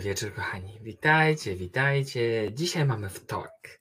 Dobry 0.00 0.10
wieczór, 0.10 0.34
kochani. 0.34 0.78
Witajcie, 0.82 1.56
witajcie. 1.56 2.50
Dzisiaj 2.52 2.84
mamy 2.84 3.08
wtorek. 3.08 3.80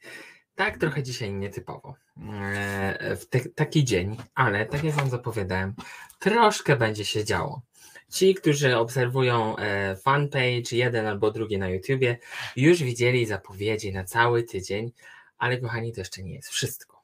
Tak, 0.56 0.78
trochę 0.78 1.04
dzisiaj 1.04 1.34
nietypowo. 1.34 1.96
E, 2.44 3.16
w 3.16 3.26
te, 3.30 3.40
taki 3.40 3.86
dzień, 3.86 4.18
ale 4.36 4.66
tak 4.66 4.84
jak 4.84 4.94
Wam 4.96 5.10
zapowiadałem, 5.10 5.74
troszkę 6.20 6.76
będzie 6.76 7.06
się 7.06 7.26
działo. 7.26 7.62
Ci, 8.10 8.36
którzy 8.36 8.78
obserwują 8.78 9.58
e, 9.58 9.96
fanpage, 9.96 10.72
jeden 10.72 11.06
albo 11.06 11.32
drugi 11.32 11.58
na 11.58 11.70
YouTubie, 11.70 12.18
już 12.56 12.84
widzieli 12.84 13.26
zapowiedzi 13.26 13.94
na 13.94 14.04
cały 14.04 14.44
tydzień, 14.44 14.92
ale 15.38 15.58
kochani, 15.58 15.94
to 15.94 16.02
jeszcze 16.02 16.24
nie 16.24 16.34
jest 16.34 16.50
wszystko. 16.50 17.04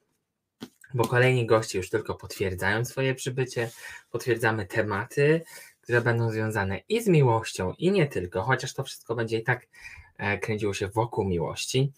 Bo 0.93 1.07
kolejni 1.07 1.45
goście 1.45 1.77
już 1.77 1.89
tylko 1.89 2.15
potwierdzają 2.15 2.85
swoje 2.85 3.15
przybycie, 3.15 3.69
potwierdzamy 4.11 4.65
tematy, 4.65 5.41
które 5.85 6.01
będą 6.01 6.31
związane 6.31 6.79
i 6.89 7.01
z 7.01 7.07
miłością, 7.07 7.73
i 7.77 7.91
nie 7.91 8.07
tylko, 8.07 8.43
chociaż 8.43 8.73
to 8.73 8.83
wszystko 8.83 9.15
będzie 9.15 9.37
i 9.37 9.43
tak 9.43 9.67
e, 10.17 10.37
kręciło 10.37 10.73
się 10.73 10.87
wokół 10.87 11.25
miłości. 11.25 11.91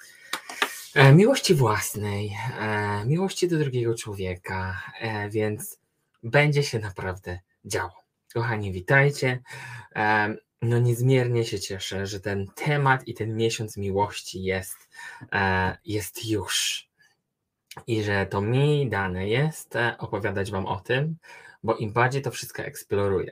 E, 0.96 1.14
miłości 1.14 1.56
własnej, 1.56 2.38
e, 2.60 3.06
miłości 3.06 3.48
do 3.48 3.58
drugiego 3.58 3.96
człowieka, 3.96 4.82
więc 5.30 5.80
będzie 6.24 6.64
się 6.64 6.80
naprawdę 6.80 7.40
działo. 7.66 8.04
Kochani, 8.34 8.72
witajcie. 8.72 9.42
No 10.62 10.80
niezmiernie 10.80 11.46
się 11.46 11.60
cieszę, 11.60 12.06
że 12.06 12.20
ten 12.20 12.48
temat 12.56 13.08
i 13.08 13.14
ten 13.14 13.36
miesiąc 13.36 13.78
miłości 13.78 14.44
jest, 14.44 14.78
jest 15.86 16.30
już. 16.30 16.88
I 17.88 18.04
że 18.04 18.26
to 18.26 18.42
mi 18.42 18.90
dane 18.90 19.28
jest 19.28 19.74
opowiadać 19.98 20.52
Wam 20.52 20.66
o 20.66 20.80
tym, 20.80 21.16
bo 21.64 21.76
im 21.76 21.94
bardziej 21.94 22.22
to 22.22 22.32
wszystko 22.32 22.64
eksploruję, 22.64 23.32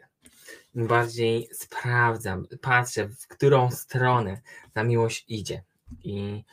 bardziej 0.75 1.49
sprawdzam, 1.53 2.47
patrzę, 2.61 3.07
w 3.07 3.27
którą 3.27 3.71
stronę 3.71 4.41
ta 4.73 4.83
miłość 4.83 5.25
idzie 5.27 5.63
i 6.03 6.43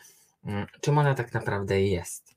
mm, 0.44 0.66
czym 0.80 0.98
ona 0.98 1.14
tak 1.14 1.34
naprawdę 1.34 1.82
jest, 1.82 2.34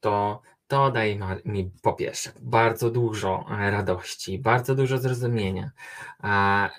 to 0.00 0.42
to 0.68 0.90
daje 0.90 1.18
mi 1.44 1.70
po 1.82 1.92
pierwsze 1.92 2.32
bardzo 2.40 2.90
dużo 2.90 3.46
radości, 3.48 4.38
bardzo 4.38 4.74
dużo 4.74 4.98
zrozumienia, 4.98 5.70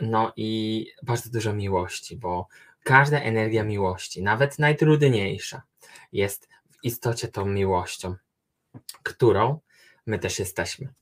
no 0.02 0.34
i 0.36 0.86
bardzo 1.04 1.30
dużo 1.30 1.54
miłości, 1.54 2.18
bo 2.18 2.48
każda 2.84 3.20
energia 3.20 3.64
miłości, 3.64 4.24
nawet 4.24 4.60
najtrudniejsza, 4.60 5.62
jest 6.12 6.50
w 6.70 6.84
istocie 6.84 7.28
tą 7.28 7.46
miłością, 7.46 8.16
którą 9.04 9.60
my 10.06 10.20
też 10.20 10.40
jesteśmy. 10.40 10.94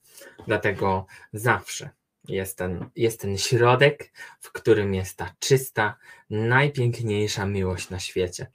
Dlatego 0.48 1.06
zawsze 1.34 1.90
jest 2.28 2.58
ten, 2.58 2.90
jest 2.96 3.22
ten 3.22 3.38
środek, 3.38 4.12
w 4.40 4.52
którym 4.52 4.94
jest 4.94 5.18
ta 5.18 5.36
czysta, 5.40 5.98
najpiękniejsza 6.30 7.46
miłość 7.46 7.90
na 7.90 8.00
świecie. 8.00 8.52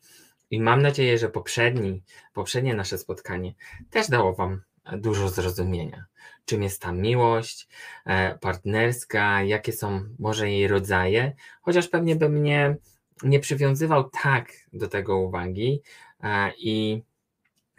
I 0.50 0.60
mam 0.60 0.82
nadzieję, 0.82 1.18
że 1.18 1.28
poprzedni, 1.28 2.02
poprzednie 2.32 2.74
nasze 2.74 2.98
spotkanie 2.98 3.54
też 3.90 4.08
dało 4.08 4.34
Wam 4.34 4.62
dużo 4.92 5.28
zrozumienia. 5.28 6.04
Czym 6.44 6.62
jest 6.62 6.82
ta 6.82 6.92
miłość 6.92 7.68
e, 8.06 8.38
partnerska, 8.38 9.42
jakie 9.42 9.72
są 9.72 10.04
może 10.18 10.50
jej 10.50 10.68
rodzaje, 10.68 11.32
chociaż 11.62 11.88
pewnie 11.88 12.16
bym 12.16 12.42
nie, 12.42 12.76
nie 13.22 13.40
przywiązywał 13.40 14.10
tak 14.10 14.52
do 14.72 14.88
tego 14.88 15.18
uwagi 15.18 15.82
e, 16.22 16.52
i 16.58 17.02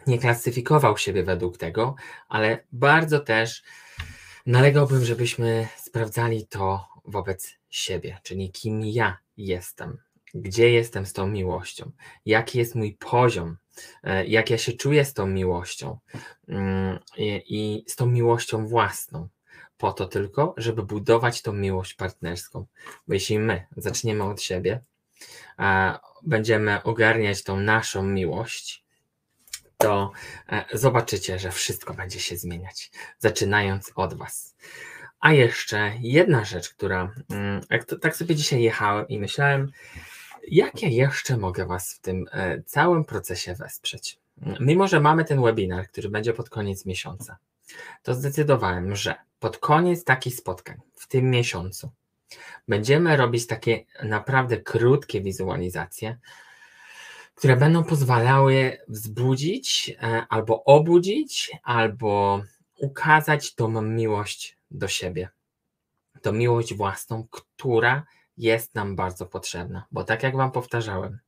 nie 0.06 0.18
klasyfikował 0.18 0.98
siebie 0.98 1.22
według 1.22 1.58
tego, 1.58 1.94
ale 2.28 2.64
bardzo 2.72 3.20
też 3.20 3.62
Nalegałbym, 4.46 5.04
żebyśmy 5.04 5.68
sprawdzali 5.76 6.46
to 6.46 6.88
wobec 7.04 7.54
siebie, 7.70 8.18
czyli 8.22 8.52
kim 8.52 8.80
ja 8.84 9.18
jestem, 9.36 9.98
gdzie 10.34 10.70
jestem 10.70 11.06
z 11.06 11.12
tą 11.12 11.26
miłością, 11.26 11.90
jaki 12.26 12.58
jest 12.58 12.74
mój 12.74 12.92
poziom, 12.92 13.56
e, 14.02 14.26
jak 14.26 14.50
ja 14.50 14.58
się 14.58 14.72
czuję 14.72 15.04
z 15.04 15.14
tą 15.14 15.26
miłością 15.26 15.98
mm, 16.48 16.98
i 17.18 17.84
z 17.88 17.96
tą 17.96 18.06
miłością 18.06 18.66
własną. 18.66 19.28
Po 19.76 19.92
to 19.92 20.06
tylko, 20.06 20.54
żeby 20.56 20.82
budować 20.82 21.42
tą 21.42 21.52
miłość 21.52 21.94
partnerską. 21.94 22.66
Bo 23.08 23.14
jeśli 23.14 23.38
my 23.38 23.66
zaczniemy 23.76 24.24
od 24.24 24.42
siebie, 24.42 24.80
będziemy 26.22 26.82
ogarniać 26.82 27.42
tą 27.42 27.60
naszą 27.60 28.02
miłość, 28.02 28.83
to 29.84 30.12
e, 30.48 30.64
zobaczycie, 30.78 31.38
że 31.38 31.50
wszystko 31.50 31.94
będzie 31.94 32.20
się 32.20 32.36
zmieniać, 32.36 32.90
zaczynając 33.18 33.92
od 33.94 34.14
Was. 34.14 34.54
A 35.20 35.32
jeszcze 35.32 35.92
jedna 36.00 36.44
rzecz, 36.44 36.70
która, 36.70 37.12
mm, 37.30 37.60
jak 37.70 37.84
to, 37.84 37.98
tak 37.98 38.16
sobie 38.16 38.34
dzisiaj 38.34 38.62
jechałem 38.62 39.08
i 39.08 39.18
myślałem, 39.18 39.72
jak 40.48 40.82
ja 40.82 40.88
jeszcze 40.88 41.36
mogę 41.36 41.66
Was 41.66 41.94
w 41.94 42.00
tym 42.00 42.26
e, 42.32 42.62
całym 42.62 43.04
procesie 43.04 43.54
wesprzeć. 43.54 44.18
Mimo, 44.60 44.88
że 44.88 45.00
mamy 45.00 45.24
ten 45.24 45.42
webinar, 45.42 45.88
który 45.88 46.08
będzie 46.08 46.32
pod 46.32 46.50
koniec 46.50 46.86
miesiąca, 46.86 47.36
to 48.02 48.14
zdecydowałem, 48.14 48.96
że 48.96 49.14
pod 49.40 49.58
koniec 49.58 50.04
takich 50.04 50.36
spotkań 50.36 50.80
w 50.94 51.08
tym 51.08 51.30
miesiącu 51.30 51.90
będziemy 52.68 53.16
robić 53.16 53.46
takie 53.46 53.84
naprawdę 54.02 54.56
krótkie 54.56 55.20
wizualizacje, 55.20 56.18
które 57.34 57.56
będą 57.56 57.84
pozwalały 57.84 58.78
wzbudzić 58.88 59.96
e, 60.02 60.26
albo 60.28 60.64
obudzić, 60.64 61.52
albo 61.62 62.42
ukazać 62.78 63.54
tą 63.54 63.82
miłość 63.82 64.58
do 64.70 64.88
siebie. 64.88 65.28
Tą 66.22 66.32
miłość 66.32 66.74
własną, 66.74 67.26
która 67.30 68.04
jest 68.36 68.74
nam 68.74 68.96
bardzo 68.96 69.26
potrzebna, 69.26 69.84
bo 69.92 70.04
tak 70.04 70.22
jak 70.22 70.36
Wam 70.36 70.52
powtarzałem, 70.52 71.18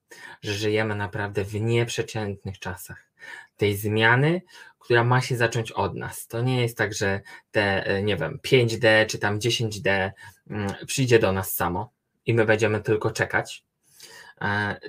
że 0.42 0.52
żyjemy 0.52 0.94
naprawdę 0.94 1.44
w 1.44 1.54
nieprzeciętnych 1.54 2.58
czasach. 2.58 3.10
Tej 3.56 3.76
zmiany, 3.76 4.42
która 4.78 5.04
ma 5.04 5.20
się 5.20 5.36
zacząć 5.36 5.72
od 5.72 5.94
nas. 5.94 6.26
To 6.26 6.42
nie 6.42 6.62
jest 6.62 6.76
tak, 6.76 6.94
że 6.94 7.20
te, 7.50 7.86
e, 7.86 8.02
nie 8.02 8.16
wiem, 8.16 8.38
5D 8.42 9.06
czy 9.06 9.18
tam 9.18 9.38
10D 9.38 10.10
mm, 10.50 10.74
przyjdzie 10.86 11.18
do 11.18 11.32
nas 11.32 11.52
samo 11.52 11.92
i 12.26 12.34
my 12.34 12.44
będziemy 12.44 12.82
tylko 12.82 13.10
czekać, 13.10 13.65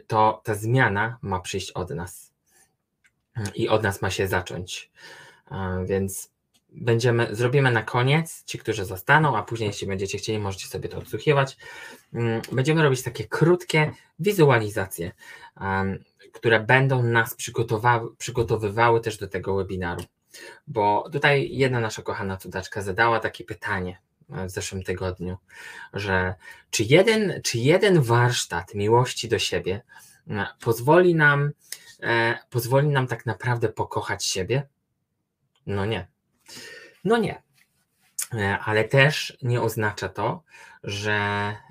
to 0.07 0.41
ta 0.43 0.55
zmiana 0.55 1.17
ma 1.21 1.39
przyjść 1.39 1.71
od 1.71 1.89
nas 1.89 2.33
i 3.55 3.69
od 3.69 3.83
nas 3.83 4.01
ma 4.01 4.09
się 4.09 4.27
zacząć. 4.27 4.91
E, 5.51 5.85
więc 5.85 6.31
będziemy, 6.69 7.35
zrobimy 7.35 7.71
na 7.71 7.83
koniec, 7.83 8.43
ci, 8.43 8.59
którzy 8.59 8.85
zostaną, 8.85 9.37
a 9.37 9.43
później, 9.43 9.67
jeśli 9.67 9.87
będziecie 9.87 10.17
chcieli, 10.17 10.39
możecie 10.39 10.67
sobie 10.67 10.89
to 10.89 10.97
odsłuchiwać. 10.97 11.57
Mm, 12.13 12.41
będziemy 12.51 12.83
robić 12.83 13.03
takie 13.03 13.23
krótkie 13.23 13.91
wizualizacje, 14.19 15.11
które 16.33 16.59
będą 16.59 17.03
nas 17.03 17.35
przygotowywały 18.17 19.01
też 19.01 19.17
do 19.17 19.27
tego 19.27 19.55
webinaru. 19.55 20.03
Bo 20.67 21.09
tutaj 21.11 21.49
jedna 21.51 21.79
nasza 21.79 22.01
kochana 22.01 22.37
cudaczka 22.37 22.81
zadała 22.81 23.19
takie 23.19 23.43
pytanie 23.43 23.99
w 24.29 24.49
zeszłym 24.49 24.83
tygodniu, 24.83 25.37
że 25.93 26.35
czy 26.69 26.83
jeden, 26.83 27.41
czy 27.43 27.57
jeden 27.57 28.01
warsztat 28.01 28.73
miłości 28.73 29.29
do 29.29 29.39
siebie 29.39 29.81
e, 30.29 30.47
pozwoli 30.59 31.15
nam, 31.15 31.51
e, 32.03 32.39
pozwoli 32.49 32.87
nam 32.87 33.07
tak 33.07 33.25
naprawdę 33.25 33.69
pokochać 33.69 34.25
siebie? 34.25 34.67
No 35.65 35.85
nie. 35.85 36.07
No 37.03 37.17
nie. 37.17 37.41
E, 38.33 38.59
ale 38.59 38.83
też 38.83 39.37
nie 39.41 39.61
oznacza 39.61 40.09
to, 40.09 40.43
że 40.83 41.19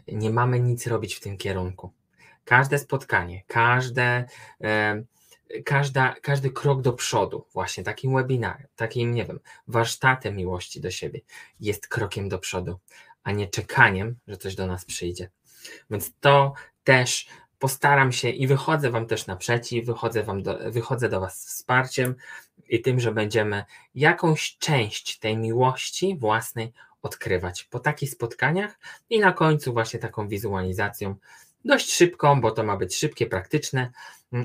nie 0.08 0.30
mamy 0.30 0.60
nic 0.60 0.86
robić 0.86 1.14
w 1.14 1.20
tym 1.20 1.36
kierunku. 1.36 1.92
Każde 2.44 2.78
spotkanie, 2.78 3.42
każde. 3.46 4.24
E, 4.60 5.02
każda, 5.64 6.14
każdy 6.22 6.50
krok 6.50 6.82
do 6.82 6.92
przodu, 6.92 7.46
właśnie 7.52 7.84
takim 7.84 8.14
webinarem, 8.14 8.66
takim, 8.76 9.14
nie 9.14 9.24
wiem, 9.24 9.40
warsztatem 9.68 10.36
miłości 10.36 10.80
do 10.80 10.90
siebie, 10.90 11.20
jest 11.60 11.88
krokiem 11.88 12.28
do 12.28 12.38
przodu, 12.38 12.78
a 13.22 13.32
nie 13.32 13.48
czekaniem, 13.48 14.16
że 14.28 14.36
coś 14.36 14.54
do 14.54 14.66
nas 14.66 14.84
przyjdzie. 14.84 15.30
Więc 15.90 16.12
to 16.20 16.54
też 16.84 17.28
postaram 17.58 18.12
się 18.12 18.28
i 18.28 18.46
wychodzę 18.46 18.90
Wam 18.90 19.06
też 19.06 19.26
naprzeciw, 19.26 19.86
wychodzę, 19.86 20.22
wam 20.22 20.42
do, 20.42 20.58
wychodzę 20.70 21.08
do 21.08 21.20
Was 21.20 21.40
z 21.40 21.46
wsparciem 21.46 22.14
i 22.68 22.82
tym, 22.82 23.00
że 23.00 23.12
będziemy 23.12 23.64
jakąś 23.94 24.56
część 24.58 25.18
tej 25.18 25.36
miłości 25.36 26.16
własnej 26.18 26.72
odkrywać 27.02 27.64
po 27.64 27.80
takich 27.80 28.10
spotkaniach 28.10 28.78
i 29.10 29.18
na 29.18 29.32
końcu 29.32 29.72
właśnie 29.72 30.00
taką 30.00 30.28
wizualizacją 30.28 31.16
dość 31.64 31.92
szybką, 31.92 32.40
bo 32.40 32.50
to 32.50 32.62
ma 32.62 32.76
być 32.76 32.96
szybkie, 32.96 33.26
praktyczne, 33.26 33.92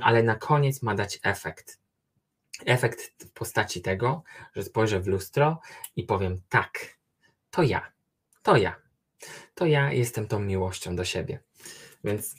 ale 0.01 0.23
na 0.23 0.35
koniec 0.35 0.81
ma 0.81 0.95
dać 0.95 1.19
efekt. 1.23 1.79
Efekt 2.65 3.25
w 3.25 3.31
postaci 3.31 3.81
tego, 3.81 4.23
że 4.55 4.63
spojrzę 4.63 4.99
w 4.99 5.07
lustro 5.07 5.59
i 5.95 6.03
powiem 6.03 6.41
tak, 6.49 6.97
to 7.51 7.63
ja, 7.63 7.91
to 8.43 8.57
ja, 8.57 8.75
to 9.55 9.65
ja 9.65 9.91
jestem 9.93 10.27
tą 10.27 10.39
miłością 10.39 10.95
do 10.95 11.05
siebie. 11.05 11.39
Więc 12.03 12.35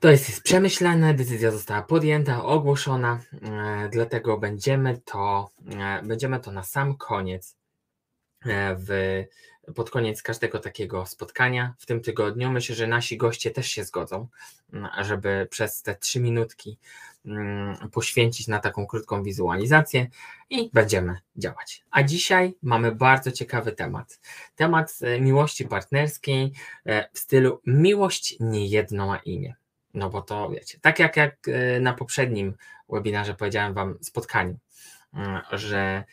to 0.00 0.10
jest, 0.10 0.42
przemyślane, 0.42 1.14
decyzja 1.14 1.50
została 1.50 1.82
podjęta, 1.82 2.44
ogłoszona, 2.44 3.20
e, 3.42 3.88
dlatego 3.92 4.38
będziemy 4.38 5.00
to, 5.04 5.50
e, 5.78 6.02
będziemy 6.02 6.40
to 6.40 6.52
na 6.52 6.62
sam 6.62 6.96
koniec 6.96 7.56
w, 8.76 9.24
pod 9.74 9.90
koniec 9.90 10.22
każdego 10.22 10.58
takiego 10.58 11.06
spotkania 11.06 11.74
w 11.78 11.86
tym 11.86 12.00
tygodniu. 12.00 12.50
Myślę, 12.50 12.74
że 12.74 12.86
nasi 12.86 13.16
goście 13.16 13.50
też 13.50 13.68
się 13.68 13.84
zgodzą, 13.84 14.28
żeby 15.00 15.46
przez 15.50 15.82
te 15.82 15.94
trzy 15.94 16.20
minutki 16.20 16.78
mm, 17.26 17.76
poświęcić 17.92 18.48
na 18.48 18.58
taką 18.58 18.86
krótką 18.86 19.22
wizualizację 19.22 20.06
i 20.50 20.70
będziemy 20.72 21.18
działać. 21.36 21.84
A 21.90 22.02
dzisiaj 22.02 22.54
mamy 22.62 22.92
bardzo 22.92 23.32
ciekawy 23.32 23.72
temat. 23.72 24.20
Temat 24.56 24.98
e, 25.02 25.20
miłości 25.20 25.64
partnerskiej 25.64 26.52
e, 26.86 27.08
w 27.12 27.18
stylu 27.18 27.60
miłość 27.66 28.36
nie 28.40 28.66
jedno 28.66 29.06
ma 29.06 29.16
imię. 29.16 29.54
No 29.94 30.10
bo 30.10 30.22
to 30.22 30.50
wiecie, 30.50 30.78
tak 30.80 30.98
jak, 30.98 31.16
jak 31.16 31.36
e, 31.48 31.80
na 31.80 31.94
poprzednim 31.94 32.54
webinarze 32.88 33.34
powiedziałem 33.34 33.74
Wam 33.74 33.98
spotkaniu, 34.00 34.58
mm, 35.14 35.40
że 35.52 36.04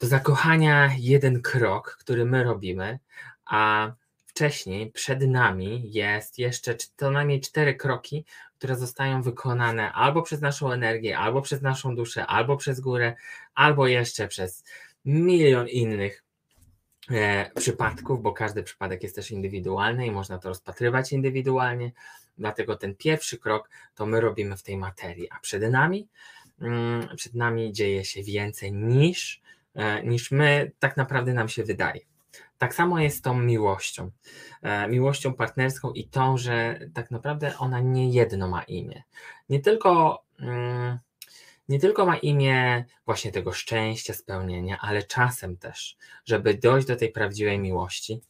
do 0.00 0.06
zakochania 0.06 0.90
jeden 0.98 1.42
krok, 1.42 1.96
który 2.00 2.24
my 2.24 2.44
robimy, 2.44 2.98
a 3.46 3.92
wcześniej 4.26 4.92
przed 4.92 5.22
nami 5.22 5.92
jest 5.92 6.38
jeszcze 6.38 6.76
co 6.96 7.10
najmniej 7.10 7.40
cztery 7.40 7.74
kroki, 7.74 8.24
które 8.58 8.76
zostają 8.76 9.22
wykonane 9.22 9.92
albo 9.92 10.22
przez 10.22 10.40
naszą 10.40 10.72
energię, 10.72 11.18
albo 11.18 11.42
przez 11.42 11.62
naszą 11.62 11.96
duszę, 11.96 12.26
albo 12.26 12.56
przez 12.56 12.80
górę, 12.80 13.14
albo 13.54 13.86
jeszcze 13.86 14.28
przez 14.28 14.64
milion 15.04 15.68
innych 15.68 16.24
e, 17.10 17.50
przypadków, 17.56 18.22
bo 18.22 18.32
każdy 18.32 18.62
przypadek 18.62 19.02
jest 19.02 19.16
też 19.16 19.30
indywidualny 19.30 20.06
i 20.06 20.10
można 20.10 20.38
to 20.38 20.48
rozpatrywać 20.48 21.12
indywidualnie. 21.12 21.92
Dlatego 22.38 22.76
ten 22.76 22.94
pierwszy 22.94 23.38
krok 23.38 23.70
to 23.94 24.06
my 24.06 24.20
robimy 24.20 24.56
w 24.56 24.62
tej 24.62 24.76
materii, 24.76 25.30
a 25.30 25.38
przed 25.38 25.62
nami, 25.62 26.08
mm, 26.60 27.16
przed 27.16 27.34
nami 27.34 27.72
dzieje 27.72 28.04
się 28.04 28.22
więcej 28.22 28.72
niż, 28.72 29.40
niż 30.04 30.30
my 30.30 30.72
tak 30.78 30.96
naprawdę 30.96 31.32
nam 31.34 31.48
się 31.48 31.64
wydaje. 31.64 32.00
Tak 32.58 32.74
samo 32.74 33.00
jest 33.00 33.24
tą 33.24 33.40
miłością. 33.40 34.10
E, 34.62 34.88
miłością 34.88 35.34
partnerską 35.34 35.92
i 35.92 36.08
tą, 36.08 36.38
że 36.38 36.80
tak 36.94 37.10
naprawdę 37.10 37.58
ona 37.58 37.80
nie 37.80 38.10
jedno 38.10 38.48
ma 38.48 38.62
imię. 38.62 39.02
Nie 39.48 39.60
tylko, 39.60 40.22
mm, 40.40 40.98
nie 41.68 41.78
tylko 41.78 42.06
ma 42.06 42.16
imię 42.16 42.84
właśnie 43.06 43.32
tego 43.32 43.52
szczęścia, 43.52 44.14
spełnienia, 44.14 44.78
ale 44.80 45.02
czasem 45.02 45.56
też, 45.56 45.96
żeby 46.24 46.54
dojść 46.54 46.86
do 46.86 46.96
tej 46.96 47.12
prawdziwej 47.12 47.58
miłości, 47.58 48.20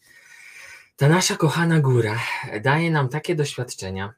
ta 0.97 1.09
nasza 1.09 1.37
kochana 1.37 1.81
góra 1.81 2.19
daje 2.61 2.91
nam 2.91 3.09
takie 3.09 3.35
doświadczenia, 3.35 4.15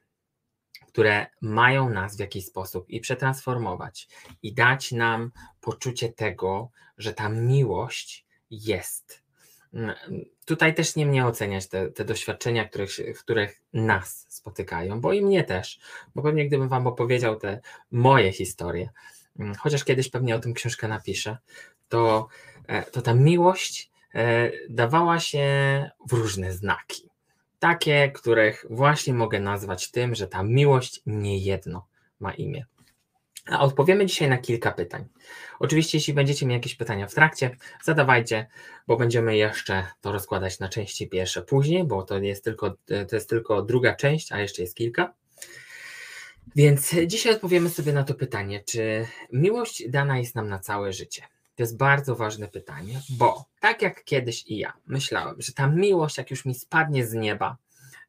które 0.92 1.26
mają 1.40 1.90
nas 1.90 2.16
w 2.16 2.20
jakiś 2.20 2.46
sposób 2.46 2.90
i 2.90 3.00
przetransformować, 3.00 4.08
i 4.42 4.54
dać 4.54 4.92
nam 4.92 5.30
poczucie 5.60 6.08
tego, 6.08 6.70
że 6.98 7.12
ta 7.12 7.28
miłość 7.28 8.26
jest. 8.50 9.22
Mm, 9.74 9.94
tutaj 10.44 10.74
też 10.74 10.96
nie 10.96 11.06
mnie 11.06 11.26
oceniać 11.26 11.68
te, 11.68 11.90
te 11.90 12.04
doświadczenia, 12.04 12.68
których, 12.68 12.90
w 13.16 13.20
których 13.20 13.62
nas 13.72 14.26
spotykają, 14.28 15.00
bo 15.00 15.12
i 15.12 15.22
mnie 15.22 15.44
też, 15.44 15.80
bo 16.14 16.22
pewnie 16.22 16.46
gdybym 16.46 16.68
Wam 16.68 16.86
opowiedział 16.86 17.36
te 17.36 17.60
moje 17.90 18.32
historie, 18.32 18.90
mm, 19.38 19.54
chociaż 19.54 19.84
kiedyś 19.84 20.08
pewnie 20.10 20.36
o 20.36 20.38
tym 20.38 20.54
książkę 20.54 20.88
napiszę, 20.88 21.38
to, 21.88 22.28
e, 22.66 22.82
to 22.82 23.02
ta 23.02 23.14
miłość 23.14 23.92
E, 24.14 24.50
dawała 24.68 25.20
się 25.20 25.46
w 26.08 26.12
różne 26.12 26.52
znaki. 26.52 27.12
Takie, 27.62 28.11
których 28.14 28.67
właśnie 28.70 29.14
mogę 29.14 29.41
nazwać 29.41 29.91
tym, 29.91 30.14
że 30.14 30.29
ta 30.29 30.43
miłość 30.43 31.03
nie 31.06 31.38
jedno 31.38 31.87
ma 32.20 32.35
imię. 32.35 32.67
A 33.47 33.61
odpowiemy 33.61 34.06
dzisiaj 34.06 34.29
na 34.29 34.38
kilka 34.38 34.73
pytań. 34.73 35.05
Oczywiście, 35.59 35.99
jeśli 35.99 36.14
będziecie 36.14 36.47
mieli 36.47 36.59
jakieś 36.59 36.75
pytania 36.75 37.06
w 37.06 37.14
trakcie, 37.14 37.56
zadawajcie, 37.82 38.47
bo 38.87 38.97
będziemy 38.97 39.37
jeszcze 39.37 39.87
to 40.00 40.12
rozkładać 40.12 40.59
na 40.59 40.69
części 40.69 41.09
pierwsze 41.09 41.43
później, 41.43 41.85
bo 41.85 42.03
to 42.03 42.19
jest 42.19 42.44
tylko, 42.44 42.70
to 43.09 43.17
jest 43.17 43.31
tylko 43.31 43.62
druga 43.62 43.94
część, 43.94 44.32
a 44.32 44.41
jeszcze 44.41 44.62
jest 44.62 44.76
kilka. 44.76 45.14
Więc 46.56 46.94
dzisiaj 47.06 47.35
odpowiemy 47.35 47.70
sobie 47.70 47.93
na 47.93 48.05
to 48.05 48.14
pytanie, 48.14 48.62
czy 48.67 49.06
miłość 49.32 49.88
dana 49.88 50.19
jest 50.19 50.35
nam 50.35 50.49
na 50.49 50.59
całe 50.59 50.93
życie? 50.93 51.23
Jest 51.62 51.76
bardzo 51.76 52.17
ważne 52.17 52.49
pytanie, 52.49 53.00
bo 53.11 53.44
tak 53.61 53.82
jak 53.82 54.05
kiedyś 54.05 54.47
i 54.47 54.59
ja 54.59 54.73
myślałem, 54.87 55.37
że 55.38 55.53
ta 55.53 55.67
miłość, 55.67 56.19
jak 56.19 56.31
już 56.31 56.44
mi 56.44 56.55
spadnie 56.55 57.06
z 57.06 57.14
nieba 57.14 57.56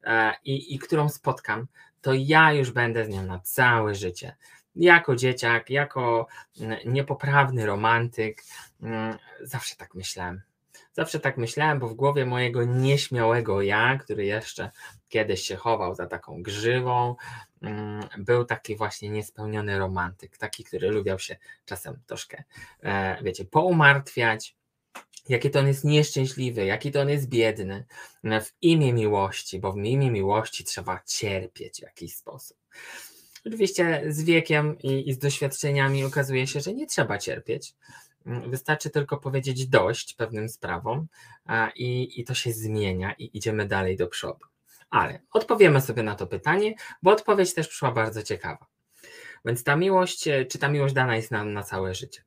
e, 0.03 0.33
i, 0.45 0.75
i 0.75 0.79
którą 0.79 1.09
spotkam, 1.09 1.67
to 2.01 2.13
ja 2.13 2.53
już 2.53 2.71
będę 2.71 3.05
z 3.05 3.09
nią 3.09 3.23
na 3.23 3.39
całe 3.39 3.95
życie. 3.95 4.35
Jako 4.75 5.15
dzieciak, 5.15 5.69
jako 5.69 6.27
mm, 6.59 6.79
niepoprawny 6.85 7.65
romantyk, 7.65 8.43
mm, 8.81 9.17
zawsze 9.41 9.75
tak 9.75 9.95
myślałem. 9.95 10.41
Zawsze 10.93 11.19
tak 11.19 11.37
myślałem, 11.37 11.79
bo 11.79 11.87
w 11.87 11.93
głowie 11.93 12.25
mojego 12.25 12.63
nieśmiałego 12.63 13.61
ja, 13.61 13.97
który 13.97 14.25
jeszcze 14.25 14.71
kiedyś 15.09 15.41
się 15.41 15.55
chował 15.55 15.95
za 15.95 16.07
taką 16.07 16.43
grzywą, 16.43 17.15
mm, 17.61 18.03
był 18.17 18.45
taki 18.45 18.75
właśnie 18.75 19.09
niespełniony 19.09 19.79
romantyk, 19.79 20.37
taki, 20.37 20.63
który 20.63 20.89
lubiał 20.89 21.19
się 21.19 21.37
czasem 21.65 21.99
troszkę, 22.07 22.43
e, 22.83 23.23
wiecie, 23.23 23.45
poumartwiać, 23.45 24.55
jaki 25.29 25.49
to 25.49 25.59
on 25.59 25.67
jest 25.67 25.83
nieszczęśliwy, 25.83 26.65
jaki 26.65 26.91
to 26.91 27.01
on 27.01 27.09
jest 27.09 27.29
biedny, 27.29 27.85
no, 28.23 28.41
w 28.41 28.53
imię 28.61 28.93
miłości, 28.93 29.59
bo 29.59 29.73
w 29.73 29.77
imię 29.77 30.11
miłości 30.11 30.63
trzeba 30.63 30.99
cierpieć 31.05 31.79
w 31.79 31.83
jakiś 31.83 32.15
sposób. 32.15 32.57
Oczywiście 33.45 34.03
z 34.07 34.23
wiekiem 34.23 34.77
i, 34.79 35.09
i 35.09 35.13
z 35.13 35.17
doświadczeniami 35.17 36.03
okazuje 36.03 36.47
się, 36.47 36.61
że 36.61 36.73
nie 36.73 36.87
trzeba 36.87 37.17
cierpieć, 37.17 37.73
wystarczy 38.25 38.89
tylko 38.89 39.17
powiedzieć 39.17 39.67
dość 39.67 40.13
pewnym 40.13 40.49
sprawom 40.49 41.07
i, 41.75 42.19
i 42.19 42.23
to 42.23 42.33
się 42.33 42.51
zmienia 42.51 43.13
i 43.13 43.37
idziemy 43.37 43.65
dalej 43.65 43.97
do 43.97 44.07
przodu. 44.07 44.45
Ale 44.89 45.19
odpowiemy 45.31 45.81
sobie 45.81 46.03
na 46.03 46.15
to 46.15 46.27
pytanie, 46.27 46.73
bo 47.01 47.11
odpowiedź 47.11 47.53
też 47.53 47.67
przyszła 47.67 47.91
bardzo 47.91 48.23
ciekawa. 48.23 48.65
Więc 49.45 49.63
ta 49.63 49.75
miłość, 49.75 50.27
e, 50.27 50.45
czy 50.45 50.59
ta 50.59 50.69
miłość 50.69 50.93
dana 50.93 51.15
jest 51.15 51.31
nam 51.31 51.53
na 51.53 51.63
całe 51.63 51.93
życie? 51.95 52.23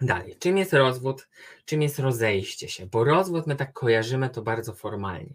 Dalej, 0.00 0.36
czym 0.38 0.58
jest 0.58 0.72
rozwód, 0.72 1.28
czym 1.64 1.82
jest 1.82 1.98
rozejście 1.98 2.68
się? 2.68 2.86
Bo 2.86 3.04
rozwód 3.04 3.46
my 3.46 3.56
tak 3.56 3.72
kojarzymy 3.72 4.30
to 4.30 4.42
bardzo 4.42 4.74
formalnie, 4.74 5.34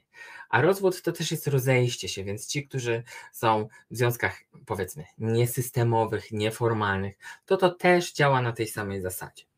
a 0.50 0.62
rozwód 0.62 1.02
to 1.02 1.12
też 1.12 1.32
jest 1.32 1.48
rozejście 1.48 2.10
się, 2.10 2.24
więc 2.24 2.48
ci, 2.48 2.68
którzy 2.68 3.04
są 3.32 3.68
w 3.92 3.98
związkach 3.98 4.42
powiedzmy 4.66 5.06
niesystemowych, 5.18 6.32
nieformalnych, 6.32 7.18
to 7.46 7.58
to 7.58 7.70
też 7.70 8.14
działa 8.14 8.42
na 8.42 8.52
tej 8.52 8.68
samej 8.68 9.02
zasadzie. 9.02 9.49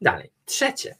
Dalej, 0.00 0.30
trzecie. 0.44 0.96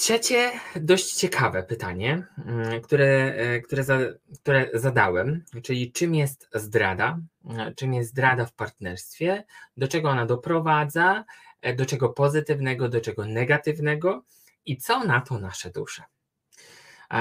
Trzecie, 0.00 0.50
dość 0.76 1.14
ciekawe 1.14 1.62
pytanie, 1.62 2.26
mm, 2.46 2.80
które, 2.80 3.34
e, 3.36 3.60
które, 3.60 3.84
za, 3.84 3.98
które 4.42 4.70
zadałem, 4.74 5.44
czyli 5.62 5.92
czym 5.92 6.14
jest 6.14 6.48
zdrada, 6.54 7.18
e, 7.58 7.74
czym 7.74 7.94
jest 7.94 8.10
zdrada 8.10 8.46
w 8.46 8.52
partnerstwie, 8.52 9.44
do 9.76 9.88
czego 9.88 10.10
ona 10.10 10.26
doprowadza, 10.26 11.24
e, 11.62 11.74
do 11.74 11.86
czego 11.86 12.08
pozytywnego, 12.08 12.88
do 12.88 13.00
czego 13.00 13.26
negatywnego? 13.26 14.24
I 14.66 14.76
co 14.76 15.04
na 15.04 15.20
to 15.20 15.38
nasze 15.38 15.70
dusze. 15.70 16.02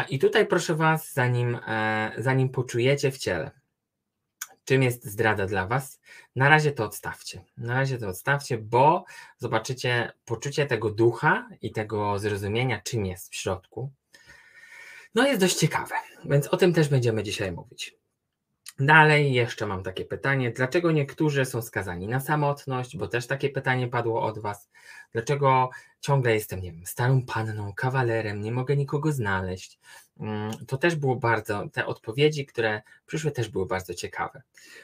I 0.09 0.19
tutaj 0.19 0.47
proszę 0.47 0.75
Was, 0.75 1.13
zanim, 1.13 1.59
zanim 2.17 2.49
poczujecie 2.49 3.11
w 3.11 3.17
ciele, 3.17 3.51
czym 4.69 4.83
jest 4.83 5.05
zdrada 5.05 5.45
dla 5.45 5.67
Was, 5.67 5.99
na 6.35 6.49
razie 6.49 6.71
to 6.71 6.83
odstawcie. 6.83 7.45
Na 7.57 7.73
razie 7.73 7.97
to 7.97 8.07
odstawcie, 8.07 8.57
bo 8.57 9.05
zobaczycie 9.37 10.11
poczucie 10.25 10.65
tego 10.65 10.89
ducha 10.89 11.49
i 11.61 11.71
tego 11.71 12.19
zrozumienia, 12.19 12.81
czym 12.81 13.05
jest 13.05 13.31
w 13.31 13.35
środku. 13.35 13.91
No 15.15 15.27
jest 15.27 15.39
dość 15.39 15.55
ciekawe, 15.55 15.95
więc 16.25 16.47
o 16.47 16.57
tym 16.57 16.73
też 16.73 16.89
będziemy 16.89 17.23
dzisiaj 17.23 17.51
mówić. 17.51 17.98
Dalej 18.79 19.33
jeszcze 19.33 19.65
mam 19.65 19.83
takie 19.83 20.05
pytanie, 20.05 20.51
dlaczego 20.51 20.91
niektórzy 20.91 21.45
są 21.45 21.61
skazani 21.61 22.07
na 22.07 22.19
samotność, 22.19 22.97
bo 22.97 23.07
też 23.07 23.27
takie 23.27 23.49
pytanie 23.49 23.87
padło 23.87 24.21
od 24.21 24.39
Was. 24.39 24.69
Dlaczego 25.11 25.69
ciągle 25.99 26.33
jestem, 26.33 26.61
nie 26.61 26.71
wiem, 26.71 26.85
starą 26.85 27.25
panną, 27.25 27.73
kawalerem, 27.73 28.41
nie 28.41 28.51
mogę 28.51 28.77
nikogo 28.77 29.11
znaleźć? 29.11 29.79
Mm, 30.19 30.51
to 30.67 30.77
też 30.77 30.95
było 30.95 31.15
bardzo, 31.15 31.69
te 31.73 31.85
odpowiedzi, 31.85 32.45
które 32.45 32.81
przyszły, 33.05 33.31
też 33.31 33.49
były 33.49 33.65
bardzo 33.65 33.93
ciekawe. 33.93 34.41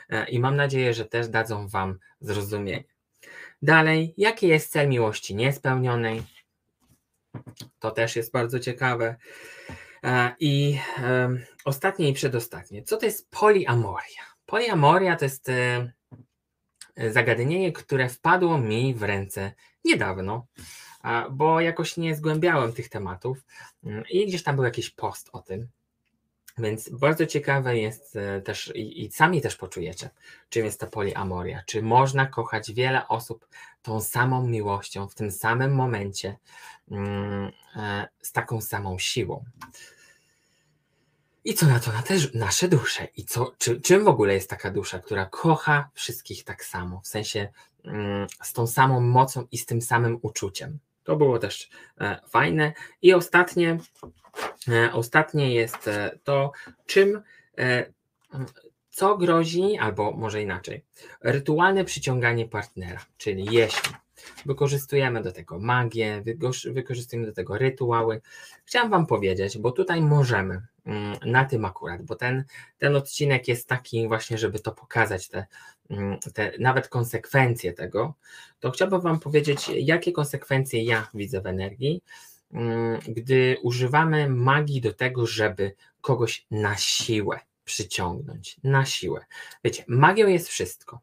E, 0.09 0.29
I 0.29 0.39
mam 0.39 0.55
nadzieję, 0.55 0.93
że 0.93 1.05
też 1.05 1.27
dadzą 1.27 1.67
Wam 1.67 1.99
zrozumienie. 2.21 2.83
Dalej, 3.61 4.13
jaki 4.17 4.47
jest 4.47 4.71
cel 4.71 4.89
miłości 4.89 5.35
niespełnionej? 5.35 6.23
To 7.79 7.91
też 7.91 8.15
jest 8.15 8.31
bardzo 8.31 8.59
ciekawe. 8.59 9.15
E, 10.05 10.35
I 10.39 10.79
ostatnie 11.65 12.09
i 12.09 12.13
przedostatnie. 12.13 12.83
Co 12.83 12.97
to 12.97 13.05
jest 13.05 13.29
poliamoria? 13.29 14.23
Poliamoria 14.45 15.15
to 15.15 15.25
jest 15.25 15.49
e, 15.49 15.91
zagadnienie, 17.11 17.71
które 17.71 18.09
wpadło 18.09 18.57
mi 18.57 18.95
w 18.95 19.03
ręce 19.03 19.51
niedawno 19.85 20.47
bo 21.31 21.61
jakoś 21.61 21.97
nie 21.97 22.15
zgłębiałem 22.15 22.73
tych 22.73 22.89
tematów 22.89 23.45
mm, 23.83 24.03
i 24.09 24.27
gdzieś 24.27 24.43
tam 24.43 24.55
był 24.55 24.65
jakiś 24.65 24.89
post 24.89 25.29
o 25.33 25.39
tym. 25.39 25.67
Więc 26.57 26.89
bardzo 26.89 27.25
ciekawe 27.25 27.77
jest 27.77 28.15
e, 28.15 28.41
też 28.41 28.71
i, 28.75 29.03
i, 29.03 29.11
sami 29.11 29.41
też 29.41 29.55
poczujecie, 29.55 30.09
czym 30.49 30.65
jest 30.65 30.79
ta 30.79 30.87
poliamoria. 30.87 31.63
Czy 31.65 31.81
można 31.81 32.25
kochać 32.25 32.73
wiele 32.73 33.07
osób 33.07 33.47
tą 33.81 34.01
samą 34.01 34.47
miłością 34.47 35.07
w 35.07 35.15
tym 35.15 35.31
samym 35.31 35.75
momencie, 35.75 36.37
mm, 36.91 37.51
e, 37.75 38.07
z 38.21 38.31
taką 38.31 38.61
samą 38.61 38.99
siłą. 38.99 39.43
I 41.45 41.53
co 41.53 41.65
na 41.65 41.79
to 41.79 41.91
na 41.91 42.01
też 42.01 42.33
nasze 42.33 42.67
dusze? 42.67 43.07
I 43.17 43.25
co, 43.25 43.53
czy, 43.57 43.81
czym 43.81 44.03
w 44.03 44.07
ogóle 44.07 44.33
jest 44.33 44.49
taka 44.49 44.71
dusza, 44.71 44.99
która 44.99 45.25
kocha 45.25 45.89
wszystkich 45.93 46.43
tak 46.43 46.65
samo, 46.65 47.01
w 47.01 47.07
sensie 47.07 47.47
mm, 47.83 48.27
z 48.43 48.53
tą 48.53 48.67
samą 48.67 49.01
mocą 49.01 49.47
i 49.51 49.57
z 49.57 49.65
tym 49.65 49.81
samym 49.81 50.19
uczuciem? 50.21 50.79
To 51.03 51.15
było 51.15 51.39
też 51.39 51.69
e, 52.01 52.19
fajne. 52.29 52.73
I 53.01 53.13
ostatnie, 53.13 53.77
e, 54.67 54.93
ostatnie 54.93 55.53
jest 55.53 55.87
e, 55.87 56.19
to, 56.23 56.51
czym, 56.85 57.21
co 58.89 59.17
grozi, 59.17 59.77
albo 59.77 60.11
może 60.11 60.41
inaczej, 60.41 60.83
rytualne 61.21 61.85
przyciąganie 61.85 62.47
partnera, 62.47 63.05
czyli 63.17 63.45
jeśli 63.51 63.93
wykorzystujemy 64.45 65.21
do 65.21 65.31
tego 65.31 65.59
magię, 65.59 66.23
wykorzystujemy 66.65 67.27
do 67.27 67.33
tego 67.33 67.57
rytuały. 67.57 68.21
Chciałam 68.65 68.89
Wam 68.89 69.05
powiedzieć, 69.05 69.57
bo 69.57 69.71
tutaj 69.71 70.01
możemy 70.01 70.61
mm, 70.85 71.15
na 71.25 71.45
tym 71.45 71.65
akurat, 71.65 72.01
bo 72.01 72.15
ten, 72.15 72.43
ten 72.77 72.95
odcinek 72.95 73.47
jest 73.47 73.69
taki 73.69 74.07
właśnie, 74.07 74.37
żeby 74.37 74.59
to 74.59 74.71
pokazać, 74.71 75.27
te, 75.27 75.45
mm, 75.89 76.19
te 76.33 76.51
nawet 76.59 76.87
konsekwencje 76.87 77.73
tego, 77.73 78.13
to 78.59 78.71
chciałbym 78.71 79.01
Wam 79.01 79.19
powiedzieć, 79.19 79.71
jakie 79.75 80.11
konsekwencje 80.11 80.83
ja 80.83 81.07
widzę 81.13 81.41
w 81.41 81.45
energii, 81.45 82.01
mm, 82.53 82.99
gdy 83.07 83.57
używamy 83.63 84.29
magii 84.29 84.81
do 84.81 84.93
tego, 84.93 85.27
żeby 85.27 85.75
kogoś 86.01 86.45
na 86.51 86.77
siłę 86.77 87.39
przyciągnąć, 87.65 88.57
na 88.63 88.85
siłę. 88.85 89.25
Wiecie, 89.63 89.83
magią 89.87 90.27
jest 90.27 90.49
wszystko. 90.49 90.99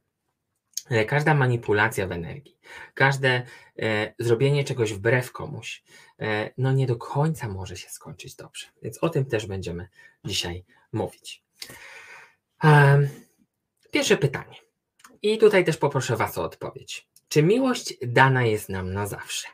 Każda 1.08 1.34
manipulacja 1.34 2.06
w 2.06 2.12
energii, 2.12 2.58
każde 2.94 3.42
e, 3.78 4.14
zrobienie 4.18 4.64
czegoś 4.64 4.92
wbrew 4.92 5.32
komuś, 5.32 5.82
e, 6.20 6.50
no 6.58 6.72
nie 6.72 6.86
do 6.86 6.96
końca 6.96 7.48
może 7.48 7.76
się 7.76 7.88
skończyć 7.88 8.34
dobrze. 8.34 8.66
Więc 8.82 8.98
o 8.98 9.08
tym 9.08 9.24
też 9.24 9.46
będziemy 9.46 9.88
dzisiaj 10.24 10.64
mówić. 10.92 11.44
E, 12.64 12.98
pierwsze 13.90 14.16
pytanie. 14.16 14.56
I 15.22 15.38
tutaj 15.38 15.64
też 15.64 15.76
poproszę 15.76 16.16
Was 16.16 16.38
o 16.38 16.44
odpowiedź. 16.44 17.08
Czy 17.28 17.42
miłość 17.42 17.94
dana 18.02 18.44
jest 18.44 18.68
nam 18.68 18.92
na 18.92 19.06
zawsze? 19.06 19.48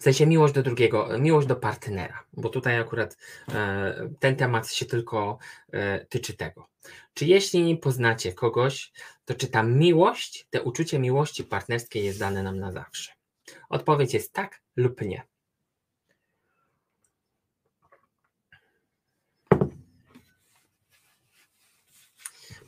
W 0.00 0.02
sensie 0.02 0.26
miłość 0.26 0.54
do 0.54 0.62
drugiego, 0.62 1.18
miłość 1.18 1.46
do 1.46 1.56
partnera, 1.56 2.24
bo 2.32 2.48
tutaj 2.48 2.78
akurat 2.78 3.16
e, 3.48 4.10
ten 4.20 4.36
temat 4.36 4.72
się 4.72 4.86
tylko 4.86 5.38
e, 5.72 6.04
tyczy 6.06 6.36
tego. 6.36 6.68
Czy 7.14 7.26
jeśli 7.26 7.76
poznacie 7.76 8.32
kogoś, 8.32 8.92
to 9.24 9.34
czy 9.34 9.46
ta 9.46 9.62
miłość, 9.62 10.46
te 10.50 10.62
uczucie 10.62 10.98
miłości 10.98 11.44
partnerskiej 11.44 12.04
jest 12.04 12.18
dane 12.18 12.42
nam 12.42 12.58
na 12.58 12.72
zawsze? 12.72 13.12
Odpowiedź 13.68 14.14
jest 14.14 14.32
tak 14.32 14.60
lub 14.76 15.00
nie. 15.00 15.22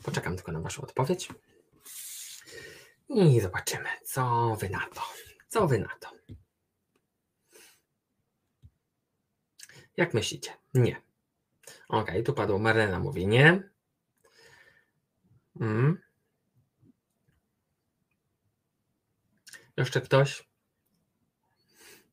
Poczekam 0.03 0.35
tylko 0.35 0.51
na 0.51 0.59
Waszą 0.59 0.81
odpowiedź. 0.81 1.29
I 3.09 3.41
zobaczymy, 3.41 3.89
co 4.03 4.55
Wy 4.59 4.69
na 4.69 4.85
to. 4.95 5.01
Co 5.49 5.67
Wy 5.67 5.79
na 5.79 5.89
to? 5.99 6.09
Jak 9.97 10.13
myślicie? 10.13 10.51
Nie. 10.73 11.01
Ok, 11.87 12.11
tu 12.25 12.33
padło. 12.33 12.59
Marlena 12.59 12.99
mówi 12.99 13.27
nie. 13.27 13.69
Mm. 15.61 16.01
Jeszcze 19.77 20.01
ktoś? 20.01 20.47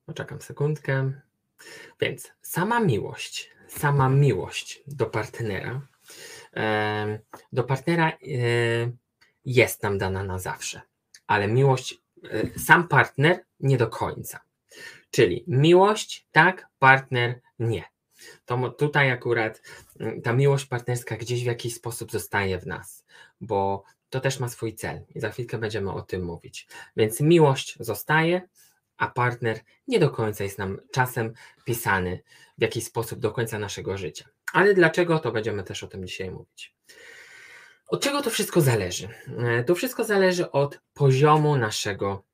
Poczekam 0.06 0.40
sekundkę. 0.40 1.12
Więc 2.00 2.32
sama 2.42 2.80
miłość, 2.80 3.50
sama 3.68 4.08
miłość 4.08 4.82
do 4.86 5.06
partnera, 5.06 5.86
do 7.52 7.64
partnera 7.64 8.12
jest 9.44 9.82
nam 9.82 9.98
dana 9.98 10.24
na 10.24 10.38
zawsze, 10.38 10.80
ale 11.26 11.48
miłość, 11.48 12.02
e, 12.30 12.58
sam 12.58 12.88
partner 12.88 13.44
nie 13.60 13.76
do 13.76 13.86
końca. 13.88 14.40
Czyli 15.10 15.44
miłość, 15.46 16.26
tak, 16.32 16.68
partner, 16.78 17.40
nie. 17.58 17.84
To 18.44 18.70
tutaj 18.70 19.10
akurat 19.10 19.62
mm, 20.00 20.22
ta 20.22 20.32
miłość 20.32 20.66
partnerska 20.66 21.16
gdzieś 21.16 21.42
w 21.42 21.46
jakiś 21.46 21.74
sposób 21.74 22.12
zostaje 22.12 22.58
w 22.58 22.66
nas, 22.66 23.04
bo 23.40 23.84
to 24.10 24.20
też 24.20 24.40
ma 24.40 24.48
swój 24.48 24.74
cel 24.74 25.00
i 25.14 25.20
za 25.20 25.30
chwilkę 25.30 25.58
będziemy 25.58 25.92
o 25.92 26.02
tym 26.02 26.24
mówić. 26.24 26.68
Więc 26.96 27.20
miłość 27.20 27.76
zostaje, 27.80 28.42
a 28.96 29.08
partner 29.08 29.60
nie 29.88 29.98
do 29.98 30.10
końca 30.10 30.44
jest 30.44 30.58
nam 30.58 30.80
czasem 30.92 31.34
pisany 31.64 32.22
w 32.58 32.62
jakiś 32.62 32.84
sposób 32.84 33.18
do 33.18 33.32
końca 33.32 33.58
naszego 33.58 33.98
życia. 33.98 34.24
Ale 34.52 34.74
dlaczego, 34.74 35.18
to 35.18 35.32
będziemy 35.32 35.64
też 35.64 35.84
o 35.84 35.88
tym 35.88 36.06
dzisiaj 36.06 36.30
mówić. 36.30 36.74
Od 37.88 38.02
czego 38.02 38.22
to 38.22 38.30
wszystko 38.30 38.60
zależy? 38.60 39.08
E, 39.38 39.64
to 39.64 39.74
wszystko 39.74 40.04
zależy 40.04 40.50
od 40.50 40.80
poziomu 40.94 41.56
naszego 41.56 42.24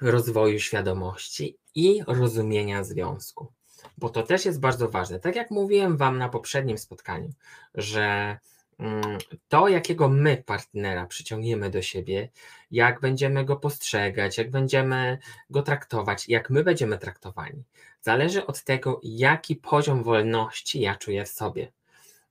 rozwoju 0.00 0.60
świadomości 0.60 1.58
i 1.74 2.02
rozumienia 2.06 2.84
związku, 2.84 3.52
bo 3.98 4.08
to 4.08 4.22
też 4.22 4.44
jest 4.44 4.60
bardzo 4.60 4.88
ważne. 4.88 5.20
Tak 5.20 5.36
jak 5.36 5.50
mówiłem 5.50 5.96
Wam 5.96 6.18
na 6.18 6.28
poprzednim 6.28 6.78
spotkaniu, 6.78 7.30
że 7.74 8.38
mm, 8.78 9.18
to, 9.48 9.68
jakiego 9.68 10.08
my 10.08 10.42
partnera 10.46 11.06
przyciągniemy 11.06 11.70
do 11.70 11.82
siebie, 11.82 12.28
jak 12.70 13.00
będziemy 13.00 13.44
go 13.44 13.56
postrzegać, 13.56 14.38
jak 14.38 14.50
będziemy 14.50 15.18
go 15.50 15.62
traktować, 15.62 16.28
jak 16.28 16.50
my 16.50 16.64
będziemy 16.64 16.98
traktowani, 16.98 17.64
zależy 18.00 18.46
od 18.46 18.64
tego, 18.64 19.00
jaki 19.02 19.56
poziom 19.56 20.02
wolności 20.02 20.80
ja 20.80 20.96
czuję 20.96 21.24
w 21.24 21.28
sobie. 21.28 21.72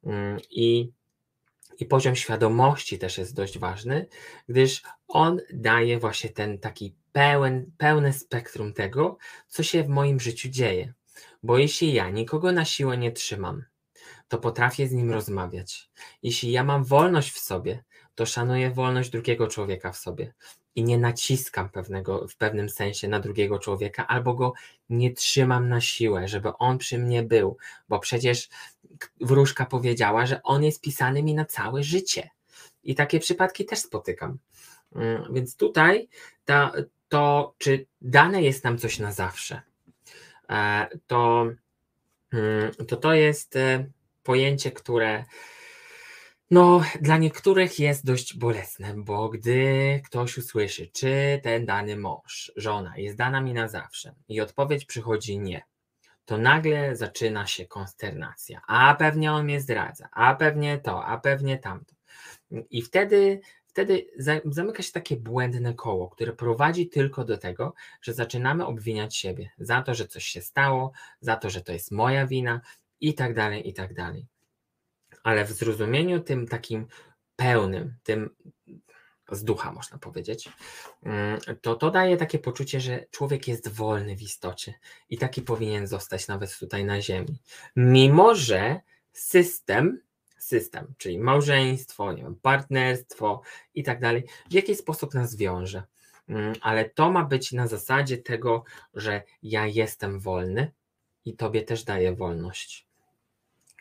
Mm, 0.03 0.39
I 0.49 0.91
i 1.79 1.85
poziom 1.85 2.15
świadomości 2.15 2.99
też 2.99 3.17
jest 3.17 3.35
dość 3.35 3.59
ważny, 3.59 4.07
gdyż 4.49 4.83
on 5.07 5.41
daje 5.53 5.99
właśnie 5.99 6.29
ten 6.29 6.59
taki 6.59 6.95
pełen, 7.11 7.71
pełne 7.77 8.13
spektrum 8.13 8.73
tego, 8.73 9.17
co 9.47 9.63
się 9.63 9.83
w 9.83 9.89
moim 9.89 10.19
życiu 10.19 10.49
dzieje. 10.49 10.93
Bo 11.43 11.57
jeśli 11.57 11.93
ja 11.93 12.09
nikogo 12.09 12.51
na 12.51 12.65
siłę 12.65 12.97
nie 12.97 13.11
trzymam, 13.11 13.63
to 14.27 14.37
potrafię 14.37 14.87
z 14.87 14.91
nim 14.91 15.11
rozmawiać. 15.11 15.89
Jeśli 16.23 16.51
ja 16.51 16.63
mam 16.63 16.83
wolność 16.83 17.31
w 17.31 17.39
sobie, 17.39 17.83
to 18.15 18.25
szanuję 18.25 18.71
wolność 18.71 19.09
drugiego 19.09 19.47
człowieka 19.47 19.91
w 19.91 19.97
sobie 19.97 20.33
i 20.75 20.83
nie 20.83 20.97
naciskam 20.97 21.69
pewnego, 21.69 22.27
w 22.27 22.35
pewnym 22.35 22.69
sensie 22.69 23.07
na 23.07 23.19
drugiego 23.19 23.59
człowieka, 23.59 24.07
albo 24.07 24.33
go 24.33 24.53
nie 24.89 25.13
trzymam 25.13 25.69
na 25.69 25.81
siłę, 25.81 26.27
żeby 26.27 26.57
on 26.57 26.77
przy 26.77 26.97
mnie 26.97 27.23
był, 27.23 27.57
bo 27.89 27.99
przecież 27.99 28.49
wróżka 29.21 29.65
powiedziała, 29.65 30.25
że 30.25 30.43
on 30.43 30.63
jest 30.63 30.81
pisany 30.81 31.23
mi 31.23 31.33
na 31.33 31.45
całe 31.45 31.83
życie. 31.83 32.29
I 32.83 32.95
takie 32.95 33.19
przypadki 33.19 33.65
też 33.65 33.79
spotykam. 33.79 34.37
Mm, 34.95 35.33
więc 35.33 35.55
tutaj 35.55 36.09
ta, 36.45 36.71
to, 37.09 37.55
czy 37.57 37.85
dane 38.01 38.41
jest 38.41 38.63
nam 38.63 38.77
coś 38.77 38.99
na 38.99 39.11
zawsze, 39.11 39.61
e, 40.49 40.87
to 41.07 41.47
mm, 42.33 42.71
to, 42.87 42.97
to 42.97 43.13
jest 43.13 43.55
e, 43.55 43.85
pojęcie, 44.23 44.71
które 44.71 45.25
no, 46.51 46.81
dla 47.01 47.17
niektórych 47.17 47.79
jest 47.79 48.05
dość 48.05 48.37
bolesne, 48.37 48.93
bo 48.97 49.29
gdy 49.29 50.01
ktoś 50.05 50.37
usłyszy, 50.37 50.87
czy 50.87 51.39
ten 51.43 51.65
dany 51.65 51.97
mąż, 51.97 52.51
żona 52.55 52.97
jest 52.97 53.17
dana 53.17 53.41
mi 53.41 53.53
na 53.53 53.67
zawsze 53.67 54.15
i 54.29 54.41
odpowiedź 54.41 54.85
przychodzi 54.85 55.39
nie, 55.39 55.61
to 56.25 56.37
nagle 56.37 56.95
zaczyna 56.95 57.47
się 57.47 57.65
konsternacja. 57.65 58.61
A 58.67 58.95
pewnie 58.95 59.31
on 59.31 59.43
mnie 59.43 59.61
zdradza, 59.61 60.09
a 60.11 60.35
pewnie 60.35 60.77
to, 60.77 61.05
a 61.05 61.17
pewnie 61.17 61.57
tamto. 61.57 61.95
I 62.69 62.81
wtedy, 62.81 63.39
wtedy 63.65 64.05
zamyka 64.45 64.83
się 64.83 64.91
takie 64.91 65.17
błędne 65.17 65.73
koło, 65.73 66.09
które 66.09 66.33
prowadzi 66.33 66.89
tylko 66.89 67.25
do 67.25 67.37
tego, 67.37 67.73
że 68.01 68.13
zaczynamy 68.13 68.65
obwiniać 68.65 69.17
siebie 69.17 69.49
za 69.57 69.81
to, 69.81 69.95
że 69.95 70.07
coś 70.07 70.25
się 70.25 70.41
stało, 70.41 70.91
za 71.21 71.35
to, 71.35 71.49
że 71.49 71.61
to 71.61 71.71
jest 71.71 71.91
moja 71.91 72.27
wina 72.27 72.61
i 73.01 73.13
tak 73.13 73.33
dalej, 73.33 73.69
i 73.69 73.73
tak 73.73 73.93
dalej. 73.93 74.25
Ale 75.23 75.45
w 75.45 75.51
zrozumieniu 75.51 76.19
tym 76.19 76.47
takim 76.47 76.87
pełnym, 77.35 77.95
tym 78.03 78.29
z 79.31 79.43
ducha, 79.43 79.71
można 79.71 79.97
powiedzieć, 79.97 80.49
mm, 81.03 81.39
to 81.61 81.75
to 81.75 81.91
daje 81.91 82.17
takie 82.17 82.39
poczucie, 82.39 82.81
że 82.81 83.05
człowiek 83.11 83.47
jest 83.47 83.67
wolny 83.67 84.15
w 84.15 84.21
istocie 84.21 84.73
i 85.09 85.17
taki 85.17 85.41
powinien 85.41 85.87
zostać 85.87 86.27
nawet 86.27 86.57
tutaj 86.59 86.85
na 86.85 87.01
Ziemi. 87.01 87.37
Mimo, 87.75 88.35
że 88.35 88.81
system, 89.11 90.01
system, 90.37 90.93
czyli 90.97 91.19
małżeństwo, 91.19 92.13
nie 92.13 92.23
wiem, 92.23 92.35
partnerstwo 92.41 93.41
i 93.75 93.83
tak 93.83 93.99
dalej, 93.99 94.23
w 94.49 94.53
jakiś 94.53 94.77
sposób 94.77 95.13
nas 95.13 95.35
wiąże. 95.35 95.83
Mm, 96.29 96.53
ale 96.61 96.89
to 96.89 97.11
ma 97.11 97.23
być 97.23 97.51
na 97.51 97.67
zasadzie 97.67 98.17
tego, 98.17 98.63
że 98.93 99.21
ja 99.43 99.67
jestem 99.67 100.19
wolny 100.19 100.71
i 101.25 101.35
tobie 101.35 101.61
też 101.61 101.83
daję 101.83 102.15
wolność. 102.15 102.87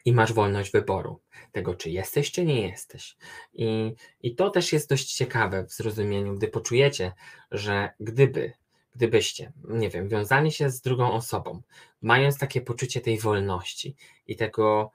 I 0.04 0.12
masz 0.12 0.32
wolność 0.32 0.72
wyboru 0.72 1.20
tego, 1.52 1.74
czy 1.74 1.90
jesteś, 1.90 2.32
czy 2.32 2.44
nie 2.44 2.68
jesteś. 2.68 3.16
I, 3.52 3.94
I 4.22 4.34
to 4.34 4.50
też 4.50 4.72
jest 4.72 4.88
dość 4.88 5.14
ciekawe 5.14 5.64
w 5.64 5.72
zrozumieniu, 5.72 6.34
gdy 6.34 6.48
poczujecie, 6.48 7.12
że 7.50 7.90
gdyby, 8.00 8.52
gdybyście, 8.94 9.52
nie 9.68 9.90
wiem, 9.90 10.08
wiązali 10.08 10.52
się 10.52 10.70
z 10.70 10.80
drugą 10.80 11.12
osobą, 11.12 11.62
mając 12.02 12.38
takie 12.38 12.60
poczucie 12.60 13.00
tej 13.00 13.18
wolności 13.18 13.96
i 14.26 14.36
tego, 14.36 14.90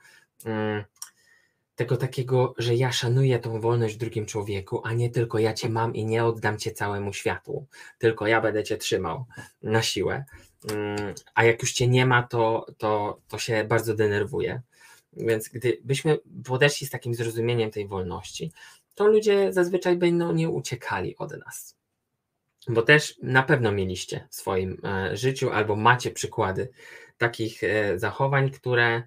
mm, 0.45 0.83
tego 1.75 1.97
takiego, 1.97 2.53
że 2.57 2.75
ja 2.75 2.91
szanuję 2.91 3.39
tą 3.39 3.61
wolność 3.61 3.95
w 3.95 3.97
drugim 3.97 4.25
człowieku, 4.25 4.81
a 4.83 4.93
nie 4.93 5.09
tylko 5.09 5.39
ja 5.39 5.53
cię 5.53 5.69
mam 5.69 5.95
i 5.95 6.05
nie 6.05 6.25
oddam 6.25 6.57
cię 6.57 6.71
całemu 6.71 7.13
światu, 7.13 7.67
tylko 7.97 8.27
ja 8.27 8.41
będę 8.41 8.63
cię 8.63 8.77
trzymał 8.77 9.25
na 9.63 9.81
siłę. 9.81 10.25
Mm, 10.71 11.13
a 11.35 11.43
jak 11.43 11.61
już 11.61 11.73
cię 11.73 11.87
nie 11.87 12.05
ma, 12.05 12.23
to, 12.23 12.65
to, 12.77 13.19
to 13.27 13.39
się 13.39 13.63
bardzo 13.63 13.95
denerwuje. 13.95 14.61
Więc 15.19 15.49
gdybyśmy 15.49 16.19
podeszli 16.45 16.87
z 16.87 16.89
takim 16.89 17.15
zrozumieniem 17.15 17.71
tej 17.71 17.87
wolności, 17.87 18.51
to 18.95 19.07
ludzie 19.07 19.53
zazwyczaj 19.53 19.97
będą 19.97 20.33
nie 20.33 20.49
uciekali 20.49 21.17
od 21.17 21.31
nas. 21.45 21.77
Bo 22.67 22.81
też 22.81 23.15
na 23.21 23.43
pewno 23.43 23.71
mieliście 23.71 24.27
w 24.29 24.35
swoim 24.35 24.77
e, 24.83 25.17
życiu 25.17 25.49
albo 25.49 25.75
macie 25.75 26.11
przykłady 26.11 26.69
takich 27.17 27.63
e, 27.63 27.99
zachowań, 27.99 28.51
które, 28.51 29.03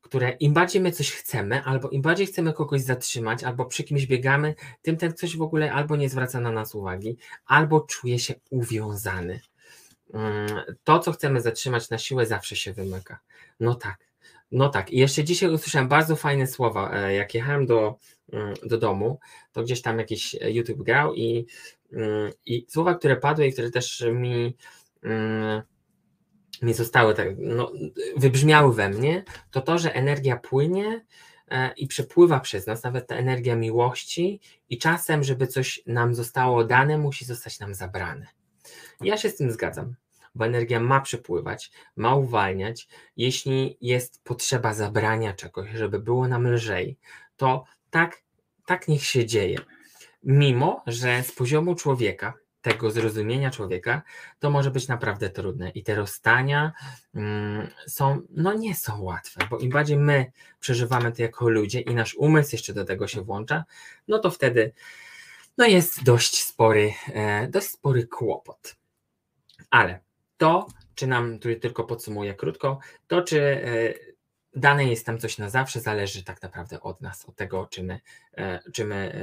które 0.00 0.30
im 0.30 0.52
bardziej 0.52 0.82
my 0.82 0.92
coś 0.92 1.12
chcemy, 1.12 1.62
albo 1.62 1.90
im 1.90 2.02
bardziej 2.02 2.26
chcemy 2.26 2.52
kogoś 2.52 2.82
zatrzymać, 2.82 3.44
albo 3.44 3.64
przy 3.64 3.84
kimś 3.84 4.06
biegamy, 4.06 4.54
tym 4.82 4.96
ten 4.96 5.12
ktoś 5.12 5.36
w 5.36 5.42
ogóle 5.42 5.72
albo 5.72 5.96
nie 5.96 6.08
zwraca 6.08 6.40
na 6.40 6.50
nas 6.50 6.74
uwagi, 6.74 7.16
albo 7.46 7.80
czuje 7.80 8.18
się 8.18 8.34
uwiązany. 8.50 9.40
Mm, 10.14 10.48
to, 10.84 10.98
co 10.98 11.12
chcemy 11.12 11.40
zatrzymać 11.40 11.90
na 11.90 11.98
siłę, 11.98 12.26
zawsze 12.26 12.56
się 12.56 12.72
wymyka. 12.72 13.18
No 13.60 13.74
tak, 13.74 13.98
no 14.52 14.68
tak. 14.68 14.90
I 14.90 14.98
jeszcze 14.98 15.24
dzisiaj 15.24 15.50
usłyszałem 15.50 15.88
bardzo 15.88 16.16
fajne 16.16 16.46
słowa. 16.46 16.90
E, 16.94 17.14
jak 17.14 17.34
jechałem 17.34 17.66
do, 17.66 17.98
mm, 18.32 18.54
do 18.66 18.78
domu, 18.78 19.18
to 19.52 19.62
gdzieś 19.62 19.82
tam 19.82 19.98
jakiś 19.98 20.36
YouTube 20.48 20.82
grał 20.82 21.14
i, 21.14 21.46
mm, 21.92 22.32
i 22.46 22.66
słowa, 22.68 22.94
które 22.94 23.16
padły 23.16 23.46
i 23.46 23.52
które 23.52 23.70
też 23.70 24.04
mi, 24.12 24.56
mi 26.62 26.74
zostały, 26.74 27.14
tak, 27.14 27.28
no, 27.38 27.72
wybrzmiały 28.16 28.74
we 28.74 28.88
mnie, 28.88 29.24
to 29.50 29.60
to, 29.60 29.78
że 29.78 29.94
energia 29.94 30.36
płynie 30.36 31.04
e, 31.50 31.72
i 31.76 31.86
przepływa 31.86 32.40
przez 32.40 32.66
nas, 32.66 32.82
nawet 32.82 33.06
ta 33.06 33.16
energia 33.16 33.56
miłości, 33.56 34.40
i 34.68 34.78
czasem, 34.78 35.24
żeby 35.24 35.46
coś 35.46 35.82
nam 35.86 36.14
zostało 36.14 36.64
dane, 36.64 36.98
musi 36.98 37.24
zostać 37.24 37.60
nam 37.60 37.74
zabrane. 37.74 38.26
Ja 39.00 39.16
się 39.16 39.30
z 39.30 39.36
tym 39.36 39.50
zgadzam 39.50 39.94
bo 40.34 40.46
energia 40.46 40.80
ma 40.80 41.00
przepływać, 41.00 41.70
ma 41.96 42.14
uwalniać. 42.14 42.88
Jeśli 43.16 43.76
jest 43.80 44.24
potrzeba 44.24 44.74
zabrania 44.74 45.32
czegoś, 45.32 45.70
żeby 45.70 45.98
było 45.98 46.28
nam 46.28 46.46
lżej, 46.48 46.98
to 47.36 47.64
tak, 47.90 48.22
tak 48.66 48.88
niech 48.88 49.04
się 49.04 49.26
dzieje. 49.26 49.58
Mimo, 50.22 50.82
że 50.86 51.22
z 51.22 51.32
poziomu 51.32 51.74
człowieka, 51.74 52.34
tego 52.62 52.90
zrozumienia 52.90 53.50
człowieka, 53.50 54.02
to 54.38 54.50
może 54.50 54.70
być 54.70 54.88
naprawdę 54.88 55.30
trudne. 55.30 55.70
I 55.70 55.82
te 55.82 55.94
rozstania 55.94 56.72
mm, 57.14 57.68
są, 57.86 58.20
no 58.30 58.52
nie 58.52 58.74
są 58.74 59.02
łatwe, 59.02 59.46
bo 59.50 59.58
im 59.58 59.70
bardziej 59.70 59.96
my 59.96 60.32
przeżywamy 60.60 61.12
to 61.12 61.22
jako 61.22 61.48
ludzie 61.48 61.80
i 61.80 61.94
nasz 61.94 62.14
umysł 62.14 62.50
jeszcze 62.52 62.72
do 62.72 62.84
tego 62.84 63.06
się 63.06 63.22
włącza, 63.22 63.64
no 64.08 64.18
to 64.18 64.30
wtedy 64.30 64.72
no 65.58 65.66
jest 65.66 66.02
dość 66.02 66.44
spory, 66.44 66.92
e, 67.12 67.48
dość 67.48 67.66
spory 67.68 68.06
kłopot. 68.06 68.76
Ale 69.70 70.00
to, 70.36 70.66
czy 70.94 71.06
nam, 71.06 71.38
tu 71.38 71.48
tylko 71.60 71.84
podsumuję 71.84 72.34
krótko, 72.34 72.78
to 73.06 73.22
czy 73.22 73.40
e, 73.42 73.94
dane 74.56 74.84
jest 74.84 75.06
tam 75.06 75.18
coś 75.18 75.38
na 75.38 75.50
zawsze, 75.50 75.80
zależy 75.80 76.24
tak 76.24 76.42
naprawdę 76.42 76.80
od 76.80 77.00
nas, 77.00 77.24
od 77.24 77.36
tego, 77.36 77.66
czy 77.70 77.82
my, 77.82 78.00
e, 78.36 78.60
czy 78.72 78.84
my 78.84 79.14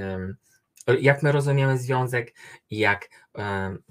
jak 1.02 1.24
my 1.24 1.32
rozumiemy 1.32 1.78
związek 1.78 2.36
i 2.70 2.78
jak, 2.78 3.10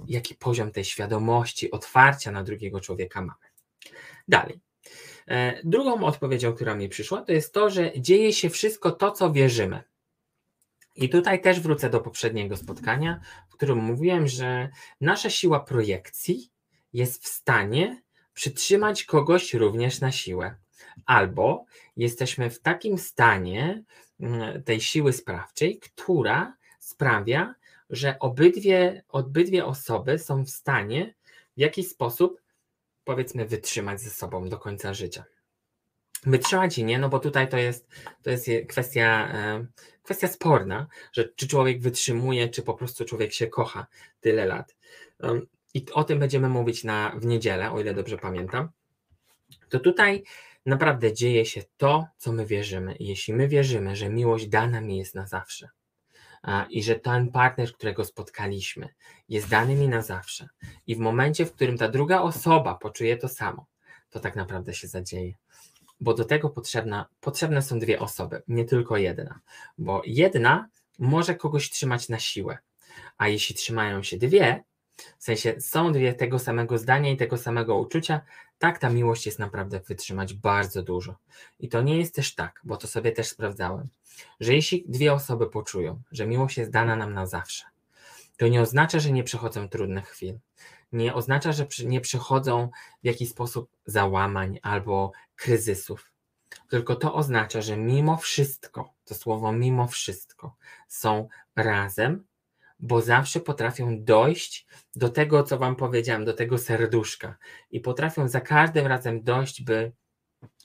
jaki 0.07 0.35
poziom 0.35 0.73
tej 0.73 0.85
świadomości, 0.85 1.71
otwarcia 1.71 2.31
na 2.31 2.44
drugiego 2.44 2.81
człowieka 2.81 3.21
mamy. 3.21 3.47
Dalej. 4.29 4.61
E, 5.29 5.61
drugą 5.64 6.05
odpowiedzią, 6.05 6.53
która 6.53 6.75
mi 6.75 6.88
przyszła, 6.88 7.23
to 7.23 7.33
jest 7.33 7.55
to, 7.55 7.71
że 7.71 7.92
dzieje 8.01 8.33
się 8.33 8.51
wszystko 8.51 8.90
to, 8.90 9.11
co 9.11 9.33
wierzymy. 9.33 9.83
I 10.97 11.09
tutaj 11.09 11.40
też 11.40 11.61
wrócę 11.61 11.90
do 11.90 12.01
poprzedniego 12.01 12.57
spotkania, 12.57 13.21
w 13.49 13.53
którym 13.53 13.79
mówiłem, 13.79 14.29
że 14.29 14.68
nasza 15.01 15.31
siła 15.31 15.61
projekcji 15.61 16.51
jest 16.92 17.24
w 17.24 17.29
stanie 17.29 18.03
przytrzymać 18.35 19.05
kogoś 19.05 19.55
również 19.55 20.00
na 20.00 20.12
siłę. 20.12 20.55
Albo 21.07 21.64
jesteśmy 21.96 22.50
w 22.50 22.61
takim 22.61 22.98
stanie 22.98 23.85
mm, 24.20 24.62
tej 24.62 24.81
siły 24.81 25.12
sprawczej, 25.12 25.79
która 25.79 26.57
sprawia, 26.79 27.55
że 27.90 28.18
obydwie, 28.18 29.05
obydwie 29.09 29.64
osoby 29.64 30.18
są 30.18 30.44
w 30.44 30.50
stanie 30.50 31.14
w 31.57 31.61
jakiś 31.61 31.88
sposób, 31.88 32.40
powiedzmy, 33.05 33.46
wytrzymać 33.46 34.00
ze 34.00 34.11
sobą 34.11 34.48
do 34.48 34.59
końca 34.59 34.94
życia. 34.94 35.24
Wytrzymać 36.26 36.79
i 36.79 36.85
nie, 36.85 36.98
no 36.98 37.09
bo 37.09 37.18
tutaj 37.18 37.48
to 37.48 37.57
jest, 37.57 37.88
to 38.22 38.31
jest 38.31 38.48
kwestia, 38.68 39.29
e, 39.33 39.66
kwestia 40.03 40.29
sporna, 40.29 40.87
że 41.12 41.29
czy 41.29 41.48
człowiek 41.48 41.81
wytrzymuje, 41.81 42.48
czy 42.48 42.62
po 42.62 42.74
prostu 42.74 43.05
człowiek 43.05 43.33
się 43.33 43.46
kocha 43.46 43.87
tyle 44.20 44.46
lat. 44.46 44.76
I 45.74 45.87
o 45.92 46.04
tym 46.04 46.18
będziemy 46.18 46.48
mówić 46.48 46.85
na, 46.85 47.12
w 47.16 47.26
niedzielę, 47.26 47.72
o 47.72 47.80
ile 47.80 47.94
dobrze 47.94 48.18
pamiętam. 48.18 48.68
To 49.68 49.80
tutaj 49.80 50.22
naprawdę 50.66 51.12
dzieje 51.12 51.46
się 51.46 51.62
to, 51.76 52.06
co 52.16 52.33
my 52.33 52.46
wierzymy. 52.46 52.96
Jeśli 53.00 53.35
my 53.35 53.48
wierzymy, 53.48 53.96
że 53.96 54.09
miłość 54.09 54.46
dana 54.46 54.80
mi 54.80 54.98
jest 54.98 55.14
na 55.14 55.26
zawsze 55.26 55.68
a, 56.42 56.66
i 56.70 56.83
że 56.83 56.94
ten 56.94 57.33
partner, 57.33 57.72
którego 57.72 58.04
spotkaliśmy, 58.04 58.88
jest 59.28 59.48
dany 59.48 59.74
mi 59.74 59.88
na 59.88 60.02
zawsze, 60.02 60.48
i 60.87 60.96
w 60.96 60.98
momencie, 60.98 61.46
w 61.46 61.52
którym 61.52 61.78
ta 61.78 61.88
druga 61.88 62.20
osoba 62.20 62.74
poczuje 62.74 63.16
to 63.16 63.28
samo, 63.28 63.66
to 64.11 64.20
tak 64.20 64.37
naprawdę 64.37 64.74
się 64.74 64.88
zadzieje. 64.88 65.35
Bo 66.00 66.14
do 66.14 66.24
tego 66.24 66.50
potrzebna, 66.50 67.06
potrzebne 67.20 67.62
są 67.62 67.78
dwie 67.78 67.98
osoby, 67.98 68.42
nie 68.48 68.64
tylko 68.64 68.96
jedna. 68.96 69.40
Bo 69.78 70.02
jedna 70.06 70.68
może 70.98 71.35
kogoś 71.35 71.70
trzymać 71.70 72.09
na 72.09 72.18
siłę, 72.18 72.59
a 73.18 73.28
jeśli 73.28 73.54
trzymają 73.54 74.02
się 74.02 74.16
dwie, 74.16 74.64
w 75.19 75.25
sensie 75.25 75.61
są 75.61 75.93
dwie 75.93 76.15
tego 76.15 76.39
samego 76.39 76.79
zdania 76.79 77.11
i 77.11 77.17
tego 77.17 77.39
samego 77.39 77.77
uczucia, 77.77 78.21
tak 78.59 78.79
ta 78.79 78.91
miłość 78.91 79.27
jest 79.27 79.39
naprawdę 79.39 79.81
wytrzymać 79.81 80.35
bardzo 80.35 80.83
dużo. 80.83 81.17
I 81.59 81.69
to 81.69 81.83
nie 81.83 81.99
jest 81.99 82.15
też 82.15 82.35
tak, 82.35 82.61
bo 82.65 82.77
to 82.77 82.87
sobie 82.87 83.13
też 83.13 83.29
sprawdzałem, 83.29 83.89
że 84.41 84.55
jeśli 84.55 84.85
dwie 84.89 85.13
osoby 85.13 85.51
poczują, 85.51 86.03
że 86.13 86.27
miłość 86.27 86.59
jest 86.59 86.71
dana 86.71 86.97
nam 86.97 87.15
na 87.15 87.27
zawsze, 87.27 87.65
to 88.37 88.49
nie 88.49 88.61
oznacza, 88.61 88.99
że 88.99 89.13
nie 89.13 89.25
przechodzą 89.25 89.69
trudnych 89.69 90.09
chwil. 90.09 90.39
Nie 90.93 91.15
oznacza, 91.15 91.53
że 91.53 91.67
nie 91.85 92.01
przechodzą 92.01 92.71
w 93.03 93.07
jakiś 93.07 93.31
sposób 93.31 93.71
załamań 93.87 94.59
albo 94.63 95.13
kryzysów. 95.37 96.11
Tylko 96.69 96.97
to 96.97 97.15
oznacza, 97.15 97.61
że 97.61 97.77
mimo 97.77 98.17
wszystko, 98.17 98.93
to 99.05 99.15
słowo 99.15 99.53
mimo 99.53 99.87
wszystko, 99.87 100.57
są 100.89 101.29
razem 101.57 102.25
bo 102.83 103.03
zawsze 103.03 103.40
potrafią 103.40 104.05
dojść 104.05 104.66
do 104.97 105.09
tego, 105.09 105.43
co 105.43 105.59
Wam 105.59 105.77
powiedziałem, 105.77 106.25
do 106.25 106.33
tego 106.33 106.59
serduszka 106.59 107.37
i 107.71 107.81
potrafią 107.81 108.29
za 108.29 108.40
każdym 108.40 108.87
razem 108.87 109.23
dojść, 109.23 109.62
by 109.62 109.93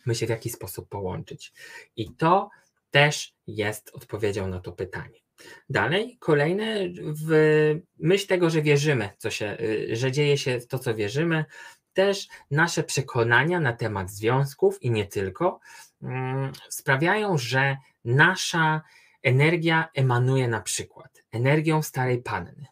my 0.06 0.16
się 0.16 0.26
w 0.26 0.30
jakiś 0.30 0.54
sposób 0.54 0.90
połączyć. 0.90 1.54
I 1.96 2.16
to 2.16 2.50
też 2.92 3.36
jest 3.48 3.92
odpowiedzią 3.94 4.48
na 4.48 4.60
to 4.60 4.72
pytanie. 4.72 5.20
Dalej, 5.70 6.18
kolejne, 6.20 6.76
w 7.26 7.32
myśl 8.00 8.28
tego, 8.28 8.50
że 8.50 8.62
wierzymy, 8.62 9.10
co 9.18 9.30
się, 9.30 9.58
y, 9.60 9.96
że 9.96 10.12
dzieje 10.12 10.38
się 10.38 10.60
to, 10.70 10.80
co 10.80 10.96
wierzymy, 10.96 11.46
też 11.94 12.28
nasze 12.52 12.84
przekonania 12.84 13.60
na 13.60 13.74
temat 13.74 14.12
związków 14.12 14.84
i 14.84 14.92
nie 14.92 15.06
tylko 15.06 15.60
mm, 16.04 16.52
sprawiają, 16.70 17.38
że 17.38 17.78
nasza 18.06 18.82
energia 19.26 19.90
emanuje 19.94 20.48
na 20.48 20.62
przykład 20.62 21.24
energią 21.32 21.82
starej 21.82 22.22
panny, 22.22 22.66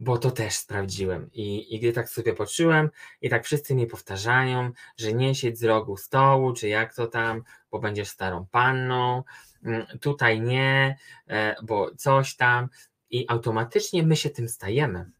bo 0.00 0.18
to 0.18 0.30
też 0.30 0.54
sprawdziłem 0.54 1.30
i, 1.32 1.74
i 1.74 1.78
gdy 1.78 1.92
tak 1.92 2.08
sobie 2.08 2.34
poczułem 2.34 2.90
i 3.20 3.30
tak 3.30 3.44
wszyscy 3.44 3.74
mi 3.74 3.86
powtarzają, 3.86 4.72
że 4.96 5.12
nie 5.12 5.34
siedź 5.34 5.58
z 5.58 5.64
rogu 5.64 5.96
stołu, 5.96 6.52
czy 6.52 6.68
jak 6.68 6.94
to 6.94 7.06
tam, 7.06 7.42
bo 7.70 7.78
będziesz 7.78 8.08
starą 8.08 8.46
panną, 8.50 9.22
mm, 9.64 9.86
tutaj 10.00 10.40
nie, 10.40 10.96
e, 11.26 11.56
bo 11.62 11.90
coś 11.94 12.36
tam. 12.36 12.68
I 13.10 13.24
automatycznie 13.28 14.02
my 14.02 14.16
się 14.16 14.30
tym 14.30 14.48
stajemy, 14.48 15.10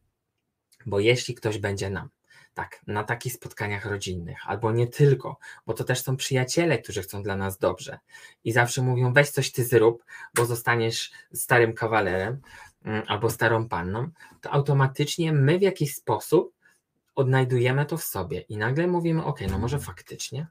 bo 0.85 0.99
jeśli 0.99 1.35
ktoś 1.35 1.57
będzie 1.57 1.89
nam 1.89 2.09
tak, 2.53 2.81
na 2.87 3.03
takich 3.03 3.33
spotkaniach 3.33 3.85
rodzinnych, 3.85 4.37
albo 4.45 4.71
nie 4.71 4.87
tylko, 4.87 5.37
bo 5.65 5.73
to 5.73 5.83
też 5.83 6.03
są 6.03 6.17
przyjaciele, 6.17 6.77
którzy 6.77 7.01
chcą 7.01 7.23
dla 7.23 7.35
nas 7.35 7.57
dobrze. 7.57 7.99
I 8.43 8.51
zawsze 8.51 8.81
mówią: 8.81 9.13
weź 9.13 9.29
coś 9.29 9.51
ty 9.51 9.65
zrób, 9.65 10.05
bo 10.35 10.45
zostaniesz 10.45 11.11
starym 11.33 11.73
kawalerem 11.73 12.41
mm, 12.85 13.03
albo 13.07 13.29
starą 13.29 13.69
panną, 13.69 14.09
to 14.41 14.51
automatycznie 14.51 15.33
my 15.33 15.59
w 15.59 15.61
jakiś 15.61 15.95
sposób 15.95 16.53
odnajdujemy 17.15 17.85
to 17.85 17.97
w 17.97 18.03
sobie. 18.03 18.41
I 18.41 18.57
nagle 18.57 18.87
mówimy: 18.87 19.23
OK, 19.25 19.39
no 19.49 19.59
może 19.59 19.79
faktycznie, 19.79 20.47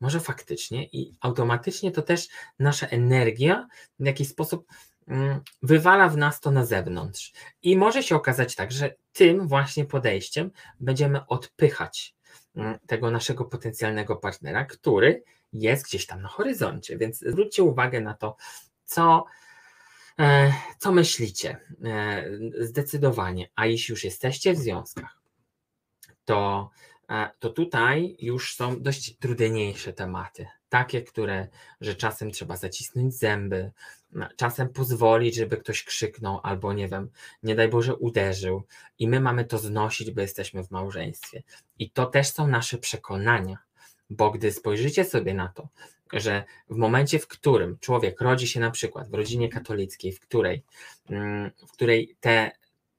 może 0.00 0.20
faktycznie. 0.20 0.84
I 0.84 1.12
automatycznie 1.20 1.92
to 1.92 2.02
też 2.02 2.28
nasza 2.58 2.86
energia 2.86 3.68
w 3.98 4.06
jakiś 4.06 4.28
sposób 4.28 4.66
mm, 5.08 5.40
wywala 5.62 6.08
w 6.08 6.16
nas 6.16 6.40
to 6.40 6.50
na 6.50 6.64
zewnątrz. 6.64 7.32
I 7.62 7.76
może 7.76 8.02
się 8.02 8.16
okazać 8.16 8.54
tak, 8.54 8.72
że 8.72 8.94
tym 9.18 9.48
właśnie 9.48 9.84
podejściem 9.84 10.50
będziemy 10.80 11.26
odpychać 11.26 12.14
mm, 12.56 12.78
tego 12.86 13.10
naszego 13.10 13.44
potencjalnego 13.44 14.16
partnera, 14.16 14.64
który 14.64 15.22
jest 15.52 15.84
gdzieś 15.84 16.06
tam 16.06 16.22
na 16.22 16.28
horyzoncie. 16.28 16.98
Więc 16.98 17.18
zwróćcie 17.18 17.62
uwagę 17.62 18.00
na 18.00 18.14
to, 18.14 18.36
co, 18.84 19.24
e, 20.18 20.52
co 20.78 20.92
myślicie. 20.92 21.60
E, 21.84 22.24
zdecydowanie. 22.60 23.50
A 23.54 23.66
jeśli 23.66 23.92
już 23.92 24.04
jesteście 24.04 24.52
w 24.52 24.58
związkach, 24.58 25.20
to 26.24 26.70
to 27.38 27.50
tutaj 27.50 28.16
już 28.20 28.54
są 28.54 28.82
dość 28.82 29.16
trudniejsze 29.18 29.92
tematy. 29.92 30.46
Takie, 30.68 31.02
które, 31.02 31.48
że 31.80 31.94
czasem 31.94 32.30
trzeba 32.30 32.56
zacisnąć 32.56 33.14
zęby, 33.14 33.70
czasem 34.36 34.68
pozwolić, 34.68 35.34
żeby 35.34 35.56
ktoś 35.56 35.84
krzyknął, 35.84 36.40
albo 36.42 36.72
nie 36.72 36.88
wiem, 36.88 37.10
nie 37.42 37.54
daj 37.54 37.68
Boże, 37.68 37.96
uderzył, 37.96 38.62
i 38.98 39.08
my 39.08 39.20
mamy 39.20 39.44
to 39.44 39.58
znosić, 39.58 40.10
bo 40.10 40.20
jesteśmy 40.20 40.64
w 40.64 40.70
małżeństwie. 40.70 41.42
I 41.78 41.90
to 41.90 42.06
też 42.06 42.28
są 42.28 42.46
nasze 42.46 42.78
przekonania, 42.78 43.58
bo 44.10 44.30
gdy 44.30 44.52
spojrzycie 44.52 45.04
sobie 45.04 45.34
na 45.34 45.48
to, 45.48 45.68
że 46.12 46.44
w 46.70 46.76
momencie, 46.76 47.18
w 47.18 47.28
którym 47.28 47.78
człowiek 47.80 48.20
rodzi 48.20 48.48
się 48.48 48.60
na 48.60 48.70
przykład 48.70 49.10
w 49.10 49.14
rodzinie 49.14 49.48
katolickiej, 49.48 50.12
w 50.12 50.20
której, 50.20 50.62
mm, 51.10 51.50
w 51.66 51.72
której 51.72 52.16
te, 52.20 52.50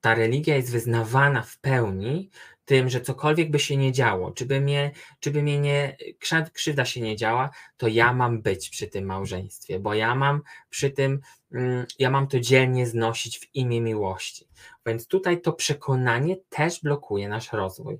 ta 0.01 0.15
religia 0.15 0.55
jest 0.55 0.71
wyznawana 0.71 1.41
w 1.41 1.57
pełni, 1.57 2.29
tym, 2.69 2.89
że 2.89 3.01
cokolwiek 3.01 3.51
by 3.51 3.59
się 3.59 3.77
nie 3.77 3.91
działo, 3.91 4.31
czy 4.31 4.45
by 4.45 4.61
mnie, 4.61 4.91
czy 5.19 5.31
by 5.31 5.43
mnie 5.43 5.59
nie, 5.59 5.97
krzywda 6.53 6.85
się 6.85 7.01
nie 7.01 7.15
działa, 7.15 7.49
to 7.77 7.87
ja 7.87 8.13
mam 8.13 8.41
być 8.41 8.69
przy 8.69 8.87
tym 8.87 9.05
małżeństwie, 9.05 9.79
bo 9.79 9.93
ja 9.93 10.15
mam 10.15 10.41
przy 10.69 10.89
tym, 10.89 11.19
mm, 11.51 11.85
ja 11.99 12.09
mam 12.09 12.27
to 12.27 12.39
dzielnie 12.39 12.87
znosić 12.87 13.39
w 13.39 13.55
imię 13.55 13.81
miłości. 13.81 14.47
Więc 14.85 15.07
tutaj 15.07 15.41
to 15.41 15.53
przekonanie 15.53 16.37
też 16.49 16.81
blokuje 16.81 17.29
nasz 17.29 17.53
rozwój. 17.53 17.99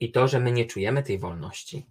I 0.00 0.12
to, 0.12 0.28
że 0.28 0.40
my 0.40 0.52
nie 0.52 0.64
czujemy 0.64 1.02
tej 1.02 1.18
wolności. 1.18 1.86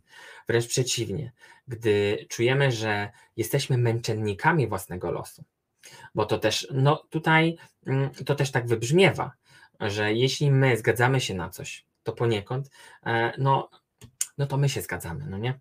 Wręcz 0.48 0.68
przeciwnie, 0.68 1.32
gdy 1.68 2.26
czujemy, 2.30 2.72
że 2.72 3.10
jesteśmy 3.38 3.78
męczennikami 3.78 4.68
własnego 4.68 5.12
losu, 5.12 5.44
bo 6.16 6.26
to 6.26 6.38
też, 6.38 6.68
no 6.72 7.04
tutaj 7.10 7.58
mm, 7.86 8.10
to 8.10 8.36
też 8.36 8.52
tak 8.52 8.68
wybrzmiewa, 8.68 9.32
że 9.80 10.14
jeśli 10.14 10.52
my 10.52 10.78
zgadzamy 10.78 11.22
się 11.22 11.34
na 11.34 11.50
coś, 11.50 11.86
to 12.04 12.14
poniekąd, 12.14 12.70
e, 13.06 13.34
no, 13.38 13.70
no 14.38 14.46
to 14.46 14.58
my 14.58 14.70
się 14.70 14.82
zgadzamy, 14.82 15.26
no 15.30 15.38
nie? 15.38 15.60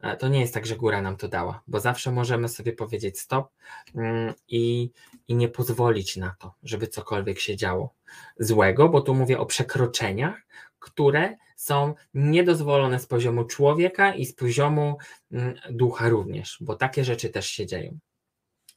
E, 0.00 0.16
to 0.16 0.28
nie 0.28 0.40
jest 0.40 0.54
tak, 0.54 0.66
że 0.66 0.76
góra 0.76 1.02
nam 1.02 1.16
to 1.16 1.28
dała, 1.28 1.62
bo 1.66 1.80
zawsze 1.80 2.12
możemy 2.12 2.48
sobie 2.48 2.72
powiedzieć 2.72 3.20
stop 3.20 3.48
mm, 3.94 4.34
i, 4.48 4.90
i 5.28 5.34
nie 5.34 5.48
pozwolić 5.48 6.16
na 6.16 6.34
to, 6.38 6.54
żeby 6.62 6.88
cokolwiek 6.88 7.40
się 7.40 7.56
działo 7.56 7.94
złego, 8.38 8.88
bo 8.88 9.00
tu 9.00 9.14
mówię 9.14 9.38
o 9.38 9.46
przekroczeniach, 9.46 10.42
które 10.78 11.36
są 11.56 11.94
niedozwolone 12.14 12.98
z 12.98 13.06
poziomu 13.06 13.44
człowieka 13.44 14.14
i 14.14 14.26
z 14.26 14.34
poziomu 14.34 14.98
mm, 15.32 15.54
ducha 15.70 16.08
również, 16.08 16.58
bo 16.60 16.76
takie 16.76 17.04
rzeczy 17.04 17.28
też 17.28 17.46
się 17.46 17.66
dzieją. 17.66 17.98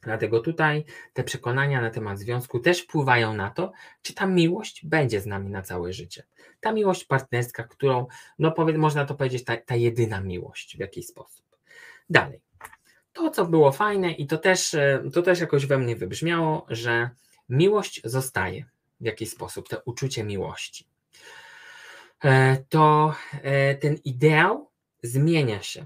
Dlatego 0.02 0.40
tutaj 0.40 0.84
te 1.12 1.24
przekonania 1.24 1.80
na 1.80 1.90
temat 1.90 2.18
związku 2.18 2.60
też 2.60 2.80
wpływają 2.80 3.34
na 3.34 3.50
to, 3.50 3.72
czy 4.02 4.14
ta 4.14 4.26
miłość 4.26 4.86
będzie 4.86 5.20
z 5.20 5.26
nami 5.26 5.50
na 5.50 5.62
całe 5.62 5.92
życie. 5.92 6.22
Ta 6.60 6.72
miłość 6.72 7.04
partnerska, 7.04 7.64
którą, 7.64 8.06
no 8.38 8.52
powie, 8.52 8.78
można 8.78 9.04
to 9.04 9.14
powiedzieć, 9.14 9.44
ta, 9.44 9.56
ta 9.56 9.76
jedyna 9.76 10.20
miłość 10.20 10.76
w 10.76 10.80
jakiś 10.80 11.06
sposób. 11.06 11.46
Dalej. 12.10 12.40
To, 13.12 13.30
co 13.30 13.46
było 13.46 13.72
fajne 13.72 14.12
i 14.12 14.26
to 14.26 14.38
też, 14.38 14.74
e, 14.74 15.02
to 15.12 15.22
też 15.22 15.40
jakoś 15.40 15.66
we 15.66 15.78
mnie 15.78 15.96
wybrzmiało, 15.96 16.66
że 16.68 17.10
miłość 17.48 18.00
zostaje 18.04 18.64
w 19.00 19.04
jakiś 19.04 19.30
sposób, 19.30 19.68
to 19.68 19.82
uczucie 19.84 20.24
miłości. 20.24 20.86
E, 22.24 22.56
to 22.68 23.14
e, 23.42 23.74
ten 23.74 23.96
ideał 24.04 24.70
zmienia 25.02 25.62
się 25.62 25.84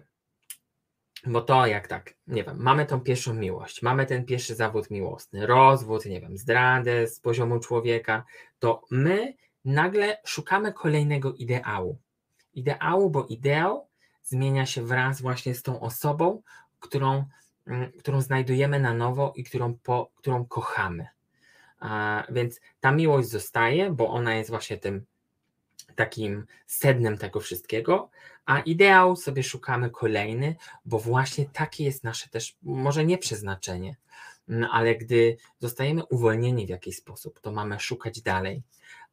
bo 1.27 1.41
to 1.41 1.67
jak 1.67 1.89
tak, 1.89 2.15
nie 2.27 2.45
wiem, 2.45 2.57
mamy 2.63 2.87
tą 2.87 3.01
pierwszą 3.01 3.35
miłość, 3.35 3.83
mamy 3.83 4.07
ten 4.07 4.25
pierwszy 4.25 4.55
zawód 4.55 4.91
miłosny, 4.91 5.47
rozwód, 5.47 6.05
nie 6.05 6.21
wiem, 6.21 6.39
zdradę 6.39 7.07
z 7.07 7.21
poziomu 7.21 7.61
człowieka, 7.61 8.25
to 8.59 8.83
my 8.91 9.35
nagle 9.65 10.19
szukamy 10.25 10.73
kolejnego 10.73 11.33
ideału. 11.33 11.99
Ideału, 12.55 13.11
bo 13.11 13.27
ideał 13.27 13.89
zmienia 14.23 14.67
się 14.67 14.83
wraz 14.83 15.23
właśnie 15.23 15.55
z 15.55 15.63
tą 15.63 15.81
osobą, 15.81 16.43
którą, 16.81 17.25
mm, 17.67 17.93
którą 17.93 18.21
znajdujemy 18.21 18.81
na 18.81 18.95
nowo 18.95 19.33
i 19.37 19.45
którą, 19.45 19.75
po, 19.75 20.11
którą 20.17 20.45
kochamy. 20.47 21.07
A, 21.81 22.25
więc 22.31 22.61
ta 22.81 22.93
miłość 22.93 23.29
zostaje, 23.29 23.91
bo 23.91 24.09
ona 24.09 24.35
jest 24.35 24.51
właśnie 24.51 24.79
tym 24.79 25.05
takim 25.95 26.47
sednem 26.67 27.19
tego 27.19 27.41
wszystkiego, 27.41 28.11
a 28.47 28.61
ideał 28.61 29.17
sobie 29.17 29.43
szukamy 29.43 29.91
kolejny, 29.91 30.57
bo 30.85 30.99
właśnie 30.99 31.47
takie 31.47 31.85
jest 31.85 32.05
nasze 32.05 32.29
też, 32.29 32.57
może 32.63 33.05
nie 33.05 33.19
przeznaczenie, 33.19 33.97
mm, 34.49 34.69
ale 34.73 34.97
gdy 34.97 35.37
zostajemy 35.59 36.05
uwolnieni 36.05 36.67
w 36.67 36.69
jakiś 36.69 36.97
sposób, 36.97 37.41
to 37.41 37.53
mamy 37.53 37.81
szukać 37.81 38.23
dalej, 38.23 38.63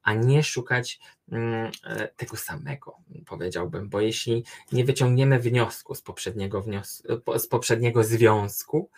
a 0.07 0.13
nie 0.13 0.43
szukać 0.43 0.99
mm, 1.31 1.71
e, 1.83 2.07
tego 2.07 2.37
samego, 2.37 2.97
powiedziałbym, 3.25 3.89
bo 3.89 4.01
jeśli 4.01 4.43
nie 4.71 4.85
wyciągniemy 4.85 5.39
wniosku 5.39 5.95
z 5.95 6.01
poprzedniego, 6.01 6.61
wniosku, 6.61 7.39
z 7.39 7.47
poprzedniego 7.47 8.03
związku, 8.03 8.89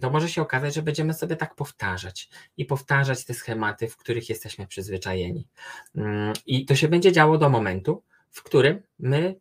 to 0.00 0.10
może 0.10 0.28
się 0.28 0.42
okazać, 0.42 0.74
że 0.74 0.82
będziemy 0.82 1.14
sobie 1.14 1.36
tak 1.36 1.54
powtarzać 1.54 2.28
i 2.56 2.64
powtarzać 2.64 3.24
te 3.24 3.34
schematy, 3.34 3.88
w 3.88 3.96
których 3.96 4.28
jesteśmy 4.28 4.66
przyzwyczajeni. 4.66 5.48
Mm, 5.96 6.32
I 6.46 6.64
to 6.66 6.74
się 6.74 6.88
będzie 6.88 7.12
działo 7.12 7.38
do 7.38 7.48
momentu, 7.48 8.02
w 8.30 8.42
którym 8.42 8.82
my 8.98 9.40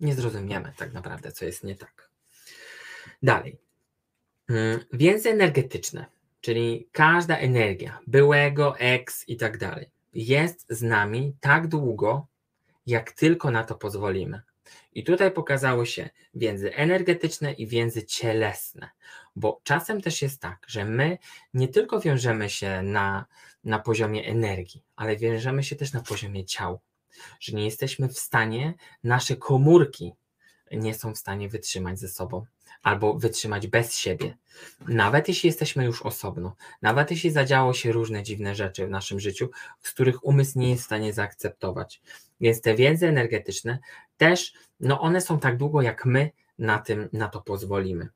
nie 0.00 0.14
zrozumiemy 0.14 0.72
tak 0.76 0.92
naprawdę, 0.92 1.32
co 1.32 1.44
jest 1.44 1.64
nie 1.64 1.74
tak. 1.76 2.10
Dalej. 3.22 3.58
Mm, 4.48 4.80
więzy 4.92 5.30
energetyczne, 5.30 6.06
czyli 6.40 6.88
każda 6.92 7.36
energia, 7.36 7.98
byłego, 8.06 8.78
ex 8.78 9.28
i 9.28 9.36
tak 9.36 9.58
dalej, 9.58 9.90
jest 10.14 10.66
z 10.70 10.82
nami 10.82 11.34
tak 11.40 11.68
długo, 11.68 12.26
jak 12.86 13.12
tylko 13.12 13.50
na 13.50 13.64
to 13.64 13.74
pozwolimy. 13.74 14.42
I 14.92 15.04
tutaj 15.04 15.30
pokazały 15.30 15.86
się 15.86 16.10
więzy 16.34 16.74
energetyczne 16.74 17.52
i 17.52 17.66
więzy 17.66 18.06
cielesne, 18.06 18.90
bo 19.36 19.60
czasem 19.62 20.00
też 20.00 20.22
jest 20.22 20.40
tak, 20.40 20.66
że 20.66 20.84
my 20.84 21.18
nie 21.54 21.68
tylko 21.68 22.00
wiążemy 22.00 22.50
się 22.50 22.82
na, 22.82 23.26
na 23.64 23.78
poziomie 23.78 24.26
energii, 24.26 24.82
ale 24.96 25.16
wiążemy 25.16 25.62
się 25.62 25.76
też 25.76 25.92
na 25.92 26.02
poziomie 26.02 26.44
ciał, 26.44 26.80
że 27.40 27.56
nie 27.56 27.64
jesteśmy 27.64 28.08
w 28.08 28.18
stanie, 28.18 28.74
nasze 29.04 29.36
komórki 29.36 30.12
nie 30.72 30.94
są 30.94 31.14
w 31.14 31.18
stanie 31.18 31.48
wytrzymać 31.48 31.98
ze 31.98 32.08
sobą 32.08 32.44
albo 32.82 33.14
wytrzymać 33.14 33.66
bez 33.66 33.94
siebie. 33.94 34.36
Nawet 34.88 35.28
jeśli 35.28 35.46
jesteśmy 35.46 35.84
już 35.84 36.02
osobno, 36.02 36.56
nawet 36.82 37.10
jeśli 37.10 37.30
zadziało 37.30 37.74
się 37.74 37.92
różne 37.92 38.22
dziwne 38.22 38.54
rzeczy 38.54 38.86
w 38.86 38.90
naszym 38.90 39.20
życiu, 39.20 39.50
z 39.80 39.90
których 39.90 40.24
umysł 40.24 40.58
nie 40.58 40.70
jest 40.70 40.82
w 40.82 40.86
stanie 40.86 41.12
zaakceptować. 41.12 42.02
Więc 42.40 42.60
te 42.60 42.74
więzy 42.74 43.08
energetyczne 43.08 43.78
też, 44.16 44.52
no 44.80 45.00
one 45.00 45.20
są 45.20 45.40
tak 45.40 45.56
długo, 45.56 45.82
jak 45.82 46.06
my 46.06 46.30
na 46.58 46.78
tym, 46.78 47.08
na 47.12 47.28
to 47.28 47.40
pozwolimy. 47.40 48.08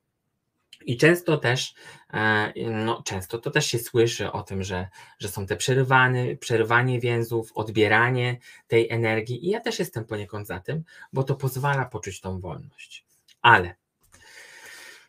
I 0.86 0.96
często 0.96 1.36
też, 1.36 1.74
e, 2.12 2.52
no 2.70 3.02
często 3.02 3.38
to 3.38 3.50
też 3.50 3.66
się 3.66 3.78
słyszy 3.78 4.32
o 4.32 4.42
tym, 4.42 4.62
że, 4.62 4.88
że 5.18 5.28
są 5.28 5.46
te 5.46 5.56
przerywane, 5.56 6.36
przerywanie 6.36 7.00
więzów, 7.00 7.52
odbieranie 7.54 8.38
tej 8.66 8.90
energii 8.90 9.46
i 9.46 9.50
ja 9.50 9.60
też 9.60 9.78
jestem 9.78 10.04
poniekąd 10.04 10.46
za 10.46 10.60
tym, 10.60 10.84
bo 11.12 11.24
to 11.24 11.34
pozwala 11.34 11.84
poczuć 11.84 12.20
tą 12.20 12.40
wolność. 12.40 13.04
Ale 13.42 13.74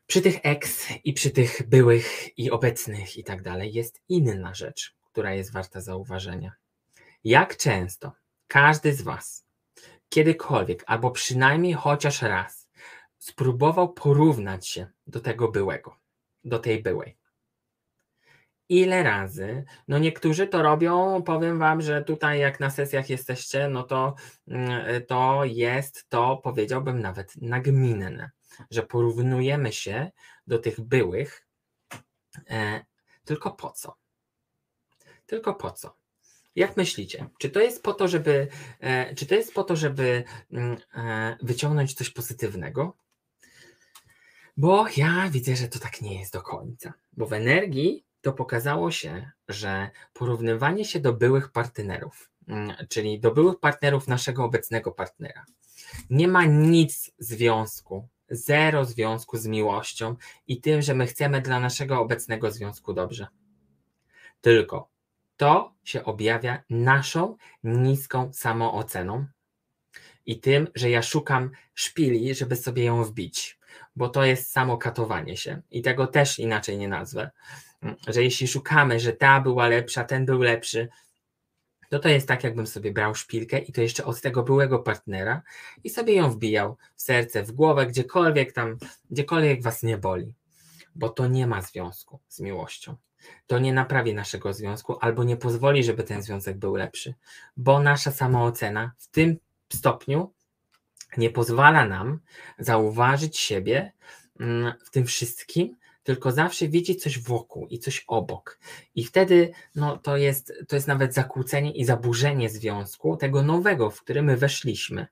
przy 0.07 0.21
tych 0.21 0.39
ex 0.43 0.87
i 1.03 1.13
przy 1.13 1.29
tych 1.29 1.69
byłych 1.69 2.37
i 2.39 2.51
obecnych 2.51 3.17
i 3.17 3.23
tak 3.23 3.41
dalej 3.41 3.73
jest 3.73 4.01
inna 4.09 4.53
rzecz, 4.53 4.95
która 5.11 5.33
jest 5.33 5.53
warta 5.53 5.81
zauważenia. 5.81 6.51
Jak 7.23 7.57
często 7.57 8.11
każdy 8.47 8.93
z 8.93 9.01
Was 9.01 9.45
kiedykolwiek, 10.09 10.83
albo 10.85 11.11
przynajmniej 11.11 11.73
chociaż 11.73 12.21
raz, 12.21 12.62
spróbował 13.23 13.93
porównać 13.93 14.67
się 14.67 14.87
do 15.07 15.19
tego 15.19 15.51
byłego, 15.51 15.95
do 16.43 16.59
tej 16.59 16.81
byłej. 16.81 17.17
Ile 18.69 19.03
razy? 19.03 19.63
No 19.87 19.97
niektórzy 19.97 20.47
to 20.47 20.63
robią, 20.63 21.21
powiem 21.23 21.59
wam, 21.59 21.81
że 21.81 22.03
tutaj 22.03 22.39
jak 22.39 22.59
na 22.59 22.69
sesjach 22.69 23.09
jesteście, 23.09 23.69
no 23.69 23.83
to 23.83 24.15
mm, 24.47 25.05
to 25.05 25.41
jest 25.45 26.09
to, 26.09 26.37
powiedziałbym 26.37 27.01
nawet 27.01 27.35
nagminne, 27.41 28.31
że 28.71 28.83
porównujemy 28.83 29.73
się 29.73 30.11
do 30.47 30.59
tych 30.59 30.81
byłych, 30.81 31.47
e, 32.49 32.85
tylko 33.25 33.51
po 33.51 33.71
co? 33.71 33.95
Tylko 35.25 35.53
po 35.53 35.71
co? 35.71 35.97
Jak 36.55 36.77
myślicie? 36.77 37.29
Czy 37.39 37.49
to 37.49 37.59
jest 37.59 37.83
po 37.83 37.93
to, 37.93 38.07
żeby, 38.07 38.47
e, 38.79 39.15
czy 39.15 39.25
to 39.25 39.35
jest 39.35 39.53
po 39.53 39.63
to, 39.63 39.75
żeby 39.75 40.23
mm, 40.51 40.77
e, 40.95 41.37
wyciągnąć 41.41 41.93
coś 41.93 42.09
pozytywnego? 42.09 43.02
Bo 44.57 44.85
ja 44.97 45.29
widzę, 45.29 45.55
że 45.55 45.67
to 45.67 45.79
tak 45.79 46.01
nie 46.01 46.19
jest 46.19 46.33
do 46.33 46.41
końca. 46.41 46.93
Bo 47.13 47.25
w 47.25 47.33
energii 47.33 48.05
to 48.21 48.33
pokazało 48.33 48.91
się, 48.91 49.31
że 49.47 49.89
porównywanie 50.13 50.85
się 50.85 50.99
do 50.99 51.13
byłych 51.13 51.51
partnerów, 51.51 52.31
mm, 52.47 52.75
czyli 52.89 53.19
do 53.19 53.31
byłych 53.31 53.59
partnerów 53.59 54.07
naszego 54.07 54.43
obecnego 54.43 54.91
partnera, 54.91 55.45
nie 56.09 56.27
ma 56.27 56.45
nic 56.45 57.11
związku, 57.19 58.07
zero 58.29 58.85
związku 58.85 59.37
z 59.37 59.47
miłością 59.47 60.15
i 60.47 60.61
tym, 60.61 60.81
że 60.81 60.93
my 60.93 61.07
chcemy 61.07 61.41
dla 61.41 61.59
naszego 61.59 61.99
obecnego 61.99 62.51
związku 62.51 62.93
dobrze. 62.93 63.27
Tylko 64.41 64.89
to 65.37 65.73
się 65.83 66.03
objawia 66.03 66.63
naszą 66.69 67.37
niską 67.63 68.33
samooceną 68.33 69.25
i 70.25 70.39
tym, 70.39 70.67
że 70.75 70.89
ja 70.89 71.01
szukam 71.01 71.51
szpili, 71.73 72.35
żeby 72.35 72.55
sobie 72.55 72.83
ją 72.83 73.03
wbić, 73.03 73.59
bo 73.95 74.09
to 74.09 74.25
jest 74.25 74.51
samo 74.51 74.77
katowanie 74.77 75.37
się 75.37 75.61
i 75.71 75.81
tego 75.81 76.07
też 76.07 76.39
inaczej 76.39 76.77
nie 76.77 76.87
nazwę. 76.87 77.31
Że 78.07 78.23
jeśli 78.23 78.47
szukamy, 78.47 78.99
że 78.99 79.13
ta 79.13 79.41
była 79.41 79.67
lepsza, 79.67 80.03
ten 80.03 80.25
był 80.25 80.41
lepszy, 80.41 80.89
to 81.89 81.99
to 81.99 82.09
jest 82.09 82.27
tak, 82.27 82.43
jakbym 82.43 82.67
sobie 82.67 82.91
brał 82.91 83.15
szpilkę 83.15 83.59
i 83.59 83.71
to 83.71 83.81
jeszcze 83.81 84.05
od 84.05 84.21
tego 84.21 84.43
byłego 84.43 84.79
partnera 84.79 85.41
i 85.83 85.89
sobie 85.89 86.13
ją 86.13 86.29
wbijał 86.29 86.77
w 86.95 87.01
serce, 87.01 87.43
w 87.43 87.51
głowę, 87.51 87.87
gdziekolwiek 87.87 88.53
tam, 88.53 88.77
gdziekolwiek 89.11 89.63
was 89.63 89.83
nie 89.83 89.97
boli, 89.97 90.33
bo 90.95 91.09
to 91.09 91.27
nie 91.27 91.47
ma 91.47 91.61
związku 91.61 92.19
z 92.27 92.39
miłością. 92.39 92.95
To 93.47 93.59
nie 93.59 93.73
naprawi 93.73 94.13
naszego 94.13 94.53
związku 94.53 94.97
albo 95.01 95.23
nie 95.23 95.37
pozwoli, 95.37 95.83
żeby 95.83 96.03
ten 96.03 96.21
związek 96.21 96.57
był 96.57 96.75
lepszy, 96.75 97.13
bo 97.57 97.79
nasza 97.79 98.11
samoocena 98.11 98.91
w 98.97 99.07
tym 99.07 99.37
stopniu 99.73 100.33
nie 101.17 101.29
pozwala 101.29 101.85
nam 101.85 102.19
zauważyć 102.59 103.37
siebie 103.37 103.91
mm, 104.39 104.73
w 104.85 104.89
tym 104.89 105.05
wszystkim, 105.05 105.77
tylko 106.03 106.31
zawsze 106.31 106.67
widzi 106.67 106.95
coś 106.95 107.19
wokół 107.19 107.67
i 107.67 107.79
coś 107.79 108.03
obok. 108.07 108.59
I 108.95 109.03
wtedy 109.03 109.51
no, 109.75 109.97
to, 109.97 110.17
jest, 110.17 110.53
to 110.67 110.75
jest 110.75 110.87
nawet 110.87 111.13
zakłócenie 111.13 111.71
i 111.71 111.85
zaburzenie 111.85 112.49
związku, 112.49 113.17
tego 113.17 113.43
nowego, 113.43 113.89
w 113.89 114.01
który 114.01 114.21
my 114.21 114.37
weszliśmy. 114.37 115.07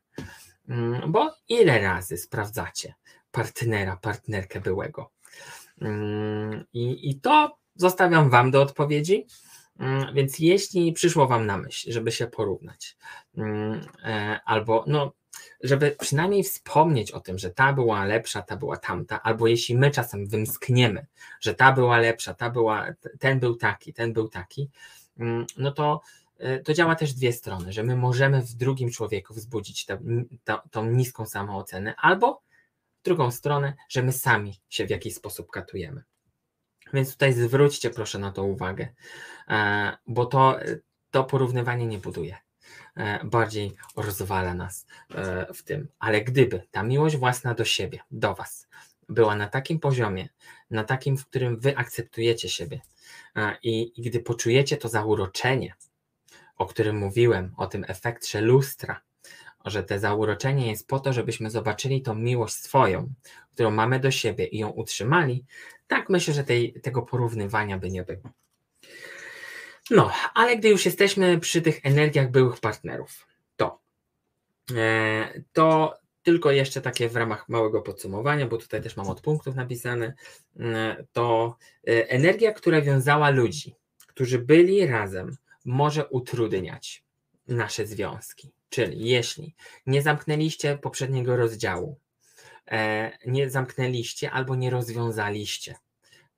Mm, 0.69 1.11
bo 1.11 1.35
ile 1.47 1.81
razy 1.81 2.17
sprawdzacie 2.17 2.93
partnera, 3.31 3.97
partnerkę 3.97 4.61
byłego? 4.61 5.11
Mm, 5.81 6.65
I, 6.73 7.09
i 7.09 7.19
to 7.19 7.57
zostawiam 7.75 8.29
Wam 8.29 8.51
do 8.51 8.61
odpowiedzi. 8.61 9.27
Więc 10.13 10.39
jeśli 10.39 10.93
przyszło 10.93 11.27
Wam 11.27 11.45
na 11.45 11.57
myśl, 11.57 11.91
żeby 11.91 12.11
się 12.11 12.27
porównać, 12.27 12.97
e, 14.03 14.39
albo 14.45 14.83
no, 14.87 15.13
żeby 15.63 15.95
przynajmniej 15.99 16.43
wspomnieć 16.43 17.11
o 17.11 17.19
tym, 17.19 17.37
że 17.37 17.49
ta 17.49 17.73
była 17.73 18.05
lepsza, 18.05 18.41
ta 18.41 18.57
była 18.57 18.77
tamta, 18.77 19.21
albo 19.21 19.47
jeśli 19.47 19.77
my 19.77 19.91
czasem 19.91 20.27
wymskniemy, 20.27 21.05
że 21.41 21.55
ta 21.55 21.71
była 21.71 21.97
lepsza, 21.97 22.33
ta 22.33 22.49
była, 22.49 22.87
ten 23.19 23.39
był 23.39 23.55
taki, 23.55 23.93
ten 23.93 24.13
był 24.13 24.29
taki, 24.29 24.69
mm, 25.19 25.45
no 25.57 25.71
to 25.71 26.01
e, 26.37 26.59
to 26.59 26.73
działa 26.73 26.95
też 26.95 27.13
dwie 27.13 27.33
strony, 27.33 27.73
że 27.73 27.83
my 27.83 27.95
możemy 27.95 28.41
w 28.41 28.53
drugim 28.53 28.91
człowieku 28.91 29.33
wzbudzić 29.33 29.85
tę, 29.85 29.97
tą 30.71 30.85
niską 30.85 31.25
samoocenę, 31.25 31.95
albo 31.97 32.41
w 32.99 33.03
drugą 33.03 33.31
stronę, 33.31 33.73
że 33.89 34.03
my 34.03 34.11
sami 34.11 34.61
się 34.69 34.87
w 34.87 34.89
jakiś 34.89 35.15
sposób 35.15 35.51
katujemy. 35.51 36.03
Więc 36.93 37.11
tutaj 37.11 37.33
zwróćcie 37.33 37.89
proszę 37.89 38.19
na 38.19 38.31
to 38.31 38.43
uwagę, 38.43 38.87
e, 39.47 39.97
bo 40.07 40.25
to, 40.25 40.59
to 41.11 41.23
porównywanie 41.23 41.85
nie 41.87 41.97
buduje. 41.97 42.37
E, 42.97 43.25
bardziej 43.25 43.75
rozwala 43.95 44.53
nas 44.53 44.85
e, 45.15 45.53
w 45.53 45.63
tym. 45.63 45.87
Ale 45.99 46.21
gdyby 46.21 46.67
ta 46.71 46.83
miłość 46.83 47.17
własna 47.17 47.53
do 47.53 47.65
siebie, 47.65 47.99
do 48.11 48.35
Was, 48.35 48.67
była 49.09 49.35
na 49.35 49.47
takim 49.47 49.79
poziomie, 49.79 50.29
na 50.71 50.83
takim, 50.83 51.17
w 51.17 51.25
którym 51.25 51.59
Wy 51.59 51.77
akceptujecie 51.77 52.49
siebie 52.49 52.81
i, 53.63 53.93
i 53.95 54.01
gdy 54.01 54.19
poczujecie 54.19 54.77
to 54.77 54.89
zauroczenie, 54.89 55.73
o 56.57 56.65
którym 56.65 56.97
mówiłem, 56.97 57.53
o 57.57 57.67
tym 57.67 57.85
efekcie 57.87 58.41
lustra, 58.41 59.01
że 59.65 59.83
te 59.83 59.99
zauroczenie 59.99 60.69
jest 60.69 60.87
po 60.87 60.99
to, 60.99 61.13
żebyśmy 61.13 61.49
zobaczyli 61.49 62.01
tą 62.01 62.15
miłość 62.15 62.55
swoją, 62.55 63.13
którą 63.51 63.71
mamy 63.71 63.99
do 63.99 64.11
siebie 64.11 64.45
i 64.45 64.57
ją 64.57 64.69
utrzymali, 64.69 65.45
tak 65.87 66.09
myślę, 66.09 66.33
że 66.33 66.43
tej, 66.43 66.73
tego 66.73 67.01
porównywania 67.01 67.77
by 67.77 67.91
nie 67.91 68.03
było. 68.03 68.29
No, 69.89 70.11
ale 70.33 70.57
gdy 70.57 70.69
już 70.69 70.85
jesteśmy 70.85 71.39
przy 71.39 71.61
tych 71.61 71.85
energiach 71.85 72.31
byłych 72.31 72.59
partnerów, 72.59 73.27
to, 73.55 73.79
e, 74.75 75.41
to 75.53 75.93
tylko 76.23 76.51
jeszcze 76.51 76.81
takie 76.81 77.09
w 77.09 77.15
ramach 77.15 77.49
małego 77.49 77.81
podsumowania, 77.81 78.47
bo 78.47 78.57
tutaj 78.57 78.81
też 78.81 78.97
mam 78.97 79.09
od 79.09 79.21
punktów 79.21 79.55
napisane, 79.55 80.13
e, 80.59 81.05
to 81.13 81.57
e, 81.87 82.09
energia, 82.09 82.51
która 82.53 82.81
wiązała 82.81 83.29
ludzi, 83.29 83.75
którzy 84.07 84.39
byli 84.39 84.87
razem, 84.87 85.37
może 85.65 86.07
utrudniać 86.07 87.03
nasze 87.47 87.85
związki. 87.87 88.51
Czyli 88.69 89.09
jeśli 89.09 89.55
nie 89.85 90.01
zamknęliście 90.01 90.77
poprzedniego 90.77 91.35
rozdziału, 91.35 91.99
nie 93.25 93.49
zamknęliście 93.49 94.31
albo 94.31 94.55
nie 94.55 94.69
rozwiązaliście 94.69 95.75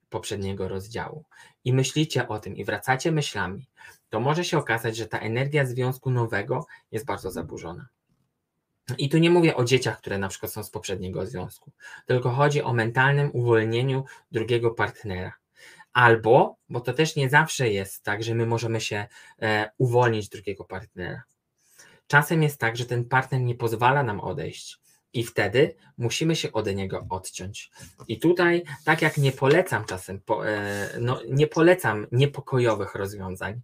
poprzedniego 0.10 0.68
rozdziału 0.68 1.24
i 1.66 1.74
myślicie 1.74 2.28
o 2.28 2.40
tym 2.40 2.56
i 2.56 2.66
wracacie 2.66 3.12
myślami, 3.12 3.68
to 4.10 4.20
może 4.20 4.44
się 4.44 4.58
okazać, 4.58 4.98
że 4.98 5.08
ta 5.08 5.20
energia 5.20 5.66
związku 5.66 6.12
nowego 6.12 6.66
jest 6.92 7.06
bardzo 7.06 7.32
zaburzona. 7.32 7.88
I 8.98 9.10
tu 9.10 9.18
nie 9.18 9.30
mówię 9.30 9.56
o 9.56 9.64
dzieciach, 9.64 9.98
które 9.98 10.18
na 10.18 10.28
przykład 10.30 10.54
są 10.54 10.64
z 10.64 10.70
poprzedniego 10.70 11.26
związku, 11.26 11.72
tylko 12.06 12.30
chodzi 12.30 12.62
o 12.62 12.74
mentalnym 12.74 13.30
uwolnieniu 13.34 14.06
drugiego 14.32 14.72
partnera. 14.72 15.34
Albo, 15.94 16.56
bo 16.70 16.80
to 16.82 16.94
też 16.94 17.16
nie 17.16 17.30
zawsze 17.30 17.70
jest 17.70 18.04
tak, 18.04 18.24
że 18.24 18.36
my 18.36 18.46
możemy 18.46 18.82
się 18.82 19.08
e, 19.42 19.72
uwolnić 19.78 20.30
drugiego 20.30 20.64
partnera. 20.66 21.24
Czasem 22.08 22.44
jest 22.44 22.60
tak, 22.60 22.78
że 22.78 22.86
ten 22.86 23.06
partner 23.06 23.42
nie 23.42 23.56
pozwala 23.56 24.04
nam 24.04 24.20
odejść, 24.20 24.80
i 25.14 25.24
wtedy 25.24 25.76
musimy 25.98 26.36
się 26.36 26.52
od 26.52 26.76
niego 26.76 27.06
odciąć. 27.10 27.72
I 28.08 28.20
tutaj, 28.20 28.64
tak 28.86 29.02
jak 29.02 29.18
nie 29.18 29.32
polecam 29.32 29.86
czasem, 29.86 30.22
e, 30.46 30.90
no, 31.00 31.20
nie 31.30 31.48
polecam 31.48 32.08
niepokojowych 32.12 32.96
rozwiązań, 32.96 33.62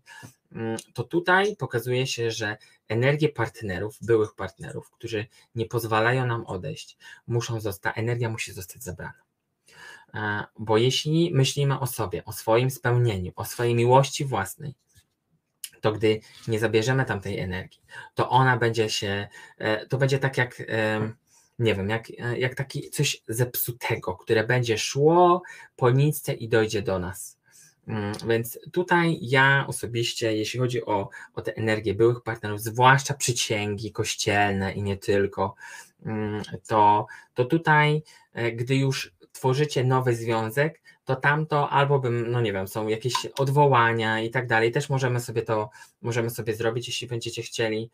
mm, 0.51 0.77
to 0.93 1.03
tutaj 1.03 1.55
pokazuje 1.55 2.07
się, 2.07 2.31
że 2.31 2.57
energie 2.87 3.29
partnerów, 3.29 3.97
byłych 4.01 4.35
partnerów, 4.35 4.91
którzy 4.91 5.25
nie 5.55 5.65
pozwalają 5.65 6.25
nam 6.25 6.45
odejść, 6.45 6.97
muszą 7.27 7.59
zostać, 7.59 7.97
energia 7.97 8.29
musi 8.29 8.53
zostać 8.53 8.83
zabrana. 8.83 9.21
E, 10.13 10.43
bo 10.59 10.77
jeśli 10.77 11.31
myślimy 11.33 11.79
o 11.79 11.87
sobie, 11.87 12.25
o 12.25 12.33
swoim 12.33 12.69
spełnieniu, 12.69 13.31
o 13.35 13.45
swojej 13.45 13.75
miłości 13.75 14.25
własnej, 14.25 14.75
to 15.81 15.91
gdy 15.91 16.19
nie 16.47 16.59
zabierzemy 16.59 17.05
tamtej 17.05 17.39
energii, 17.39 17.81
to 18.15 18.29
ona 18.29 18.57
będzie 18.57 18.89
się, 18.89 19.27
e, 19.57 19.85
to 19.85 19.97
będzie 19.97 20.19
tak 20.19 20.37
jak 20.37 20.61
nie 21.59 21.75
wiem, 21.75 21.89
jak, 21.89 22.09
jak 22.37 22.55
taki 22.55 22.89
coś 22.89 23.23
zepsutego, 23.27 24.15
które 24.15 24.43
będzie 24.43 24.77
szło 24.77 25.41
po 25.75 25.91
nicce 25.91 26.33
i 26.33 26.49
dojdzie 26.49 26.81
do 26.81 26.99
nas. 26.99 27.39
Mm, 27.87 28.13
więc 28.27 28.59
tutaj 28.71 29.17
ja 29.21 29.65
osobiście, 29.67 30.37
jeśli 30.37 30.59
chodzi 30.59 30.85
o, 30.85 31.09
o 31.33 31.41
te 31.41 31.55
energię 31.55 31.93
byłych 31.93 32.21
partnerów, 32.21 32.61
zwłaszcza 32.61 33.13
przycięgi 33.13 33.91
kościelne 33.91 34.73
i 34.73 34.83
nie 34.83 34.97
tylko, 34.97 35.55
mm, 36.05 36.41
to, 36.67 37.07
to 37.33 37.45
tutaj, 37.45 38.03
e, 38.33 38.51
gdy 38.51 38.75
już 38.75 39.13
tworzycie 39.31 39.83
nowy 39.83 40.15
związek, 40.15 40.81
to 41.05 41.15
tamto 41.15 41.69
albo 41.69 41.99
bym, 41.99 42.31
no 42.31 42.41
nie 42.41 42.53
wiem, 42.53 42.67
są 42.67 42.87
jakieś 42.87 43.13
odwołania 43.37 44.21
i 44.21 44.29
tak 44.29 44.47
dalej, 44.47 44.71
też 44.71 44.89
możemy 44.89 45.19
sobie 45.19 45.41
to, 45.41 45.69
możemy 46.01 46.29
sobie 46.29 46.55
zrobić, 46.55 46.87
jeśli 46.87 47.07
będziecie 47.07 47.41
chcieli, 47.41 47.89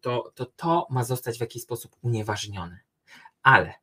to, 0.00 0.32
to 0.34 0.46
to 0.46 0.86
ma 0.90 1.04
zostać 1.04 1.38
w 1.38 1.40
jakiś 1.40 1.62
sposób 1.62 1.96
unieważnione. 2.02 2.80
Ale 3.42 3.74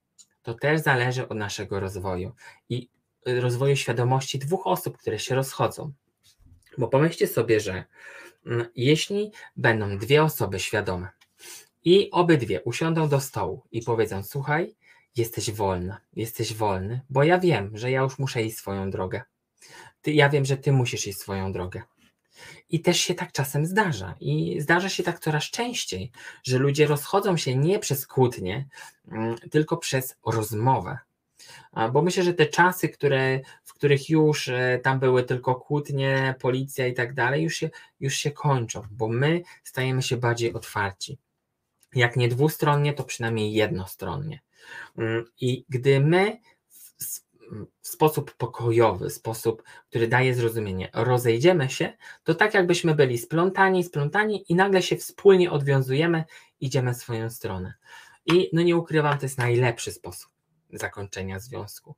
to 0.43 0.53
też 0.53 0.81
zależy 0.81 1.27
od 1.27 1.37
naszego 1.37 1.79
rozwoju 1.79 2.31
i 2.69 2.89
rozwoju 3.25 3.75
świadomości 3.75 4.39
dwóch 4.39 4.67
osób, 4.67 4.97
które 4.97 5.19
się 5.19 5.35
rozchodzą. 5.35 5.91
Bo 6.77 6.87
pomyślcie 6.87 7.27
sobie, 7.27 7.59
że 7.59 7.83
mm, 8.45 8.67
jeśli 8.75 9.31
będą 9.55 9.97
dwie 9.97 10.23
osoby 10.23 10.59
świadome 10.59 11.09
i 11.83 12.11
obydwie 12.11 12.61
usiądą 12.61 13.09
do 13.09 13.19
stołu 13.19 13.63
i 13.71 13.81
powiedzą: 13.81 14.23
Słuchaj, 14.23 14.75
jesteś 15.15 15.51
wolna, 15.51 16.01
jesteś 16.13 16.53
wolny, 16.53 17.01
bo 17.09 17.23
ja 17.23 17.39
wiem, 17.39 17.77
że 17.77 17.91
ja 17.91 18.01
już 18.01 18.19
muszę 18.19 18.43
iść 18.43 18.57
swoją 18.57 18.89
drogę. 18.89 19.21
Ty, 20.01 20.13
ja 20.13 20.29
wiem, 20.29 20.45
że 20.45 20.57
ty 20.57 20.71
musisz 20.71 21.07
iść 21.07 21.19
swoją 21.19 21.51
drogę. 21.51 21.81
I 22.69 22.79
też 22.81 22.99
się 22.99 23.15
tak 23.15 23.31
czasem 23.31 23.65
zdarza. 23.65 24.15
I 24.19 24.61
zdarza 24.61 24.89
się 24.89 25.03
tak 25.03 25.19
coraz 25.19 25.43
częściej, 25.43 26.11
że 26.43 26.57
ludzie 26.57 26.87
rozchodzą 26.87 27.37
się 27.37 27.55
nie 27.55 27.79
przez 27.79 28.07
kłótnie, 28.07 28.67
mm, 29.11 29.35
tylko 29.51 29.77
przez 29.77 30.17
rozmowę. 30.25 30.97
Bo 31.93 32.01
myślę, 32.01 32.23
że 32.23 32.33
te 32.33 32.45
czasy, 32.45 32.89
które, 32.89 33.39
w 33.63 33.73
których 33.73 34.09
już 34.09 34.47
e, 34.47 34.79
tam 34.83 34.99
były 34.99 35.23
tylko 35.23 35.55
kłótnie, 35.55 36.35
policja 36.41 36.87
i 36.87 36.93
tak 36.93 37.13
dalej, 37.13 37.43
już 37.43 37.55
się, 37.55 37.69
już 37.99 38.13
się 38.13 38.31
kończą, 38.31 38.87
bo 38.91 39.07
my 39.07 39.41
stajemy 39.63 40.01
się 40.01 40.17
bardziej 40.17 40.53
otwarci. 40.53 41.17
Jak 41.95 42.15
nie 42.15 42.27
dwustronnie, 42.27 42.93
to 42.93 43.03
przynajmniej 43.03 43.53
jednostronnie. 43.53 44.39
Mm, 44.97 45.25
I 45.41 45.65
gdy 45.69 45.99
my 45.99 46.37
w 47.81 47.87
sposób 47.87 48.33
pokojowy, 48.33 49.09
sposób, 49.09 49.63
który 49.89 50.07
daje 50.07 50.35
zrozumienie, 50.35 50.89
rozejdziemy 50.93 51.69
się, 51.69 51.93
to 52.23 52.35
tak 52.35 52.53
jakbyśmy 52.53 52.95
byli 52.95 53.17
splątani, 53.17 53.83
splątani 53.83 54.45
i 54.49 54.55
nagle 54.55 54.81
się 54.81 54.95
wspólnie 54.95 55.51
odwiązujemy, 55.51 56.23
idziemy 56.59 56.93
w 56.93 56.97
swoją 56.97 57.29
stronę. 57.29 57.73
I 58.25 58.49
no 58.53 58.61
nie 58.61 58.77
ukrywam, 58.77 59.17
to 59.17 59.25
jest 59.25 59.37
najlepszy 59.37 59.91
sposób 59.91 60.31
zakończenia 60.73 61.39
związku. 61.39 61.95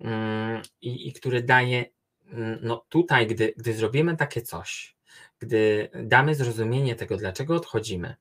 Mm, 0.00 0.62
I, 0.80 1.08
i 1.08 1.12
który 1.12 1.42
daje, 1.42 1.84
mm, 2.32 2.58
no 2.62 2.84
tutaj, 2.88 3.26
gdy, 3.26 3.54
gdy 3.56 3.74
zrobimy 3.74 4.16
takie 4.16 4.42
coś, 4.42 4.96
gdy 5.38 5.90
damy 6.04 6.34
zrozumienie 6.34 6.94
tego, 6.94 7.16
dlaczego 7.16 7.56
odchodzimy 7.56 8.16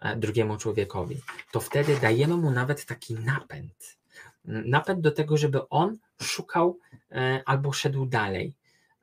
e, 0.00 0.16
drugiemu 0.16 0.56
człowiekowi, 0.56 1.20
to 1.52 1.60
wtedy 1.60 1.96
dajemy 2.00 2.36
mu 2.36 2.50
nawet 2.50 2.86
taki 2.86 3.14
napęd 3.14 3.97
napęd 4.44 5.00
do 5.00 5.10
tego, 5.10 5.36
żeby 5.36 5.68
on 5.68 5.98
szukał 6.22 6.78
e, 7.10 7.42
albo 7.46 7.72
szedł 7.72 8.06
dalej, 8.06 8.54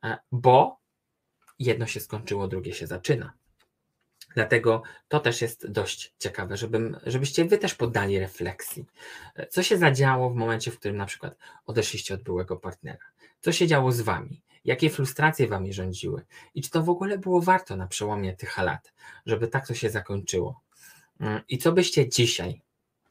e, 0.03 0.17
bo 0.31 0.79
jedno 1.59 1.85
się 1.85 1.99
skończyło, 1.99 2.47
drugie 2.47 2.73
się 2.73 2.87
zaczyna. 2.87 3.33
Dlatego 4.35 4.83
to 5.07 5.19
też 5.19 5.41
jest 5.41 5.71
dość 5.71 6.13
ciekawe, 6.19 6.57
żebym, 6.57 6.97
żebyście 7.05 7.45
wy 7.45 7.57
też 7.57 7.75
poddali 7.75 8.19
refleksji. 8.19 8.85
E, 9.35 9.47
co 9.47 9.63
się 9.63 9.77
zadziało 9.77 10.29
w 10.29 10.35
momencie, 10.35 10.71
w 10.71 10.79
którym 10.79 10.97
na 10.97 11.05
przykład 11.05 11.37
odeszliście 11.65 12.13
od 12.13 12.23
byłego 12.23 12.57
partnera? 12.57 13.05
Co 13.39 13.51
się 13.51 13.67
działo 13.67 13.91
z 13.91 14.01
wami? 14.01 14.41
Jakie 14.65 14.89
frustracje 14.89 15.47
wami 15.47 15.73
rządziły? 15.73 16.25
I 16.55 16.61
czy 16.61 16.69
to 16.69 16.83
w 16.83 16.89
ogóle 16.89 17.17
było 17.17 17.41
warto 17.41 17.75
na 17.75 17.87
przełomie 17.87 18.35
tych 18.35 18.57
lat, 18.57 18.93
żeby 19.25 19.47
tak 19.47 19.67
to 19.67 19.73
się 19.73 19.89
zakończyło? 19.89 20.61
Mm, 21.19 21.41
I 21.49 21.57
co 21.57 21.71
byście 21.71 22.09
dzisiaj 22.09 22.61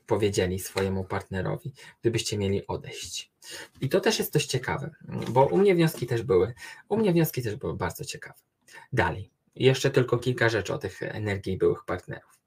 powiedzieli 0.07 0.59
swojemu 0.59 1.05
partnerowi, 1.05 1.73
gdybyście 2.01 2.39
mieli 2.39 2.67
odejść. 2.67 3.33
I 3.81 3.89
to 3.89 4.01
też 4.01 4.19
jest 4.19 4.33
dość 4.33 4.47
ciekawe, 4.47 4.91
bo 5.29 5.47
u 5.47 5.59
mnie 5.59 5.75
wnioski 5.75 6.07
też 6.07 6.23
były, 6.23 6.55
u 6.89 6.97
mnie 6.97 7.13
wnioski 7.13 7.43
też 7.43 7.57
były 7.57 7.77
bardzo 7.77 8.05
ciekawe. 8.05 8.39
Dalej, 8.93 9.31
jeszcze 9.55 9.91
tylko 9.91 10.19
kilka 10.19 10.49
rzeczy 10.49 10.75
o 10.75 10.79
tych 10.79 11.03
energii 11.03 11.59
byłych 11.59 11.85
partnerów. 11.85 12.41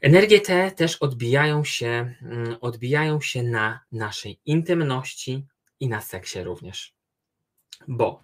Energie 0.00 0.40
te 0.40 0.70
też 0.70 0.96
odbijają 0.96 1.64
się, 1.64 2.14
mm, 2.22 2.56
odbijają 2.60 3.20
się 3.20 3.42
na 3.42 3.80
naszej 3.92 4.40
intymności 4.46 5.46
i 5.80 5.88
na 5.88 6.00
seksie 6.00 6.42
również. 6.42 6.94
Bo 7.88 8.22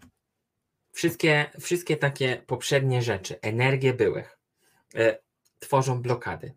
wszystkie, 0.92 1.51
wszystkie 1.61 1.97
takie 1.97 2.42
poprzednie 2.47 3.03
rzeczy, 3.03 3.40
energie 3.40 3.94
byłych, 3.94 4.38
y, 4.94 5.18
tworzą 5.59 6.03
blokady, 6.03 6.55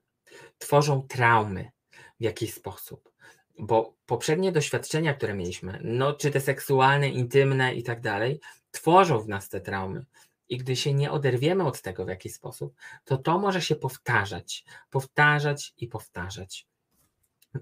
tworzą 0.58 1.02
traumy 1.02 1.72
w 2.20 2.24
jakiś 2.24 2.54
sposób. 2.54 3.12
Bo 3.60 3.94
poprzednie 4.06 4.52
doświadczenia, 4.52 5.14
które 5.14 5.34
mieliśmy, 5.34 5.80
no 5.84 6.14
czy 6.14 6.32
te 6.32 6.42
seksualne, 6.42 7.10
intymne 7.10 7.76
i 7.76 7.84
tak 7.84 8.02
dalej, 8.02 8.40
tworzą 8.72 9.20
w 9.20 9.28
nas 9.28 9.50
te 9.50 9.62
traumy. 9.62 10.06
I 10.50 10.58
gdy 10.58 10.76
się 10.76 10.94
nie 10.94 11.12
oderwiemy 11.12 11.64
od 11.64 11.82
tego 11.82 12.06
w 12.06 12.10
jakiś 12.10 12.34
sposób, 12.34 12.76
to 13.06 13.18
to 13.18 13.40
może 13.40 13.62
się 13.62 13.76
powtarzać, 13.76 14.66
powtarzać 14.90 15.74
i 15.78 15.88
powtarzać. 15.88 16.68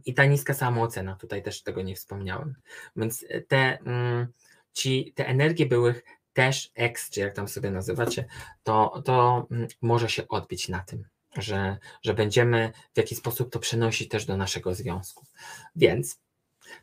I 0.05 0.13
ta 0.13 0.25
niska 0.25 0.53
samoocena, 0.53 1.15
tutaj 1.15 1.43
też 1.43 1.63
tego 1.63 1.81
nie 1.81 1.95
wspomniałem. 1.95 2.55
Więc 2.95 3.25
te, 3.47 3.79
mm, 3.79 4.27
ci, 4.73 5.13
te 5.15 5.27
energie 5.27 5.65
byłych 5.65 6.03
też 6.33 6.71
X, 6.75 7.09
czy 7.09 7.19
jak 7.19 7.35
tam 7.35 7.47
sobie 7.47 7.71
nazywacie, 7.71 8.25
to, 8.63 9.01
to 9.05 9.47
mm, 9.51 9.67
może 9.81 10.09
się 10.09 10.27
odbić 10.27 10.69
na 10.69 10.79
tym 10.79 11.05
że, 11.37 11.77
że 12.01 12.13
będziemy 12.13 12.71
w 12.93 12.97
jakiś 12.97 13.17
sposób 13.17 13.51
to 13.51 13.59
przenosić 13.59 14.09
też 14.09 14.25
do 14.25 14.37
naszego 14.37 14.75
związku. 14.75 15.25
Więc 15.75 16.19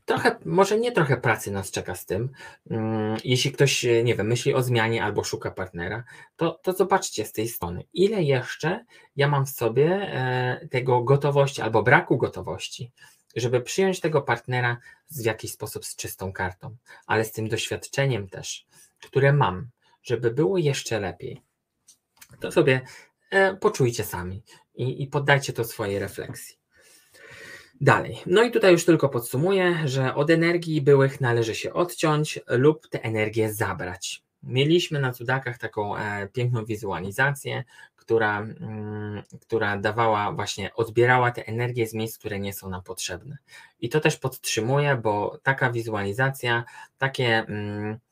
trochę, 0.04 0.36
może 0.44 0.78
nie 0.78 0.92
trochę 0.92 1.16
pracy 1.16 1.50
nas 1.50 1.70
czeka 1.70 1.94
z 1.94 2.06
tym. 2.06 2.30
Mm, 2.70 3.16
jeśli 3.24 3.52
ktoś, 3.52 3.86
nie 4.04 4.14
wiem, 4.14 4.26
myśli 4.26 4.54
o 4.54 4.62
zmianie 4.62 5.04
albo 5.04 5.24
szuka 5.24 5.50
partnera, 5.50 6.04
to, 6.36 6.60
to 6.62 6.72
zobaczcie 6.72 7.24
z 7.24 7.32
tej 7.32 7.48
strony, 7.48 7.84
ile 7.92 8.22
jeszcze 8.22 8.84
ja 9.16 9.28
mam 9.28 9.46
w 9.46 9.50
sobie 9.50 9.86
e, 9.86 10.68
tego 10.70 11.02
gotowości 11.02 11.62
albo 11.62 11.82
braku 11.82 12.18
gotowości, 12.18 12.92
żeby 13.36 13.60
przyjąć 13.60 14.00
tego 14.00 14.22
partnera 14.22 14.76
w 15.10 15.24
jakiś 15.24 15.52
sposób 15.52 15.84
z 15.84 15.96
czystą 15.96 16.32
kartą, 16.32 16.76
ale 17.06 17.24
z 17.24 17.32
tym 17.32 17.48
doświadczeniem 17.48 18.28
też, 18.28 18.66
które 19.00 19.32
mam, 19.32 19.68
żeby 20.02 20.30
było 20.30 20.58
jeszcze 20.58 21.00
lepiej. 21.00 21.42
To 22.40 22.52
sobie 22.52 22.80
E, 22.80 23.12
poczujcie 23.61 24.05
sami 24.05 24.42
i, 24.75 25.03
i 25.03 25.07
poddajcie 25.07 25.53
to 25.53 25.64
swojej 25.64 25.99
refleksji. 25.99 26.57
Dalej. 27.81 28.18
No 28.27 28.42
i 28.42 28.51
tutaj 28.51 28.73
już 28.73 28.85
tylko 28.85 29.09
podsumuję, 29.09 29.79
że 29.85 30.14
od 30.14 30.31
energii 30.31 30.83
byłych 30.83 31.21
należy 31.21 31.55
się 31.55 31.73
odciąć 31.73 32.40
lub 32.49 32.88
tę 32.88 33.03
energię 33.03 33.53
zabrać. 33.53 34.23
Mieliśmy 34.42 35.01
na 35.01 35.12
cudakach 35.12 35.59
taką 35.59 35.97
e, 35.97 36.29
piękną 36.29 36.64
wizualizację, 36.64 37.64
która, 37.97 38.40
mm, 38.40 39.23
która 39.40 39.77
dawała 39.77 40.33
właśnie, 40.33 40.75
odbierała 40.75 41.31
tę 41.31 41.47
energię 41.47 41.87
z 41.87 41.95
miejsc, 41.95 42.18
które 42.18 42.40
nie 42.40 42.53
są 42.53 42.71
nam 42.71 42.83
potrzebne. 42.83 43.38
I 43.81 43.88
to 43.88 44.01
też 44.01 44.16
podtrzymuję, 44.16 44.97
bo 44.97 45.38
taka 45.42 45.71
wizualizacja, 45.71 46.64
takie. 46.99 47.38
Mm, 47.38 47.99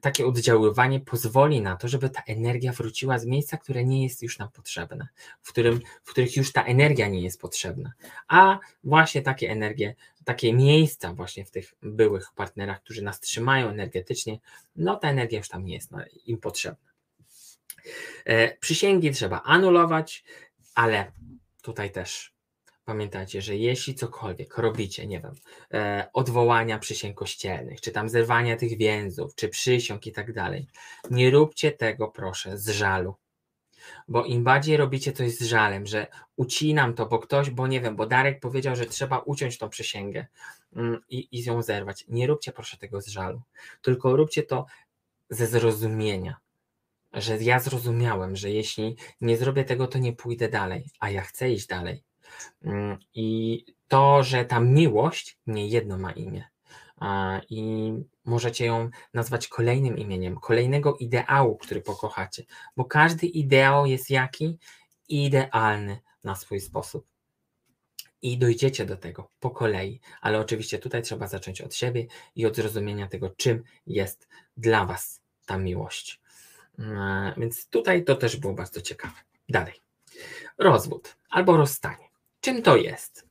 takie 0.00 0.26
oddziaływanie 0.26 1.00
pozwoli 1.00 1.60
na 1.60 1.76
to, 1.76 1.88
żeby 1.88 2.10
ta 2.10 2.22
energia 2.26 2.72
wróciła 2.72 3.18
z 3.18 3.26
miejsca, 3.26 3.56
które 3.56 3.84
nie 3.84 4.02
jest 4.02 4.22
już 4.22 4.38
nam 4.38 4.50
potrzebne, 4.50 5.08
w, 5.42 5.48
którym, 5.48 5.80
w 6.04 6.10
których 6.10 6.36
już 6.36 6.52
ta 6.52 6.64
energia 6.64 7.08
nie 7.08 7.20
jest 7.20 7.40
potrzebna. 7.40 7.92
A 8.28 8.58
właśnie 8.84 9.22
takie 9.22 9.50
energie, 9.50 9.94
takie 10.24 10.52
miejsca 10.54 11.14
właśnie 11.14 11.44
w 11.44 11.50
tych 11.50 11.74
byłych 11.82 12.32
partnerach, 12.34 12.82
którzy 12.82 13.02
nas 13.02 13.20
trzymają 13.20 13.68
energetycznie, 13.68 14.38
no 14.76 14.96
ta 14.96 15.08
energia 15.08 15.38
już 15.38 15.48
tam 15.48 15.64
nie 15.64 15.74
jest 15.74 15.90
im 16.26 16.38
potrzebna. 16.38 16.92
E, 18.24 18.56
przysięgi 18.56 19.10
trzeba 19.10 19.42
anulować, 19.42 20.24
ale 20.74 21.12
tutaj 21.62 21.90
też 21.90 22.31
Pamiętajcie, 22.92 23.42
że 23.42 23.56
jeśli 23.56 23.94
cokolwiek 23.94 24.58
robicie, 24.58 25.06
nie 25.06 25.20
wiem, 25.20 25.34
e, 25.74 26.08
odwołania 26.12 26.78
przysięg 26.78 27.16
kościelnych, 27.16 27.80
czy 27.80 27.92
tam 27.92 28.08
zerwania 28.08 28.56
tych 28.56 28.76
więzów, 28.78 29.34
czy 29.34 29.48
przysiąg 29.48 30.06
i 30.06 30.12
tak 30.12 30.32
dalej, 30.32 30.66
nie 31.10 31.30
róbcie 31.30 31.72
tego 31.72 32.08
proszę 32.08 32.58
z 32.58 32.68
żalu. 32.68 33.14
Bo 34.08 34.24
im 34.24 34.44
bardziej 34.44 34.76
robicie 34.76 35.12
coś 35.12 35.32
z 35.34 35.42
żalem, 35.42 35.86
że 35.86 36.06
ucinam 36.36 36.94
to, 36.94 37.06
bo 37.06 37.18
ktoś, 37.18 37.50
bo 37.50 37.66
nie 37.66 37.80
wiem, 37.80 37.96
bo 37.96 38.06
Darek 38.06 38.40
powiedział, 38.40 38.76
że 38.76 38.86
trzeba 38.86 39.18
uciąć 39.18 39.58
tą 39.58 39.68
przysięgę 39.68 40.26
mm, 40.76 41.00
i, 41.08 41.28
i 41.32 41.44
ją 41.44 41.62
zerwać. 41.62 42.04
Nie 42.08 42.26
róbcie 42.26 42.52
proszę 42.52 42.76
tego 42.76 43.00
z 43.00 43.06
żalu, 43.06 43.42
tylko 43.82 44.16
róbcie 44.16 44.42
to 44.42 44.66
ze 45.30 45.46
zrozumienia, 45.46 46.36
że 47.12 47.36
ja 47.38 47.60
zrozumiałem, 47.60 48.36
że 48.36 48.50
jeśli 48.50 48.96
nie 49.20 49.36
zrobię 49.36 49.64
tego, 49.64 49.86
to 49.86 49.98
nie 49.98 50.12
pójdę 50.12 50.48
dalej, 50.48 50.90
a 51.00 51.10
ja 51.10 51.22
chcę 51.22 51.50
iść 51.50 51.66
dalej 51.66 52.02
I 53.14 53.64
to, 53.88 54.22
że 54.22 54.44
ta 54.44 54.60
miłość 54.60 55.38
nie 55.46 55.68
jedno 55.68 55.98
ma 55.98 56.12
imię. 56.12 56.44
I 57.50 57.92
możecie 58.24 58.66
ją 58.66 58.90
nazwać 59.14 59.48
kolejnym 59.48 59.98
imieniem, 59.98 60.40
kolejnego 60.40 60.96
ideału, 60.96 61.56
który 61.56 61.80
pokochacie, 61.80 62.44
bo 62.76 62.84
każdy 62.84 63.26
ideał 63.26 63.86
jest 63.86 64.10
jaki? 64.10 64.58
Idealny 65.08 65.98
na 66.24 66.34
swój 66.34 66.60
sposób. 66.60 67.06
I 68.22 68.38
dojdziecie 68.38 68.86
do 68.86 68.96
tego 68.96 69.28
po 69.40 69.50
kolei, 69.50 70.00
ale 70.20 70.38
oczywiście 70.38 70.78
tutaj 70.78 71.02
trzeba 71.02 71.26
zacząć 71.26 71.60
od 71.60 71.74
siebie 71.74 72.06
i 72.34 72.46
od 72.46 72.56
zrozumienia 72.56 73.08
tego, 73.08 73.30
czym 73.30 73.62
jest 73.86 74.28
dla 74.56 74.84
Was 74.84 75.22
ta 75.46 75.58
miłość. 75.58 76.20
Mm, 76.78 77.34
więc 77.36 77.68
tutaj 77.68 78.04
to 78.04 78.16
też 78.16 78.36
było 78.36 78.52
bardzo 78.52 78.80
ciekawe. 78.80 79.14
Dalej. 79.48 79.74
Rozwód 80.58 81.16
albo 81.30 81.56
rozstanie. 81.56 82.01
Czym 82.42 82.62
to 82.62 82.76
jest? 82.76 83.26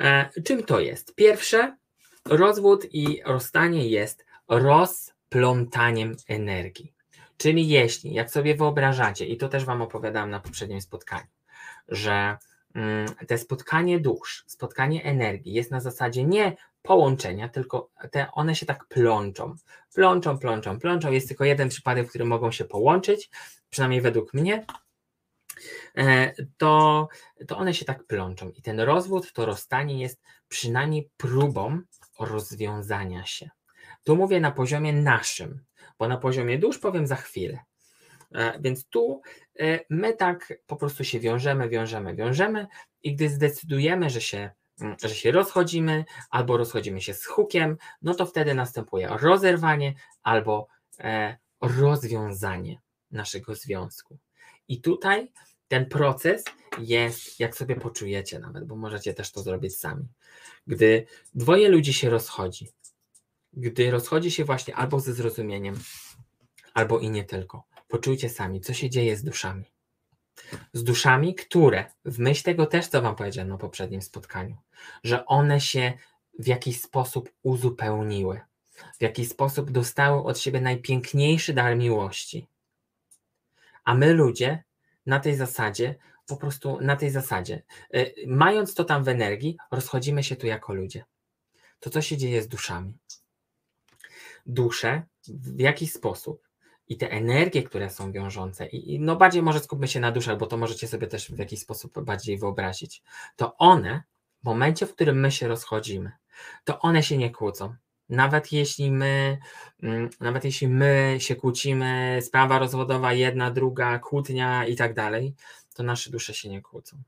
E, 0.00 0.30
czym 0.44 0.64
to 0.64 0.80
jest? 0.80 1.14
Pierwsze, 1.14 1.76
rozwód 2.24 2.94
i 2.94 3.22
rozstanie 3.24 3.88
jest 3.88 4.24
rozplątaniem 4.48 6.16
energii. 6.28 6.92
Czyli 7.36 7.68
jeśli, 7.68 8.14
jak 8.14 8.30
sobie 8.30 8.54
wyobrażacie, 8.54 9.26
i 9.26 9.36
to 9.36 9.48
też 9.48 9.64
Wam 9.64 9.82
opowiadałem 9.82 10.30
na 10.30 10.40
poprzednim 10.40 10.80
spotkaniu, 10.80 11.26
że 11.88 12.36
mm, 12.74 13.06
te 13.26 13.38
spotkanie 13.38 14.00
dusz, 14.00 14.44
spotkanie 14.46 15.04
energii 15.04 15.52
jest 15.52 15.70
na 15.70 15.80
zasadzie 15.80 16.24
nie 16.24 16.56
połączenia, 16.82 17.48
tylko 17.48 17.90
te, 18.10 18.32
one 18.32 18.54
się 18.54 18.66
tak 18.66 18.84
plączą. 18.84 19.54
Plączą, 19.94 20.38
plączą, 20.38 20.80
plączą. 20.80 21.12
Jest 21.12 21.28
tylko 21.28 21.44
jeden 21.44 21.68
przypadek, 21.68 22.06
w 22.06 22.08
którym 22.08 22.28
mogą 22.28 22.50
się 22.50 22.64
połączyć, 22.64 23.30
przynajmniej 23.70 24.00
według 24.00 24.34
mnie, 24.34 24.66
to, 26.56 27.08
to 27.48 27.56
one 27.56 27.74
się 27.74 27.84
tak 27.84 28.04
plączą. 28.04 28.50
I 28.50 28.62
ten 28.62 28.80
rozwód, 28.80 29.32
to 29.32 29.46
rozstanie 29.46 30.00
jest 30.00 30.22
przynajmniej 30.48 31.10
próbą 31.16 31.80
rozwiązania 32.20 33.26
się. 33.26 33.50
Tu 34.04 34.16
mówię 34.16 34.40
na 34.40 34.50
poziomie 34.50 34.92
naszym, 34.92 35.60
bo 35.98 36.08
na 36.08 36.16
poziomie 36.16 36.58
dusz 36.58 36.78
powiem 36.78 37.06
za 37.06 37.16
chwilę. 37.16 37.58
E, 38.34 38.60
więc 38.60 38.88
tu 38.88 39.20
e, 39.60 39.80
my 39.90 40.12
tak 40.12 40.52
po 40.66 40.76
prostu 40.76 41.04
się 41.04 41.20
wiążemy, 41.20 41.68
wiążemy, 41.68 42.14
wiążemy 42.14 42.66
i 43.02 43.14
gdy 43.14 43.28
zdecydujemy, 43.28 44.10
że 44.10 44.20
się 44.20 44.50
mm, 44.80 44.96
że 45.02 45.14
się 45.14 45.30
rozchodzimy, 45.30 46.04
albo 46.30 46.56
rozchodzimy 46.56 47.00
się 47.00 47.14
z 47.14 47.26
hukiem, 47.26 47.76
no 48.02 48.14
to 48.14 48.26
wtedy 48.26 48.54
następuje 48.54 49.08
rozerwanie 49.20 49.94
albo 50.22 50.68
e, 51.00 51.36
rozwiązanie 51.60 52.80
naszego 53.10 53.54
związku. 53.54 54.18
I 54.68 54.80
tutaj 54.80 55.32
ten 55.68 55.86
proces 55.86 56.44
jest, 56.78 57.40
jak 57.40 57.56
sobie 57.56 57.76
poczujecie 57.76 58.38
nawet, 58.38 58.64
bo 58.64 58.76
możecie 58.76 59.14
też 59.14 59.32
to 59.32 59.42
zrobić 59.42 59.76
sami. 59.76 60.04
Gdy 60.66 61.06
dwoje 61.34 61.68
ludzi 61.68 61.92
się 61.92 62.10
rozchodzi, 62.10 62.68
gdy 63.52 63.90
rozchodzi 63.90 64.30
się 64.30 64.44
właśnie 64.44 64.76
albo 64.76 65.00
ze 65.00 65.12
zrozumieniem, 65.12 65.80
albo 66.74 66.98
i 66.98 67.10
nie 67.10 67.24
tylko, 67.24 67.64
poczujcie 67.88 68.28
sami, 68.28 68.60
co 68.60 68.74
się 68.74 68.90
dzieje 68.90 69.16
z 69.16 69.24
duszami. 69.24 69.64
Z 70.72 70.84
duszami, 70.84 71.34
które, 71.34 71.84
w 72.04 72.18
myśl 72.18 72.42
tego 72.42 72.66
też, 72.66 72.88
co 72.88 73.02
Wam 73.02 73.16
powiedziałem 73.16 73.48
na 73.48 73.58
poprzednim 73.58 74.02
spotkaniu, 74.02 74.56
że 75.04 75.26
one 75.26 75.60
się 75.60 75.92
w 76.38 76.46
jakiś 76.46 76.80
sposób 76.80 77.30
uzupełniły, 77.42 78.40
w 78.98 79.02
jakiś 79.02 79.28
sposób 79.28 79.70
dostały 79.70 80.22
od 80.22 80.38
siebie 80.38 80.60
najpiękniejszy 80.60 81.52
dar 81.52 81.76
miłości. 81.76 82.46
A 83.86 83.94
my 83.94 84.12
ludzie 84.12 84.64
na 85.06 85.20
tej 85.20 85.36
zasadzie, 85.36 85.94
po 86.26 86.36
prostu 86.36 86.80
na 86.80 86.96
tej 86.96 87.10
zasadzie, 87.10 87.62
y, 87.94 88.14
mając 88.26 88.74
to 88.74 88.84
tam 88.84 89.04
w 89.04 89.08
energii, 89.08 89.56
rozchodzimy 89.70 90.24
się 90.24 90.36
tu 90.36 90.46
jako 90.46 90.74
ludzie. 90.74 91.04
To 91.80 91.90
co 91.90 92.02
się 92.02 92.16
dzieje 92.16 92.42
z 92.42 92.48
duszami? 92.48 92.98
Dusze 94.46 95.02
w 95.28 95.60
jakiś 95.60 95.92
sposób 95.92 96.42
i 96.88 96.96
te 96.96 97.10
energie, 97.10 97.62
które 97.62 97.90
są 97.90 98.12
wiążące, 98.12 98.66
i, 98.66 98.94
i 98.94 99.00
no 99.00 99.16
bardziej 99.16 99.42
może 99.42 99.60
skupmy 99.60 99.88
się 99.88 100.00
na 100.00 100.12
duszach, 100.12 100.38
bo 100.38 100.46
to 100.46 100.56
możecie 100.56 100.88
sobie 100.88 101.06
też 101.06 101.30
w 101.30 101.38
jakiś 101.38 101.60
sposób 101.60 102.00
bardziej 102.00 102.38
wyobrazić, 102.38 103.02
to 103.36 103.56
one 103.56 104.02
w 104.42 104.44
momencie, 104.44 104.86
w 104.86 104.94
którym 104.94 105.20
my 105.20 105.30
się 105.32 105.48
rozchodzimy, 105.48 106.12
to 106.64 106.80
one 106.80 107.02
się 107.02 107.16
nie 107.18 107.30
kłócą. 107.30 107.74
Nawet 108.08 108.52
jeśli 108.52 108.90
my, 108.90 109.38
mm, 109.82 110.10
nawet 110.20 110.44
jeśli 110.44 110.68
my 110.68 111.16
się 111.20 111.36
kłócimy, 111.36 112.18
sprawa 112.22 112.58
rozwodowa, 112.58 113.12
jedna, 113.12 113.50
druga, 113.50 113.98
kłótnia 113.98 114.66
i 114.66 114.76
tak 114.76 114.94
dalej, 114.94 115.34
to 115.74 115.82
nasze 115.82 116.10
dusze 116.10 116.34
się 116.34 116.48
nie 116.48 116.62
kłócą. 116.62 117.02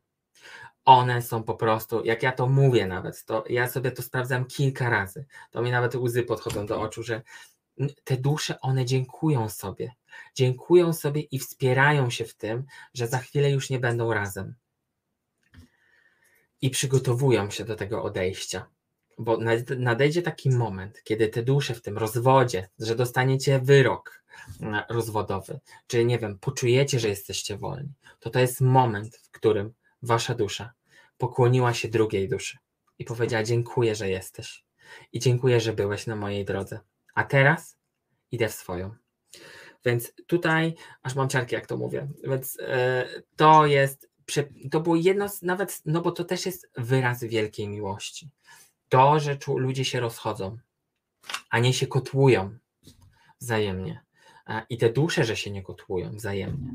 One 0.84 1.22
są 1.22 1.42
po 1.42 1.55
prostu, 1.55 2.05
jak 2.05 2.22
ja 2.22 2.32
to 2.32 2.46
mówię 2.46 2.86
nawet, 2.86 3.24
to 3.24 3.44
ja 3.49 3.68
sobie 3.68 3.90
to 3.90 4.03
sprawdzam 4.03 4.44
kilka 4.44 4.90
razy. 4.90 5.26
To 5.51 5.62
mi 5.62 5.70
nawet 5.70 5.94
łzy 5.94 6.22
podchodzą 6.22 6.66
do 6.66 6.80
oczu, 6.80 7.03
że 7.03 7.22
te 8.05 8.16
dusze, 8.16 8.61
one 8.61 8.84
dziękują 8.84 9.49
sobie. 9.49 9.92
Dziękują 10.34 10.92
sobie 10.92 11.20
i 11.20 11.38
wspierają 11.38 12.11
się 12.11 12.24
w 12.24 12.34
tym, 12.34 12.64
że 12.94 13.07
za 13.07 13.18
chwilę 13.18 13.51
już 13.51 13.70
nie 13.70 13.78
będą 13.78 14.12
razem. 14.12 14.55
I 16.61 16.70
przygotowują 16.70 17.51
się 17.51 17.64
do 17.64 17.76
tego 17.76 18.03
odejścia 18.03 18.66
bo 19.19 19.39
nadejdzie 19.79 20.23
taki 20.23 20.51
moment, 20.51 21.03
kiedy 21.05 21.29
te 21.29 21.43
dusze 21.43 21.75
w 21.75 21.83
tym 21.83 21.99
rozwodzie, 21.99 22.69
że 22.79 22.95
dostaniecie 22.95 23.59
wyrok 23.59 24.23
mm, 24.61 24.83
rozwodowy, 24.89 25.61
czy 25.87 26.05
nie 26.05 26.19
wiem, 26.19 26.39
poczujecie, 26.39 27.01
że 27.01 27.09
jesteście 27.09 27.57
wolni, 27.57 27.93
to 28.21 28.31
to 28.31 28.39
jest 28.39 28.61
moment, 28.61 29.16
w 29.16 29.31
którym 29.31 29.73
wasza 30.03 30.35
dusza 30.35 30.73
pokłoniła 31.19 31.75
się 31.75 31.89
drugiej 31.89 32.29
duszy 32.29 32.59
i 32.99 33.05
powiedziała: 33.05 33.43
Dziękuję, 33.43 33.95
że 33.95 34.09
jesteś 34.09 34.64
i 35.12 35.19
dziękuję, 35.21 35.61
że 35.61 35.73
byłeś 35.73 36.07
na 36.07 36.16
mojej 36.16 36.45
drodze. 36.45 36.81
A 37.14 37.25
teraz 37.25 37.79
idę 38.31 38.49
w 38.49 38.55
swoją. 38.55 38.95
Więc 39.85 40.12
tutaj, 40.27 40.75
aż 41.03 41.14
mam 41.14 41.29
ciarki, 41.29 41.55
jak 41.55 41.66
to 41.66 41.77
mówię, 41.77 42.09
więc 42.25 42.55
yy, 42.55 43.23
to 43.37 43.66
jest, 43.66 44.11
to 44.71 44.81
było 44.81 44.97
jedno 44.97 45.29
z, 45.29 45.43
nawet, 45.43 45.83
no 45.87 46.01
bo 46.01 46.12
to 46.12 46.25
też 46.25 46.47
jest 46.47 46.71
wyraz 46.77 47.25
wielkiej 47.25 47.69
miłości 47.69 48.31
to, 48.89 49.20
że 49.20 49.39
ludzie 49.57 49.84
się 49.84 50.01
rozchodzą, 50.01 50.59
a 51.51 51.59
nie 51.59 51.72
się 51.72 51.86
kotłują 51.86 52.59
wzajemnie 53.41 54.01
e, 54.47 54.62
i 54.70 54.78
te 54.78 54.91
dusze, 54.91 55.24
że 55.24 55.36
się 55.36 55.51
nie 55.51 55.62
kotłują 55.62 56.11
wzajemnie, 56.11 56.72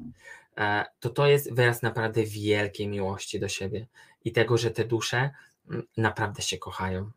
e, 0.58 0.86
to 1.00 1.10
to 1.10 1.28
jest 1.28 1.54
wyraz 1.54 1.82
naprawdę 1.82 2.24
wielkiej 2.24 2.88
miłości 2.88 3.40
do 3.40 3.48
siebie 3.48 3.88
i 4.26 4.32
tego, 4.32 4.58
że 4.58 4.72
te 4.72 4.86
dusze 4.86 5.30
mm, 5.70 5.88
naprawdę 5.98 6.42
się 6.42 6.58
kochają. 6.58 7.12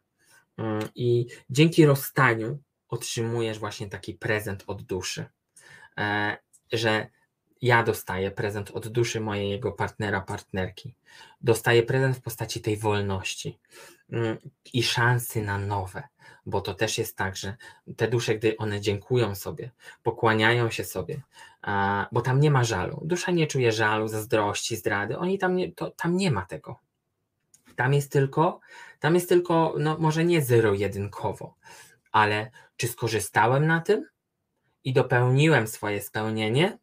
Mm, 0.56 0.88
I 0.94 1.26
dzięki 1.50 1.86
rozstaniu 1.86 2.58
otrzymujesz 2.88 3.58
właśnie 3.58 3.88
taki 3.88 4.14
prezent 4.14 4.64
od 4.66 4.82
duszy, 4.82 5.24
e, 5.98 6.36
że 6.72 7.06
ja 7.62 7.82
dostaję 7.82 8.30
prezent 8.30 8.70
od 8.70 8.88
duszy 8.88 9.20
mojego 9.20 9.72
partnera, 9.72 10.20
partnerki. 10.20 10.94
Dostaję 11.40 11.82
prezent 11.82 12.16
w 12.16 12.22
postaci 12.22 12.60
tej 12.60 12.76
wolności 12.76 13.58
i 14.72 14.82
szansy 14.82 15.42
na 15.42 15.58
nowe, 15.58 16.02
bo 16.46 16.60
to 16.60 16.74
też 16.74 16.98
jest 16.98 17.16
tak, 17.16 17.36
że 17.36 17.56
te 17.96 18.08
dusze, 18.08 18.34
gdy 18.34 18.56
one 18.56 18.80
dziękują 18.80 19.34
sobie, 19.34 19.70
pokłaniają 20.02 20.70
się 20.70 20.84
sobie, 20.84 21.22
bo 22.12 22.20
tam 22.20 22.40
nie 22.40 22.50
ma 22.50 22.64
żalu. 22.64 23.00
Dusza 23.04 23.32
nie 23.32 23.46
czuje 23.46 23.72
żalu, 23.72 24.08
zazdrości, 24.08 24.76
zdrady. 24.76 25.18
Oni 25.18 25.38
tam 25.38 25.56
nie, 25.56 25.72
to, 25.72 25.90
tam 25.90 26.16
nie 26.16 26.30
ma 26.30 26.46
tego. 26.46 26.78
Tam 27.76 27.94
jest 27.94 28.12
tylko, 28.12 28.60
tam 29.00 29.14
jest 29.14 29.28
tylko, 29.28 29.74
no 29.78 29.96
może 29.98 30.24
nie 30.24 30.42
zero-jedynkowo, 30.42 31.54
ale 32.12 32.50
czy 32.76 32.88
skorzystałem 32.88 33.66
na 33.66 33.80
tym 33.80 34.06
i 34.84 34.92
dopełniłem 34.92 35.66
swoje 35.66 36.02
spełnienie, 36.02 36.78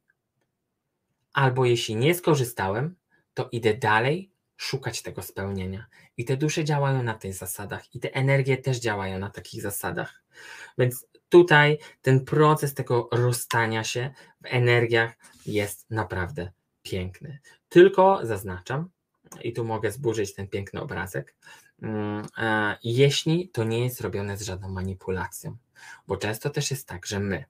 Albo 1.33 1.65
jeśli 1.65 1.95
nie 1.95 2.15
skorzystałem, 2.15 2.95
to 3.33 3.49
idę 3.51 3.73
dalej 3.73 4.31
szukać 4.57 5.01
tego 5.01 5.21
spełnienia. 5.21 5.85
I 6.17 6.25
te 6.25 6.37
dusze 6.37 6.63
działają 6.63 7.03
na 7.03 7.13
tych 7.13 7.33
zasadach, 7.33 7.95
i 7.95 7.99
te 7.99 8.13
energie 8.13 8.57
też 8.57 8.79
działają 8.79 9.19
na 9.19 9.29
takich 9.29 9.61
zasadach. 9.61 10.23
Więc 10.77 11.07
tutaj 11.29 11.77
ten 12.01 12.25
proces 12.25 12.73
tego 12.73 13.09
rozstania 13.11 13.83
się 13.83 14.13
w 14.41 14.45
energiach 14.45 15.13
jest 15.45 15.85
naprawdę 15.89 16.51
piękny. 16.83 17.39
Tylko 17.69 18.19
zaznaczam, 18.23 18.89
i 19.41 19.53
tu 19.53 19.65
mogę 19.65 19.91
zburzyć 19.91 20.33
ten 20.33 20.47
piękny 20.47 20.81
obrazek, 20.81 21.35
mm, 21.81 22.25
e, 22.37 22.77
jeśli 22.83 23.49
to 23.49 23.63
nie 23.63 23.83
jest 23.83 24.01
robione 24.01 24.37
z 24.37 24.41
żadną 24.41 24.69
manipulacją. 24.69 25.57
Bo 26.07 26.17
często 26.17 26.49
też 26.49 26.71
jest 26.71 26.87
tak, 26.87 27.05
że 27.05 27.19
my 27.19 27.45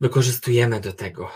wykorzystujemy 0.00 0.80
do 0.80 0.92
tego 0.92 1.30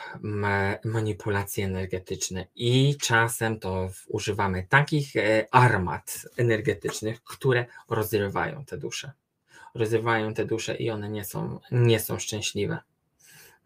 manipulacje 0.85 1.65
energetyczne 1.65 2.47
i 2.55 2.97
czasem 3.01 3.61
to 3.61 3.91
używamy 4.09 4.67
takich 4.69 5.17
e, 5.17 5.47
armat 5.51 6.27
energetycznych, 6.37 7.25
które 7.25 7.67
rozrywają 7.89 8.65
te 8.65 8.79
dusze. 8.79 9.13
Rozrywają 9.75 10.35
te 10.35 10.45
dusze 10.45 10.77
i 10.77 10.91
one 10.91 11.09
nie 11.11 11.25
są, 11.25 11.61
nie 11.71 12.01
są 12.01 12.19
szczęśliwe. 12.19 12.79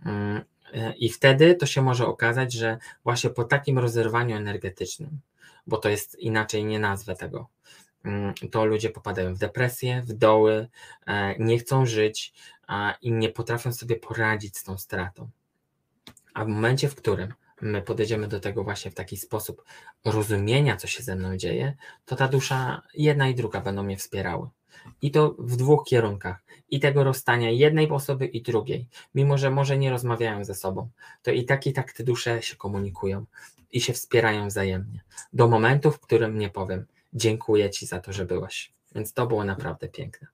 Mm, 0.06 0.42
e, 0.74 0.92
I 0.92 1.08
wtedy 1.08 1.54
to 1.54 1.66
się 1.66 1.82
może 1.82 2.06
okazać, 2.06 2.52
że 2.52 2.78
właśnie 3.04 3.30
po 3.30 3.44
takim 3.44 3.78
rozerwaniu 3.78 4.36
energetycznym, 4.36 5.20
bo 5.66 5.78
to 5.78 5.88
jest 5.88 6.18
inaczej 6.18 6.64
nie 6.64 6.78
nazwę 6.78 7.16
tego, 7.16 7.48
to 8.50 8.64
ludzie 8.64 8.90
popadają 8.90 9.34
w 9.34 9.38
depresję, 9.38 10.02
w 10.02 10.12
doły, 10.12 10.68
e, 11.06 11.38
nie 11.38 11.58
chcą 11.58 11.86
żyć, 11.86 12.32
i 13.02 13.12
nie 13.12 13.28
potrafią 13.28 13.72
sobie 13.72 13.96
poradzić 13.96 14.58
z 14.58 14.64
tą 14.64 14.78
stratą. 14.78 15.30
A 16.34 16.44
w 16.44 16.48
momencie, 16.48 16.88
w 16.88 16.94
którym 16.94 17.34
my 17.60 17.82
podejdziemy 17.82 18.28
do 18.28 18.40
tego 18.40 18.64
właśnie 18.64 18.90
w 18.90 18.94
taki 18.94 19.16
sposób 19.16 19.64
rozumienia, 20.04 20.76
co 20.76 20.86
się 20.86 21.02
ze 21.02 21.16
mną 21.16 21.36
dzieje, 21.36 21.76
to 22.04 22.16
ta 22.16 22.28
dusza, 22.28 22.82
jedna 22.94 23.28
i 23.28 23.34
druga 23.34 23.60
będą 23.60 23.82
mnie 23.82 23.96
wspierały. 23.96 24.48
I 25.02 25.10
to 25.10 25.34
w 25.38 25.56
dwóch 25.56 25.84
kierunkach. 25.84 26.44
I 26.70 26.80
tego 26.80 27.04
rozstania 27.04 27.50
jednej 27.50 27.90
osoby 27.90 28.26
i 28.26 28.42
drugiej. 28.42 28.88
Mimo, 29.14 29.38
że 29.38 29.50
może 29.50 29.78
nie 29.78 29.90
rozmawiają 29.90 30.44
ze 30.44 30.54
sobą, 30.54 30.88
to 31.22 31.30
i 31.30 31.44
tak 31.44 31.66
i 31.66 31.72
tak 31.72 31.92
te 31.92 32.04
dusze 32.04 32.42
się 32.42 32.56
komunikują 32.56 33.26
i 33.72 33.80
się 33.80 33.92
wspierają 33.92 34.48
wzajemnie. 34.48 35.04
Do 35.32 35.48
momentu, 35.48 35.90
w 35.90 36.00
którym 36.00 36.38
nie 36.38 36.50
powiem, 36.50 36.86
dziękuję 37.12 37.70
Ci 37.70 37.86
za 37.86 38.00
to, 38.00 38.12
że 38.12 38.24
byłeś. 38.24 38.72
Więc 38.94 39.12
to 39.12 39.26
było 39.26 39.44
naprawdę 39.44 39.88
piękne. 39.88 40.26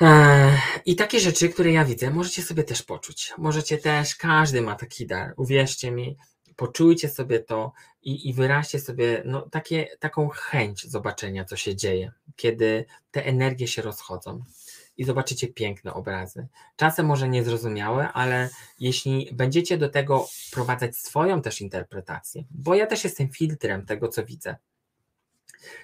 Eee, 0.00 0.58
I 0.86 0.96
takie 0.96 1.20
rzeczy, 1.20 1.48
które 1.48 1.72
ja 1.72 1.84
widzę, 1.84 2.10
możecie 2.10 2.42
sobie 2.42 2.64
też 2.64 2.82
poczuć. 2.82 3.32
Możecie 3.38 3.78
też, 3.78 4.16
każdy 4.16 4.62
ma 4.62 4.74
taki 4.74 5.06
dar. 5.06 5.34
Uwierzcie 5.36 5.90
mi, 5.90 6.16
poczujcie 6.56 7.08
sobie 7.08 7.40
to 7.40 7.72
i, 8.02 8.28
i 8.28 8.34
wyraźcie 8.34 8.80
sobie 8.80 9.22
no, 9.24 9.42
takie, 9.42 9.88
taką 9.98 10.28
chęć 10.28 10.90
zobaczenia, 10.90 11.44
co 11.44 11.56
się 11.56 11.76
dzieje, 11.76 12.12
kiedy 12.36 12.84
te 13.10 13.24
energie 13.24 13.66
się 13.66 13.82
rozchodzą. 13.82 14.44
I 14.96 15.04
zobaczycie 15.04 15.48
piękne 15.48 15.94
obrazy. 15.94 16.46
Czasem 16.76 17.06
może 17.06 17.28
niezrozumiałe, 17.28 18.12
ale 18.12 18.50
jeśli 18.80 19.30
będziecie 19.32 19.78
do 19.78 19.88
tego 19.88 20.28
prowadzać 20.52 20.96
swoją 20.96 21.42
też 21.42 21.60
interpretację, 21.60 22.44
bo 22.50 22.74
ja 22.74 22.86
też 22.86 23.04
jestem 23.04 23.28
filtrem 23.28 23.86
tego, 23.86 24.08
co 24.08 24.24
widzę, 24.24 24.56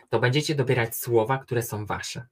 to 0.09 0.21
będziecie 0.21 0.55
dobierać 0.55 0.97
słowa, 0.97 1.39
które 1.39 1.63
są 1.63 1.87
wasze 1.87 2.27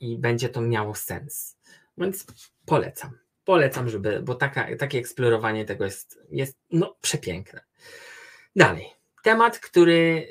i 0.00 0.18
będzie 0.18 0.48
to 0.48 0.60
miało 0.60 0.94
sens. 0.94 1.58
Więc 1.98 2.26
polecam. 2.66 3.10
Polecam, 3.44 3.88
żeby, 3.88 4.22
bo 4.22 4.34
taka, 4.34 4.76
takie 4.76 4.98
eksplorowanie 4.98 5.64
tego 5.64 5.84
jest, 5.84 6.18
jest 6.30 6.58
no, 6.70 6.96
przepiękne. 7.00 7.60
Dalej. 8.56 8.86
temat, 9.22 9.58
który, 9.58 10.26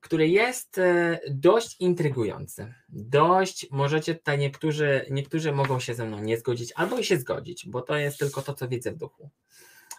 który 0.00 0.28
jest 0.28 0.78
e, 0.78 1.20
dość 1.30 1.80
intrygujący. 1.80 2.74
Dość, 2.88 3.66
możecie 3.70 4.14
tutaj 4.14 4.38
niektórzy, 4.38 5.06
niektórzy 5.10 5.52
mogą 5.52 5.80
się 5.80 5.94
ze 5.94 6.04
mną 6.04 6.20
nie 6.20 6.38
zgodzić, 6.38 6.72
albo 6.76 6.98
i 6.98 7.04
się 7.04 7.18
zgodzić, 7.18 7.66
bo 7.68 7.82
to 7.82 7.96
jest 7.96 8.18
tylko 8.18 8.42
to, 8.42 8.54
co 8.54 8.68
widzę 8.68 8.92
w 8.92 8.96
duchu. 8.96 9.30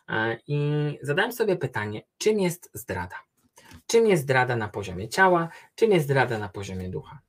E, 0.09 0.37
I 0.47 0.59
zadałem 1.01 1.31
sobie 1.31 1.55
pytanie, 1.55 2.01
czym 2.17 2.39
jest 2.39 2.69
zdrada? 2.73 3.15
Czym 3.89 4.07
jest 4.07 4.23
zdrada 4.23 4.55
na 4.55 4.67
poziomie 4.67 5.09
ciała, 5.09 5.49
czym 5.75 5.91
jest 5.91 6.05
zdrada 6.05 6.39
na 6.39 6.49
poziomie 6.49 6.89
ducha? 6.89 7.19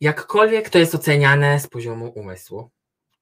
Jakkolwiek 0.00 0.70
to 0.70 0.78
jest 0.78 0.94
oceniane 0.94 1.60
z 1.60 1.66
poziomu 1.66 2.08
umysłu, 2.08 2.70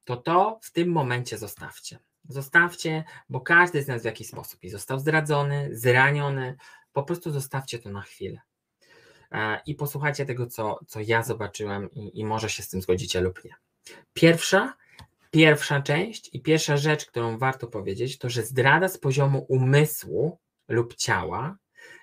to 0.04 0.16
to 0.16 0.58
w 0.62 0.72
tym 0.72 0.88
momencie 0.88 1.38
zostawcie. 1.38 1.98
Zostawcie, 2.28 3.04
bo 3.28 3.40
każdy 3.40 3.82
z 3.82 3.88
nas 3.88 4.02
w 4.02 4.04
jakiś 4.04 4.28
sposób 4.28 4.64
i 4.64 4.68
został 4.68 4.98
zdradzony, 4.98 5.68
zraniony. 5.72 6.56
Po 6.92 7.02
prostu 7.02 7.30
zostawcie 7.30 7.78
to 7.78 7.90
na 7.90 8.02
chwilę. 8.02 8.40
I 9.66 9.74
posłuchajcie 9.74 10.26
tego, 10.26 10.46
co, 10.46 10.78
co 10.86 11.00
ja 11.00 11.22
zobaczyłem, 11.22 11.90
i, 11.90 12.20
i 12.20 12.24
może 12.24 12.50
się 12.50 12.62
z 12.62 12.68
tym 12.68 12.82
zgodzicie 12.82 13.20
lub 13.20 13.44
nie. 13.44 13.54
Pierwsza, 14.14 14.76
pierwsza 15.30 15.82
część 15.82 16.30
i 16.32 16.40
pierwsza 16.40 16.76
rzecz, 16.76 17.06
którą 17.06 17.38
warto 17.38 17.66
powiedzieć, 17.66 18.18
to 18.18 18.30
że 18.30 18.42
zdrada 18.42 18.88
z 18.88 18.98
poziomu 18.98 19.46
umysłu 19.48 20.38
lub 20.73 20.95
ciała 20.95 21.57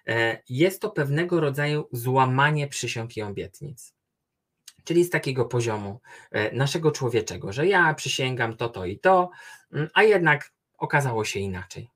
e, 0.08 0.42
jest 0.50 0.82
to 0.82 0.90
pewnego 0.90 1.40
rodzaju 1.40 1.88
złamanie 1.92 2.68
przysiąg 2.68 3.18
i 3.18 3.22
obietnic 3.22 3.94
czyli 4.84 5.04
z 5.04 5.10
takiego 5.10 5.46
poziomu 5.46 6.02
e, 6.32 6.56
naszego 6.56 6.92
człowieczego, 6.92 7.54
że 7.54 7.68
ja 7.68 7.94
przysięgam 7.94 8.58
to, 8.58 8.70
to 8.70 8.86
i 8.86 9.00
to, 9.00 9.30
mm, 9.74 9.90
a 9.94 10.04
jednak 10.04 10.52
okazało 10.78 11.26
się 11.26 11.40
inaczej. 11.40 11.90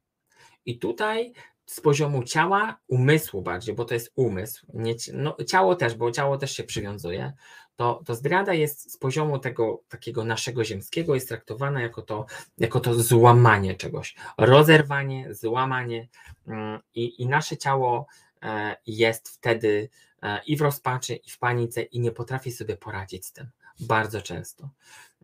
I 0.66 0.80
tutaj 0.80 1.34
z 1.66 1.82
poziomu 1.82 2.24
ciała, 2.24 2.80
umysłu 2.88 3.41
bardziej, 3.41 3.76
bo 3.76 3.86
to 3.86 3.93
jest 3.93 4.11
umysł, 4.16 4.66
nie, 4.74 4.95
no, 5.14 5.38
ciało 5.47 5.76
też, 5.76 5.95
bo 5.95 6.11
ciało 6.11 6.38
też 6.38 6.51
się 6.55 6.64
przywiązuje, 6.64 7.34
to, 7.76 8.01
to 8.05 8.16
zdrada 8.16 8.53
jest 8.53 8.91
z 8.91 8.97
poziomu 8.97 9.39
tego 9.39 9.82
takiego 9.89 10.24
naszego 10.24 10.64
ziemskiego, 10.64 11.16
jest 11.16 11.28
traktowana 11.28 11.82
jako 11.82 12.01
to, 12.01 12.26
jako 12.57 12.80
to 12.80 12.93
złamanie 12.93 13.76
czegoś, 13.76 14.16
rozerwanie, 14.38 15.34
złamanie 15.34 16.07
mm, 16.47 16.80
i, 16.95 17.22
i 17.22 17.28
nasze 17.28 17.57
ciało 17.57 18.07
e, 18.43 18.76
jest 18.86 19.30
wtedy 19.30 19.89
E, 20.24 20.41
i 20.45 20.57
w 20.57 20.61
rozpaczy, 20.61 21.16
i 21.16 21.30
w 21.30 21.39
panice, 21.39 21.82
i 21.82 21.99
nie 21.99 22.11
potrafi 22.11 22.51
sobie 22.51 22.78
poradzić 22.78 23.26
z 23.26 23.32
tym. 23.32 23.49
Bardzo 23.80 24.22
często. 24.22 24.70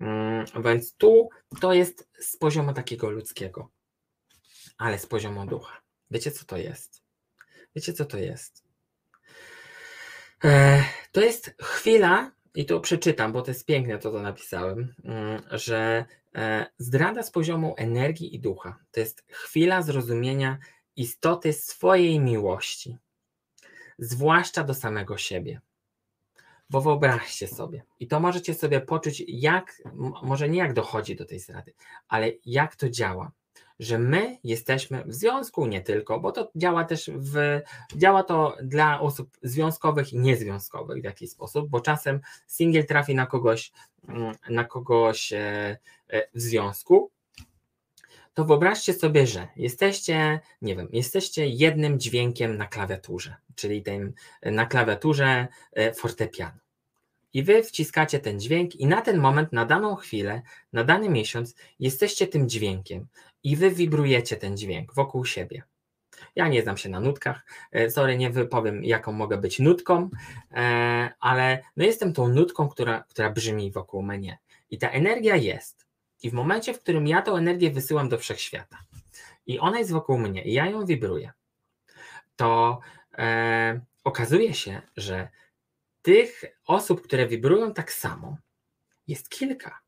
Mm, 0.02 0.46
więc 0.64 0.94
tu 0.94 1.30
to 1.62 1.74
jest 1.74 2.10
z 2.20 2.38
poziomu 2.38 2.74
takiego 2.74 3.10
ludzkiego, 3.10 3.70
ale 4.78 5.00
z 5.00 5.06
poziomu 5.06 5.46
ducha. 5.46 5.82
Wiecie, 6.12 6.32
co 6.32 6.46
to 6.46 6.58
jest? 6.58 7.02
Wiecie, 7.76 7.94
co 7.94 8.06
to 8.06 8.18
jest? 8.18 8.64
To 11.12 11.22
jest 11.22 11.56
chwila, 11.62 12.32
i 12.56 12.66
to 12.66 12.80
przeczytam, 12.80 13.32
bo 13.32 13.42
to 13.42 13.52
jest 13.52 13.66
piękne, 13.66 13.98
to 13.98 14.12
co 14.12 14.22
napisałem, 14.22 14.94
mm, 15.04 15.42
że 15.52 16.06
e, 16.36 16.66
zdrada 16.78 17.24
z 17.24 17.32
poziomu 17.32 17.74
energii 17.78 18.36
i 18.36 18.40
ducha 18.40 18.78
to 18.92 19.00
jest 19.00 19.26
chwila 19.30 19.82
zrozumienia 19.82 20.58
istoty 20.96 21.54
swojej 21.54 22.20
miłości 22.20 22.98
zwłaszcza 24.00 24.64
do 24.64 24.74
samego 24.74 25.18
siebie. 25.18 25.62
Bo 26.70 26.82
wyobraźcie 26.82 27.48
sobie, 27.48 27.84
i 28.00 28.08
to 28.08 28.20
możecie 28.20 28.54
sobie 28.54 28.82
poczuć, 28.82 29.24
jak, 29.28 29.82
może 30.24 30.50
nie 30.50 30.60
jak 30.60 30.74
dochodzi 30.74 31.16
do 31.16 31.26
tej 31.26 31.40
zdrady, 31.40 31.74
ale 32.08 32.32
jak 32.46 32.76
to 32.76 32.90
działa, 32.90 33.32
że 33.80 34.00
my 34.00 34.38
jesteśmy 34.44 35.04
w 35.06 35.14
związku, 35.14 35.66
nie 35.66 35.82
tylko, 35.82 36.20
bo 36.20 36.32
to 36.32 36.52
działa 36.56 36.84
też 36.84 37.12
w, 37.16 37.62
działa 37.96 38.24
to 38.24 38.58
dla 38.64 39.00
osób 39.00 39.38
związkowych 39.42 40.14
i 40.14 40.20
niezwiązkowych 40.20 41.02
w 41.02 41.06
jakiś 41.06 41.32
sposób, 41.32 41.70
bo 41.70 41.82
czasem 41.82 42.20
singiel 42.48 42.86
trafi 42.86 43.16
na 43.16 43.26
kogoś, 43.26 43.72
mm, 44.08 44.36
na 44.50 44.64
kogoś 44.64 45.34
e, 45.34 45.78
e, 46.08 46.28
w 46.34 46.42
związku, 46.42 47.12
to 48.34 48.46
wyobraźcie 48.46 48.94
sobie, 48.94 49.28
że 49.28 49.48
jesteście, 49.56 50.40
nie 50.62 50.76
wiem, 50.76 50.90
jesteście 50.92 51.48
jednym 51.48 52.00
dźwiękiem 52.00 52.58
na 52.58 52.68
klawiaturze, 52.68 53.36
czyli 53.56 53.84
tym 53.84 54.14
na 54.42 54.66
klawiaturze 54.66 55.48
e, 55.74 55.94
fortepianu. 55.94 56.60
I 57.34 57.44
wy 57.44 57.64
wciskacie 57.64 58.20
ten 58.20 58.40
dźwięk, 58.40 58.76
i 58.76 58.88
na 58.88 59.02
ten 59.02 59.18
moment, 59.18 59.54
na 59.54 59.66
daną 59.66 59.96
chwilę, 59.96 60.42
na 60.74 60.84
dany 60.84 61.10
miesiąc, 61.10 61.56
jesteście 61.80 62.28
tym 62.28 62.50
dźwiękiem, 62.50 63.08
i 63.44 63.56
wy 63.56 63.72
wibrujecie 63.72 64.38
ten 64.38 64.58
dźwięk 64.58 64.94
wokół 64.94 65.26
siebie. 65.26 65.64
Ja 66.36 66.48
nie 66.48 66.62
znam 66.62 66.78
się 66.78 66.90
na 66.90 67.00
nutkach, 67.00 67.46
e, 67.72 67.90
sorry, 67.90 68.18
nie 68.18 68.30
wypowiem, 68.30 68.84
jaką 68.84 69.12
mogę 69.12 69.38
być 69.38 69.60
nutką, 69.60 70.10
e, 70.52 71.10
ale 71.20 71.64
no 71.78 71.86
jestem 71.86 72.14
tą 72.14 72.28
nutką, 72.28 72.70
która, 72.70 73.04
która 73.10 73.30
brzmi 73.30 73.72
wokół 73.72 74.04
mnie. 74.04 74.38
I 74.70 74.78
ta 74.78 74.90
energia 74.90 75.36
jest. 75.36 75.86
I 76.24 76.30
w 76.30 76.34
momencie, 76.34 76.74
w 76.74 76.80
którym 76.80 77.08
ja 77.08 77.22
tą 77.22 77.36
energię 77.36 77.72
wysyłam 77.72 78.10
do 78.10 78.18
wszechświata 78.18 78.78
i 79.46 79.60
ona 79.60 79.80
jest 79.80 79.92
wokół 79.92 80.18
mnie 80.18 80.44
i 80.44 80.54
ja 80.54 80.66
ją 80.66 80.86
wibruję, 80.86 81.32
to 82.36 82.80
e, 83.18 83.82
okazuje 84.04 84.54
się, 84.54 84.82
że 84.98 85.30
tych 86.02 86.44
osób, 86.66 87.02
które 87.02 87.28
wibrują 87.28 87.74
tak 87.74 87.92
samo, 87.92 88.38
jest 89.08 89.30
kilka. 89.30 89.80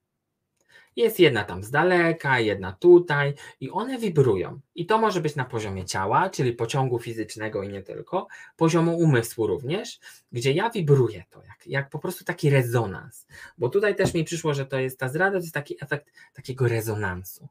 Jest 0.95 1.19
jedna 1.19 1.43
tam 1.43 1.63
z 1.63 1.71
daleka, 1.71 2.39
jedna 2.39 2.71
tutaj 2.71 3.33
i 3.59 3.71
one 3.71 3.97
wibrują. 3.97 4.59
I 4.75 4.85
to 4.85 4.97
może 4.97 5.21
być 5.21 5.35
na 5.35 5.45
poziomie 5.45 5.85
ciała, 5.85 6.29
czyli 6.29 6.53
pociągu 6.53 6.99
fizycznego 6.99 7.63
i 7.63 7.69
nie 7.69 7.81
tylko, 7.81 8.27
poziomu 8.57 8.97
umysłu 8.97 9.47
również, 9.47 9.99
gdzie 10.31 10.51
ja 10.51 10.69
wibruję 10.69 11.23
to, 11.29 11.43
jak, 11.43 11.67
jak 11.67 11.89
po 11.89 11.99
prostu 11.99 12.23
taki 12.23 12.49
rezonans. 12.49 13.27
Bo 13.57 13.69
tutaj 13.69 13.95
też 13.95 14.13
mi 14.13 14.23
przyszło, 14.23 14.53
że 14.53 14.65
to 14.65 14.79
jest 14.79 14.99
ta 14.99 15.09
zdrada, 15.09 15.37
to 15.37 15.43
jest 15.43 15.53
taki 15.53 15.75
efekt 15.83 16.11
takiego 16.33 16.67
rezonansu. 16.67 17.47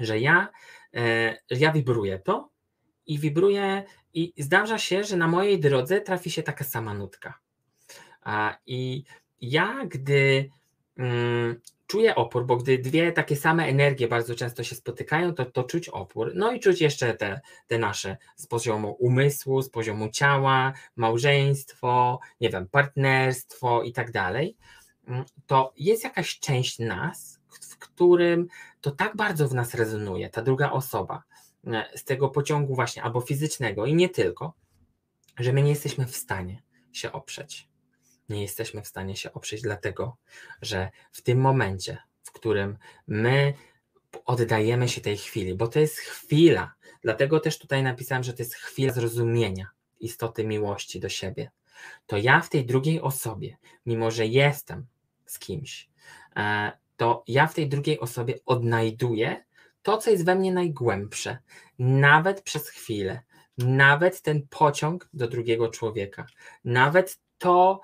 Że 0.00 0.20
ja, 0.20 0.48
e, 0.94 1.38
ja 1.50 1.72
wibruję 1.72 2.18
to 2.18 2.50
i 3.06 3.18
wibruję 3.18 3.84
i 4.14 4.32
zdarza 4.38 4.78
się, 4.78 5.04
że 5.04 5.16
na 5.16 5.28
mojej 5.28 5.60
drodze 5.60 6.00
trafi 6.00 6.30
się 6.30 6.42
taka 6.42 6.64
sama 6.64 6.94
nutka. 6.94 7.38
A, 8.22 8.58
I 8.66 9.04
ja, 9.40 9.86
gdy 9.86 10.50
czuję 11.90 12.14
opór, 12.14 12.46
bo 12.46 12.56
gdy 12.56 12.78
dwie 12.78 13.12
takie 13.12 13.36
same 13.36 13.66
energie 13.66 14.08
bardzo 14.08 14.34
często 14.34 14.64
się 14.64 14.74
spotykają, 14.74 15.34
to, 15.34 15.44
to 15.44 15.64
czuć 15.64 15.88
opór. 15.88 16.32
No 16.34 16.52
i 16.52 16.60
czuć 16.60 16.80
jeszcze 16.80 17.14
te, 17.14 17.40
te 17.66 17.78
nasze 17.78 18.16
z 18.36 18.46
poziomu 18.46 18.96
umysłu, 18.98 19.62
z 19.62 19.70
poziomu 19.70 20.08
ciała, 20.08 20.72
małżeństwo, 20.96 22.20
nie 22.40 22.50
wiem, 22.50 22.68
partnerstwo 22.68 23.82
i 23.82 23.92
tak 23.92 24.10
dalej. 24.10 24.56
Mm, 25.08 25.24
to 25.46 25.72
jest 25.76 26.04
jakaś 26.04 26.38
część 26.38 26.78
nas, 26.78 27.40
w 27.60 27.78
którym 27.78 28.46
to 28.80 28.90
tak 28.90 29.16
bardzo 29.16 29.48
w 29.48 29.54
nas 29.54 29.74
rezonuje, 29.74 30.30
ta 30.30 30.42
druga 30.42 30.70
osoba, 30.70 31.22
e, 31.66 31.98
z 31.98 32.04
tego 32.04 32.28
pociągu 32.28 32.74
właśnie, 32.74 33.02
albo 33.02 33.20
fizycznego 33.20 33.86
i 33.86 33.94
nie 33.94 34.08
tylko, 34.08 34.54
że 35.38 35.52
my 35.52 35.62
nie 35.62 35.70
jesteśmy 35.70 36.06
w 36.06 36.16
stanie 36.16 36.62
się 36.92 37.12
oprzeć 37.12 37.69
nie 38.30 38.42
jesteśmy 38.42 38.82
w 38.82 38.86
stanie 38.86 39.16
się 39.16 39.32
oprzeć, 39.32 39.62
dlatego 39.62 40.16
że 40.62 40.90
w 41.12 41.22
tym 41.22 41.40
momencie, 41.40 41.98
w 42.22 42.32
którym 42.32 42.78
my 43.06 43.54
oddajemy 44.24 44.88
się 44.88 45.00
tej 45.00 45.16
chwili, 45.16 45.54
bo 45.54 45.68
to 45.68 45.80
jest 45.80 45.98
chwila, 45.98 46.74
dlatego 47.02 47.40
też 47.40 47.58
tutaj 47.58 47.82
napisałem, 47.82 48.24
że 48.24 48.32
to 48.32 48.42
jest 48.42 48.54
chwila 48.54 48.92
zrozumienia 48.92 49.66
istoty 50.00 50.44
miłości 50.44 51.00
do 51.00 51.08
siebie, 51.08 51.50
to 52.06 52.16
ja 52.16 52.40
w 52.40 52.48
tej 52.48 52.66
drugiej 52.66 53.00
osobie, 53.00 53.56
mimo 53.86 54.10
że 54.10 54.26
jestem 54.26 54.86
z 55.26 55.38
kimś, 55.38 55.90
e, 56.36 56.72
to 56.96 57.24
ja 57.28 57.46
w 57.46 57.54
tej 57.54 57.68
drugiej 57.68 58.00
osobie 58.00 58.34
odnajduję 58.46 59.44
to, 59.82 59.98
co 59.98 60.10
jest 60.10 60.24
we 60.24 60.34
mnie 60.34 60.52
najgłębsze, 60.52 61.38
nawet 61.78 62.42
przez 62.42 62.68
chwilę, 62.68 63.22
nawet 63.58 64.22
ten 64.22 64.46
pociąg 64.48 65.08
do 65.12 65.28
drugiego 65.28 65.68
człowieka, 65.68 66.26
nawet 66.64 67.18
to, 67.38 67.80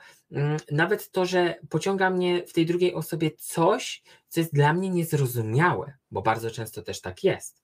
nawet 0.71 1.11
to, 1.11 1.27
że 1.27 1.55
pociąga 1.69 2.11
mnie 2.11 2.47
w 2.47 2.53
tej 2.53 2.67
drugiej 2.67 2.95
osobie 2.95 3.31
coś, 3.31 4.03
co 4.29 4.41
jest 4.41 4.55
dla 4.55 4.73
mnie 4.73 4.91
niezrozumiałe, 4.91 5.95
bo 6.11 6.23
bardzo 6.23 6.51
często 6.51 6.83
też 6.83 7.01
tak 7.01 7.25
jest, 7.25 7.63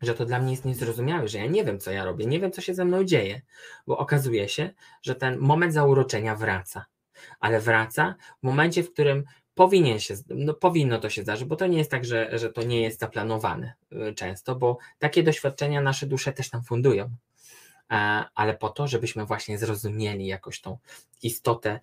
że 0.00 0.14
to 0.14 0.24
dla 0.24 0.38
mnie 0.38 0.50
jest 0.50 0.64
niezrozumiałe, 0.64 1.28
że 1.28 1.38
ja 1.38 1.46
nie 1.46 1.64
wiem, 1.64 1.78
co 1.78 1.90
ja 1.90 2.04
robię, 2.04 2.26
nie 2.26 2.40
wiem, 2.40 2.52
co 2.52 2.60
się 2.60 2.74
ze 2.74 2.84
mną 2.84 3.04
dzieje, 3.04 3.42
bo 3.86 3.98
okazuje 3.98 4.48
się, 4.48 4.70
że 5.02 5.14
ten 5.14 5.38
moment 5.38 5.72
zauroczenia 5.72 6.36
wraca, 6.36 6.86
ale 7.40 7.60
wraca 7.60 8.14
w 8.40 8.46
momencie, 8.46 8.82
w 8.82 8.92
którym 8.92 9.24
powinien 9.54 10.00
się, 10.00 10.14
no 10.28 10.54
powinno 10.54 10.98
to 10.98 11.10
się 11.10 11.22
zdarzyć, 11.22 11.48
bo 11.48 11.56
to 11.56 11.66
nie 11.66 11.78
jest 11.78 11.90
tak, 11.90 12.04
że, 12.04 12.38
że 12.38 12.52
to 12.52 12.62
nie 12.62 12.82
jest 12.82 13.00
zaplanowane 13.00 13.72
y, 13.92 14.14
często, 14.14 14.56
bo 14.56 14.78
takie 14.98 15.22
doświadczenia 15.22 15.80
nasze 15.80 16.06
dusze 16.06 16.32
też 16.32 16.52
nam 16.52 16.64
fundują 16.64 17.10
ale 18.34 18.54
po 18.54 18.68
to, 18.68 18.88
żebyśmy 18.88 19.24
właśnie 19.24 19.58
zrozumieli 19.58 20.26
jakoś 20.26 20.60
tą 20.60 20.78
istotę 21.22 21.80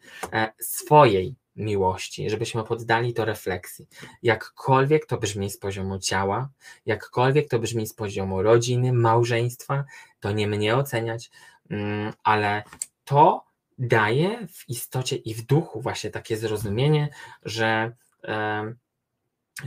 swojej 0.60 1.36
miłości, 1.56 2.30
żebyśmy 2.30 2.64
poddali 2.64 3.14
to 3.14 3.26
refleksji. 3.26 3.88
Jakkolwiek 4.24 5.06
to 5.06 5.18
brzmi 5.18 5.50
z 5.50 5.58
poziomu 5.58 6.00
ciała, 6.00 6.50
jakkolwiek 6.86 7.50
to 7.50 7.60
brzmi 7.60 7.88
z 7.88 7.94
poziomu 7.94 8.42
rodziny, 8.42 8.94
małżeństwa, 8.94 9.86
to 10.20 10.32
nie 10.32 10.48
mnie 10.48 10.76
oceniać, 10.76 11.32
mm, 11.70 12.14
ale 12.24 12.64
to 13.04 13.46
daje 13.78 14.48
w 14.48 14.70
istocie 14.70 15.16
i 15.16 15.34
w 15.34 15.42
duchu 15.46 15.82
właśnie 15.82 16.10
takie 16.10 16.38
zrozumienie, 16.38 17.10
że, 17.44 17.92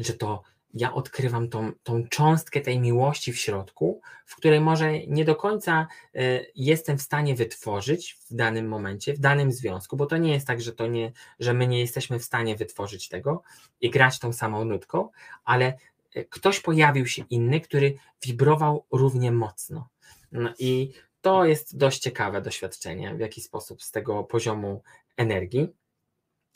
że 0.00 0.14
to 0.18 0.42
ja 0.74 0.94
odkrywam 0.94 1.48
tą, 1.48 1.72
tą 1.82 2.08
cząstkę 2.08 2.60
tej 2.60 2.80
miłości 2.80 3.32
w 3.32 3.38
środku, 3.38 4.00
w 4.26 4.36
której 4.36 4.60
może 4.60 4.98
nie 5.06 5.24
do 5.24 5.36
końca 5.36 5.86
y, 6.16 6.52
jestem 6.54 6.98
w 6.98 7.02
stanie 7.02 7.34
wytworzyć 7.34 8.18
w 8.30 8.34
danym 8.34 8.68
momencie, 8.68 9.14
w 9.14 9.18
danym 9.18 9.52
związku, 9.52 9.96
bo 9.96 10.06
to 10.06 10.16
nie 10.16 10.32
jest 10.32 10.46
tak, 10.46 10.60
że, 10.60 10.72
to 10.72 10.86
nie, 10.86 11.12
że 11.40 11.54
my 11.54 11.66
nie 11.66 11.80
jesteśmy 11.80 12.18
w 12.18 12.24
stanie 12.24 12.56
wytworzyć 12.56 13.08
tego 13.08 13.42
i 13.80 13.90
grać 13.90 14.18
tą 14.18 14.32
samą 14.32 14.64
nutką, 14.64 15.10
ale 15.44 15.78
y, 16.16 16.24
ktoś 16.30 16.60
pojawił 16.60 17.06
się 17.06 17.24
inny, 17.30 17.60
który 17.60 17.94
wibrował 18.22 18.84
równie 18.90 19.32
mocno. 19.32 19.88
No 20.32 20.54
I 20.58 20.92
to 21.20 21.44
jest 21.44 21.76
dość 21.76 21.98
ciekawe 21.98 22.42
doświadczenie, 22.42 23.14
w 23.14 23.20
jaki 23.20 23.40
sposób 23.40 23.82
z 23.82 23.90
tego 23.90 24.24
poziomu 24.24 24.82
energii, 25.16 25.68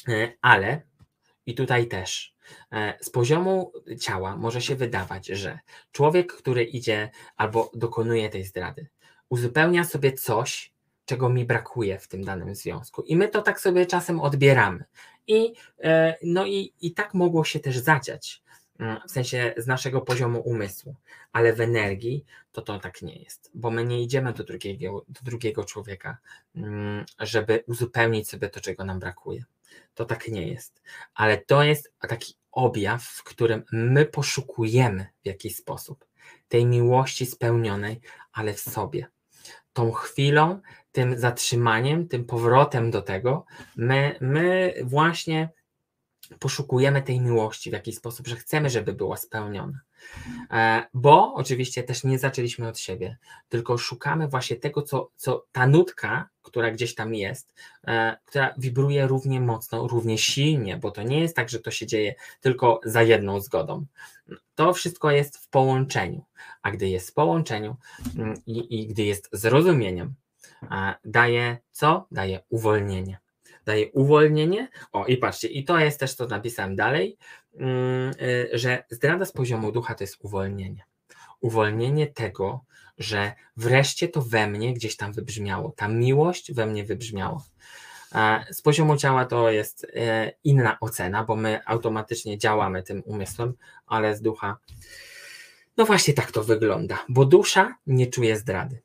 y, 0.09 0.39
ale 0.41 0.83
i 1.47 1.55
tutaj 1.55 1.89
też 1.89 2.35
e, 2.73 2.99
z 3.01 3.11
poziomu 3.11 3.73
ciała 4.01 4.37
może 4.37 4.61
się 4.61 4.77
wydawać, 4.77 5.27
że 5.27 5.59
człowiek, 5.93 6.33
który 6.33 6.65
idzie 6.65 7.11
albo 7.37 7.71
dokonuje 7.75 8.31
tej 8.31 8.45
zdrady, 8.45 8.87
uzupełnia 9.29 9.85
sobie 9.85 10.13
coś, 10.13 10.73
czego 11.05 11.29
mi 11.29 11.45
brakuje 11.45 11.99
w 11.99 12.09
tym 12.09 12.25
danym 12.25 12.55
związku. 12.55 13.03
I 13.03 13.17
my 13.17 13.29
to 13.29 13.43
tak 13.43 13.61
sobie 13.61 13.87
czasem 13.87 14.21
odbieramy. 14.21 14.85
I, 15.27 15.53
e, 15.83 16.17
no 16.23 16.47
i, 16.47 16.73
i 16.81 16.95
tak 16.95 17.15
mogło 17.15 17.45
się 17.45 17.61
też 17.61 17.79
zadziać, 17.79 18.43
mm, 18.79 19.01
w 19.09 19.11
sensie 19.11 19.55
z 19.57 19.67
naszego 19.67 20.01
poziomu 20.01 20.41
umysłu, 20.41 20.95
ale 21.33 21.53
w 21.53 21.61
energii 21.61 22.25
to 22.53 22.63
to 22.63 22.79
tak 22.79 23.03
nie 23.03 23.17
jest, 23.17 23.51
bo 23.55 23.71
my 23.71 23.85
nie 23.85 24.03
idziemy 24.03 24.33
do 24.33 24.45
drugiego, 24.45 25.05
do 25.09 25.21
drugiego 25.23 25.65
człowieka, 25.65 26.17
mm, 26.57 27.05
żeby 27.19 27.65
uzupełnić 27.67 28.29
sobie 28.29 28.49
to, 28.49 28.61
czego 28.61 28.85
nam 28.85 29.01
brakuje 29.01 29.45
to 29.95 30.05
tak 30.05 30.29
nie 30.29 30.49
jest. 30.49 30.83
Ale 31.15 31.39
to 31.39 31.63
jest 31.63 31.93
taki 32.09 32.35
objaw, 32.53 33.03
w 33.03 33.25
którym 33.25 33.65
my 33.73 34.07
poszukujemy 34.07 35.07
w 35.23 35.27
jakiś 35.27 35.57
sposób 35.57 36.05
tej 36.49 36.67
miłości 36.67 37.27
spełnionej, 37.27 38.01
ale 38.33 38.55
w 38.55 38.61
sobie. 38.61 39.07
Tą 39.73 39.93
chwilą, 39.93 40.61
tym 40.93 41.19
zatrzymaniem, 41.19 42.09
tym 42.09 42.25
powrotem 42.25 42.91
do 42.91 43.03
tego, 43.03 43.45
my, 43.77 44.19
my 44.21 44.75
właśnie 44.85 45.49
poszukujemy 46.39 47.03
tej 47.03 47.21
miłości 47.21 47.71
w 47.71 47.73
jakiś 47.73 47.97
sposób, 47.97 48.27
że 48.29 48.37
chcemy, 48.37 48.71
żeby 48.71 48.93
była 48.93 49.17
spełniona. 49.17 49.81
E, 50.51 50.87
bo 50.95 51.35
oczywiście 51.35 51.83
też 51.83 52.05
nie 52.05 52.19
zaczęliśmy 52.19 52.69
od 52.69 52.79
siebie, 52.79 53.17
tylko 53.49 53.79
szukamy 53.79 54.29
właśnie 54.29 54.57
tego, 54.57 54.83
co, 54.83 55.11
co 55.17 55.47
ta 55.53 55.67
nutka, 55.67 56.29
która 56.43 56.71
gdzieś 56.71 56.95
tam 56.95 57.15
jest, 57.15 57.55
e, 57.87 58.17
która 58.25 58.55
wibruje 58.59 59.07
równie 59.07 59.41
mocno, 59.41 59.89
równie 59.89 60.19
silnie, 60.19 60.77
bo 60.77 60.91
to 60.91 61.03
nie 61.03 61.21
jest 61.21 61.37
tak, 61.37 61.49
że 61.49 61.61
to 61.61 61.71
się 61.71 61.87
dzieje 61.87 62.15
tylko 62.41 62.81
za 62.85 63.03
jedną 63.03 63.41
zgodą. 63.41 63.87
To 64.55 64.73
wszystko 64.73 65.11
jest 65.11 65.39
w 65.39 65.49
połączeniu, 65.49 66.25
a 66.63 66.71
gdy 66.71 66.89
jest 66.89 67.11
w 67.11 67.15
połączeniu 67.15 67.77
mm, 68.19 68.35
i, 68.47 68.81
i 68.81 68.87
gdy 68.87 69.03
jest 69.03 69.29
zrozumieniem, 69.33 70.15
e, 70.63 70.95
daje 71.05 71.59
co? 71.71 72.07
Daje 72.11 72.41
uwolnienie 72.49 73.19
daje 73.65 73.91
uwolnienie. 73.93 74.69
O, 74.93 75.07
i 75.07 75.17
patrzcie, 75.17 75.49
i 75.49 75.65
to 75.65 75.79
jest 75.79 76.01
też, 76.01 76.15
co 76.15 76.27
napisałem 76.27 76.77
dalej, 76.77 77.17
mm, 77.55 78.11
y, 78.23 78.51
że 78.53 78.85
zdrada 78.91 79.25
z 79.25 79.33
poziomu 79.33 79.73
ducha 79.73 79.95
to 79.95 80.05
jest 80.05 80.17
uwolnienie. 80.21 80.85
Uwolnienie 81.41 82.07
tego, 82.07 82.65
że 82.99 83.33
wreszcie 83.57 84.09
to 84.09 84.23
we 84.23 84.47
mnie 84.47 84.75
gdzieś 84.75 84.97
tam 84.97 85.13
wybrzmiało, 85.13 85.73
ta 85.77 85.89
miłość 85.89 86.53
we 86.53 86.67
mnie 86.67 86.85
wybrzmiała. 86.85 87.43
Z 88.51 88.63
poziomu 88.63 88.97
ciała 88.97 89.25
to 89.25 89.51
jest 89.51 89.87
e, 89.95 90.33
inna 90.45 90.81
ocena, 90.81 91.25
bo 91.25 91.37
my 91.37 91.61
automatycznie 91.67 92.39
działamy 92.39 92.83
tym 92.83 93.03
umysłem, 93.05 93.55
ale 93.87 94.17
z 94.17 94.23
ducha, 94.23 94.59
no 95.77 95.85
właśnie 95.85 96.15
tak 96.15 96.33
to 96.33 96.45
wygląda, 96.45 97.05
bo 97.09 97.25
dusza 97.25 97.75
nie 97.87 98.07
czuje 98.07 98.37
zdrady. 98.37 98.83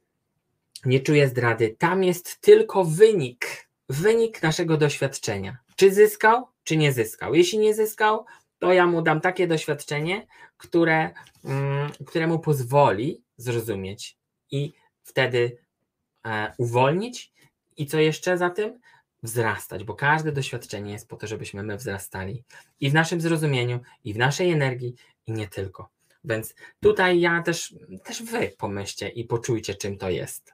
Nie 0.86 1.00
czuje 1.00 1.28
zdrady, 1.28 1.76
tam 1.80 2.04
jest 2.04 2.42
tylko 2.42 2.86
wynik 2.86 3.67
wynik 3.90 4.44
naszego 4.44 4.78
doświadczenia. 4.78 5.58
Czy 5.76 5.94
zyskał, 5.94 6.48
czy 6.64 6.78
nie 6.78 6.94
zyskał. 6.94 7.36
Jeśli 7.36 7.60
nie 7.60 7.74
zyskał, 7.74 8.26
to 8.60 8.74
ja 8.74 8.86
mu 8.86 9.02
dam 9.02 9.22
takie 9.22 9.48
doświadczenie, 9.48 10.28
które, 10.58 11.14
mm, 11.46 11.92
które 12.08 12.28
mu 12.28 12.40
pozwoli 12.40 13.24
zrozumieć 13.38 14.18
i 14.52 14.74
wtedy 15.04 15.58
e, 16.26 16.54
uwolnić 16.58 17.34
i 17.78 17.86
co 17.86 18.00
jeszcze 18.00 18.38
za 18.38 18.50
tym? 18.50 18.80
Wzrastać, 19.24 19.84
bo 19.84 19.94
każde 19.94 20.32
doświadczenie 20.32 20.92
jest 20.92 21.08
po 21.08 21.16
to, 21.16 21.28
żebyśmy 21.28 21.64
my 21.64 21.78
wzrastali 21.78 22.44
i 22.80 22.90
w 22.90 22.94
naszym 22.94 23.22
zrozumieniu, 23.22 23.80
i 24.04 24.14
w 24.14 24.18
naszej 24.18 24.52
energii, 24.52 24.96
i 25.28 25.32
nie 25.32 25.48
tylko. 25.48 25.90
Więc 26.24 26.56
tutaj 26.80 27.20
ja 27.20 27.44
też, 27.44 27.76
też 28.04 28.24
wy 28.24 28.52
pomyślcie 28.58 29.10
i 29.10 29.24
poczujcie, 29.26 29.76
czym 29.76 29.98
to 29.98 30.10
jest. 30.10 30.54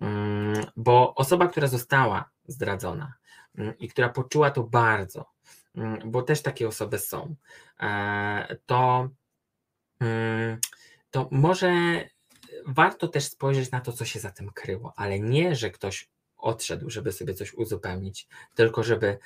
Mm, 0.00 0.66
bo 0.76 1.14
osoba, 1.14 1.48
która 1.48 1.66
została 1.66 2.30
zdradzona 2.48 3.14
mm, 3.58 3.78
i 3.78 3.88
która 3.88 4.08
poczuła 4.08 4.50
to 4.50 4.62
bardzo, 4.62 5.30
mm, 5.74 6.10
bo 6.10 6.22
też 6.22 6.42
takie 6.42 6.68
osoby 6.68 6.98
są, 6.98 7.36
e, 7.80 8.56
to, 8.66 9.08
to 11.10 11.28
może 11.30 11.70
warto 12.66 13.08
też 13.08 13.24
spojrzeć 13.24 13.70
na 13.70 13.80
to, 13.80 13.92
co 13.92 14.04
się 14.04 14.20
za 14.20 14.30
tym 14.30 14.50
kryło, 14.50 14.92
ale 14.96 15.20
nie, 15.20 15.54
że 15.56 15.70
ktoś 15.70 16.08
odszedł, 16.36 16.90
żeby 16.90 17.12
sobie 17.12 17.34
coś 17.34 17.54
uzupełnić, 17.54 18.28
tylko 18.54 18.82
żeby, 18.82 19.18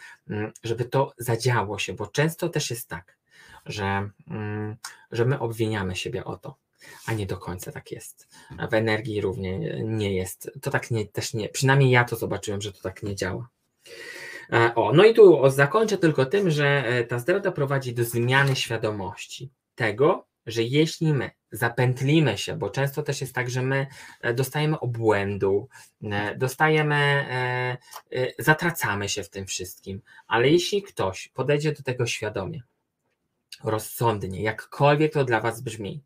żeby 0.62 0.84
to 0.84 1.12
zadziało 1.18 1.78
się, 1.78 1.92
bo 1.92 2.06
często 2.06 2.48
też 2.48 2.70
jest 2.70 2.88
tak, 2.88 3.16
że, 3.66 4.10
że 5.10 5.24
my 5.24 5.38
obwiniamy 5.38 5.96
siebie 5.96 6.24
o 6.24 6.36
to 6.36 6.56
a 7.06 7.12
nie 7.12 7.26
do 7.26 7.36
końca 7.36 7.72
tak 7.72 7.92
jest. 7.92 8.28
W 8.70 8.74
energii 8.74 9.20
równie 9.20 9.58
nie 9.84 10.14
jest. 10.14 10.50
To 10.62 10.70
tak 10.70 10.90
nie, 10.90 11.06
też 11.06 11.34
nie, 11.34 11.48
przynajmniej 11.48 11.90
ja 11.90 12.04
to 12.04 12.16
zobaczyłem, 12.16 12.60
że 12.60 12.72
to 12.72 12.82
tak 12.82 13.02
nie 13.02 13.16
działa. 13.16 13.48
E, 14.52 14.74
o, 14.74 14.92
no 14.92 15.04
i 15.04 15.14
tu 15.14 15.50
zakończę 15.50 15.98
tylko 15.98 16.26
tym, 16.26 16.50
że 16.50 16.86
e, 16.86 17.04
ta 17.04 17.18
zdrada 17.18 17.52
prowadzi 17.52 17.94
do 17.94 18.04
zmiany 18.04 18.56
świadomości 18.56 19.50
tego, 19.74 20.26
że 20.46 20.62
jeśli 20.62 21.12
my 21.12 21.30
zapętlimy 21.52 22.38
się, 22.38 22.56
bo 22.56 22.70
często 22.70 23.02
też 23.02 23.20
jest 23.20 23.34
tak, 23.34 23.50
że 23.50 23.62
my 23.62 23.86
e, 24.20 24.34
dostajemy 24.34 24.80
obłędu, 24.80 25.68
dostajemy, 26.36 27.26
zatracamy 28.38 29.08
się 29.08 29.22
w 29.22 29.30
tym 29.30 29.46
wszystkim, 29.46 30.02
ale 30.26 30.48
jeśli 30.48 30.82
ktoś 30.82 31.28
podejdzie 31.28 31.72
do 31.72 31.82
tego 31.82 32.06
świadomie, 32.06 32.62
rozsądnie, 33.64 34.42
jakkolwiek 34.42 35.12
to 35.12 35.24
dla 35.24 35.40
Was 35.40 35.60
brzmi, 35.60 36.02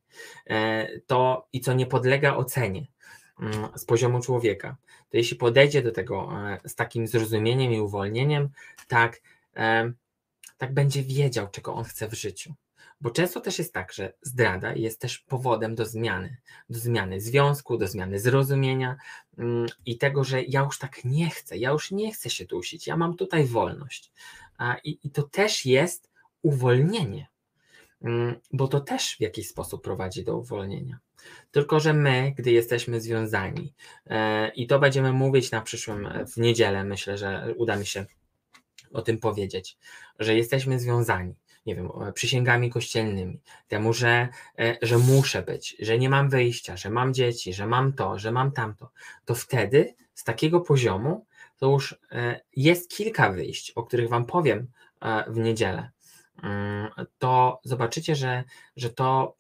e, 0.47 0.89
to 1.01 1.49
i 1.53 1.61
co 1.61 1.73
nie 1.73 1.87
podlega 1.87 2.37
ocenie 2.37 2.87
mm, 3.41 3.69
z 3.75 3.85
poziomu 3.85 4.21
człowieka, 4.21 4.77
to 5.11 5.17
jeśli 5.17 5.37
podejdzie 5.37 5.83
do 5.83 5.93
tego 5.93 6.31
e, 6.65 6.69
z 6.69 6.75
takim 6.75 7.07
zrozumieniem 7.07 7.73
i 7.73 7.81
uwolnieniem, 7.81 8.49
tak, 8.89 9.21
e, 9.57 9.93
tak 10.59 10.75
będzie 10.75 11.03
wiedział, 11.03 11.49
czego 11.51 11.75
on 11.75 11.85
chce 11.85 12.09
w 12.09 12.15
życiu. 12.15 12.55
Bo 13.01 13.11
często 13.11 13.41
też 13.41 13.59
jest 13.59 13.73
tak, 13.73 13.93
że 13.93 14.13
zdrada 14.23 14.75
jest 14.75 15.01
też 15.01 15.19
powodem 15.19 15.75
do 15.75 15.87
zmiany, 15.87 16.37
do 16.71 16.79
zmiany 16.79 17.21
związku, 17.21 17.79
do 17.79 17.89
zmiany 17.89 18.19
zrozumienia 18.19 18.97
mm, 19.39 19.67
i 19.87 19.99
tego, 19.99 20.25
że 20.25 20.43
ja 20.43 20.61
już 20.61 20.79
tak 20.79 21.05
nie 21.05 21.31
chcę, 21.31 21.59
ja 21.59 21.71
już 21.71 21.91
nie 21.91 22.13
chcę 22.13 22.31
się 22.31 22.45
dusić, 22.45 22.87
ja 22.87 22.97
mam 22.97 23.17
tutaj 23.17 23.45
wolność. 23.45 24.13
I, 24.85 24.99
i 25.03 25.11
to 25.11 25.23
też 25.23 25.67
jest 25.67 26.11
uwolnienie, 26.43 27.27
bo 28.53 28.69
to 28.69 28.81
też 28.81 29.17
w 29.17 29.21
jakiś 29.21 29.49
sposób 29.49 29.85
prowadzi 29.85 30.25
do 30.25 30.37
uwolnienia. 30.37 30.99
Tylko, 31.51 31.81
że 31.81 31.93
my, 31.93 32.35
gdy 32.37 32.53
jesteśmy 32.53 33.01
związani, 33.01 33.75
e, 34.07 34.49
i 34.49 34.67
to 34.67 34.79
będziemy 34.79 35.13
mówić 35.13 35.51
na 35.51 35.61
przyszłym, 35.61 36.07
e, 36.07 36.27
w 36.27 36.37
niedzielę, 36.37 36.85
myślę, 36.85 37.19
że 37.19 37.55
uda 37.57 37.77
mi 37.77 37.87
się 37.87 38.07
o 38.93 39.03
tym 39.03 39.19
powiedzieć, 39.19 39.79
że 40.19 40.35
jesteśmy 40.35 40.81
związani, 40.81 41.35
nie 41.67 41.77
wiem, 41.77 41.91
przysięgami 42.15 42.71
kościelnymi, 42.71 43.41
temu, 43.69 43.93
że, 43.93 44.29
e, 44.59 44.77
że 44.83 44.99
muszę 44.99 45.43
być, 45.43 45.77
że 45.81 45.99
nie 45.99 46.09
mam 46.09 46.31
wyjścia, 46.31 46.77
że 46.77 46.91
mam 46.91 47.15
dzieci, 47.15 47.53
że 47.53 47.67
mam 47.67 47.93
to, 47.93 48.19
że 48.19 48.33
mam 48.33 48.53
tamto, 48.53 48.91
to 49.25 49.35
wtedy 49.35 49.95
z 50.15 50.25
takiego 50.25 50.61
poziomu 50.61 51.27
to 51.59 51.71
już 51.71 51.99
jest 52.57 52.91
kilka 52.91 53.33
wyjść, 53.33 53.71
o 53.71 53.83
których 53.83 54.09
Wam 54.09 54.27
powiem 54.27 54.67
w 55.27 55.39
niedzielę 55.39 55.91
Mm, 55.91 55.94
to 57.19 57.61
zobaczycie, 57.65 58.17
że, 58.17 58.45
że 58.77 58.91
to 58.91 59.37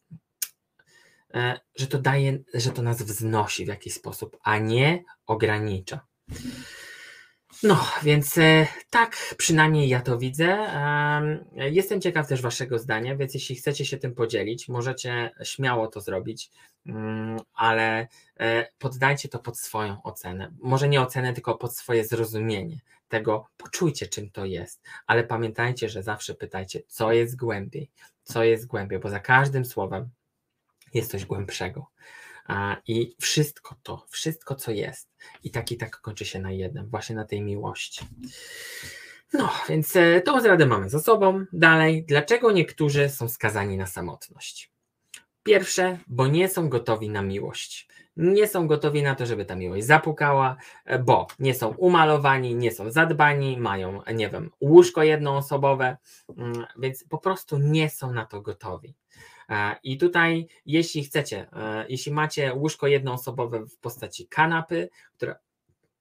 e, 1.34 1.61
że 1.76 1.86
to 1.86 1.99
daje, 1.99 2.38
że 2.55 2.70
to 2.70 2.82
nas 2.82 3.03
wznosi 3.03 3.64
w 3.64 3.68
jakiś 3.68 3.95
sposób, 3.95 4.36
a 4.42 4.59
nie 4.59 5.05
ogranicza. 5.26 6.07
No, 7.62 7.86
więc 8.03 8.38
e, 8.38 8.66
tak 8.90 9.34
przynajmniej 9.38 9.88
ja 9.88 10.01
to 10.01 10.18
widzę. 10.18 10.59
Jestem 11.55 12.01
ciekaw 12.01 12.28
też 12.28 12.42
Waszego 12.42 12.78
zdania, 12.78 13.16
więc 13.16 13.34
jeśli 13.34 13.57
chcecie 13.57 13.84
się 13.84 13.97
tym 13.97 14.14
podzielić, 14.14 14.68
możecie 14.68 15.30
śmiało 15.45 15.86
to 15.86 16.01
zrobić, 16.01 16.51
mm, 16.86 17.38
ale 17.55 18.09
e, 18.40 18.68
poddajcie 18.78 19.28
to 19.28 19.38
pod 19.38 19.59
swoją 19.59 20.03
ocenę. 20.03 20.53
Może 20.61 20.88
nie 20.88 21.01
ocenę, 21.01 21.32
tylko 21.32 21.55
pod 21.55 21.76
swoje 21.76 22.05
zrozumienie 22.05 22.80
tego, 23.15 23.47
poczujcie 23.57 24.07
czym 24.07 24.31
to 24.31 24.45
jest, 24.45 24.83
ale 25.07 25.25
pamiętajcie, 25.25 25.89
że 25.89 26.03
zawsze 26.03 26.35
pytajcie, 26.35 26.83
co 26.89 27.12
jest 27.12 27.37
głębiej, 27.37 27.91
co 28.25 28.45
jest 28.45 28.67
głębiej, 28.67 28.99
bo 28.99 29.09
za 29.11 29.21
każdym 29.21 29.65
słowem 29.65 30.11
jest 30.95 31.11
coś 31.11 31.25
głębszego. 31.25 31.87
I 32.87 33.17
wszystko 33.21 33.77
to, 33.83 34.07
wszystko 34.11 34.55
co 34.55 34.71
jest, 34.71 35.09
i 35.45 35.51
tak 35.51 35.73
i 35.73 35.77
tak 35.77 36.01
kończy 36.01 36.25
się 36.25 36.39
na 36.39 36.53
jednym, 36.53 36.89
właśnie 36.89 37.17
na 37.17 37.25
tej 37.25 37.43
miłości. 37.43 38.07
No, 39.33 39.53
więc 39.69 39.97
e, 39.97 40.21
tą 40.21 40.41
zradę 40.41 40.67
mamy 40.67 40.89
za 40.89 41.01
sobą. 41.01 41.45
Dalej, 41.53 42.05
dlaczego 42.09 42.53
niektórzy 42.53 43.09
są 43.09 43.29
skazani 43.29 43.77
na 43.77 43.87
samotność? 43.87 44.73
Pierwsze, 45.43 45.99
bo 46.07 46.27
nie 46.27 46.49
są 46.49 46.69
gotowi 46.69 47.11
na 47.11 47.23
miłość. 47.23 47.89
Nie 48.17 48.49
są 48.49 48.67
gotowi 48.67 49.03
na 49.03 49.15
to, 49.15 49.27
żeby 49.27 49.45
ta 49.45 49.57
miłość 49.57 49.87
zapukała, 49.87 50.57
e, 50.85 50.99
bo 50.99 51.27
nie 51.39 51.55
są 51.55 51.69
umalowani, 51.69 52.55
nie 52.55 52.73
są 52.73 52.91
zadbani, 52.91 53.59
mają, 53.59 54.01
nie 54.15 54.31
wiem, 54.31 54.51
łóżko 54.61 55.03
jednoosobowe, 55.03 55.97
mm, 56.37 56.67
więc 56.79 57.05
po 57.09 57.19
prostu 57.19 57.59
nie 57.59 57.91
są 57.91 58.12
na 58.12 58.27
to 58.27 58.41
gotowi. 58.41 58.95
E, 59.49 59.77
I 59.83 59.99
tutaj, 59.99 60.47
jeśli 60.67 61.05
chcecie, 61.05 61.47
e, 61.53 61.87
jeśli 61.89 62.12
macie 62.12 62.55
łóżko 62.55 62.87
jednoosobowe 62.87 63.67
w 63.67 63.79
postaci 63.79 64.29
kanapy, 64.29 64.89
która 65.17 65.35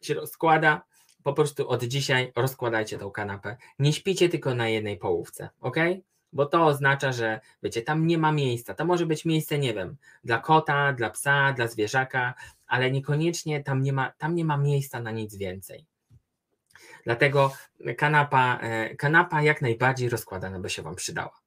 się 0.01 0.14
rozkłada, 0.14 0.82
po 1.24 1.34
prostu 1.34 1.70
od 1.70 1.84
dzisiaj 1.84 2.32
rozkładajcie 2.36 2.97
tą 2.97 3.11
kanapę. 3.11 3.57
Nie 3.80 3.93
śpicie 3.93 4.30
tylko 4.30 4.55
na 4.55 4.70
jednej 4.70 4.97
połówce, 4.97 5.49
ok? 5.61 5.78
Bo 6.34 6.45
to 6.45 6.65
oznacza, 6.65 7.11
że 7.11 7.39
wiecie, 7.63 7.81
tam 7.81 8.07
nie 8.07 8.17
ma 8.17 8.31
miejsca. 8.31 8.73
To 8.73 8.86
może 8.86 9.05
być 9.05 9.25
miejsce, 9.25 9.59
nie 9.59 9.73
wiem, 9.73 9.95
dla 10.23 10.39
kota, 10.39 10.93
dla 10.93 11.09
psa, 11.09 11.53
dla 11.53 11.67
zwierzaka, 11.67 12.34
ale 12.67 12.91
niekoniecznie 12.91 13.63
tam 13.63 13.81
nie 13.81 13.93
ma, 13.93 14.11
tam 14.17 14.36
nie 14.36 14.45
ma 14.45 14.57
miejsca 14.57 14.99
na 14.99 15.11
nic 15.11 15.36
więcej. 15.36 15.86
Dlatego 17.03 17.51
kanapa, 17.97 18.59
e, 18.61 18.95
kanapa 18.95 19.41
jak 19.41 19.61
najbardziej 19.61 20.09
rozkładana 20.09 20.59
by 20.59 20.69
się 20.69 20.81
Wam 20.81 20.95
przydała. 20.95 21.43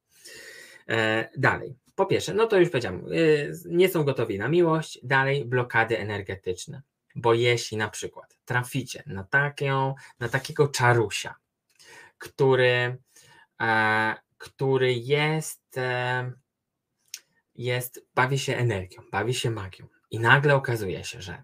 Dalej 1.37 1.75
po 1.97 2.05
pierwsze, 2.05 2.33
no 2.33 2.47
to 2.47 2.59
już 2.59 2.69
powiedziałem, 2.69 3.13
y, 3.13 3.53
nie 3.65 3.89
są 3.89 4.03
gotowi 4.03 4.39
na 4.39 4.47
miłość, 4.47 4.99
dalej 5.03 5.45
blokady 5.45 5.99
energetyczne. 5.99 6.81
Bo 7.15 7.33
jeśli 7.33 7.77
na 7.77 7.89
przykład 7.89 8.37
traficie 8.45 9.03
na, 9.05 9.23
taką, 9.23 9.95
na 10.19 10.29
takiego 10.29 10.67
czarusia, 10.67 11.35
który, 12.17 12.97
e, 13.61 14.15
który 14.37 14.93
jest, 14.93 15.77
e, 15.77 16.31
jest, 17.55 18.05
bawi 18.15 18.39
się 18.39 18.57
energią, 18.57 19.01
bawi 19.11 19.33
się 19.33 19.51
magią 19.51 19.87
i 20.11 20.19
nagle 20.19 20.55
okazuje 20.55 21.03
się, 21.03 21.21
że 21.21 21.43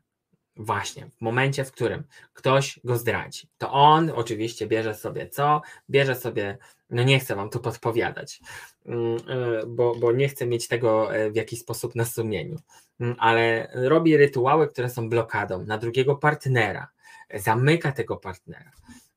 właśnie 0.56 1.10
w 1.10 1.22
momencie, 1.22 1.66
w 1.66 1.72
którym 1.72 2.04
ktoś 2.34 2.80
go 2.84 2.98
zdradzi, 2.98 3.48
to 3.58 3.72
on 3.72 4.10
oczywiście 4.10 4.68
bierze 4.68 4.96
sobie 4.96 5.30
co? 5.30 5.62
Bierze 5.90 6.16
sobie 6.16 6.58
no 6.94 7.04
nie 7.04 7.20
chcę 7.20 7.36
wam 7.36 7.50
tu 7.50 7.60
podpowiadać, 7.60 8.40
mm, 8.86 9.18
e, 9.28 9.66
bo, 9.68 9.96
bo 9.96 10.12
nie 10.12 10.30
chcę 10.30 10.46
mieć 10.48 10.68
tego 10.68 11.16
e, 11.16 11.32
w 11.32 11.36
jakiś 11.36 11.60
sposób 11.60 11.96
na 11.96 12.06
sumieniu, 12.06 12.58
mm, 13.00 13.16
ale 13.20 13.68
robi 13.74 14.18
rytuały, 14.18 14.68
które 14.68 14.90
są 14.90 15.10
blokadą 15.10 15.66
na 15.66 15.78
drugiego 15.78 16.16
partnera, 16.16 16.88
zamyka 17.34 17.92
tego 17.92 18.18
partnera. 18.18 18.72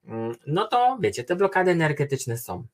Mm, 0.05 0.35
no 0.47 0.67
to 0.67 0.99
wiecie, 1.01 1.25
te 1.25 1.37
blokady 1.37 1.71
energetyczne 1.71 2.39
są. 2.39 2.67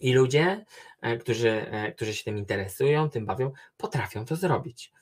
I 0.00 0.12
ludzie, 0.12 0.64
e, 1.00 1.18
którzy, 1.18 1.66
którzy 1.96 2.14
się 2.14 2.24
tym 2.24 2.38
interesują, 2.38 3.10
tym 3.10 3.26
bawią, 3.26 3.52
potrafią 3.76 4.24
to 4.24 4.36
zrobić, 4.36 4.92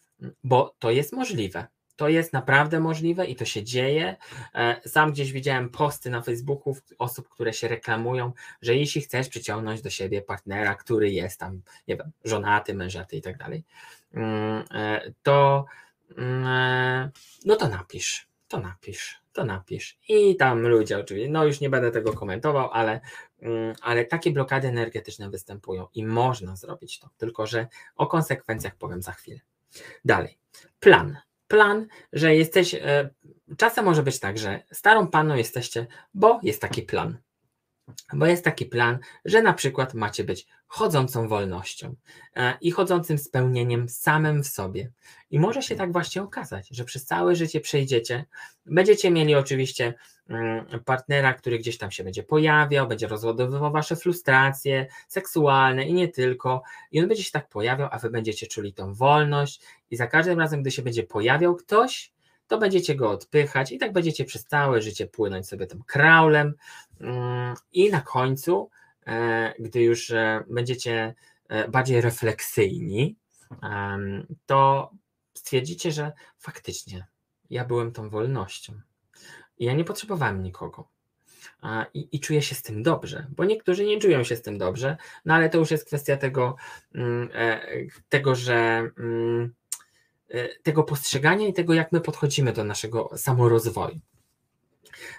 bo 0.45 0.75
to 0.79 0.91
jest 0.91 1.13
możliwe. 1.13 1.67
To 2.01 2.09
jest 2.09 2.33
naprawdę 2.33 2.81
możliwe 2.81 3.27
i 3.27 3.37
to 3.37 3.45
się 3.45 3.65
dzieje. 3.65 4.17
E, 4.55 4.81
sam 4.89 5.13
gdzieś 5.13 5.33
widziałem 5.33 5.69
posty 5.69 6.11
na 6.11 6.23
Facebooku 6.23 6.77
osób, 6.99 7.29
które 7.29 7.53
się 7.53 7.69
reklamują, 7.69 8.33
że 8.63 8.77
jeśli 8.77 9.01
chcesz 9.01 9.29
przyciągnąć 9.29 9.83
do 9.83 9.91
siebie 9.91 10.23
partnera, 10.23 10.75
który 10.75 11.11
jest 11.11 11.41
tam, 11.41 11.63
nie 11.89 11.97
wiem, 11.97 12.11
żonaty, 12.25 12.75
mężaty 12.75 13.17
i 13.17 13.23
tak 13.23 13.39
dalej, 13.39 13.65
mm, 14.15 14.65
e, 14.71 15.13
to 15.23 15.67
mm, 16.17 16.47
e, 16.47 17.11
no 17.45 17.57
to 17.57 17.69
napisz, 17.69 18.30
to 18.51 18.61
napisz, 18.61 19.23
to 19.33 19.45
napisz. 19.45 19.99
I 20.09 20.37
tam 20.37 20.69
ludzie 20.69 20.99
oczywiście, 20.99 21.31
no 21.31 21.45
już 21.45 21.61
nie 21.61 21.71
będę 21.71 21.91
tego 21.91 22.13
komentował, 22.13 22.71
ale, 22.73 23.01
mm, 23.43 23.75
ale 23.83 24.05
takie 24.05 24.31
blokady 24.31 24.69
energetyczne 24.69 25.31
występują 25.31 25.87
i 25.95 26.07
można 26.07 26.57
zrobić 26.57 26.99
to, 26.99 27.11
tylko 27.17 27.47
że 27.47 27.67
o 27.97 28.07
konsekwencjach 28.07 28.77
powiem 28.77 29.03
za 29.03 29.13
chwilę. 29.13 29.41
Dalej, 30.05 30.39
plan 30.81 31.17
plan, 31.51 31.87
że 32.13 32.37
jesteś. 32.37 32.75
E, 32.75 33.11
czasem 33.57 33.85
może 33.85 34.03
być 34.03 34.21
tak, 34.21 34.39
że 34.39 34.63
starą 34.73 35.07
panną 35.07 35.35
jesteście, 35.35 35.87
bo 36.15 36.41
jest 36.43 36.61
taki 36.61 36.83
plan. 36.83 37.19
Bo 38.13 38.27
jest 38.27 38.45
taki 38.45 38.67
plan, 38.67 38.99
że 39.25 39.43
na 39.43 39.53
przykład 39.53 39.95
macie 39.95 40.25
być 40.25 40.47
chodzącą 40.71 41.29
wolnością 41.29 41.95
e, 42.37 42.59
i 42.61 42.71
chodzącym 42.71 43.19
spełnieniem 43.19 43.89
samym 43.89 44.43
w 44.43 44.47
sobie. 44.47 44.91
I 45.31 45.41
może 45.41 45.63
się 45.63 45.77
tak 45.77 45.93
właśnie 45.93 46.23
okazać, 46.23 46.69
że 46.71 46.85
przez 46.85 47.05
całe 47.05 47.37
życie 47.37 47.61
przejdziecie. 47.61 48.25
Będziecie 48.67 49.11
mieli 49.11 49.35
oczywiście 49.35 49.95
mm, 50.29 50.67
partnera, 50.85 51.35
który 51.35 51.59
gdzieś 51.59 51.79
tam 51.79 51.91
się 51.91 52.05
będzie 52.05 52.23
pojawiał, 52.23 52.89
będzie 52.89 53.09
rozładowywał 53.09 53.73
wasze 53.73 53.97
frustracje 53.97 54.87
seksualne 55.09 55.85
i 55.85 55.95
nie 55.95 56.09
tylko. 56.09 56.63
I 56.93 57.01
on 57.01 57.09
będzie 57.09 57.25
się 57.25 57.33
tak 57.33 57.49
pojawiał, 57.49 57.89
a 57.93 57.99
wy 57.99 58.11
będziecie 58.11 58.47
czuli 58.47 58.73
tą 58.73 58.95
wolność. 58.95 59.61
I 59.91 59.97
za 59.97 60.07
każdym 60.07 60.39
razem, 60.39 60.63
gdy 60.63 60.71
się 60.71 60.83
będzie 60.83 61.03
pojawiał 61.03 61.57
ktoś, 61.57 62.13
to 62.47 62.59
będziecie 62.59 62.95
go 62.95 63.11
odpychać 63.11 63.73
i 63.73 63.79
tak 63.79 63.93
będziecie 63.93 64.25
przez 64.25 64.47
całe 64.47 64.83
życie 64.83 65.07
płynąć 65.07 65.49
sobie 65.49 65.67
tym 65.67 65.83
kraulem. 65.83 66.55
Mm, 67.01 67.55
I 67.73 67.91
na 67.91 68.01
końcu, 68.01 68.71
gdy 69.59 69.83
już 69.83 70.11
e, 70.11 70.45
będziecie 70.51 71.15
e, 71.49 71.69
bardziej 71.69 72.01
refleksyjni, 72.01 73.17
to 74.47 74.91
stwierdzicie, 75.35 75.93
że 75.93 76.13
faktycznie 76.39 77.07
ja 77.51 77.65
byłem 77.65 77.93
tą 77.93 78.11
wolnością. 78.11 78.81
Ja 79.59 79.73
nie 79.73 79.85
potrzebowałem 79.85 80.43
nikogo. 80.43 80.89
I, 81.95 82.09
I, 82.13 82.21
czuję 82.21 82.43
się 82.43 82.55
z 82.55 82.63
tym 82.63 82.83
dobrze, 82.83 83.27
bo 83.37 83.45
niektórzy 83.45 83.85
nie 83.85 83.99
czują 83.99 84.25
się 84.25 84.37
z 84.37 84.43
tym 84.43 84.59
dobrze, 84.59 84.97
no 85.25 85.35
ale 85.35 85.51
to 85.51 85.59
już 85.59 85.71
jest 85.71 85.87
kwestia 85.87 86.17
tego, 86.17 86.57
mm, 86.95 87.29
tego 88.09 88.35
że 88.35 88.91
mm, 88.99 89.55
tego 90.63 90.85
postrzegania 90.85 91.49
i 91.49 91.53
tego, 91.53 91.75
jak 91.75 91.93
my 91.93 92.01
podchodzimy 92.01 92.53
do 92.53 92.65
naszego 92.65 93.11
samorozwoju. 93.17 94.01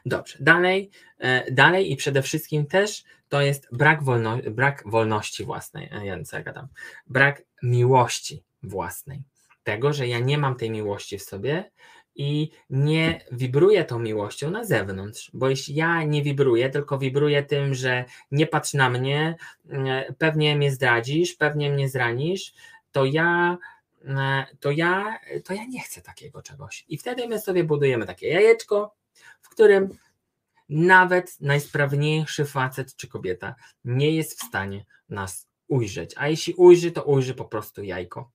Dobrze, 0.06 0.38
dalej, 0.40 0.92
e, 1.18 1.52
dalej 1.52 1.92
i 1.92 1.96
przede 1.96 2.22
wszystkim 2.22 2.66
też 2.66 3.04
to 3.32 3.42
jest 3.42 3.68
brak, 3.72 4.04
wolno, 4.04 4.38
brak 4.52 4.84
wolności 4.86 5.46
własnej, 5.46 5.90
e, 5.92 6.06
ja 6.06 6.24
co 6.24 6.38
ja 6.38 6.44
gadam, 6.44 6.68
brak 7.08 7.44
miłości 7.64 8.44
własnej. 8.64 9.24
Tego, 9.64 9.94
że 9.94 10.08
ja 10.08 10.20
nie 10.20 10.38
mam 10.38 10.56
tej 10.56 10.72
miłości 10.72 11.18
w 11.18 11.24
sobie 11.24 11.72
i 12.16 12.52
nie 12.70 13.26
wibruję 13.32 13.86
tą 13.86 14.00
miłością 14.00 14.52
na 14.52 14.64
zewnątrz, 14.64 15.32
bo 15.34 15.50
jeśli 15.50 15.76
ja 15.76 16.04
nie 16.04 16.24
wibruję, 16.24 16.70
tylko 16.70 16.98
wibruję 16.98 17.44
tym, 17.44 17.74
że 17.74 18.06
nie 18.32 18.48
patrz 18.48 18.74
na 18.74 18.90
mnie, 18.90 19.36
e, 19.70 20.14
pewnie 20.14 20.56
mnie 20.56 20.72
zdradzisz, 20.72 21.34
pewnie 21.34 21.72
mnie 21.72 21.90
zranisz, 21.90 22.54
to 22.92 23.06
ja 23.06 23.58
to 24.60 24.72
ja, 24.72 25.20
to 25.44 25.54
ja 25.54 25.66
nie 25.66 25.82
chcę 25.82 26.02
takiego 26.02 26.42
czegoś. 26.42 26.86
I 26.90 26.98
wtedy 26.98 27.28
my 27.28 27.40
sobie 27.40 27.64
budujemy 27.64 28.06
takie 28.06 28.28
jajeczko, 28.28 28.96
w 29.42 29.50
którym 29.50 29.98
nawet 30.72 31.42
najsprawniejszy 31.42 32.46
facet 32.46 32.96
czy 32.96 33.08
kobieta 33.08 33.56
nie 33.86 34.12
jest 34.12 34.40
w 34.40 34.44
stanie 34.48 34.86
nas 35.10 35.48
ujrzeć. 35.68 36.14
A 36.18 36.28
jeśli 36.28 36.54
ujrzy, 36.54 36.92
to 36.92 37.04
ujrzy 37.04 37.34
po 37.34 37.46
prostu 37.46 37.84
jajko, 37.84 38.32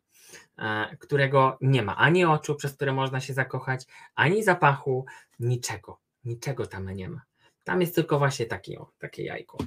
e, 0.59 0.97
którego 0.97 1.59
nie 1.61 1.83
ma 1.83 1.97
ani 1.97 2.25
oczu, 2.25 2.55
przez 2.55 2.75
które 2.75 2.93
można 2.93 3.21
się 3.21 3.35
zakochać, 3.35 3.87
ani 4.15 4.43
zapachu, 4.43 5.07
niczego. 5.39 6.01
Niczego 6.25 6.67
tam 6.67 6.91
nie 6.91 7.09
ma. 7.09 7.23
Tam 7.65 7.81
jest 7.81 7.95
tylko 7.95 8.19
właśnie 8.19 8.47
taki, 8.47 8.79
o, 8.79 8.91
takie 8.99 9.25
jajko. 9.25 9.59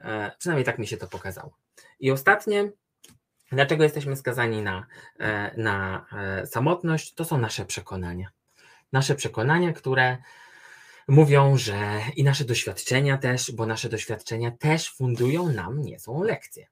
E, 0.00 0.32
przynajmniej 0.38 0.64
tak 0.64 0.78
mi 0.78 0.86
się 0.86 0.96
to 0.96 1.08
pokazało. 1.08 1.56
I 2.00 2.10
ostatnie, 2.10 2.72
dlaczego 3.52 3.82
jesteśmy 3.82 4.16
skazani 4.16 4.62
na, 4.62 4.86
e, 5.18 5.54
na 5.62 6.06
samotność, 6.46 7.14
to 7.14 7.24
są 7.24 7.38
nasze 7.38 7.64
przekonania 7.64 8.30
nasze 8.92 9.14
przekonania, 9.14 9.72
które 9.72 10.18
mówią, 11.08 11.56
że 11.56 12.00
i 12.16 12.24
nasze 12.24 12.44
doświadczenia 12.44 13.18
też, 13.18 13.52
bo 13.52 13.66
nasze 13.66 13.88
doświadczenia 13.88 14.50
też 14.50 14.90
fundują 14.90 15.52
nam 15.52 15.82
niezłą 15.82 16.22
lekcję. 16.22 16.66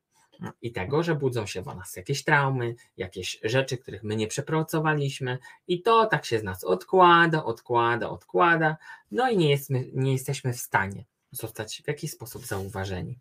i 0.62 0.72
tego, 0.72 1.02
że 1.02 1.14
budzą 1.14 1.46
się 1.46 1.62
w 1.62 1.66
nas 1.66 1.96
jakieś 1.96 2.24
traumy, 2.24 2.74
jakieś 2.96 3.40
rzeczy, 3.44 3.78
których 3.78 4.02
my 4.02 4.16
nie 4.16 4.26
przepracowaliśmy, 4.26 5.38
i 5.68 5.82
to 5.82 6.06
tak 6.06 6.24
się 6.24 6.38
z 6.38 6.42
nas 6.42 6.64
odkłada, 6.64 7.44
odkłada, 7.44 8.10
odkłada, 8.10 8.76
no 9.10 9.30
i 9.30 9.36
nie, 9.36 9.50
jest, 9.50 9.70
nie 9.92 10.12
jesteśmy 10.12 10.52
w 10.52 10.60
stanie 10.60 11.04
zostać 11.30 11.82
w 11.84 11.88
jakiś 11.88 12.10
sposób 12.10 12.46
zauważeni. 12.46 13.18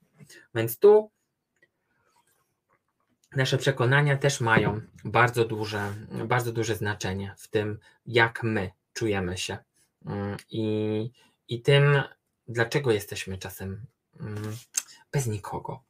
Więc 0.56 0.80
tu 0.80 1.12
nasze 3.36 3.58
przekonania 3.58 4.18
też 4.18 4.42
mają 4.42 4.82
bardzo 5.06 5.46
duże, 5.46 5.94
bardzo 6.26 6.52
duże 6.52 6.76
znaczenie 6.76 7.36
w 7.38 7.48
tym, 7.48 7.80
jak 8.06 8.44
my 8.44 8.72
czujemy 8.94 9.38
się 9.38 9.58
i, 10.50 11.12
i 11.48 11.62
tym, 11.62 12.02
dlaczego 12.48 12.92
jesteśmy 12.92 13.38
czasem 13.38 13.86
mm, 14.20 14.56
bez 15.12 15.28
nikogo. 15.28 15.84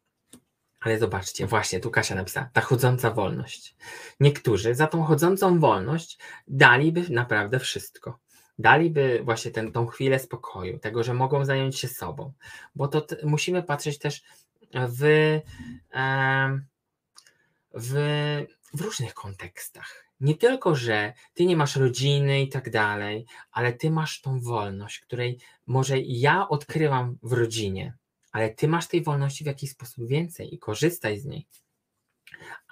Ale 0.79 0.99
zobaczcie, 0.99 1.47
właśnie 1.47 1.79
tu 1.79 1.91
Kasia 1.91 2.15
napisała, 2.15 2.49
ta 2.53 2.61
chodząca 2.61 3.11
wolność. 3.11 3.75
Niektórzy 4.19 4.75
za 4.75 4.87
tą 4.87 5.03
chodzącą 5.03 5.59
wolność 5.59 6.17
daliby 6.47 7.09
naprawdę 7.09 7.59
wszystko. 7.59 8.19
Daliby 8.59 9.21
właśnie 9.23 9.51
ten, 9.51 9.71
tą 9.71 9.87
chwilę 9.87 10.19
spokoju, 10.19 10.79
tego, 10.79 11.03
że 11.03 11.13
mogą 11.13 11.45
zająć 11.45 11.79
się 11.79 11.87
sobą, 11.87 12.33
bo 12.75 12.87
to 12.87 13.05
musimy 13.23 13.63
patrzeć 13.63 13.99
też 13.99 14.23
w, 14.73 15.39
w, 17.73 17.93
w 18.73 18.81
różnych 18.81 19.13
kontekstach. 19.13 20.04
Nie 20.19 20.35
tylko, 20.35 20.75
że 20.75 21.13
ty 21.33 21.45
nie 21.45 21.57
masz 21.57 21.75
rodziny 21.75 22.41
i 22.41 22.49
tak 22.49 22.69
dalej, 22.69 23.25
ale 23.51 23.73
ty 23.73 23.91
masz 23.91 24.21
tą 24.21 24.39
wolność, 24.39 24.99
której 24.99 25.39
może 25.67 25.99
ja 25.99 26.49
odkrywam 26.49 27.17
w 27.23 27.33
rodzinie, 27.33 27.93
ale 28.31 28.49
ty 28.49 28.67
masz 28.67 28.87
tej 28.87 29.03
wolności 29.03 29.43
w 29.43 29.47
jakiś 29.47 29.71
sposób 29.71 30.07
więcej 30.07 30.55
i 30.55 30.59
korzystaj 30.59 31.19
z 31.19 31.25
niej. 31.25 31.47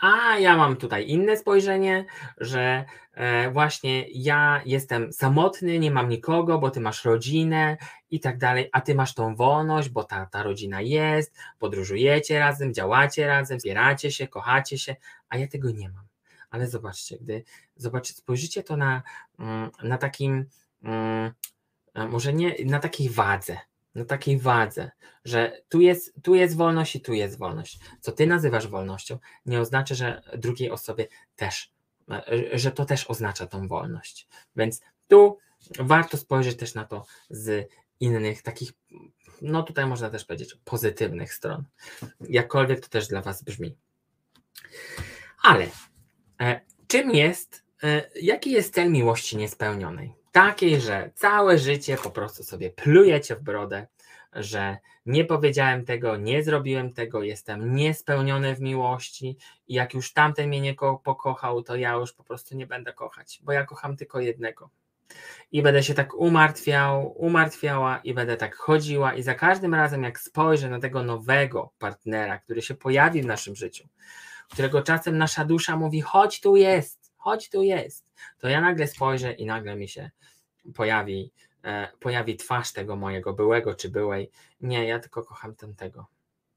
A 0.01 0.37
ja 0.39 0.57
mam 0.57 0.75
tutaj 0.75 1.07
inne 1.07 1.37
spojrzenie, 1.37 2.05
że 2.37 2.85
e, 3.13 3.51
właśnie 3.51 4.05
ja 4.13 4.61
jestem 4.65 5.13
samotny, 5.13 5.79
nie 5.79 5.91
mam 5.91 6.09
nikogo, 6.09 6.59
bo 6.59 6.69
ty 6.71 6.79
masz 6.79 7.05
rodzinę 7.05 7.77
i 8.09 8.19
tak 8.19 8.37
dalej, 8.37 8.69
a 8.71 8.81
ty 8.81 8.95
masz 8.95 9.13
tą 9.13 9.35
wolność, 9.35 9.89
bo 9.89 10.03
ta, 10.03 10.25
ta 10.25 10.43
rodzina 10.43 10.81
jest, 10.81 11.35
podróżujecie 11.59 12.39
razem, 12.39 12.73
działacie 12.73 13.27
razem, 13.27 13.59
zbieracie 13.59 14.11
się, 14.11 14.27
kochacie 14.27 14.77
się, 14.77 14.95
a 15.29 15.37
ja 15.37 15.47
tego 15.47 15.71
nie 15.71 15.89
mam. 15.89 16.12
Ale 16.53 16.67
zobaczcie, 16.67 17.17
gdy 17.17 17.43
zobaczycie, 17.75 18.19
spojrzycie 18.19 18.63
to 18.63 18.77
na, 18.77 19.03
mm, 19.39 19.71
na 19.83 19.97
takim, 19.97 20.45
mm, 20.83 21.31
e, 21.93 22.07
może 22.07 22.33
nie 22.33 22.55
na 22.65 22.79
takiej 22.79 23.09
wadze, 23.09 23.57
na 23.95 24.05
takiej 24.05 24.37
wadze, 24.37 24.91
że 25.25 25.61
tu 25.69 25.81
jest, 25.81 26.13
tu 26.23 26.35
jest 26.35 26.57
wolność 26.57 26.95
i 26.95 27.01
tu 27.01 27.13
jest 27.13 27.37
wolność. 27.37 27.79
Co 27.99 28.11
ty 28.11 28.27
nazywasz 28.27 28.67
wolnością, 28.67 29.19
nie 29.45 29.59
oznacza, 29.59 29.95
że 29.95 30.21
drugiej 30.37 30.71
osobie 30.71 31.07
też, 31.35 31.71
e, 32.11 32.59
że 32.59 32.71
to 32.71 32.85
też 32.85 33.09
oznacza 33.09 33.47
tą 33.47 33.67
wolność. 33.67 34.27
Więc 34.55 34.81
tu 35.07 35.37
warto 35.79 36.17
spojrzeć 36.17 36.57
też 36.57 36.73
na 36.73 36.85
to 36.85 37.05
z 37.29 37.69
innych 37.99 38.41
takich, 38.41 38.73
no 39.41 39.63
tutaj 39.63 39.85
można 39.85 40.09
też 40.09 40.25
powiedzieć, 40.25 40.57
pozytywnych 40.65 41.33
stron. 41.33 41.63
Jakkolwiek 42.29 42.79
to 42.79 42.87
też 42.87 43.07
dla 43.07 43.21
Was 43.21 43.43
brzmi. 43.43 43.75
Ale 45.43 45.63
e, 45.63 45.69
czym 46.87 47.11
jest, 47.11 47.63
e, 47.83 48.09
jaki 48.21 48.51
jest 48.51 48.73
cel 48.73 48.91
miłości 48.91 49.37
niespełnionej? 49.37 50.23
takiej, 50.33 50.81
że 50.81 51.11
całe 51.15 51.57
życie 51.57 51.97
po 52.03 52.09
prostu 52.09 52.43
sobie 52.43 52.69
plujecie 52.69 53.35
w 53.35 53.41
brodę, 53.41 53.87
że 54.33 54.77
nie 55.05 55.25
powiedziałem 55.25 55.85
tego, 55.85 56.17
nie 56.17 56.43
zrobiłem 56.43 56.93
tego, 56.93 57.23
jestem 57.23 57.75
niespełniony 57.75 58.55
w 58.55 58.61
miłości 58.61 59.37
i 59.67 59.73
jak 59.73 59.93
już 59.93 60.13
tamten 60.13 60.47
mnie 60.47 60.61
nie 60.61 60.75
pokochał, 61.03 61.63
to 61.63 61.75
ja 61.75 61.93
już 61.93 62.13
po 62.13 62.23
prostu 62.23 62.57
nie 62.57 62.67
będę 62.67 62.93
kochać, 62.93 63.39
bo 63.43 63.51
ja 63.51 63.65
kocham 63.65 63.97
tylko 63.97 64.19
jednego. 64.19 64.69
I 65.51 65.61
będę 65.61 65.83
się 65.83 65.93
tak 65.93 66.13
umartwiał, 66.13 67.13
umartwiała 67.17 67.97
i 67.97 68.13
będę 68.13 68.37
tak 68.37 68.55
chodziła 68.55 69.13
i 69.13 69.23
za 69.23 69.35
każdym 69.35 69.73
razem 69.73 70.03
jak 70.03 70.19
spojrzę 70.19 70.69
na 70.69 70.79
tego 70.79 71.03
nowego 71.03 71.71
partnera, 71.79 72.39
który 72.39 72.61
się 72.61 72.75
pojawi 72.75 73.21
w 73.21 73.25
naszym 73.25 73.55
życiu, 73.55 73.87
którego 74.53 74.81
czasem 74.81 75.17
nasza 75.17 75.45
dusza 75.45 75.75
mówi, 75.77 76.01
chodź 76.01 76.41
tu 76.41 76.55
jest, 76.55 77.13
chodź 77.17 77.49
tu 77.49 77.63
jest, 77.63 78.05
to 78.39 78.47
ja 78.47 78.61
nagle 78.61 78.87
spojrzę 78.87 79.33
i 79.33 79.45
nagle 79.45 79.75
mi 79.75 79.87
się 79.87 80.11
pojawi, 80.75 81.31
e, 81.63 81.87
pojawi 81.99 82.37
twarz 82.37 82.73
tego 82.73 82.95
mojego 82.95 83.33
byłego 83.33 83.75
czy 83.75 83.89
byłej. 83.89 84.31
Nie, 84.61 84.87
ja 84.87 84.99
tylko 84.99 85.23
kocham 85.23 85.55
tamtego. 85.55 86.07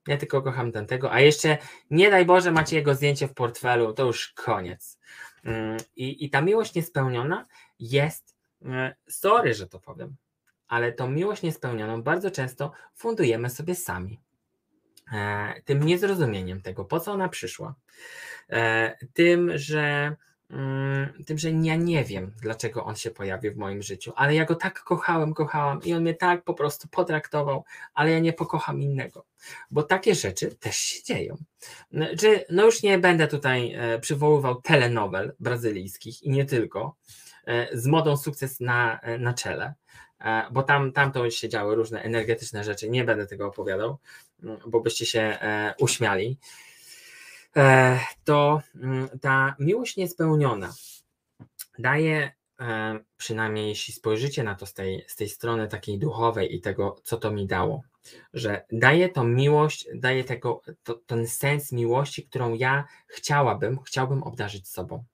Ja 0.07 0.16
tylko 0.16 0.42
kocham 0.42 0.72
tamtego, 0.72 1.12
a 1.12 1.20
jeszcze 1.20 1.59
nie 1.90 2.11
daj 2.11 2.24
Boże 2.24 2.53
macie 2.53 2.76
jego 2.76 2.94
zdjęcie 2.94 3.28
w 3.28 3.34
portfelu, 3.34 3.92
to 3.92 4.07
już 4.07 4.32
koniec. 4.32 4.99
Mm, 5.44 5.76
I, 5.97 6.24
i 6.24 6.30
ta 6.30 6.40
miłość 6.40 6.74
niespełniona 6.74 7.47
jest, 7.78 8.36
e, 8.64 8.94
sorry, 9.09 9.55
że 9.55 9.66
to 9.66 9.80
powiem, 9.80 10.16
ale 10.68 10.92
tą 10.92 11.11
miłość 11.11 11.42
niespełnioną 11.42 12.03
bardzo 12.03 12.30
często 12.30 12.72
fundujemy 12.94 13.51
sobie 13.51 13.74
sami. 13.74 14.20
E, 15.13 15.55
tym 15.65 15.83
niezrozumieniem 15.83 16.63
tego, 16.63 16.85
po 16.85 17.01
co 17.01 17.13
ona 17.13 17.29
przyszła, 17.29 17.75
tym, 19.15 19.59
że 19.59 20.17
Mm, 20.51 21.25
tym, 21.27 21.39
że 21.39 21.51
ja 21.51 21.77
nie 21.77 22.05
wiem, 22.05 22.33
dlaczego 22.43 22.85
on 22.85 22.97
się 22.97 23.11
pojawił 23.11 23.53
w 23.53 23.57
moim 23.57 23.83
życiu, 23.83 24.13
ale 24.17 24.35
ja 24.35 24.45
go 24.45 24.55
tak 24.55 24.81
kochałem, 24.81 25.35
kochałam 25.35 25.83
i 25.83 25.95
on 25.95 26.03
mnie 26.03 26.15
tak 26.15 26.45
po 26.45 26.55
prostu 26.55 26.89
potraktował, 26.89 27.65
ale 27.95 28.11
ja 28.11 28.19
nie 28.19 28.33
pokocham 28.33 28.83
innego, 28.83 29.25
bo 29.71 29.83
takie 29.83 30.15
rzeczy 30.15 30.55
też 30.55 30.77
się 30.77 31.03
dzieją. 31.03 31.37
Czy, 32.19 32.45
no 32.51 32.65
już 32.65 32.83
nie 32.83 32.99
będę 32.99 33.29
tutaj 33.29 33.75
e, 33.75 33.99
przywoływał 33.99 34.61
telenowel 34.61 35.35
brazylijskich 35.41 36.23
i 36.23 36.31
nie 36.31 36.45
tylko, 36.45 36.97
e, 37.47 37.79
z 37.79 37.87
modą 37.87 38.17
sukces 38.17 38.61
na, 38.61 39.01
e, 39.01 39.19
na 39.19 39.35
czele, 39.35 39.75
bo 40.53 40.63
tam, 40.63 40.93
tam 40.93 41.13
to 41.13 41.31
się 41.31 41.49
działy 41.49 41.75
różne 41.75 42.03
energetyczne 42.03 42.65
rzeczy, 42.65 42.91
nie 42.91 43.05
będę 43.05 43.27
tego 43.27 43.47
opowiadał, 43.47 43.99
bo 44.66 44.80
byście 44.80 45.07
się 45.07 45.39
uśmiali. 45.78 46.39
E, 47.57 48.01
to 48.24 48.62
mm, 48.74 49.09
ta 49.20 49.57
miłość 49.59 49.97
niespełniona 49.97 50.74
daje, 51.78 52.32
e, 52.61 52.99
przynajmniej 53.16 53.68
jeśli 53.68 53.95
spojrzycie 53.95 54.43
na 54.43 54.55
to 54.55 54.66
z 54.66 54.74
tej, 54.74 55.05
z 55.09 55.16
tej 55.16 55.28
strony 55.28 55.68
takiej 55.68 55.99
duchowej 55.99 56.57
i 56.57 56.61
tego, 56.61 56.97
co 57.05 57.16
to 57.16 57.30
mi 57.30 57.47
dało, 57.47 57.82
że 58.32 58.64
daje 58.72 59.09
to 59.09 59.24
miłość, 59.24 59.89
daje 59.95 60.24
tego, 60.24 60.62
to, 60.82 60.95
ten 60.95 61.26
sens 61.26 61.72
miłości, 61.72 62.28
którą 62.28 62.55
ja 62.55 62.84
chciałabym, 63.07 63.78
chciałbym 63.87 64.22
obdarzyć 64.22 64.68
sobą, 64.68 65.05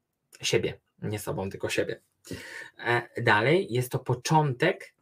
siebie, 0.41 0.81
nie 1.03 1.19
sobą, 1.19 1.51
tylko 1.51 1.69
siebie. 1.69 2.01
E, 2.79 3.23
dalej 3.23 3.67
jest 3.71 3.93
to 3.93 3.99
początek 3.99 4.95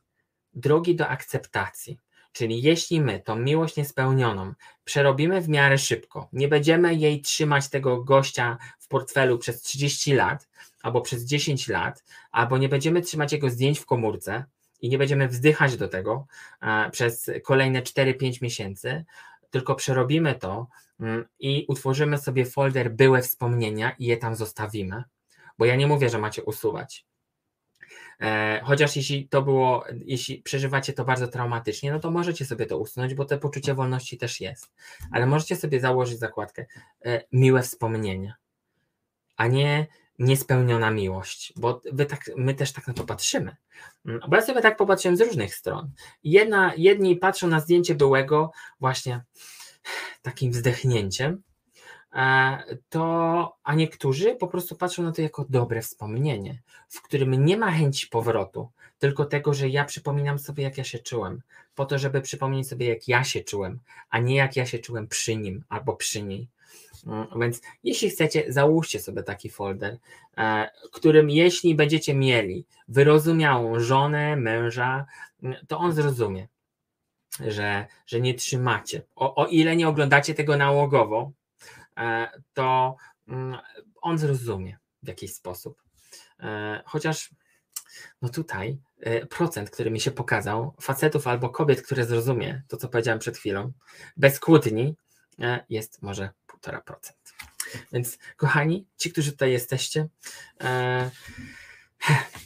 drogi 0.55 0.97
do 0.97 1.09
akceptacji. 1.09 1.99
Czyli 2.33 2.63
jeśli 2.63 3.01
my 3.01 3.21
tą 3.21 3.37
miłość 3.37 3.77
niespełnioną 3.77 4.53
przerobimy 4.85 5.41
w 5.41 5.49
miarę 5.49 5.79
szybko, 5.79 6.29
nie 6.33 6.49
będziemy 6.49 6.95
jej 6.95 7.21
trzymać 7.21 7.69
tego 7.69 8.05
gościa 8.05 8.59
w 8.79 8.89
portfelu 8.89 9.39
przez 9.39 9.63
30 9.63 10.15
lat 10.15 10.49
albo 10.83 11.01
przez 11.01 11.25
10 11.25 11.69
lat, 11.69 12.05
albo 12.31 12.59
nie 12.59 12.69
będziemy 12.69 13.03
trzymać 13.03 13.33
jego 13.33 13.51
zdjęć 13.51 13.79
w 13.79 13.87
komórce 13.87 14.45
i 14.81 14.89
nie 14.89 14.99
będziemy 14.99 15.29
wzdychać 15.29 15.77
do 15.77 15.89
tego 15.89 16.27
e, 16.63 16.91
przez 16.91 17.31
kolejne 17.45 17.83
4-5 17.83 18.43
miesięcy, 18.43 19.05
tylko 19.51 19.75
przerobimy 19.75 20.35
to 20.35 20.67
mm, 21.01 21.25
i 21.39 21.65
utworzymy 21.69 22.19
sobie 22.19 22.47
folder 22.47 22.93
były 22.93 23.23
wspomnienia 23.23 23.91
i 23.99 24.05
je 24.05 24.17
tam 24.17 24.37
zostawimy. 24.37 25.05
Bo 25.59 25.65
ja 25.65 25.77
nie 25.77 25.87
mówię, 25.87 26.11
że 26.11 26.19
macie 26.19 26.43
usuwać. 26.43 27.07
E, 28.21 28.61
chociaż 28.65 28.97
jeśli 28.97 29.29
to 29.29 29.43
było, 29.43 29.85
jeśli 30.05 30.43
przeżywacie 30.43 30.93
to 30.93 31.05
bardzo 31.05 31.29
traumatycznie, 31.29 31.93
no 31.93 32.01
to 32.01 32.11
możecie 32.11 32.45
sobie 32.45 32.67
to 32.67 32.79
usunąć, 32.79 33.15
bo 33.15 33.25
to 33.25 33.39
poczucie 33.39 33.75
wolności 33.75 34.19
też 34.19 34.41
jest. 34.41 34.73
Ale 35.13 35.27
możecie 35.27 35.57
sobie 35.57 35.81
założyć 35.81 36.19
zakładkę 36.19 36.67
e, 37.05 37.23
miłe 37.33 37.63
wspomnienia, 37.63 38.35
a 39.37 39.47
nie 39.47 39.87
niespełniona 40.19 40.91
miłość, 40.91 41.53
bo 41.57 41.83
tak, 42.09 42.31
my 42.37 42.55
też 42.55 42.73
tak 42.73 42.87
na 42.87 42.95
to 42.95 43.05
patrzymy. 43.05 43.57
Mm, 44.07 44.21
bo 44.29 44.37
ja 44.37 44.43
sobie 44.43 44.61
tak 44.61 44.77
popatrzyłem 44.77 45.17
z 45.17 45.21
różnych 45.21 45.55
stron. 45.55 45.93
Jedna, 46.25 46.73
jedni 46.77 47.17
patrzą 47.17 47.49
na 47.49 47.61
zdjęcie 47.61 47.95
byłego 47.95 48.53
właśnie 48.81 49.25
takim 50.23 50.53
wzdechnięciem, 50.53 51.43
to, 52.89 53.57
a 53.65 53.75
niektórzy 53.75 54.35
po 54.35 54.49
prostu 54.49 54.77
patrzą 54.77 55.03
na 55.03 55.13
to 55.13 55.23
jako 55.23 55.47
dobre 55.49 55.83
wspomnienie, 55.83 56.59
w 56.89 57.03
którym 57.03 57.45
nie 57.45 57.57
ma 57.57 57.73
chęci 57.73 58.07
powrotu, 58.07 58.69
tylko 58.99 59.25
tego, 59.25 59.55
że 59.55 59.69
ja 59.69 59.85
przypominam 59.85 60.39
sobie, 60.39 60.65
jak 60.65 60.79
ja 60.79 60.85
się 60.85 60.99
czułem, 60.99 61.43
po 61.75 61.87
to, 61.87 61.99
żeby 61.99 62.21
przypomnieć 62.21 62.69
sobie, 62.69 62.89
jak 62.89 63.09
ja 63.09 63.25
się 63.25 63.41
czułem, 63.41 63.79
a 64.11 64.19
nie 64.19 64.37
jak 64.37 64.57
ja 64.57 64.67
się 64.67 64.79
czułem 64.79 65.09
przy 65.09 65.37
nim 65.37 65.65
albo 65.69 65.97
przy 65.97 66.23
niej. 66.23 66.49
Mm, 67.07 67.27
więc 67.41 67.61
jeśli 67.85 68.11
chcecie, 68.11 68.45
załóżcie 68.49 69.01
sobie 69.01 69.23
taki 69.23 69.51
folder, 69.51 69.99
e, 70.37 70.71
którym 70.93 71.31
jeśli 71.31 71.75
będziecie 71.75 72.15
mieli 72.15 72.65
wyrozumiałą 72.89 73.81
żonę, 73.81 74.37
męża, 74.37 75.07
mm, 75.43 75.57
to 75.69 75.79
on 75.79 75.93
zrozumie, 75.93 76.49
że, 77.47 77.87
że 78.07 78.21
nie 78.21 78.35
trzymacie. 78.35 79.03
O, 79.17 79.35
o 79.35 79.47
ile 79.47 79.77
nie 79.77 79.89
oglądacie 79.89 80.35
tego 80.35 80.57
nałogowo, 80.57 81.33
to 82.53 82.97
mm, 83.29 83.59
on 84.03 84.19
zrozumie 84.19 84.79
w 85.03 85.09
jakiś 85.09 85.35
sposób. 85.35 85.83
Chociaż 86.85 87.31
no 88.23 88.29
tutaj 88.29 88.79
procent, 89.31 89.71
który 89.71 89.91
mi 89.91 90.01
się 90.01 90.11
pokazał, 90.11 90.75
facetów 90.81 91.27
albo 91.27 91.49
kobiet, 91.49 91.83
które 91.83 92.05
zrozumie 92.05 92.63
to, 92.69 92.77
co 92.77 92.89
powiedziałem 92.89 93.19
przed 93.19 93.39
chwilą, 93.39 93.73
bez 94.17 94.41
kłótni, 94.41 94.97
jest 95.69 96.03
może 96.03 96.31
1,5%. 96.63 97.13
Więc 97.93 98.19
kochani, 98.37 98.87
ci, 98.97 99.13
którzy 99.13 99.33
tutaj 99.33 99.53
jesteście, 99.53 100.09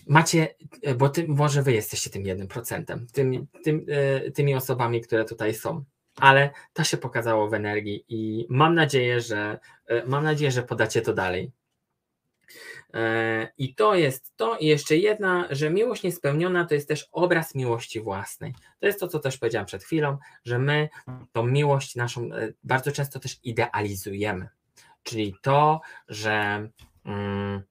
macie, 0.06 0.54
bo 0.96 1.08
ty, 1.08 1.28
może 1.28 1.62
wy 1.62 1.72
jesteście 1.72 2.10
tym 2.10 2.26
jednym 2.26 2.48
procentem, 2.48 3.06
tym, 3.12 3.46
tym, 3.64 3.86
e, 3.88 4.30
tymi 4.30 4.54
osobami, 4.54 5.00
które 5.00 5.24
tutaj 5.24 5.54
są, 5.54 5.84
ale 6.20 6.50
to 6.72 6.84
się 6.84 6.96
pokazało 6.96 7.48
w 7.48 7.54
energii 7.54 8.04
i 8.08 8.46
mam 8.48 8.74
nadzieję, 8.74 9.20
że 9.20 9.58
e, 9.86 10.06
mam 10.06 10.24
nadzieję, 10.24 10.50
że 10.50 10.62
podacie 10.62 11.02
to 11.02 11.12
dalej. 11.12 11.52
E, 12.94 13.48
I 13.58 13.74
to 13.74 13.94
jest 13.94 14.36
to. 14.36 14.56
I 14.56 14.66
jeszcze 14.66 14.96
jedna, 14.96 15.48
że 15.50 15.70
miłość 15.70 16.02
niespełniona 16.02 16.64
to 16.64 16.74
jest 16.74 16.88
też 16.88 17.08
obraz 17.12 17.54
miłości 17.54 18.00
własnej. 18.00 18.54
To 18.80 18.86
jest 18.86 19.00
to, 19.00 19.08
co 19.08 19.18
też 19.18 19.38
powiedziałam 19.38 19.66
przed 19.66 19.84
chwilą, 19.84 20.18
że 20.44 20.58
my 20.58 20.88
tą 21.32 21.46
miłość 21.46 21.96
naszą 21.96 22.28
bardzo 22.64 22.92
często 22.92 23.20
też 23.20 23.38
idealizujemy. 23.42 24.48
Czyli 25.02 25.34
to, 25.42 25.80
że. 26.08 26.68
Mm, 27.04 27.62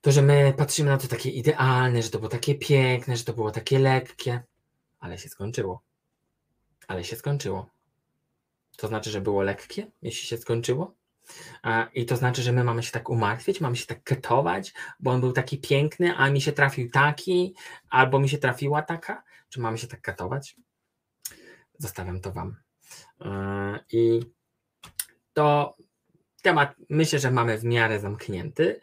to, 0.00 0.12
że 0.12 0.22
my 0.22 0.54
patrzymy 0.56 0.90
na 0.90 0.98
to 0.98 1.08
takie 1.08 1.30
idealne, 1.30 2.02
że 2.02 2.10
to 2.10 2.18
było 2.18 2.28
takie 2.28 2.54
piękne, 2.54 3.16
że 3.16 3.24
to 3.24 3.32
było 3.32 3.50
takie 3.50 3.78
lekkie, 3.78 4.42
ale 5.00 5.18
się 5.18 5.28
skończyło. 5.28 5.82
Ale 6.88 7.04
się 7.04 7.16
skończyło. 7.16 7.70
To 8.76 8.88
znaczy, 8.88 9.10
że 9.10 9.20
było 9.20 9.42
lekkie, 9.42 9.90
jeśli 10.02 10.28
się 10.28 10.38
skończyło? 10.38 10.94
I 11.94 12.06
to 12.06 12.16
znaczy, 12.16 12.42
że 12.42 12.52
my 12.52 12.64
mamy 12.64 12.82
się 12.82 12.92
tak 12.92 13.10
umartwić, 13.10 13.60
mamy 13.60 13.76
się 13.76 13.86
tak 13.86 14.02
ketować, 14.02 14.74
bo 15.00 15.10
on 15.10 15.20
był 15.20 15.32
taki 15.32 15.58
piękny, 15.58 16.16
a 16.16 16.30
mi 16.30 16.40
się 16.40 16.52
trafił 16.52 16.90
taki, 16.90 17.54
albo 17.90 18.18
mi 18.18 18.28
się 18.28 18.38
trafiła 18.38 18.82
taka? 18.82 19.22
Czy 19.48 19.60
mamy 19.60 19.78
się 19.78 19.86
tak 19.86 20.00
katować? 20.00 20.56
Zostawiam 21.78 22.20
to 22.20 22.32
Wam. 22.32 22.56
I 23.92 24.20
to 25.32 25.76
temat 26.42 26.74
myślę, 26.88 27.18
że 27.18 27.30
mamy 27.30 27.58
w 27.58 27.64
miarę 27.64 28.00
zamknięty. 28.00 28.80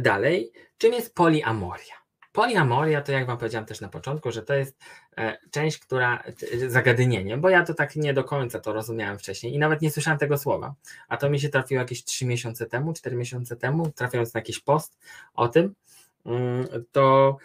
Dalej, 0.00 0.52
czym 0.78 0.92
jest 0.92 1.14
poliamoria? 1.14 1.94
Poliamoria 2.32 3.02
to 3.02 3.12
jak 3.12 3.26
Wam 3.26 3.38
powiedziałam 3.38 3.66
też 3.66 3.80
na 3.80 3.88
początku, 3.88 4.32
że 4.32 4.42
to 4.42 4.54
jest 4.54 4.76
e, 5.16 5.38
część, 5.50 5.78
która 5.78 6.22
zagadnienie, 6.68 7.36
bo 7.36 7.48
ja 7.48 7.64
to 7.64 7.74
tak 7.74 7.96
nie 7.96 8.14
do 8.14 8.24
końca 8.24 8.60
to 8.60 8.72
rozumiałem 8.72 9.18
wcześniej 9.18 9.54
i 9.54 9.58
nawet 9.58 9.82
nie 9.82 9.90
słyszałem 9.90 10.18
tego 10.18 10.38
słowa. 10.38 10.74
A 11.08 11.16
to 11.16 11.30
mi 11.30 11.40
się 11.40 11.48
trafiło 11.48 11.80
jakieś 11.80 12.04
3 12.04 12.26
miesiące 12.26 12.66
temu, 12.66 12.92
4 12.92 13.16
miesiące 13.16 13.56
temu, 13.56 13.90
trafiając 13.90 14.34
na 14.34 14.38
jakiś 14.38 14.60
post 14.60 14.98
o 15.34 15.48
tym, 15.48 15.74
mm, 16.26 16.66
to 16.92 17.36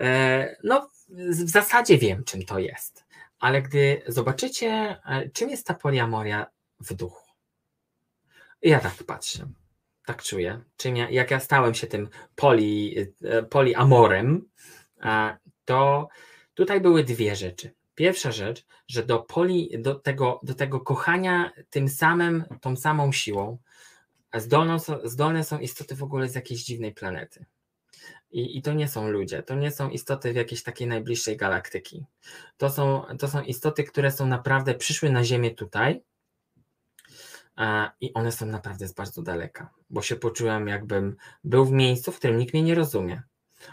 e, 0.00 0.56
no 0.64 0.88
w 1.08 1.50
zasadzie 1.50 1.98
wiem, 1.98 2.24
czym 2.24 2.42
to 2.42 2.58
jest. 2.58 3.04
Ale 3.40 3.62
gdy 3.62 4.02
zobaczycie, 4.06 4.96
e, 5.06 5.28
czym 5.28 5.50
jest 5.50 5.66
ta 5.66 5.74
poliamoria 5.74 6.46
w 6.80 6.94
duchu, 6.94 7.26
ja 8.62 8.80
tak 8.80 8.94
patrzę, 9.06 9.46
tak 10.06 10.22
czuję. 10.22 10.60
Czym 10.76 10.96
ja, 10.96 11.10
jak 11.10 11.30
ja 11.30 11.40
stałem 11.40 11.74
się 11.74 11.86
tym 11.86 12.08
poli, 12.34 12.96
e, 13.24 13.42
poliamorem, 13.42 14.48
to 15.64 16.08
tutaj 16.54 16.80
były 16.80 17.04
dwie 17.04 17.36
rzeczy. 17.36 17.70
Pierwsza 17.94 18.32
rzecz, 18.32 18.66
że 18.88 19.02
do, 19.02 19.18
poli, 19.18 19.70
do, 19.78 19.94
tego, 19.94 20.40
do 20.42 20.54
tego 20.54 20.80
kochania 20.80 21.52
tym 21.70 21.88
samym, 21.88 22.44
tą 22.60 22.76
samą 22.76 23.12
siłą 23.12 23.58
zdolne 25.04 25.44
są, 25.44 25.58
istoty 25.58 25.96
w 25.96 26.02
ogóle 26.02 26.28
z 26.28 26.34
jakiejś 26.34 26.64
dziwnej 26.64 26.94
planety. 26.94 27.44
I, 28.30 28.58
I 28.58 28.62
to 28.62 28.72
nie 28.72 28.88
są 28.88 29.10
ludzie, 29.10 29.42
to 29.42 29.54
nie 29.54 29.70
są 29.70 29.90
istoty 29.90 30.32
w 30.32 30.36
jakiejś 30.36 30.62
takiej 30.62 30.86
najbliższej 30.88 31.36
galaktyki. 31.36 32.04
To 32.56 32.70
są, 32.70 33.02
to 33.18 33.28
są 33.28 33.42
istoty, 33.42 33.84
które 33.84 34.10
są 34.10 34.26
naprawdę, 34.26 34.74
przyszły 34.74 35.10
na 35.10 35.24
Ziemię 35.24 35.50
tutaj, 35.50 36.02
i 38.00 38.12
one 38.14 38.32
są 38.32 38.46
naprawdę 38.46 38.88
z 38.88 38.92
bardzo 38.92 39.22
daleka, 39.22 39.70
bo 39.90 40.02
się 40.02 40.16
poczułem, 40.16 40.68
jakbym 40.68 41.16
był 41.44 41.64
w 41.64 41.72
miejscu, 41.72 42.12
w 42.12 42.18
którym 42.18 42.38
nikt 42.38 42.54
mnie 42.54 42.62
nie 42.62 42.74
rozumie, 42.74 43.22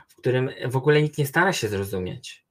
w 0.08 0.16
którym 0.16 0.50
w 0.66 0.76
ogóle 0.76 1.02
nikt 1.02 1.18
nie 1.18 1.26
stara 1.26 1.54
się 1.54 1.68
zrozumieć. 1.68 2.46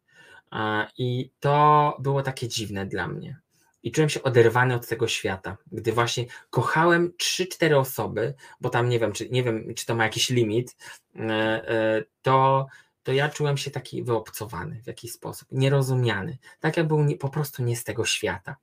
I 0.99 1.31
to 1.41 1.97
było 2.01 2.22
takie 2.22 2.49
dziwne 2.49 2.87
dla 2.87 3.09
mnie. 3.09 3.41
I 3.83 3.93
czułem 3.93 4.09
się 4.09 4.22
oderwany 4.22 4.74
od 4.74 4.87
tego 4.87 5.09
świata, 5.09 5.57
gdy 5.72 5.93
właśnie 5.93 6.24
kochałem 6.51 7.12
3-4 7.22 7.74
osoby, 7.74 8.35
bo 8.61 8.70
tam 8.70 8.89
nie 8.89 8.99
wiem, 8.99 9.12
czy 9.12 9.29
nie 9.29 9.43
wiem, 9.43 9.74
czy 9.74 9.87
to 9.87 9.95
ma 9.95 10.05
jakiś 10.05 10.31
limit, 10.31 10.76
e, 11.16 11.20
e, 11.68 12.05
to, 12.22 12.66
to 13.03 13.12
ja 13.12 13.29
czułem 13.29 13.57
się 13.57 13.70
taki 13.70 14.03
wyobcowany 14.03 14.83
w 14.83 14.87
jakiś 14.87 15.12
sposób, 15.12 15.49
nierozumiany, 15.53 16.39
tak 16.61 16.76
jak 16.76 16.89
był 16.89 17.16
po 17.18 17.29
prostu 17.29 17.62
nie 17.62 17.76
z 17.76 17.85
tego 17.85 18.05
świata. 18.05 18.57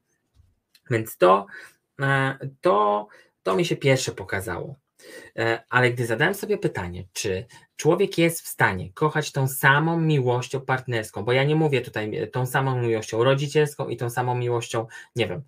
Więc 0.90 1.18
to 1.18 1.46
to, 2.62 3.08
to 3.44 3.56
mi 3.56 3.66
się 3.66 3.76
pierwsze 3.76 4.12
pokazało. 4.12 4.76
E, 5.36 5.64
ale 5.70 5.92
gdy 5.92 6.06
zadałem 6.06 6.34
sobie 6.34 6.58
pytanie, 6.58 7.08
czy 7.14 7.46
człowiek 7.76 8.18
jest 8.18 8.42
w 8.42 8.48
stanie 8.48 8.94
kochać 8.94 9.32
tą 9.32 9.48
samą 9.48 10.00
miłością 10.00 10.62
partnerską, 10.62 11.24
bo 11.24 11.32
ja 11.32 11.44
nie 11.44 11.56
mówię 11.56 11.82
tutaj 11.82 12.16
e, 12.16 12.28
tą 12.28 12.46
samą 12.46 12.82
miłością 12.82 13.24
rodzicielską 13.24 13.88
i 13.88 13.98
tą 13.98 14.10
samą 14.10 14.36
miłością, 14.36 14.88
nie 15.16 15.28
wiem, 15.28 15.44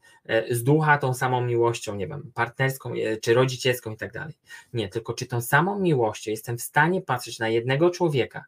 z 0.50 0.64
ducha, 0.64 0.98
tą 0.98 1.14
samą 1.14 1.42
miłością, 1.42 1.96
nie 1.96 2.08
wiem, 2.08 2.32
partnerską 2.34 2.94
czy 3.22 3.34
rodzicielską 3.34 3.92
i 3.92 3.98
tak 3.98 4.14
dalej. 4.14 4.34
Nie, 4.74 4.90
tylko 4.90 5.14
czy 5.14 5.26
tą 5.26 5.42
samą 5.42 5.80
miłością 5.80 6.32
jestem 6.32 6.58
w 6.58 6.62
stanie 6.62 7.02
patrzeć 7.02 7.40
na 7.40 7.50
jednego 7.50 7.90
człowieka, 7.90 8.46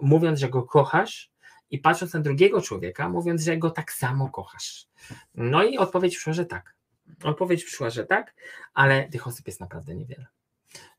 mówiąc, 0.00 0.38
że 0.38 0.48
go 0.48 0.62
kochasz, 0.62 1.30
i 1.70 1.78
patrząc 1.78 2.14
na 2.14 2.20
drugiego 2.20 2.60
człowieka, 2.60 3.08
mówiąc, 3.08 3.42
że 3.42 3.56
go 3.56 3.70
tak 3.70 3.92
samo 3.92 4.30
kochasz. 4.30 4.86
No 5.34 5.64
i 5.64 5.78
odpowiedź 5.78 6.14
przyszła, 6.14 6.32
że 6.32 6.46
tak. 6.46 6.77
Odpowiedź 7.24 7.64
przyszła, 7.64 7.90
że 7.90 8.06
tak, 8.06 8.34
ale 8.74 9.08
tych 9.08 9.26
osób 9.26 9.46
jest 9.46 9.60
naprawdę 9.60 9.94
niewiele. 9.94 10.26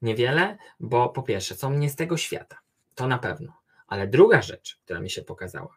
Niewiele, 0.01 0.57
bo 0.79 1.09
po 1.09 1.23
pierwsze 1.23 1.55
są 1.55 1.73
nie 1.73 1.89
z 1.89 1.95
tego 1.95 2.17
świata, 2.17 2.59
to 2.95 3.07
na 3.07 3.17
pewno. 3.17 3.53
Ale 3.87 4.07
druga 4.07 4.41
rzecz, 4.41 4.79
która 4.85 4.99
mi 4.99 5.09
się 5.09 5.21
pokazała, 5.21 5.75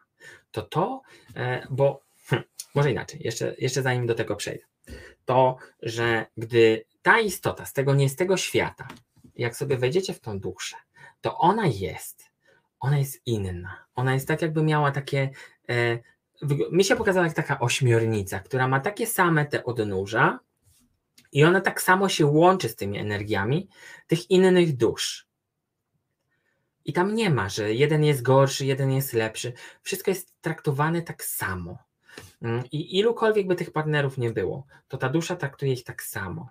to 0.51 0.61
to, 0.61 1.01
e, 1.35 1.67
bo 1.69 2.03
hm, 2.25 2.43
może 2.75 2.91
inaczej, 2.91 3.19
jeszcze, 3.23 3.55
jeszcze 3.57 3.81
zanim 3.81 4.07
do 4.07 4.15
tego 4.15 4.35
przejdę, 4.35 4.65
to, 5.25 5.57
że 5.81 6.25
gdy 6.37 6.85
ta 7.01 7.19
istota 7.19 7.65
z 7.65 7.73
tego 7.73 7.93
nie 7.95 8.09
z 8.09 8.15
tego 8.15 8.37
świata, 8.37 8.87
jak 9.35 9.55
sobie 9.55 9.77
wejdziecie 9.77 10.13
w 10.13 10.19
tą 10.19 10.39
duszę, 10.39 10.75
to 11.21 11.37
ona 11.37 11.67
jest, 11.67 12.23
ona 12.79 12.97
jest 12.97 13.21
inna. 13.25 13.85
Ona 13.95 14.13
jest 14.13 14.27
tak, 14.27 14.41
jakby 14.41 14.63
miała 14.63 14.91
takie 14.91 15.29
e, 15.69 15.99
mi 16.71 16.83
się 16.83 16.95
pokazała 16.95 17.25
jak 17.25 17.35
taka 17.35 17.59
ośmiornica, 17.59 18.39
która 18.39 18.67
ma 18.67 18.79
takie 18.79 19.07
same 19.07 19.45
te 19.45 19.63
odnóża 19.63 20.39
i 21.31 21.43
ona 21.43 21.61
tak 21.61 21.81
samo 21.81 22.09
się 22.09 22.25
łączy 22.25 22.69
z 22.69 22.75
tymi 22.75 22.97
energiami 22.97 23.69
tych 24.07 24.31
innych 24.31 24.77
dusz. 24.77 25.27
I 26.85 26.93
tam 26.93 27.15
nie 27.15 27.29
ma, 27.29 27.49
że 27.49 27.73
jeden 27.73 28.03
jest 28.03 28.21
gorszy, 28.21 28.65
jeden 28.65 28.91
jest 28.91 29.13
lepszy. 29.13 29.53
Wszystko 29.81 30.11
jest 30.11 30.33
traktowane 30.41 31.01
tak 31.01 31.23
samo. 31.23 31.77
Mm, 32.41 32.63
I 32.71 32.99
ilukolwiek 32.99 33.47
by 33.47 33.55
tych 33.55 33.71
partnerów 33.71 34.17
nie 34.17 34.31
było, 34.31 34.65
to 34.87 34.97
ta 34.97 35.09
dusza 35.09 35.35
traktuje 35.35 35.73
ich 35.73 35.83
tak 35.83 36.03
samo. 36.03 36.49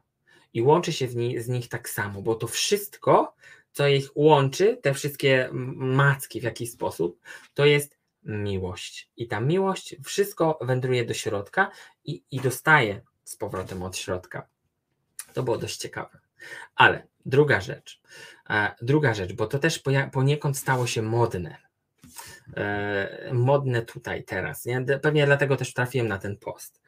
I 0.52 0.62
łączy 0.62 0.92
się 0.92 1.08
z 1.38 1.48
nich 1.48 1.68
tak 1.68 1.88
samo, 1.88 2.22
bo 2.22 2.34
to 2.34 2.46
wszystko, 2.46 3.34
co 3.72 3.88
ich 3.88 4.10
łączy, 4.14 4.78
te 4.82 4.94
wszystkie 4.94 5.48
macki 5.52 6.40
w 6.40 6.44
jakiś 6.44 6.70
sposób, 6.70 7.20
to 7.54 7.64
jest 7.64 8.01
miłość. 8.24 9.10
I 9.16 9.28
ta 9.28 9.40
miłość 9.40 9.96
wszystko 10.04 10.58
wędruje 10.60 11.04
do 11.04 11.14
środka 11.14 11.70
i, 12.04 12.22
i 12.30 12.40
dostaje 12.40 13.00
z 13.24 13.36
powrotem 13.36 13.82
od 13.82 13.96
środka. 13.96 14.46
To 15.34 15.42
było 15.42 15.58
dość 15.58 15.76
ciekawe. 15.76 16.20
Ale 16.74 17.06
druga 17.26 17.60
rzecz, 17.60 18.00
e, 18.50 18.74
druga 18.82 19.14
rzecz, 19.14 19.32
bo 19.32 19.46
to 19.46 19.58
też 19.58 19.82
poniekąd 20.12 20.58
stało 20.58 20.86
się 20.86 21.02
modne. 21.02 21.56
E, 22.56 23.30
modne 23.32 23.82
tutaj 23.82 24.24
teraz. 24.24 24.64
Nie? 24.64 24.84
Pewnie 25.02 25.26
dlatego 25.26 25.56
też 25.56 25.74
trafiłem 25.74 26.08
na 26.08 26.18
ten 26.18 26.36
post, 26.36 26.82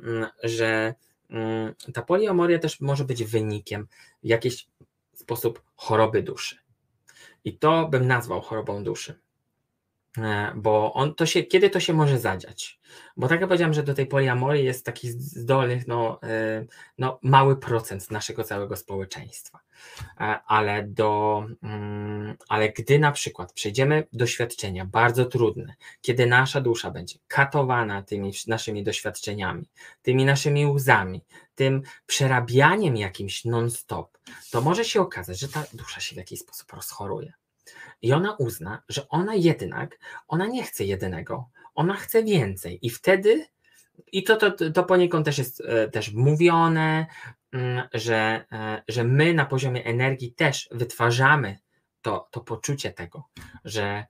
mm, 0.00 0.26
że 0.42 0.94
mm, 1.30 1.74
ta 1.94 2.02
poliamoria 2.02 2.58
też 2.58 2.80
może 2.80 3.04
być 3.04 3.24
wynikiem 3.24 3.88
w 4.22 4.26
jakiś 4.26 4.66
sposób 5.14 5.62
choroby 5.76 6.22
duszy. 6.22 6.56
I 7.44 7.58
to 7.58 7.88
bym 7.88 8.06
nazwał 8.06 8.40
chorobą 8.40 8.84
duszy. 8.84 9.23
E, 10.18 10.52
bo 10.56 10.92
on 10.92 11.14
to 11.14 11.26
się, 11.26 11.42
kiedy 11.42 11.70
to 11.70 11.80
się 11.80 11.92
może 11.92 12.18
zadziać? 12.18 12.80
Bo 13.16 13.28
tak 13.28 13.40
jak 13.40 13.48
powiedziałem, 13.48 13.74
że 13.74 13.82
do 13.82 13.94
tej 13.94 14.06
poliamorii 14.06 14.64
jest 14.64 14.86
taki 14.86 15.10
zdolnych, 15.10 15.86
no, 15.86 16.22
e, 16.22 16.64
no 16.98 17.18
mały 17.22 17.56
procent 17.56 18.10
naszego 18.10 18.44
całego 18.44 18.76
społeczeństwa. 18.76 19.60
E, 20.20 20.40
ale 20.46 20.82
do, 20.82 21.44
mm, 21.62 22.36
ale 22.48 22.68
gdy 22.68 22.98
na 22.98 23.12
przykład 23.12 23.52
przejdziemy 23.52 24.06
doświadczenia 24.12 24.84
bardzo 24.84 25.24
trudne, 25.24 25.74
kiedy 26.00 26.26
nasza 26.26 26.60
dusza 26.60 26.90
będzie 26.90 27.18
katowana 27.28 28.02
tymi 28.02 28.32
naszymi 28.46 28.84
doświadczeniami, 28.84 29.68
tymi 30.02 30.24
naszymi 30.24 30.66
łzami, 30.66 31.24
tym 31.54 31.82
przerabianiem 32.06 32.96
jakimś 32.96 33.44
non-stop, 33.44 34.18
to 34.50 34.60
może 34.60 34.84
się 34.84 35.00
okazać, 35.00 35.40
że 35.40 35.48
ta 35.48 35.64
dusza 35.72 36.00
się 36.00 36.14
w 36.14 36.18
jakiś 36.18 36.40
sposób 36.40 36.72
rozchoruje 36.72 37.32
i 38.04 38.12
ona 38.12 38.36
uzna, 38.38 38.82
że 38.88 39.08
ona 39.08 39.34
jednak, 39.34 39.98
ona 40.28 40.46
nie 40.46 40.62
chce 40.62 40.84
jedynego, 40.84 41.48
ona 41.74 41.94
chce 41.94 42.22
więcej. 42.22 42.78
I 42.82 42.90
wtedy, 42.90 43.46
i 44.12 44.22
to, 44.22 44.36
to, 44.36 44.70
to 44.70 44.84
poniekąd 44.84 45.24
też 45.26 45.38
jest 45.38 45.60
e, 45.60 45.88
też 45.88 46.12
mówione, 46.12 47.06
mm, 47.52 47.88
że, 47.94 48.44
e, 48.52 48.82
że 48.88 49.04
my 49.04 49.34
na 49.34 49.46
poziomie 49.46 49.84
energii 49.84 50.32
też 50.32 50.68
wytwarzamy 50.72 51.58
to, 52.02 52.28
to 52.30 52.40
poczucie 52.40 52.92
tego, 52.92 53.28
że 53.64 54.06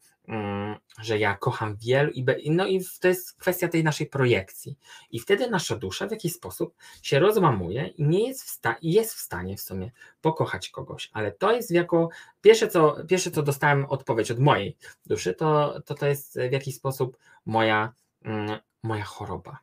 że 1.01 1.19
ja 1.19 1.37
kocham 1.37 1.77
wielu 1.77 2.11
i, 2.11 2.51
no 2.51 2.67
i 2.67 2.85
to 3.01 3.09
jest 3.09 3.39
kwestia 3.39 3.69
tej 3.69 3.85
naszej 3.85 4.07
projekcji. 4.07 4.79
I 5.11 5.21
wtedy 5.21 5.51
nasza 5.51 5.77
dusza 5.77 6.07
w 6.07 6.11
jakiś 6.11 6.33
sposób 6.33 6.77
się 7.03 7.19
rozłamuje 7.19 7.87
i 7.87 8.05
nie 8.05 8.29
jest 8.29 8.43
w, 8.45 8.49
sta- 8.49 8.77
jest 8.83 9.15
w 9.15 9.19
stanie 9.19 9.57
w 9.57 9.61
sumie 9.61 9.91
pokochać 10.21 10.69
kogoś. 10.69 11.11
Ale 11.13 11.33
to 11.33 11.53
jest 11.53 11.71
jako 11.71 12.09
pierwsze 12.41 12.69
co, 12.69 12.97
pierwsze, 13.09 13.31
co 13.31 13.43
dostałem 13.43 13.85
odpowiedź 13.85 14.31
od 14.31 14.39
mojej 14.39 14.77
duszy, 15.07 15.35
to, 15.35 15.81
to 15.87 15.95
to 15.95 16.07
jest 16.07 16.39
w 16.49 16.53
jakiś 16.53 16.77
sposób 16.77 17.19
moja, 17.47 17.93
mm, 18.23 18.59
moja 18.83 19.05
choroba. 19.05 19.59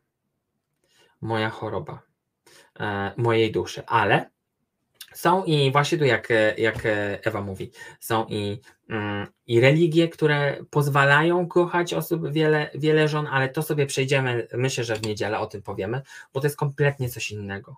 Moja 1.22 1.50
choroba 1.50 2.02
e, 2.80 3.14
mojej 3.18 3.52
duszy. 3.52 3.86
Ale 3.86 4.30
są 5.14 5.44
i 5.44 5.72
właśnie 5.72 5.98
tu, 5.98 6.06
jak, 6.06 6.28
jak 6.58 6.78
Ewa 7.24 7.42
mówi, 7.42 7.72
są 8.00 8.26
i, 8.26 8.62
mm, 8.90 9.28
i 9.48 9.60
religie, 9.60 10.10
które 10.10 10.58
pozwalają 10.70 11.48
kochać 11.48 11.94
osób, 11.94 12.32
wiele, 12.32 12.70
wiele 12.74 13.08
żon, 13.08 13.28
ale 13.28 13.50
to 13.50 13.62
sobie 13.62 13.86
przejdziemy, 13.86 14.48
myślę, 14.54 14.84
że 14.84 14.96
w 14.96 15.02
niedzielę 15.02 15.40
o 15.40 15.48
tym 15.48 15.62
powiemy, 15.62 16.02
bo 16.34 16.42
to 16.42 16.48
jest 16.48 16.58
kompletnie 16.58 17.10
coś 17.10 17.32
innego. 17.32 17.78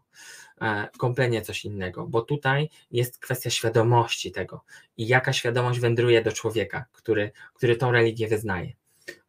E, 0.62 0.88
kompletnie 0.98 1.42
coś 1.42 1.66
innego, 1.66 2.08
bo 2.08 2.22
tutaj 2.22 2.70
jest 2.92 3.20
kwestia 3.20 3.50
świadomości 3.50 4.32
tego 4.32 4.64
i 4.98 5.08
jaka 5.08 5.34
świadomość 5.34 5.80
wędruje 5.80 6.22
do 6.22 6.32
człowieka, 6.32 6.86
który, 6.92 7.32
który 7.54 7.76
tą 7.76 7.92
religię 7.92 8.28
wyznaje. 8.28 8.74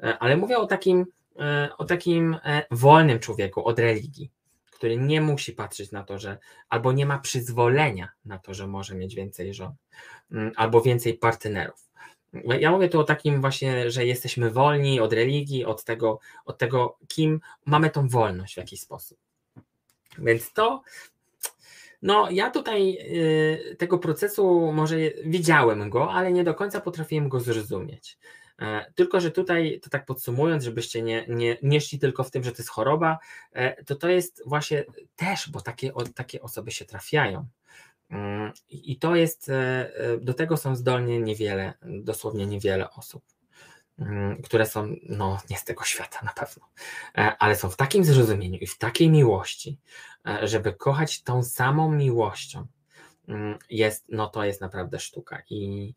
E, 0.03 0.19
ale 0.19 0.37
mówię 0.37 0.59
o 0.59 0.67
takim, 0.67 1.07
e, 1.39 1.69
o 1.79 1.85
takim 1.85 2.37
wolnym 2.71 3.19
człowieku 3.19 3.65
od 3.65 3.79
religii 3.79 4.31
który 4.75 4.97
nie 4.97 5.21
musi 5.21 5.53
patrzeć 5.53 5.91
na 5.93 6.03
to, 6.03 6.19
że 6.19 6.39
albo 6.69 6.93
nie 6.93 7.07
ma 7.07 7.19
przyzwolenia 7.19 8.09
na 8.25 8.39
to, 8.39 8.55
że 8.55 8.67
może 8.67 8.95
mieć 8.95 9.15
więcej 9.15 9.55
żon, 9.55 9.75
mm, 10.33 10.53
albo 10.57 10.81
więcej 10.81 11.15
partnerów. 11.15 11.85
Ja 12.61 12.71
mówię 12.71 12.89
tu 12.89 13.01
o 13.01 13.05
takim 13.05 13.41
właśnie, 13.41 13.91
że 13.91 14.07
jesteśmy 14.07 14.51
wolni 14.51 15.01
od 15.01 15.13
religii, 15.13 15.65
od 15.65 15.85
tego, 15.85 16.19
od 16.45 16.59
tego, 16.59 16.99
kim 17.09 17.41
mamy 17.65 17.91
tą 17.91 18.09
wolność 18.09 18.55
w 18.55 18.57
jakiś 18.57 18.81
sposób. 18.81 19.19
Więc 20.19 20.53
to, 20.53 20.83
no 22.03 22.31
ja 22.31 22.51
tutaj 22.51 22.99
y, 23.73 23.77
tego 23.77 23.99
procesu 23.99 24.73
może 24.73 24.97
widziałem 25.25 25.91
go, 25.91 26.13
ale 26.13 26.33
nie 26.33 26.45
do 26.45 26.55
końca 26.55 26.81
potrafiłem 26.81 27.29
go 27.29 27.41
zrozumieć. 27.41 28.19
E, 28.59 28.93
tylko, 28.95 29.21
że 29.21 29.31
tutaj, 29.31 29.81
to 29.83 29.91
tak 29.91 30.07
podsumując, 30.07 30.65
żebyście 30.65 31.03
nie, 31.03 31.27
nie, 31.29 31.57
nie 31.63 31.81
szli 31.81 31.99
tylko 31.99 32.25
w 32.25 32.31
tym, 32.31 32.45
że 32.45 32.53
to 32.53 32.59
jest 32.59 32.71
choroba, 32.71 33.19
e, 33.53 33.85
to 33.85 33.97
to 33.97 34.09
jest 34.09 34.43
właśnie 34.47 34.85
też, 35.17 35.51
bo 35.51 35.61
takie, 35.61 35.93
takie 36.15 36.43
osoby 36.43 36.71
się 36.71 36.85
trafiają. 36.85 37.47
Mm, 38.11 38.53
I 38.69 38.99
to 38.99 39.17
jest, 39.17 39.49
e, 39.49 39.91
do 40.21 40.35
tego 40.35 40.57
są 40.57 40.77
zdolnie 40.77 41.21
niewiele, 41.21 41.75
dosłownie 41.83 42.47
niewiele 42.47 42.91
osób, 42.91 43.25
mm, 43.99 44.43
które 44.43 44.67
są 44.67 44.97
no, 45.03 45.39
nie 45.51 45.57
z 45.57 45.65
tego 45.65 45.85
świata 45.85 46.19
na 46.23 46.33
pewno, 46.33 46.69
ale 47.39 47.57
są 47.57 47.71
w 47.71 47.77
takim 47.77 48.05
zrozumieniu 48.05 48.59
i 48.59 48.67
w 48.67 48.79
takiej 48.79 49.11
miłości, 49.11 49.79
żeby 50.43 50.73
kochać 50.73 51.23
tą 51.23 51.43
samą 51.43 51.93
miłością, 51.93 52.67
jest, 53.71 54.05
no 54.09 54.27
to 54.27 54.45
jest 54.45 54.61
naprawdę 54.61 55.01
sztuka 55.01 55.43
i, 55.51 55.95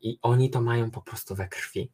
i 0.00 0.18
oni 0.22 0.50
to 0.50 0.60
mają 0.60 0.90
po 0.90 1.02
prostu 1.02 1.34
we 1.34 1.48
krwi. 1.48 1.90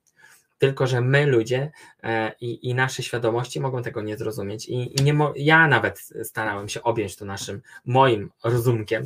Tylko, 0.59 0.87
że 0.87 1.01
my 1.01 1.27
ludzie 1.27 1.71
e, 2.03 2.33
i, 2.41 2.69
i 2.69 2.75
nasze 2.75 3.03
świadomości 3.03 3.61
mogą 3.61 3.83
tego 3.83 4.03
nie 4.03 4.17
zrozumieć. 4.17 4.69
I, 4.69 5.01
i 5.01 5.05
nie 5.05 5.15
mo- 5.15 5.33
ja 5.37 5.69
nawet 5.69 6.09
starałem 6.23 6.69
się 6.69 6.83
objąć 6.83 7.17
to 7.17 7.25
naszym, 7.25 7.63
moim 7.85 8.31
rozumkiem. 8.45 9.05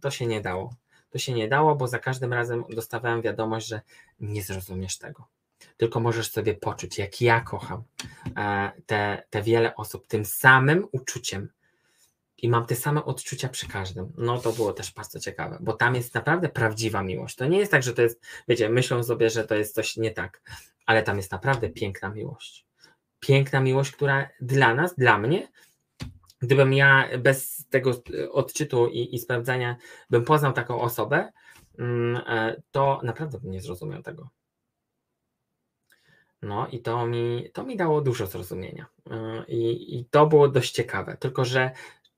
To 0.00 0.10
się 0.10 0.26
nie 0.26 0.40
dało. 0.40 0.74
To 1.10 1.18
się 1.18 1.32
nie 1.32 1.48
dało, 1.48 1.74
bo 1.74 1.88
za 1.88 1.98
każdym 1.98 2.32
razem 2.32 2.64
dostawałem 2.70 3.22
wiadomość, 3.22 3.66
że 3.66 3.80
nie 4.20 4.42
zrozumiesz 4.42 4.98
tego. 4.98 5.26
Tylko 5.76 6.00
możesz 6.00 6.30
sobie 6.30 6.54
poczuć, 6.54 6.98
jak 6.98 7.20
ja 7.20 7.40
kocham 7.40 7.82
e, 8.36 8.72
te, 8.86 9.22
te 9.30 9.42
wiele 9.42 9.76
osób 9.76 10.06
tym 10.06 10.24
samym 10.24 10.88
uczuciem, 10.92 11.48
i 12.42 12.48
mam 12.48 12.66
te 12.66 12.76
same 12.76 13.04
odczucia 13.04 13.48
przy 13.48 13.68
każdym. 13.68 14.12
No 14.16 14.38
to 14.38 14.52
było 14.52 14.72
też 14.72 14.94
bardzo 14.94 15.20
ciekawe, 15.20 15.58
bo 15.60 15.72
tam 15.72 15.94
jest 15.94 16.14
naprawdę 16.14 16.48
prawdziwa 16.48 17.02
miłość. 17.02 17.36
To 17.36 17.46
nie 17.46 17.58
jest 17.58 17.72
tak, 17.72 17.82
że 17.82 17.94
to 17.94 18.02
jest, 18.02 18.20
wiecie, 18.48 18.68
myślą 18.68 19.02
sobie, 19.02 19.30
że 19.30 19.44
to 19.44 19.54
jest 19.54 19.74
coś 19.74 19.96
nie 19.96 20.10
tak, 20.10 20.42
ale 20.86 21.02
tam 21.02 21.16
jest 21.16 21.32
naprawdę 21.32 21.70
piękna 21.70 22.08
miłość. 22.08 22.66
Piękna 23.20 23.60
miłość, 23.60 23.92
która 23.92 24.28
dla 24.40 24.74
nas, 24.74 24.94
dla 24.94 25.18
mnie, 25.18 25.48
gdybym 26.40 26.72
ja 26.72 27.08
bez 27.18 27.66
tego 27.70 28.02
odczytu 28.30 28.88
i, 28.88 29.14
i 29.14 29.18
sprawdzania 29.18 29.76
bym 30.10 30.24
poznał 30.24 30.52
taką 30.52 30.80
osobę, 30.80 31.32
mm, 31.78 32.22
e, 32.26 32.62
to 32.70 33.00
naprawdę 33.02 33.38
bym 33.40 33.50
nie 33.50 33.60
zrozumiał 33.60 34.02
tego. 34.02 34.28
No 36.42 36.68
i 36.68 36.80
to 36.80 37.06
mi, 37.06 37.50
to 37.52 37.64
mi 37.64 37.76
dało 37.76 38.00
dużo 38.00 38.26
zrozumienia. 38.26 38.86
E, 39.10 39.44
I, 39.48 39.98
I 39.98 40.04
to 40.04 40.26
było 40.26 40.48
dość 40.48 40.72
ciekawe. 40.72 41.16
Tylko, 41.16 41.44
że 41.44 41.70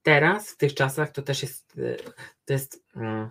teraz, 0.04 0.50
w 0.50 0.56
tych 0.56 0.74
czasach, 0.74 1.10
to 1.10 1.22
też 1.22 1.42
jest, 1.42 1.78
e, 1.78 1.96
to 2.44 2.52
jest 2.52 2.84
mm, 2.96 3.30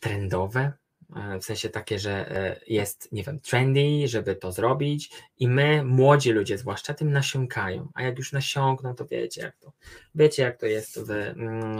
trendowe, 0.00 0.72
e, 1.16 1.38
w 1.38 1.44
sensie 1.44 1.68
takie, 1.68 1.98
że 1.98 2.30
e, 2.30 2.60
jest, 2.66 3.12
nie 3.12 3.22
wiem, 3.22 3.40
trendy, 3.40 4.08
żeby 4.08 4.36
to 4.36 4.52
zrobić 4.52 5.10
i 5.38 5.48
my, 5.48 5.84
młodzi 5.84 6.32
ludzie 6.32 6.58
zwłaszcza, 6.58 6.94
tym 6.94 7.12
nasiąkają, 7.12 7.88
a 7.94 8.02
jak 8.02 8.18
już 8.18 8.32
nasiąkną, 8.32 8.94
to 8.94 9.06
wiecie 9.06 9.42
jak 9.42 9.56
to, 9.56 9.72
wiecie 10.14 10.42
jak 10.42 10.60
to 10.60 10.66
jest 10.66 11.00
w, 11.00 11.10
mm, 11.10 11.78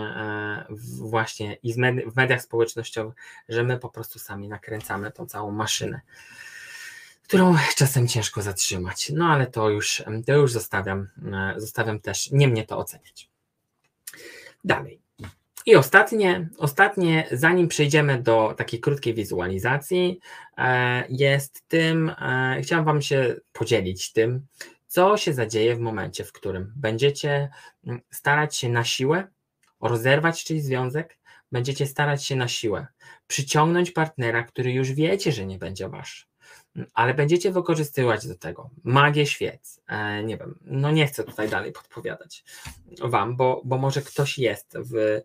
w 0.70 1.10
właśnie 1.10 1.54
i 1.62 1.74
w 2.06 2.16
mediach 2.16 2.42
społecznościowych, 2.42 3.14
że 3.48 3.62
my 3.62 3.78
po 3.78 3.88
prostu 3.88 4.18
sami 4.18 4.48
nakręcamy 4.48 5.12
tą 5.12 5.26
całą 5.26 5.50
maszynę 5.50 6.00
którą 7.22 7.56
czasem 7.76 8.08
ciężko 8.08 8.42
zatrzymać. 8.42 9.12
No 9.14 9.26
ale 9.26 9.46
to 9.46 9.70
już, 9.70 10.02
to 10.26 10.32
już 10.32 10.52
zostawiam, 10.52 11.08
zostawiam 11.56 12.00
też, 12.00 12.30
nie 12.30 12.48
mnie 12.48 12.66
to 12.66 12.78
oceniać. 12.78 13.30
Dalej. 14.64 15.00
I 15.66 15.76
ostatnie, 15.76 16.48
ostatnie, 16.58 17.28
zanim 17.32 17.68
przejdziemy 17.68 18.22
do 18.22 18.54
takiej 18.56 18.80
krótkiej 18.80 19.14
wizualizacji, 19.14 20.20
e, 20.58 21.04
jest 21.08 21.68
tym, 21.68 22.08
e, 22.08 22.58
chciałam 22.62 22.84
Wam 22.84 23.02
się 23.02 23.36
podzielić 23.52 24.12
tym, 24.12 24.46
co 24.86 25.16
się 25.16 25.34
zadzieje 25.34 25.76
w 25.76 25.80
momencie, 25.80 26.24
w 26.24 26.32
którym 26.32 26.72
będziecie 26.76 27.50
mm, 27.86 28.00
starać 28.10 28.56
się 28.56 28.68
na 28.68 28.84
siłę 28.84 29.28
rozerwać 29.80 30.44
czyjś 30.44 30.62
związek, 30.62 31.18
będziecie 31.52 31.86
starać 31.86 32.24
się 32.24 32.36
na 32.36 32.48
siłę 32.48 32.86
przyciągnąć 33.26 33.90
partnera, 33.90 34.44
który 34.44 34.72
już 34.72 34.92
wiecie, 34.92 35.32
że 35.32 35.46
nie 35.46 35.58
będzie 35.58 35.88
wasz 35.88 36.28
ale 36.94 37.14
będziecie 37.14 37.52
wykorzystywać 37.52 38.26
do 38.26 38.34
tego 38.34 38.70
magię 38.84 39.26
świec. 39.26 39.80
E, 39.88 40.22
nie 40.24 40.36
wiem, 40.36 40.58
no 40.64 40.90
nie 40.90 41.06
chcę 41.06 41.24
tutaj 41.24 41.48
dalej 41.48 41.72
podpowiadać 41.72 42.44
Wam, 43.00 43.36
bo, 43.36 43.62
bo 43.64 43.78
może 43.78 44.02
ktoś 44.02 44.38
jest 44.38 44.78
w, 44.78 44.94
e, 44.96 45.22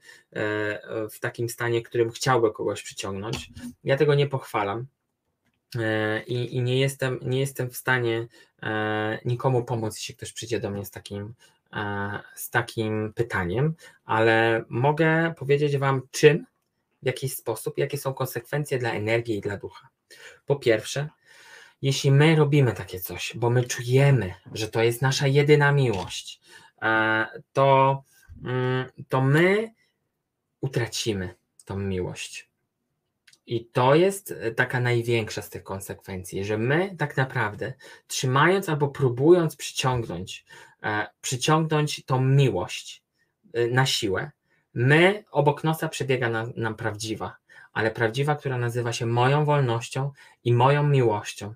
w 1.10 1.19
takim 1.19 1.49
stanie, 1.49 1.82
którym 1.82 2.11
chciałby 2.11 2.52
kogoś 2.52 2.84
przyciągnąć. 2.84 3.49
Ja 3.84 3.98
tego 3.98 4.15
nie 4.15 4.28
pochwalam. 4.28 4.86
E, 5.80 6.23
I, 6.23 6.56
I 6.56 6.61
nie, 6.61 6.80
jestem, 6.80 7.19
nie 7.22 7.40
jestem 7.40 7.69
w 7.69 7.78
stanie 7.78 8.28
nikomu 9.26 9.64
pomóc, 9.64 9.95
jeśli 9.98 10.15
ktoś 10.15 10.34
przyjdzie 10.34 10.60
do 10.60 10.72
mnie 10.72 10.86
z 10.86 10.91
takim, 10.91 11.34
z 12.36 12.49
takim 12.49 13.14
pytaniem, 13.14 13.73
ale 14.06 14.65
mogę 14.69 15.34
powiedzieć 15.38 15.78
Wam, 15.78 16.02
czym, 16.11 16.45
w 17.02 17.06
jaki 17.06 17.30
sposób, 17.30 17.78
jakie 17.78 17.98
są 17.98 18.14
konsekwencje 18.14 18.80
dla 18.80 18.91
energii 18.91 19.38
i 19.38 19.41
dla 19.41 19.57
ducha. 19.57 19.90
Po 20.45 20.56
pierwsze, 20.56 21.10
jeśli 21.82 22.12
my 22.12 22.36
robimy 22.36 22.74
takie 22.74 22.99
coś, 22.99 23.34
bo 23.36 23.49
my 23.49 23.64
czujemy, 23.64 24.34
że 24.52 24.68
to 24.68 24.84
jest 24.84 25.02
nasza 25.02 25.28
jedyna 25.28 25.72
miłość, 25.72 26.41
e, 26.82 27.28
to, 27.53 28.03
mm, 28.44 28.86
to 29.10 29.22
my 29.22 29.74
utracimy 30.62 31.36
tą 31.66 31.78
miłość. 31.78 32.52
I 33.45 33.66
to 33.66 33.95
jest 33.95 34.34
taka 34.56 34.80
największa 34.80 35.41
z 35.41 35.49
tych 35.49 35.64
konsekwencji, 35.64 36.45
że 36.45 36.58
my 36.58 36.95
tak 36.98 37.18
naprawdę 37.18 37.74
trzymając 38.08 38.70
albo 38.70 38.88
próbując 38.88 39.56
przyciągnąć, 39.56 40.45
e, 40.84 41.08
przyciągnąć 41.22 42.06
tą 42.06 42.22
miłość 42.22 43.03
e, 43.53 43.68
na 43.68 43.86
siłę, 43.86 44.32
my 44.74 45.24
obok 45.32 45.64
nosa 45.64 45.90
przebiega 45.90 46.30
nam, 46.30 46.53
nam 46.56 46.76
prawdziwa, 46.76 47.36
ale 47.74 47.91
prawdziwa, 47.91 48.36
która 48.36 48.58
nazywa 48.58 48.94
się 48.94 49.06
moją 49.06 49.45
wolnością 49.45 50.12
i 50.44 50.53
moją 50.53 50.88
miłością. 50.88 51.53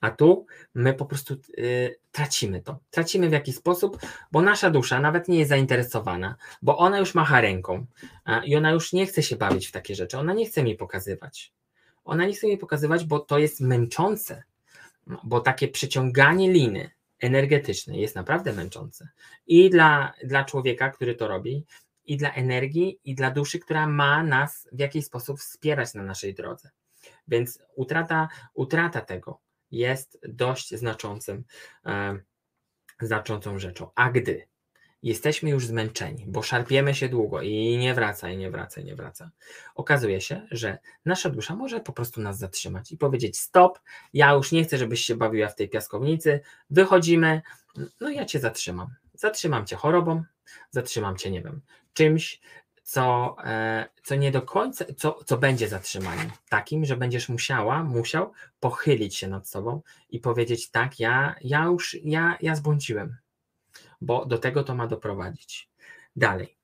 A 0.00 0.10
tu 0.10 0.46
my 0.74 0.94
po 0.94 1.06
prostu 1.06 1.36
y, 1.58 1.98
tracimy 2.12 2.62
to. 2.62 2.78
Tracimy 2.90 3.28
w 3.28 3.32
jakiś 3.32 3.56
sposób, 3.56 3.98
bo 4.32 4.42
nasza 4.42 4.70
dusza 4.70 5.00
nawet 5.00 5.28
nie 5.28 5.38
jest 5.38 5.48
zainteresowana, 5.48 6.36
bo 6.62 6.78
ona 6.78 6.98
już 6.98 7.14
macha 7.14 7.40
ręką 7.40 7.86
a, 8.24 8.44
i 8.44 8.56
ona 8.56 8.70
już 8.70 8.92
nie 8.92 9.06
chce 9.06 9.22
się 9.22 9.36
bawić 9.36 9.66
w 9.66 9.72
takie 9.72 9.94
rzeczy. 9.94 10.18
Ona 10.18 10.32
nie 10.32 10.46
chce 10.46 10.62
mi 10.62 10.74
pokazywać. 10.74 11.52
Ona 12.04 12.26
nie 12.26 12.32
chce 12.32 12.46
mi 12.46 12.58
pokazywać, 12.58 13.04
bo 13.04 13.18
to 13.18 13.38
jest 13.38 13.60
męczące, 13.60 14.42
bo 15.24 15.40
takie 15.40 15.68
przyciąganie 15.68 16.52
liny 16.52 16.90
energetycznej 17.20 18.00
jest 18.00 18.14
naprawdę 18.14 18.52
męczące. 18.52 19.08
I 19.46 19.70
dla, 19.70 20.12
dla 20.24 20.44
człowieka, 20.44 20.90
który 20.90 21.14
to 21.14 21.28
robi, 21.28 21.64
i 22.06 22.16
dla 22.16 22.32
energii, 22.32 23.00
i 23.04 23.14
dla 23.14 23.30
duszy, 23.30 23.58
która 23.58 23.86
ma 23.86 24.22
nas 24.22 24.68
w 24.72 24.78
jakiś 24.78 25.04
sposób 25.04 25.40
wspierać 25.40 25.94
na 25.94 26.02
naszej 26.02 26.34
drodze. 26.34 26.70
Więc 27.28 27.58
utrata, 27.76 28.28
utrata 28.54 29.00
tego 29.00 29.40
jest 29.70 30.20
dość 30.28 30.74
znaczącym, 30.74 31.44
e, 31.86 32.18
znaczącą 33.00 33.58
rzeczą. 33.58 33.90
A 33.94 34.10
gdy 34.10 34.48
jesteśmy 35.02 35.50
już 35.50 35.66
zmęczeni, 35.66 36.24
bo 36.28 36.42
szarpiemy 36.42 36.94
się 36.94 37.08
długo 37.08 37.42
i 37.42 37.76
nie 37.78 37.94
wraca, 37.94 38.30
i 38.30 38.36
nie 38.36 38.50
wraca, 38.50 38.80
i 38.80 38.84
nie 38.84 38.96
wraca, 38.96 39.30
okazuje 39.74 40.20
się, 40.20 40.46
że 40.50 40.78
nasza 41.04 41.30
dusza 41.30 41.56
może 41.56 41.80
po 41.80 41.92
prostu 41.92 42.20
nas 42.20 42.38
zatrzymać 42.38 42.92
i 42.92 42.98
powiedzieć: 42.98 43.38
Stop, 43.38 43.80
ja 44.12 44.32
już 44.32 44.52
nie 44.52 44.64
chcę, 44.64 44.78
żebyś 44.78 45.00
się 45.00 45.16
bawiła 45.16 45.48
w 45.48 45.56
tej 45.56 45.68
piaskownicy, 45.68 46.40
wychodzimy, 46.70 47.42
no 48.00 48.10
ja 48.10 48.24
cię 48.24 48.40
zatrzymam. 48.40 48.94
Zatrzymam 49.14 49.66
cię 49.66 49.76
chorobą, 49.76 50.24
zatrzymam 50.70 51.16
cię, 51.16 51.30
nie 51.30 51.42
wiem, 51.42 51.60
czymś, 51.92 52.40
co, 52.90 53.36
e, 53.44 53.88
co 54.02 54.14
nie 54.14 54.30
do 54.30 54.42
końca, 54.42 54.84
co, 54.96 55.24
co 55.24 55.38
będzie 55.38 55.68
zatrzymaniem. 55.68 56.30
Takim, 56.48 56.84
że 56.84 56.96
będziesz 56.96 57.28
musiała, 57.28 57.84
musiał 57.84 58.32
pochylić 58.60 59.16
się 59.16 59.28
nad 59.28 59.48
sobą 59.48 59.82
i 60.08 60.20
powiedzieć: 60.20 60.70
Tak, 60.70 61.00
ja, 61.00 61.34
ja 61.40 61.64
już, 61.64 61.96
ja, 62.04 62.38
ja 62.40 62.56
zbłądziłem, 62.56 63.16
bo 64.00 64.26
do 64.26 64.38
tego 64.38 64.64
to 64.64 64.74
ma 64.74 64.86
doprowadzić. 64.86 65.70
Dalej. 66.16 66.56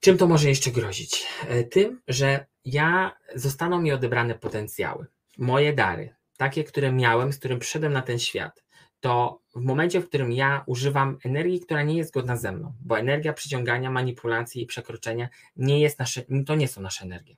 Czym 0.00 0.18
to 0.18 0.26
może 0.26 0.48
jeszcze 0.48 0.70
grozić? 0.70 1.26
E, 1.48 1.64
tym, 1.64 2.00
że 2.08 2.46
ja 2.64 3.16
zostaną 3.34 3.80
mi 3.80 3.92
odebrane 3.92 4.34
potencjały, 4.34 5.06
moje 5.38 5.72
dary, 5.72 6.14
takie, 6.36 6.64
które 6.64 6.92
miałem, 6.92 7.32
z 7.32 7.38
którym 7.38 7.58
przyszedłem 7.58 7.92
na 7.92 8.02
ten 8.02 8.18
świat, 8.18 8.64
to 9.02 9.40
w 9.54 9.60
momencie, 9.60 10.00
w 10.00 10.08
którym 10.08 10.32
ja 10.32 10.62
używam 10.66 11.18
energii, 11.24 11.60
która 11.60 11.82
nie 11.82 11.96
jest 11.96 12.10
zgodna 12.10 12.36
ze 12.36 12.52
mną, 12.52 12.72
bo 12.80 12.98
energia 12.98 13.32
przyciągania, 13.32 13.90
manipulacji 13.90 14.62
i 14.62 14.66
przekroczenia 14.66 15.28
nie 15.56 15.80
jest 15.80 15.98
nasze, 15.98 16.22
to 16.46 16.54
nie 16.54 16.68
są 16.68 16.80
nasze 16.80 17.04
energie. 17.04 17.36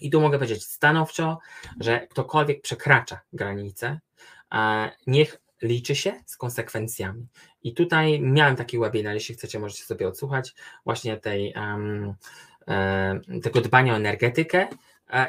I 0.00 0.10
tu 0.10 0.20
mogę 0.20 0.38
powiedzieć 0.38 0.64
stanowczo, 0.64 1.38
że 1.80 2.06
ktokolwiek 2.06 2.62
przekracza 2.62 3.20
granice, 3.32 4.00
niech 5.06 5.40
liczy 5.62 5.96
się 5.96 6.22
z 6.26 6.36
konsekwencjami. 6.36 7.26
I 7.62 7.74
tutaj 7.74 8.20
miałem 8.20 8.56
taki 8.56 8.78
webinar, 8.78 9.14
jeśli 9.14 9.34
chcecie, 9.34 9.58
możecie 9.58 9.84
sobie 9.84 10.08
odsłuchać, 10.08 10.54
właśnie 10.84 11.16
tej, 11.16 11.54
um, 11.56 12.14
tego 13.42 13.60
dbania 13.60 13.92
o 13.92 13.96
energetykę 13.96 14.68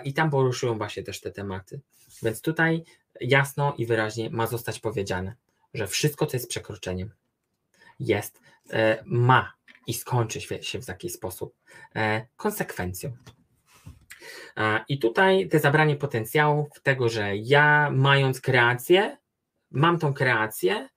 i 0.04 0.14
tam 0.14 0.30
poruszyłem 0.30 0.78
właśnie 0.78 1.04
też 1.04 1.22
te 1.22 1.32
tematy. 1.32 1.82
Więc 2.24 2.42
tutaj 2.42 2.84
jasno 3.22 3.74
i 3.78 3.86
wyraźnie 3.86 4.30
ma 4.30 4.48
zostać 4.48 4.80
powiedziane, 4.80 5.36
że 5.74 5.88
wszystko, 5.88 6.26
co 6.26 6.38
jest 6.38 6.50
przekroczeniem, 6.50 7.12
jest, 8.00 8.42
e, 8.70 9.04
ma 9.06 9.54
i 9.88 9.94
skończy 9.94 10.42
się 10.62 10.82
w 10.82 10.86
taki 10.86 11.10
sposób 11.10 11.56
e, 11.96 12.28
konsekwencją. 12.38 13.12
I 14.90 15.00
tutaj 15.00 15.48
te 15.50 15.60
zabranie 15.60 15.96
potencjału 15.96 16.70
tego, 16.84 17.10
że 17.10 17.38
ja 17.38 17.90
mając 17.92 18.42
kreację, 18.42 19.18
mam 19.72 20.00
tą 20.00 20.14
kreację 20.14 20.90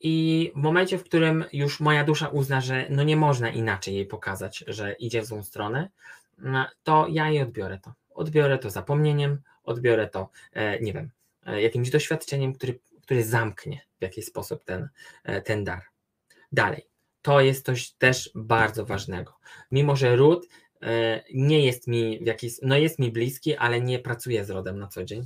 i 0.00 0.52
w 0.54 0.58
momencie, 0.58 0.98
w 0.98 1.04
którym 1.04 1.44
już 1.52 1.80
moja 1.80 2.04
dusza 2.04 2.28
uzna, 2.28 2.60
że 2.60 2.86
no 2.90 3.02
nie 3.02 3.16
można 3.16 3.50
inaczej 3.50 3.94
jej 3.94 4.06
pokazać, 4.06 4.64
że 4.66 4.92
idzie 4.92 5.22
w 5.22 5.26
złą 5.26 5.42
stronę, 5.42 5.90
to 6.82 7.06
ja 7.10 7.30
jej 7.30 7.42
odbiorę 7.42 7.78
to. 7.78 7.92
Odbiorę 8.10 8.58
to 8.58 8.70
zapomnieniem, 8.70 9.42
odbiorę 9.64 10.08
to, 10.08 10.30
e, 10.52 10.80
nie 10.80 10.92
wiem, 10.92 11.10
jakimś 11.58 11.90
doświadczeniem, 11.90 12.52
który, 12.52 12.80
który 13.02 13.24
zamknie 13.24 13.80
w 13.98 14.02
jakiś 14.02 14.24
sposób 14.24 14.64
ten, 14.64 14.88
e, 15.24 15.42
ten 15.42 15.64
dar. 15.64 15.82
Dalej, 16.52 16.86
to 17.22 17.40
jest 17.40 17.66
coś 17.66 17.92
też 17.92 18.30
bardzo 18.34 18.86
ważnego. 18.86 19.38
Mimo, 19.70 19.96
że 19.96 20.16
ród 20.16 20.48
e, 20.82 21.24
nie 21.34 21.66
jest 21.66 21.86
mi 21.86 22.18
w 22.18 22.26
jakiś, 22.26 22.52
no 22.62 22.76
jest 22.76 22.98
mi 22.98 23.12
bliski, 23.12 23.56
ale 23.56 23.80
nie 23.80 23.98
pracuję 23.98 24.44
z 24.44 24.50
rodem 24.50 24.78
na 24.78 24.86
co 24.86 25.04
dzień, 25.04 25.24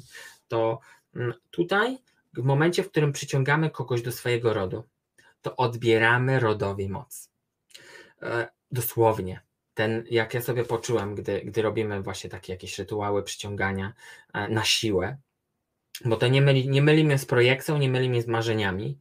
to 0.48 0.80
mm, 1.14 1.34
tutaj 1.50 1.98
w 2.32 2.42
momencie, 2.42 2.82
w 2.82 2.90
którym 2.90 3.12
przyciągamy 3.12 3.70
kogoś 3.70 4.02
do 4.02 4.12
swojego 4.12 4.54
rodu, 4.54 4.84
to 5.42 5.56
odbieramy 5.56 6.40
rodowi 6.40 6.88
moc. 6.88 7.30
Dosłownie. 8.70 9.40
Ten, 9.74 10.04
jak 10.10 10.34
ja 10.34 10.42
sobie 10.42 10.64
poczułem, 10.64 11.14
gdy, 11.14 11.40
gdy 11.40 11.62
robimy 11.62 12.02
właśnie 12.02 12.30
takie 12.30 12.52
jakieś 12.52 12.78
rytuały 12.78 13.22
przyciągania 13.22 13.92
na 14.48 14.64
siłę, 14.64 15.18
bo 16.04 16.16
to 16.16 16.28
nie, 16.28 16.42
myli, 16.42 16.68
nie 16.68 16.82
mylimy 16.82 17.18
z 17.18 17.26
projekcją, 17.26 17.78
nie 17.78 17.88
mylimy 17.88 18.22
z 18.22 18.26
marzeniami, 18.26 18.98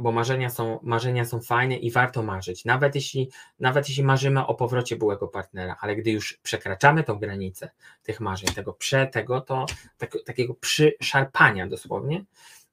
bo 0.00 0.12
marzenia 0.12 0.50
są, 0.50 0.80
marzenia 0.82 1.24
są 1.24 1.40
fajne 1.40 1.76
i 1.76 1.90
warto 1.90 2.22
marzyć. 2.22 2.64
Nawet 2.64 2.94
jeśli, 2.94 3.30
nawet 3.60 3.88
jeśli 3.88 4.04
marzymy 4.04 4.46
o 4.46 4.54
powrocie 4.54 4.96
byłego 4.96 5.28
partnera, 5.28 5.76
ale 5.80 5.96
gdy 5.96 6.10
już 6.10 6.38
przekraczamy 6.42 7.04
tą 7.04 7.18
granicę 7.18 7.70
tych 8.02 8.20
marzeń, 8.20 8.48
tego 8.54 8.72
prze, 8.72 9.06
tego, 9.06 9.40
to 9.40 9.66
tak, 9.98 10.12
takiego 10.26 10.54
przyszarpania 10.54 11.66
dosłownie, 11.66 12.24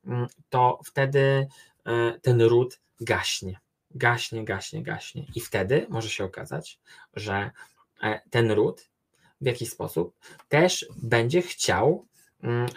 mm, 0.05 0.27
to 0.49 0.79
wtedy 0.85 1.47
e, 1.85 2.19
ten 2.21 2.41
ród 2.41 2.79
gaśnie. 3.01 3.59
Gaśnie, 3.95 4.45
gaśnie, 4.45 4.83
gaśnie. 4.83 5.25
I 5.35 5.41
wtedy 5.41 5.85
może 5.89 6.09
się 6.09 6.23
okazać, 6.23 6.79
że 7.13 7.51
e, 8.03 8.21
ten 8.29 8.51
ród 8.51 8.89
w 9.41 9.45
jakiś 9.45 9.69
sposób 9.69 10.15
też 10.49 10.85
będzie 11.03 11.41
chciał 11.41 12.05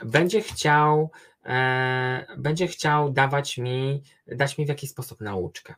będzie 0.04 0.42
chciał, 0.42 1.10
e, 1.44 2.26
będzie 2.36 2.66
chciał 2.66 3.12
dawać 3.12 3.58
mi, 3.58 4.02
dać 4.26 4.58
mi 4.58 4.66
w 4.66 4.68
jakiś 4.68 4.90
sposób 4.90 5.20
nauczkę. 5.20 5.74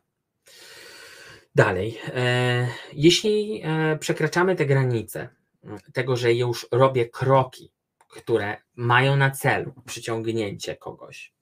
Dalej, 1.55 1.99
e, 2.07 2.67
jeśli 2.93 3.61
e, 3.63 3.97
przekraczamy 3.97 4.55
te 4.55 4.65
granice 4.65 5.29
mm, 5.63 5.79
tego, 5.93 6.15
że 6.15 6.33
już 6.33 6.67
robię 6.71 7.09
kroki, 7.09 7.71
które 8.07 8.57
mają 8.75 9.15
na 9.15 9.31
celu 9.31 9.73
przyciągnięcie 9.85 10.75
kogoś, 10.75 11.33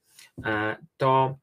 to 0.98 1.38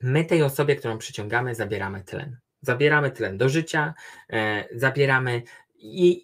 my 0.00 0.24
tej 0.24 0.42
osobie, 0.42 0.76
którą 0.76 0.98
przyciągamy, 0.98 1.54
zabieramy 1.54 2.04
tlen. 2.04 2.38
Zabieramy 2.60 3.10
tlen 3.10 3.38
do 3.38 3.48
życia, 3.48 3.94
zabieramy 4.74 5.42
i, 5.76 6.22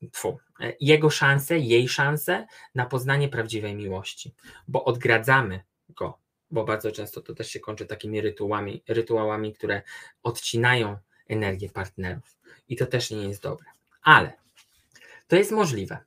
i 0.00 0.10
tfu, 0.10 0.38
jego 0.80 1.10
szanse, 1.10 1.58
jej 1.58 1.88
szanse 1.88 2.46
na 2.74 2.86
poznanie 2.86 3.28
prawdziwej 3.28 3.74
miłości, 3.74 4.34
bo 4.68 4.84
odgradzamy 4.84 5.60
go, 5.88 6.18
bo 6.50 6.64
bardzo 6.64 6.92
często 6.92 7.20
to 7.20 7.34
też 7.34 7.50
się 7.50 7.60
kończy 7.60 7.86
takimi 7.86 8.20
rytuałami, 8.20 8.82
rytuałami, 8.88 9.54
które 9.54 9.82
odcinają 10.22 10.96
energię 11.28 11.68
partnerów 11.68 12.36
i 12.68 12.76
to 12.76 12.86
też 12.86 13.10
nie 13.10 13.28
jest 13.28 13.42
dobre. 13.42 13.66
Ale 14.02 14.32
to 15.28 15.36
jest 15.36 15.52
możliwe. 15.52 15.98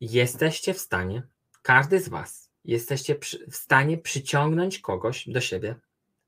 Jesteście 0.00 0.74
w 0.74 0.78
stanie, 0.78 1.22
każdy 1.62 2.00
z 2.00 2.08
Was, 2.08 2.50
jesteście 2.64 3.16
w 3.50 3.56
stanie 3.56 3.98
przyciągnąć 3.98 4.78
kogoś 4.78 5.28
do 5.28 5.40
siebie 5.40 5.74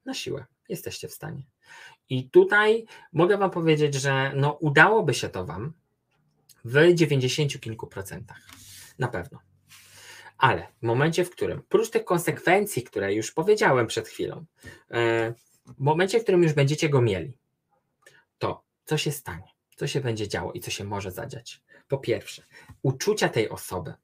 na 0.04 0.14
siłę. 0.14 0.44
Jesteście 0.68 1.08
w 1.08 1.12
stanie. 1.12 1.42
I 2.10 2.30
tutaj 2.30 2.86
mogę 3.12 3.38
Wam 3.38 3.50
powiedzieć, 3.50 3.94
że 3.94 4.32
no, 4.34 4.52
udałoby 4.52 5.14
się 5.14 5.28
to 5.28 5.44
Wam, 5.44 5.72
w 6.64 6.94
90 6.94 7.60
kilku 7.60 7.86
procentach. 7.86 8.48
Na 8.98 9.08
pewno. 9.08 9.38
Ale 10.38 10.66
w 10.82 10.86
momencie, 10.86 11.24
w 11.24 11.30
którym, 11.30 11.62
prócz 11.68 11.90
tych 11.90 12.04
konsekwencji, 12.04 12.82
które 12.82 13.14
już 13.14 13.32
powiedziałem 13.32 13.86
przed 13.86 14.08
chwilą, 14.08 14.44
e, 14.90 15.34
w 15.66 15.78
momencie, 15.78 16.20
w 16.20 16.22
którym 16.22 16.42
już 16.42 16.52
będziecie 16.52 16.88
go 16.88 17.02
mieli, 17.02 17.32
to 18.38 18.64
co 18.84 18.98
się 18.98 19.12
stanie? 19.12 19.48
Co 19.76 19.86
się 19.86 20.00
będzie 20.00 20.28
działo 20.28 20.52
i 20.52 20.60
co 20.60 20.70
się 20.70 20.84
może 20.84 21.10
zadziać? 21.10 21.62
Po 21.88 21.98
pierwsze, 21.98 22.42
uczucia 22.82 23.28
tej 23.28 23.48
osoby 23.48 23.94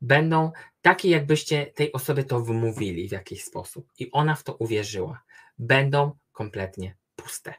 będą 0.00 0.52
takie, 0.82 1.10
jakbyście 1.10 1.66
tej 1.66 1.92
osobie 1.92 2.24
to 2.24 2.40
wymówili 2.40 3.08
w 3.08 3.12
jakiś 3.12 3.44
sposób 3.44 3.92
i 3.98 4.10
ona 4.10 4.34
w 4.34 4.42
to 4.42 4.54
uwierzyła. 4.54 5.22
Będą 5.58 6.18
kompletnie 6.32 6.96
puste 7.16 7.54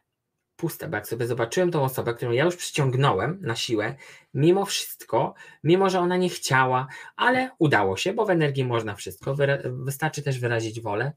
puste, 0.64 0.88
bo 0.88 0.96
jak 0.96 1.08
sobie 1.08 1.28
zobaczyłem 1.28 1.72
tą 1.72 1.84
osobę, 1.84 2.14
którą 2.14 2.32
ja 2.32 2.46
już 2.46 2.56
przyciągnąłem 2.56 3.40
na 3.42 3.56
siłę, 3.56 3.96
mimo 4.34 4.66
wszystko, 4.66 5.34
mimo 5.64 5.90
że 5.90 6.00
ona 6.00 6.18
nie 6.18 6.30
chciała, 6.30 6.88
ale 7.16 7.52
udało 7.60 7.98
się, 7.98 8.14
bo 8.14 8.26
w 8.26 8.30
energii 8.30 8.66
można 8.66 8.96
wszystko, 8.96 9.36
wystarczy 9.66 10.22
też 10.22 10.40
wyrazić 10.40 10.82
wolę 10.82 11.14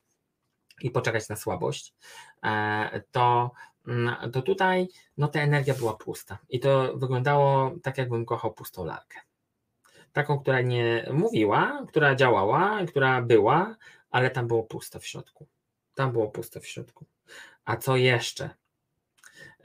i 0.82 0.90
poczekać 0.90 1.28
na 1.28 1.36
słabość, 1.36 1.94
e, 2.44 3.02
to, 3.10 3.50
mm, 3.86 4.30
to 4.32 4.42
tutaj 4.42 4.88
no, 5.16 5.28
ta 5.28 5.40
energia 5.40 5.74
była 5.74 5.94
pusta 5.94 6.38
i 6.48 6.60
to 6.60 6.92
wyglądało 6.96 7.74
tak, 7.82 7.98
jakbym 7.98 8.24
kochał 8.24 8.52
pustą 8.52 8.84
lalkę. 8.84 9.18
Taką, 10.12 10.38
która 10.38 10.60
nie 10.60 11.08
mówiła, 11.12 11.84
która 11.88 12.14
działała, 12.14 12.86
która 12.86 13.22
była, 13.22 13.76
ale 14.10 14.30
tam 14.30 14.46
było 14.46 14.62
pusto 14.62 15.00
w 15.00 15.06
środku. 15.06 15.46
Tam 15.94 16.12
było 16.12 16.28
pusto 16.28 16.60
w 16.60 16.66
środku. 16.66 17.06
A 17.64 17.76
co 17.76 17.96
jeszcze? 17.96 18.50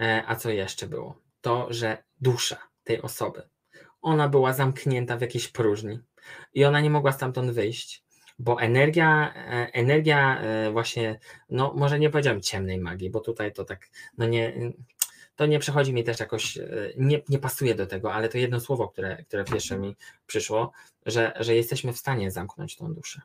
E, 0.02 0.24
a 0.28 0.36
co 0.36 0.50
jeszcze 0.50 0.88
było? 0.88 1.22
To, 1.42 1.68
że 1.70 2.04
dusza 2.22 2.58
tej 2.84 3.02
osoby, 3.02 3.42
ona 4.02 4.30
była 4.30 4.54
zamknięta 4.54 5.18
w 5.18 5.22
jakiejś 5.22 5.48
próżni 5.48 6.00
i 6.54 6.66
ona 6.66 6.82
nie 6.82 6.90
mogła 6.90 7.12
stamtąd 7.12 7.52
wyjść, 7.52 8.04
bo 8.40 8.62
energia, 8.62 9.34
e, 9.36 9.74
energia 9.74 10.40
e, 10.40 10.72
właśnie, 10.72 11.20
no 11.50 11.74
może 11.76 12.00
nie 12.00 12.10
powiedziałem 12.10 12.42
ciemnej 12.42 12.80
magii, 12.80 13.10
bo 13.10 13.20
tutaj 13.20 13.54
to 13.54 13.66
tak, 13.66 13.90
no 14.18 14.26
nie, 14.26 14.74
to 15.36 15.46
nie 15.46 15.60
przechodzi 15.60 15.94
mi 15.94 16.04
też 16.04 16.20
jakoś, 16.20 16.60
nie, 16.98 17.22
nie 17.30 17.40
pasuje 17.40 17.76
do 17.76 17.88
tego, 17.88 18.14
ale 18.14 18.30
to 18.30 18.38
jedno 18.38 18.60
słowo, 18.60 18.88
które, 18.88 19.24
które 19.24 19.44
pierwsze 19.44 19.80
mi 19.80 19.96
przyszło, 20.28 20.72
że, 21.06 21.34
że 21.40 21.56
jesteśmy 21.56 21.94
w 21.94 21.98
stanie 21.98 22.32
zamknąć 22.32 22.76
tą 22.76 22.94
duszę 22.94 23.22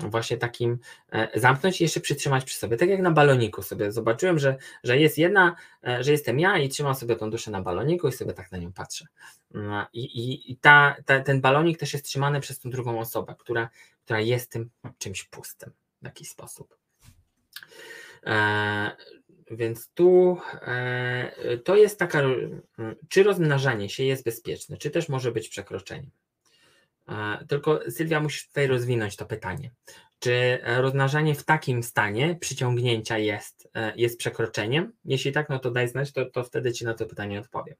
właśnie 0.00 0.36
takim 0.36 0.78
e, 1.12 1.40
zamknąć 1.40 1.80
i 1.80 1.84
jeszcze 1.84 2.00
przytrzymać 2.00 2.44
przy 2.44 2.56
sobie. 2.56 2.76
Tak 2.76 2.88
jak 2.88 3.00
na 3.00 3.10
baloniku 3.10 3.62
sobie 3.62 3.92
zobaczyłem, 3.92 4.38
że, 4.38 4.56
że 4.84 4.98
jest 4.98 5.18
jedna, 5.18 5.56
e, 5.86 6.04
że 6.04 6.12
jestem 6.12 6.40
ja 6.40 6.58
i 6.58 6.68
trzymam 6.68 6.94
sobie 6.94 7.16
tą 7.16 7.30
duszę 7.30 7.50
na 7.50 7.62
baloniku 7.62 8.08
i 8.08 8.12
sobie 8.12 8.32
tak 8.32 8.52
na 8.52 8.58
nią 8.58 8.72
patrzę. 8.72 9.06
Mm, 9.54 9.84
I, 9.92 10.00
i, 10.00 10.52
i 10.52 10.56
ta, 10.56 10.96
ta, 11.06 11.20
ten 11.20 11.40
balonik 11.40 11.78
też 11.78 11.92
jest 11.92 12.04
trzymany 12.04 12.40
przez 12.40 12.58
tą 12.58 12.70
drugą 12.70 13.00
osobę, 13.00 13.34
która, 13.38 13.68
która 14.04 14.20
jest 14.20 14.50
tym 14.50 14.70
czymś 14.98 15.24
pustym 15.24 15.72
w 16.02 16.04
jakiś 16.04 16.28
sposób. 16.28 16.76
E, 18.26 18.96
więc 19.50 19.88
tu 19.88 20.38
e, 20.62 21.58
to 21.64 21.76
jest 21.76 21.98
taka, 21.98 22.22
czy 23.08 23.22
rozmnażanie 23.22 23.88
się 23.88 24.04
jest 24.04 24.24
bezpieczne, 24.24 24.76
czy 24.76 24.90
też 24.90 25.08
może 25.08 25.32
być 25.32 25.48
przekroczeniem. 25.48 26.10
Tylko 27.48 27.80
Sylwia, 27.90 28.20
musisz 28.20 28.46
tutaj 28.46 28.66
rozwinąć 28.66 29.16
to 29.16 29.26
pytanie. 29.26 29.70
Czy 30.18 30.58
rozmnażanie 30.64 31.34
w 31.34 31.44
takim 31.44 31.82
stanie 31.82 32.36
przyciągnięcia 32.40 33.18
jest, 33.18 33.68
e, 33.74 33.92
jest 33.96 34.18
przekroczeniem? 34.18 34.92
Jeśli 35.04 35.32
tak, 35.32 35.48
no 35.48 35.58
to 35.58 35.70
daj 35.70 35.88
znać, 35.88 36.12
to, 36.12 36.24
to 36.24 36.44
wtedy 36.44 36.72
Ci 36.72 36.84
na 36.84 36.94
to 36.94 37.06
pytanie 37.06 37.40
odpowiem. 37.40 37.76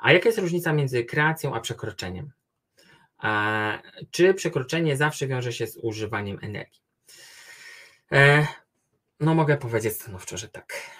A 0.00 0.12
jaka 0.12 0.28
jest 0.28 0.38
różnica 0.38 0.72
między 0.72 1.04
kreacją 1.04 1.54
a 1.54 1.60
przekroczeniem? 1.60 2.32
Czy 4.10 4.34
przekroczenie 4.34 4.96
zawsze 4.96 5.26
wiąże 5.26 5.52
się 5.52 5.66
z 5.66 5.76
używaniem 5.76 6.38
energii? 6.42 6.80
E, 8.12 8.46
no, 9.20 9.34
mogę 9.34 9.56
powiedzieć 9.56 9.94
stanowczo, 9.94 10.36
że 10.36 10.48
tak. 10.48 10.90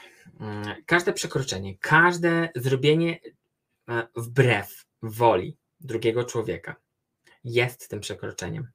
Mm, 0.40 0.74
każde 0.86 1.12
przekroczenie, 1.12 1.78
każde 1.78 2.48
zrobienie 2.54 3.18
e, 3.88 4.06
wbrew 4.16 4.84
woli 5.02 5.56
drugiego 5.80 6.24
człowieka 6.24 6.76
jest 7.44 7.88
tym 7.88 8.00
przekroczeniem. 8.00 8.68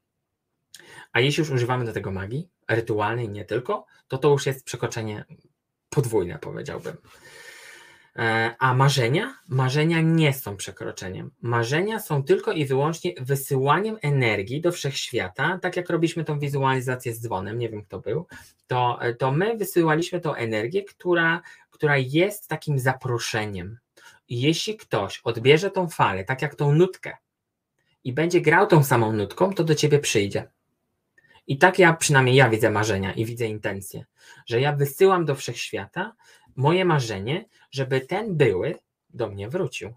A 1.11 1.19
jeśli 1.19 1.41
już 1.41 1.49
używamy 1.49 1.85
do 1.85 1.94
tego 1.94 2.11
magii, 2.11 2.49
rytualnej 2.68 3.30
nie 3.30 3.45
tylko, 3.45 3.85
to 4.07 4.18
to 4.18 4.30
już 4.30 4.45
jest 4.45 4.65
przekroczenie 4.65 5.26
podwójne, 5.89 6.39
powiedziałbym. 6.39 6.98
E, 8.15 8.56
a 8.60 8.73
marzenia? 8.73 9.38
Marzenia 9.49 10.02
nie 10.02 10.34
są 10.34 10.57
przekroczeniem. 10.57 11.31
Marzenia 11.41 11.99
są 11.99 12.23
tylko 12.23 12.52
i 12.52 12.65
wyłącznie 12.65 13.14
wysyłaniem 13.19 13.98
energii 14.02 14.61
do 14.61 14.72
wszechświata, 14.72 15.60
tak 15.61 15.77
jak 15.77 15.89
robiliśmy 15.89 16.23
tą 16.23 16.39
wizualizację 16.39 17.14
z 17.14 17.22
dzwonem, 17.22 17.60
nie 17.60 17.69
wiem 17.69 17.84
kto 17.84 17.99
był, 17.99 18.27
to, 18.68 18.99
to 19.19 19.31
my 19.31 19.57
wysyłaliśmy 19.57 20.22
tą 20.22 20.34
energię, 20.34 20.84
która, 20.84 21.41
która 21.69 21.98
jest 21.98 22.48
takim 22.48 22.80
zaproszeniem. 22.80 23.77
Jeśli 24.30 24.77
ktoś 24.77 25.19
odbierze 25.23 25.72
tą 25.72 25.89
falę, 25.89 26.23
tak 26.23 26.41
jak 26.41 26.56
tą 26.56 26.72
nutkę, 26.72 27.18
i 28.03 28.13
będzie 28.13 28.41
grał 28.41 28.67
tą 28.67 28.83
samą 28.83 29.11
nutką, 29.11 29.53
to 29.53 29.63
do 29.63 29.75
ciebie 29.75 29.99
przyjdzie. 29.99 30.49
I 31.47 31.57
tak 31.57 31.79
ja 31.79 31.93
przynajmniej 31.93 32.35
ja 32.35 32.49
widzę 32.49 32.69
marzenia 32.69 33.13
i 33.13 33.25
widzę 33.25 33.45
intencje, 33.45 34.05
że 34.45 34.61
ja 34.61 34.75
wysyłam 34.75 35.25
do 35.25 35.35
wszechświata 35.35 36.15
moje 36.55 36.85
marzenie, 36.85 37.45
żeby 37.71 38.01
ten 38.01 38.37
były 38.37 38.75
do 39.09 39.29
mnie 39.29 39.49
wrócił. 39.49 39.93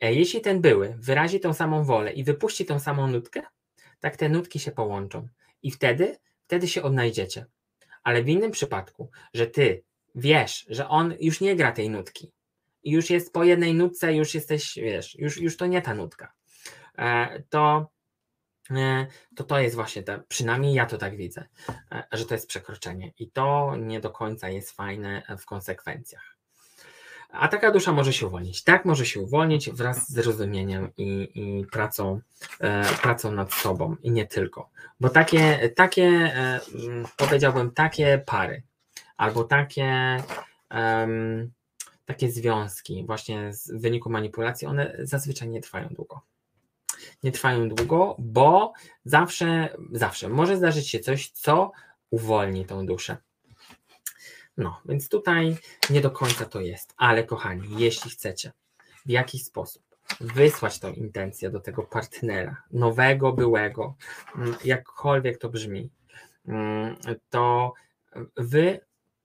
E, 0.00 0.14
jeśli 0.14 0.40
ten 0.40 0.60
były 0.60 0.94
wyrazi 0.98 1.40
tą 1.40 1.54
samą 1.54 1.84
wolę 1.84 2.12
i 2.12 2.24
wypuści 2.24 2.64
tą 2.64 2.80
samą 2.80 3.06
nutkę, 3.06 3.42
tak 4.00 4.16
te 4.16 4.28
nutki 4.28 4.58
się 4.58 4.70
połączą 4.70 5.28
i 5.62 5.70
wtedy, 5.70 6.18
wtedy 6.44 6.68
się 6.68 6.82
odnajdziecie. 6.82 7.46
Ale 8.02 8.22
w 8.22 8.28
innym 8.28 8.50
przypadku, 8.50 9.10
że 9.34 9.46
ty 9.46 9.84
wiesz, 10.14 10.66
że 10.68 10.88
on 10.88 11.14
już 11.20 11.40
nie 11.40 11.56
gra 11.56 11.72
tej 11.72 11.90
nutki 11.90 12.32
i 12.82 12.90
już 12.90 13.10
jest 13.10 13.32
po 13.32 13.44
jednej 13.44 13.74
nutce, 13.74 14.14
już 14.14 14.34
jesteś, 14.34 14.74
wiesz, 14.76 15.18
już, 15.18 15.40
już 15.40 15.56
to 15.56 15.66
nie 15.66 15.82
ta 15.82 15.94
nutka 15.94 16.32
to 17.48 17.92
e, 18.70 19.06
to 19.36 19.44
to 19.44 19.58
jest 19.58 19.74
właśnie 19.74 20.02
te, 20.02 20.22
przynajmniej 20.28 20.74
ja 20.74 20.86
to 20.86 20.98
tak 20.98 21.16
widzę, 21.16 21.44
e, 21.92 22.04
że 22.12 22.26
to 22.26 22.34
jest 22.34 22.48
przekroczenie 22.48 23.12
i 23.18 23.30
to 23.30 23.76
nie 23.76 24.00
do 24.00 24.10
końca 24.10 24.48
jest 24.48 24.72
fajne 24.72 25.22
w 25.38 25.46
konsekwencjach. 25.46 26.36
A 27.30 27.48
taka 27.48 27.70
dusza 27.70 27.92
może 27.92 28.12
się 28.12 28.26
uwolnić. 28.26 28.64
Tak, 28.64 28.84
może 28.84 29.06
się 29.06 29.20
uwolnić 29.20 29.70
wraz 29.70 30.08
z 30.08 30.12
zrozumieniem 30.12 30.90
i, 30.96 31.28
i 31.34 31.66
pracą, 31.66 32.20
e, 32.60 32.84
pracą 32.84 33.32
nad 33.32 33.54
sobą 33.54 33.96
i 34.02 34.10
nie 34.10 34.26
tylko. 34.26 34.70
Bo 35.00 35.08
takie, 35.08 35.70
takie 35.76 36.04
e, 36.04 36.60
powiedziałbym, 37.16 37.70
takie 37.70 38.22
pary 38.26 38.62
albo 39.16 39.44
takie, 39.44 40.22
takie 42.04 42.30
związki 42.30 43.04
właśnie 43.06 43.54
z 43.54 43.80
wyniku 43.80 44.10
manipulacji, 44.10 44.66
one 44.66 44.96
zazwyczaj 44.98 45.48
nie 45.48 45.60
trwają 45.60 45.88
długo 45.88 46.20
nie 47.22 47.32
trwają 47.32 47.68
długo, 47.68 48.16
bo 48.18 48.72
zawsze, 49.04 49.76
zawsze 49.92 50.28
może 50.28 50.56
zdarzyć 50.56 50.88
się 50.88 51.00
coś, 51.00 51.30
co 51.30 51.72
uwolni 52.10 52.64
tą 52.66 52.86
duszę. 52.86 53.16
No, 54.56 54.80
więc 54.84 55.08
tutaj 55.08 55.56
nie 55.90 56.00
do 56.00 56.10
końca 56.10 56.44
to 56.44 56.60
jest, 56.60 56.94
ale 56.96 57.24
kochani, 57.24 57.66
jeśli 57.78 58.10
chcecie 58.10 58.52
w 59.06 59.10
jakiś 59.10 59.44
sposób 59.44 59.82
wysłać 60.20 60.78
tą 60.78 60.92
intencję 60.92 61.50
do 61.50 61.60
tego 61.60 61.82
partnera, 61.82 62.62
nowego, 62.70 63.32
byłego, 63.32 63.94
mm, 64.36 64.54
jakkolwiek 64.64 65.38
to 65.38 65.48
brzmi, 65.48 65.90
mm, 66.46 66.96
to 67.30 67.72
wy 68.36 68.80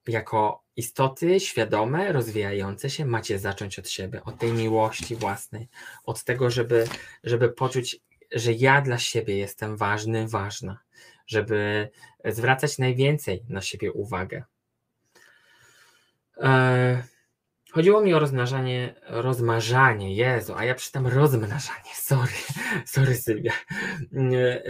jako 0.08 0.67
istoty 0.78 1.40
świadome, 1.40 2.12
rozwijające 2.12 2.90
się, 2.90 3.06
macie 3.06 3.40
zacząć 3.40 3.80
od 3.80 3.90
siebie, 3.90 4.24
od 4.24 4.38
tej 4.38 4.52
miłości 4.54 5.16
własnej, 5.16 5.68
od 6.04 6.24
tego, 6.24 6.50
żeby, 6.50 6.88
żeby 7.24 7.50
poczuć, 7.50 8.00
że 8.32 8.54
ja 8.54 8.82
dla 8.82 8.98
siebie 8.98 9.38
jestem 9.38 9.78
ważny, 9.78 10.28
ważna, 10.28 10.80
żeby 11.28 11.90
zwracać 12.26 12.78
najwięcej 12.78 13.44
na 13.50 13.62
siebie 13.62 13.92
uwagę. 13.92 14.44
Eee, 16.42 17.04
Chodziło 17.72 18.02
mi 18.02 18.14
o 18.14 18.20
rozmnażanie, 18.20 18.96
rozmażanie, 19.08 20.16
Jezu, 20.16 20.54
a 20.56 20.66
ja 20.66 20.76
przeczytam 20.76 21.08
rozmnażanie, 21.08 21.92
sorry, 21.94 22.32
sorry 22.86 23.16
Sylwia. 23.16 23.52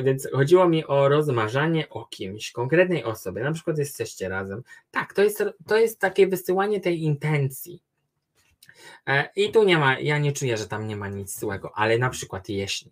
Więc 0.03 0.27
chodziło 0.33 0.69
mi 0.69 0.85
o 0.85 1.09
rozmażanie 1.09 1.89
o 1.89 2.05
kimś, 2.05 2.51
konkretnej 2.51 3.03
osobie, 3.03 3.43
na 3.43 3.51
przykład 3.51 3.77
jesteście 3.77 4.29
razem. 4.29 4.63
Tak, 4.91 5.13
to 5.13 5.23
jest, 5.23 5.43
to 5.67 5.77
jest 5.77 5.99
takie 5.99 6.27
wysyłanie 6.27 6.79
tej 6.79 7.03
intencji. 7.03 7.83
E, 9.07 9.29
I 9.35 9.51
tu 9.51 9.63
nie 9.63 9.77
ma, 9.77 9.99
ja 9.99 10.17
nie 10.17 10.31
czuję, 10.31 10.57
że 10.57 10.67
tam 10.67 10.87
nie 10.87 10.95
ma 10.95 11.07
nic 11.07 11.39
złego, 11.39 11.71
ale 11.75 11.97
na 11.97 12.09
przykład 12.09 12.49
jeśli, 12.49 12.91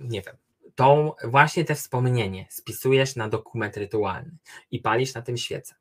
nie 0.00 0.22
wiem, 0.22 0.36
tą 0.74 1.12
właśnie 1.24 1.64
te 1.64 1.74
wspomnienie 1.74 2.46
spisujesz 2.50 3.16
na 3.16 3.28
dokument 3.28 3.76
rytualny 3.76 4.36
i 4.70 4.78
palisz 4.78 5.14
na 5.14 5.22
tym 5.22 5.36
świecę, 5.36 5.74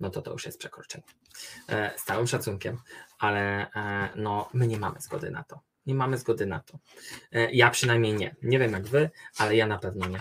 no 0.00 0.10
to 0.10 0.22
to 0.22 0.32
już 0.32 0.46
jest 0.46 0.58
przekroczenie. 0.58 1.17
E, 1.68 1.98
z 1.98 2.04
całym 2.04 2.26
szacunkiem, 2.26 2.78
ale 3.18 3.70
e, 3.72 4.08
no, 4.16 4.48
my 4.52 4.66
nie 4.66 4.78
mamy 4.78 5.00
zgody 5.00 5.30
na 5.30 5.44
to. 5.44 5.60
Nie 5.86 5.94
mamy 5.94 6.18
zgody 6.18 6.46
na 6.46 6.60
to. 6.60 6.78
E, 7.32 7.52
ja 7.52 7.70
przynajmniej 7.70 8.14
nie. 8.14 8.36
Nie 8.42 8.58
wiem 8.58 8.72
jak 8.72 8.86
wy, 8.86 9.10
ale 9.38 9.56
ja 9.56 9.66
na 9.66 9.78
pewno 9.78 10.08
nie. 10.08 10.20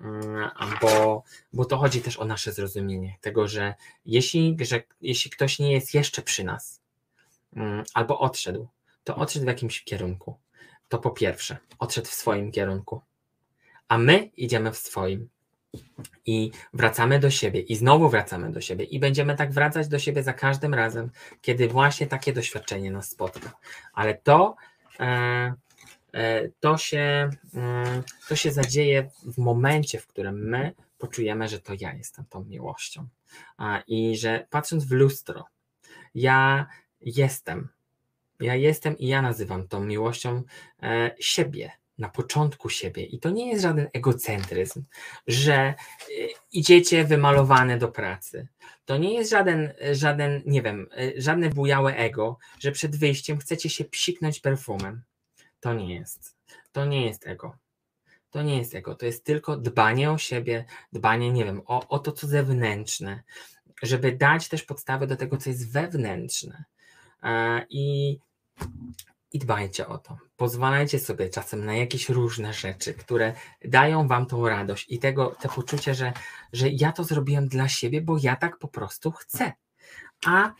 Mm, 0.00 0.50
bo, 0.80 1.22
bo 1.52 1.64
to 1.64 1.78
chodzi 1.78 2.02
też 2.02 2.18
o 2.18 2.24
nasze 2.24 2.52
zrozumienie 2.52 3.18
tego, 3.20 3.48
że 3.48 3.74
jeśli, 4.06 4.56
że 4.60 4.82
jeśli 5.00 5.30
ktoś 5.30 5.58
nie 5.58 5.72
jest 5.72 5.94
jeszcze 5.94 6.22
przy 6.22 6.44
nas 6.44 6.80
mm, 7.56 7.84
albo 7.94 8.18
odszedł, 8.18 8.68
to 9.04 9.16
odszedł 9.16 9.44
w 9.44 9.48
jakimś 9.48 9.84
kierunku. 9.84 10.38
To 10.88 10.98
po 10.98 11.10
pierwsze, 11.10 11.56
odszedł 11.78 12.08
w 12.08 12.14
swoim 12.14 12.52
kierunku, 12.52 13.02
a 13.88 13.98
my 13.98 14.30
idziemy 14.36 14.72
w 14.72 14.78
swoim. 14.78 15.28
I 16.26 16.50
wracamy 16.72 17.18
do 17.18 17.30
siebie, 17.30 17.60
i 17.60 17.76
znowu 17.76 18.08
wracamy 18.08 18.52
do 18.52 18.60
siebie, 18.60 18.84
i 18.84 18.98
będziemy 18.98 19.36
tak 19.36 19.52
wracać 19.52 19.88
do 19.88 19.98
siebie 19.98 20.22
za 20.22 20.32
każdym 20.32 20.74
razem, 20.74 21.10
kiedy 21.40 21.68
właśnie 21.68 22.06
takie 22.06 22.32
doświadczenie 22.32 22.90
nas 22.90 23.10
spotka. 23.10 23.52
Ale 23.92 24.14
to, 24.14 24.56
e, 25.00 25.54
e, 26.14 26.48
to, 26.60 26.76
się, 26.76 27.30
mm, 27.54 28.02
to 28.28 28.36
się 28.36 28.52
zadzieje 28.52 29.10
w 29.24 29.38
momencie, 29.38 29.98
w 29.98 30.06
którym 30.06 30.48
my 30.48 30.74
poczujemy, 30.98 31.48
że 31.48 31.60
to 31.60 31.72
ja 31.80 31.94
jestem 31.94 32.24
tą 32.24 32.44
miłością. 32.44 33.08
I 33.86 34.16
że 34.16 34.46
patrząc 34.50 34.84
w 34.84 34.90
lustro, 34.92 35.44
ja 36.14 36.66
jestem. 37.00 37.68
Ja 38.40 38.54
jestem 38.54 38.98
i 38.98 39.06
ja 39.06 39.22
nazywam 39.22 39.68
tą 39.68 39.84
miłością 39.84 40.42
e, 40.82 41.10
siebie, 41.20 41.72
na 42.00 42.08
początku 42.08 42.68
siebie. 42.68 43.04
I 43.04 43.18
to 43.18 43.30
nie 43.30 43.48
jest 43.48 43.62
żaden 43.62 43.88
egocentryzm, 43.92 44.84
że 45.26 45.54
e, 45.54 45.74
idziecie 46.52 47.04
wymalowane 47.04 47.78
do 47.78 47.88
pracy. 47.88 48.48
To 48.84 48.96
nie 48.96 49.14
jest 49.14 49.30
żaden, 49.30 49.72
żaden, 49.92 50.42
nie 50.46 50.62
wiem, 50.62 50.86
e, 50.96 51.20
żadne 51.20 51.50
bujałe 51.50 51.96
ego, 51.96 52.38
że 52.60 52.72
przed 52.72 52.96
wyjściem 52.96 53.38
chcecie 53.38 53.70
się 53.70 53.84
psiknąć 53.84 54.40
perfumem. 54.40 55.02
To 55.60 55.74
nie 55.74 55.94
jest. 55.94 56.36
To 56.72 56.84
nie 56.84 57.06
jest 57.06 57.26
ego. 57.26 57.56
To 58.30 58.42
nie 58.42 58.58
jest 58.58 58.74
ego, 58.74 58.94
to 58.94 59.06
jest 59.06 59.24
tylko 59.24 59.56
dbanie 59.56 60.10
o 60.10 60.18
siebie, 60.18 60.64
dbanie, 60.92 61.32
nie 61.32 61.44
wiem, 61.44 61.62
o, 61.66 61.88
o 61.88 61.98
to, 61.98 62.12
co 62.12 62.26
zewnętrzne, 62.26 63.22
żeby 63.82 64.12
dać 64.12 64.48
też 64.48 64.62
podstawę 64.62 65.06
do 65.06 65.16
tego, 65.16 65.36
co 65.36 65.50
jest 65.50 65.72
wewnętrzne. 65.72 66.64
I, 67.70 68.18
i 69.32 69.38
dbajcie 69.38 69.88
o 69.88 69.98
to. 69.98 70.18
Pozwalajcie 70.36 70.98
sobie 70.98 71.28
czasem 71.28 71.64
na 71.64 71.76
jakieś 71.76 72.08
różne 72.08 72.52
rzeczy, 72.52 72.94
które 72.94 73.34
dają 73.64 74.08
wam 74.08 74.26
tą 74.26 74.48
radość 74.48 74.86
i 74.88 74.98
tego, 74.98 75.36
te 75.40 75.48
poczucie, 75.48 75.94
że, 75.94 76.12
że 76.52 76.68
ja 76.68 76.92
to 76.92 77.04
zrobiłem 77.04 77.48
dla 77.48 77.68
siebie, 77.68 78.00
bo 78.00 78.16
ja 78.22 78.36
tak 78.36 78.58
po 78.58 78.68
prostu 78.68 79.10
chcę. 79.10 79.52
A 80.26 80.52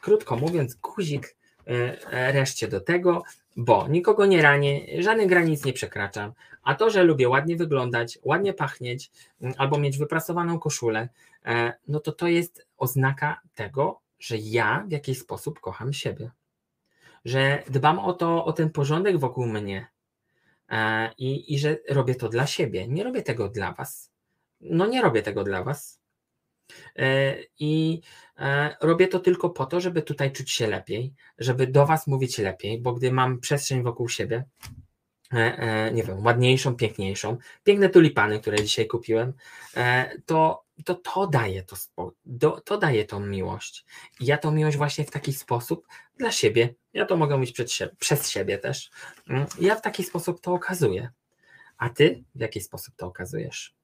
krótko 0.00 0.36
mówiąc, 0.36 0.74
guzik 0.74 1.36
e, 1.66 1.70
e, 2.12 2.32
reszcie 2.32 2.68
do 2.68 2.80
tego, 2.80 3.22
bo 3.56 3.88
nikogo 3.88 4.26
nie 4.26 4.42
ranię, 4.42 5.02
żadnych 5.02 5.28
granic 5.28 5.64
nie 5.64 5.72
przekraczam, 5.72 6.32
a 6.62 6.74
to, 6.74 6.90
że 6.90 7.04
lubię 7.04 7.28
ładnie 7.28 7.56
wyglądać, 7.56 8.18
ładnie 8.22 8.54
pachnieć 8.54 9.10
albo 9.56 9.78
mieć 9.78 9.98
wyprasowaną 9.98 10.58
koszulę, 10.58 11.08
e, 11.44 11.72
no 11.88 12.00
to 12.00 12.12
to 12.12 12.28
jest 12.28 12.66
oznaka 12.76 13.40
tego, 13.54 14.00
że 14.18 14.36
ja 14.38 14.84
w 14.88 14.90
jakiś 14.90 15.18
sposób 15.18 15.60
kocham 15.60 15.92
siebie. 15.92 16.30
Że 17.24 17.62
dbam 17.70 17.98
o 17.98 18.12
to, 18.12 18.44
o 18.44 18.52
ten 18.52 18.70
porządek 18.70 19.18
wokół 19.18 19.46
mnie 19.46 19.86
e, 20.70 21.10
i, 21.18 21.54
i 21.54 21.58
że 21.58 21.76
robię 21.88 22.14
to 22.14 22.28
dla 22.28 22.46
siebie. 22.46 22.88
Nie 22.88 23.04
robię 23.04 23.22
tego 23.22 23.48
dla 23.48 23.72
was. 23.72 24.12
No 24.60 24.86
nie 24.86 25.02
robię 25.02 25.22
tego 25.22 25.44
dla 25.44 25.64
was. 25.64 26.00
E, 26.96 27.36
I 27.58 28.00
robię 28.80 29.08
to 29.08 29.20
tylko 29.20 29.50
po 29.50 29.66
to, 29.66 29.80
żeby 29.80 30.02
tutaj 30.02 30.32
czuć 30.32 30.50
się 30.50 30.66
lepiej, 30.66 31.14
żeby 31.38 31.66
do 31.66 31.86
was 31.86 32.06
mówić 32.06 32.38
lepiej, 32.38 32.80
bo 32.80 32.92
gdy 32.92 33.12
mam 33.12 33.40
przestrzeń 33.40 33.82
wokół 33.82 34.08
siebie, 34.08 34.44
E, 34.44 34.68
e, 34.68 34.83
nie 35.92 36.02
wiem, 36.02 36.24
ładniejszą, 36.24 36.76
piękniejszą, 36.76 37.36
piękne 37.64 37.88
tulipany, 37.88 38.40
które 38.40 38.56
dzisiaj 38.56 38.86
kupiłem, 38.86 39.32
e, 39.76 40.10
to 40.26 40.64
to, 40.84 40.94
to 40.94 41.26
daje 41.26 41.62
to, 41.62 42.60
to 42.60 42.78
daje 42.78 43.04
tą 43.04 43.20
miłość. 43.20 43.84
I 44.20 44.26
ja 44.26 44.38
tą 44.38 44.50
miłość 44.50 44.76
właśnie 44.76 45.04
w 45.04 45.10
taki 45.10 45.32
sposób 45.32 45.86
dla 46.18 46.32
siebie, 46.32 46.74
ja 46.92 47.06
to 47.06 47.16
mogę 47.16 47.42
przed 47.52 47.72
siebie, 47.72 47.96
przez 47.98 48.30
siebie 48.30 48.58
też, 48.58 48.90
mm, 49.28 49.46
ja 49.60 49.74
w 49.74 49.82
taki 49.82 50.04
sposób 50.04 50.40
to 50.40 50.52
okazuję. 50.52 51.10
A 51.78 51.90
ty 51.90 52.24
w 52.34 52.40
jaki 52.40 52.60
sposób 52.60 52.94
to 52.96 53.06
okazujesz? 53.06 53.74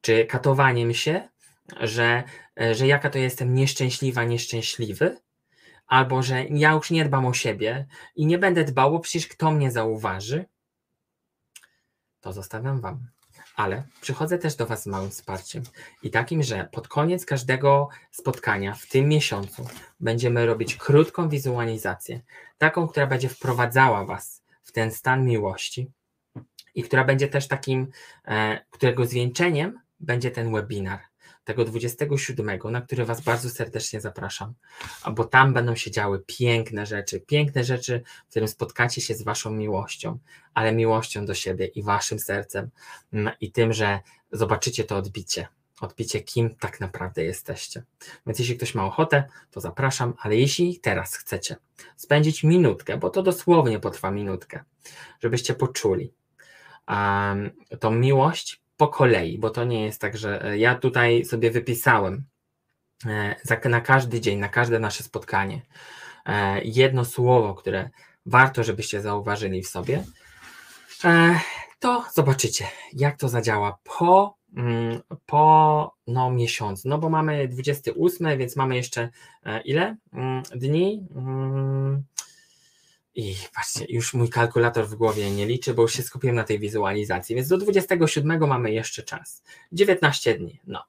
Czy 0.00 0.26
katowaniem 0.26 0.94
się, 0.94 1.28
że, 1.80 2.22
że 2.72 2.86
jaka 2.86 3.10
to 3.10 3.18
jestem 3.18 3.54
nieszczęśliwa, 3.54 4.24
nieszczęśliwy? 4.24 5.16
Albo 5.92 6.22
że 6.22 6.44
ja 6.44 6.72
już 6.72 6.90
nie 6.90 7.04
dbam 7.04 7.26
o 7.26 7.34
siebie 7.34 7.86
i 8.16 8.26
nie 8.26 8.38
będę 8.38 8.64
dbał, 8.64 8.90
bo 8.90 9.00
przecież 9.00 9.26
kto 9.26 9.50
mnie 9.50 9.70
zauważy, 9.70 10.44
to 12.20 12.32
zostawiam 12.32 12.80
Wam. 12.80 13.06
Ale 13.56 13.82
przychodzę 14.00 14.38
też 14.38 14.56
do 14.56 14.66
Was 14.66 14.82
z 14.82 14.86
małym 14.86 15.10
wsparciem 15.10 15.62
i 16.02 16.10
takim, 16.10 16.42
że 16.42 16.68
pod 16.72 16.88
koniec 16.88 17.26
każdego 17.26 17.88
spotkania 18.10 18.74
w 18.74 18.86
tym 18.86 19.08
miesiącu 19.08 19.66
będziemy 20.00 20.46
robić 20.46 20.76
krótką 20.76 21.28
wizualizację, 21.28 22.20
taką, 22.58 22.88
która 22.88 23.06
będzie 23.06 23.28
wprowadzała 23.28 24.04
Was 24.04 24.42
w 24.62 24.72
ten 24.72 24.92
stan 24.92 25.24
miłości 25.24 25.90
i 26.74 26.82
która 26.82 27.04
będzie 27.04 27.28
też 27.28 27.48
takim, 27.48 27.90
e, 28.24 28.64
którego 28.70 29.06
zwieńczeniem 29.06 29.80
będzie 30.00 30.30
ten 30.30 30.52
webinar 30.52 31.11
tego 31.44 31.64
27, 31.64 32.58
na 32.70 32.80
który 32.80 33.04
Was 33.04 33.20
bardzo 33.20 33.50
serdecznie 33.50 34.00
zapraszam, 34.00 34.54
bo 35.12 35.24
tam 35.24 35.52
będą 35.52 35.74
się 35.74 35.90
działy 35.90 36.22
piękne 36.26 36.86
rzeczy, 36.86 37.20
piękne 37.20 37.64
rzeczy, 37.64 38.02
w 38.26 38.30
którym 38.30 38.48
spotkacie 38.48 39.00
się 39.00 39.14
z 39.14 39.22
Waszą 39.22 39.50
miłością, 39.50 40.18
ale 40.54 40.72
miłością 40.72 41.26
do 41.26 41.34
siebie 41.34 41.66
i 41.66 41.82
Waszym 41.82 42.18
sercem 42.18 42.70
mm, 43.12 43.34
i 43.40 43.52
tym, 43.52 43.72
że 43.72 44.00
zobaczycie 44.32 44.84
to 44.84 44.96
odbicie, 44.96 45.48
odbicie, 45.80 46.20
kim 46.20 46.54
tak 46.54 46.80
naprawdę 46.80 47.24
jesteście. 47.24 47.82
Więc 48.26 48.38
jeśli 48.38 48.56
ktoś 48.56 48.74
ma 48.74 48.84
ochotę, 48.84 49.24
to 49.50 49.60
zapraszam, 49.60 50.14
ale 50.18 50.36
jeśli 50.36 50.80
teraz 50.80 51.16
chcecie 51.16 51.56
spędzić 51.96 52.44
minutkę, 52.44 52.96
bo 52.96 53.10
to 53.10 53.22
dosłownie 53.22 53.80
potrwa 53.80 54.10
minutkę, 54.10 54.64
żebyście 55.20 55.54
poczuli 55.54 56.12
um, 56.88 57.50
tą 57.80 57.90
miłość, 57.90 58.61
po 58.82 58.88
kolei, 58.88 59.38
bo 59.38 59.50
to 59.50 59.64
nie 59.64 59.84
jest 59.84 60.00
tak, 60.00 60.16
że 60.16 60.44
e, 60.44 60.58
ja 60.58 60.74
tutaj 60.74 61.24
sobie 61.24 61.50
wypisałem 61.50 62.24
e, 63.06 63.68
na 63.68 63.80
każdy 63.80 64.20
dzień, 64.20 64.38
na 64.38 64.48
każde 64.48 64.78
nasze 64.78 65.04
spotkanie 65.04 65.62
e, 66.26 66.60
jedno 66.64 67.04
słowo, 67.04 67.54
które 67.54 67.90
warto, 68.26 68.64
żebyście 68.64 69.00
zauważyli 69.00 69.62
w 69.62 69.68
sobie, 69.68 70.04
to 71.78 72.04
zobaczycie, 72.14 72.66
jak 72.92 73.16
to 73.18 73.28
zadziała 73.28 73.78
po, 73.98 74.36
mm, 74.56 75.00
po 75.26 75.94
no, 76.06 76.30
miesiącu. 76.30 76.88
No 76.88 76.98
bo 76.98 77.10
mamy 77.10 77.48
28, 77.48 78.38
więc 78.38 78.56
mamy 78.56 78.76
jeszcze 78.76 79.08
ile 79.64 79.96
mm, 80.12 80.42
dni? 80.54 81.06
I 83.14 83.36
patrzcie, 83.54 83.84
już 83.88 84.14
mój 84.14 84.28
kalkulator 84.28 84.88
w 84.88 84.94
głowie 84.94 85.30
nie 85.30 85.46
liczy, 85.46 85.74
bo 85.74 85.82
już 85.82 85.92
się 85.92 86.02
skupiłem 86.02 86.36
na 86.36 86.44
tej 86.44 86.58
wizualizacji, 86.58 87.36
więc 87.36 87.48
do 87.48 87.58
27 87.58 88.48
mamy 88.48 88.72
jeszcze 88.72 89.02
czas. 89.02 89.42
19 89.72 90.34
dni, 90.34 90.60
no. 90.66 90.84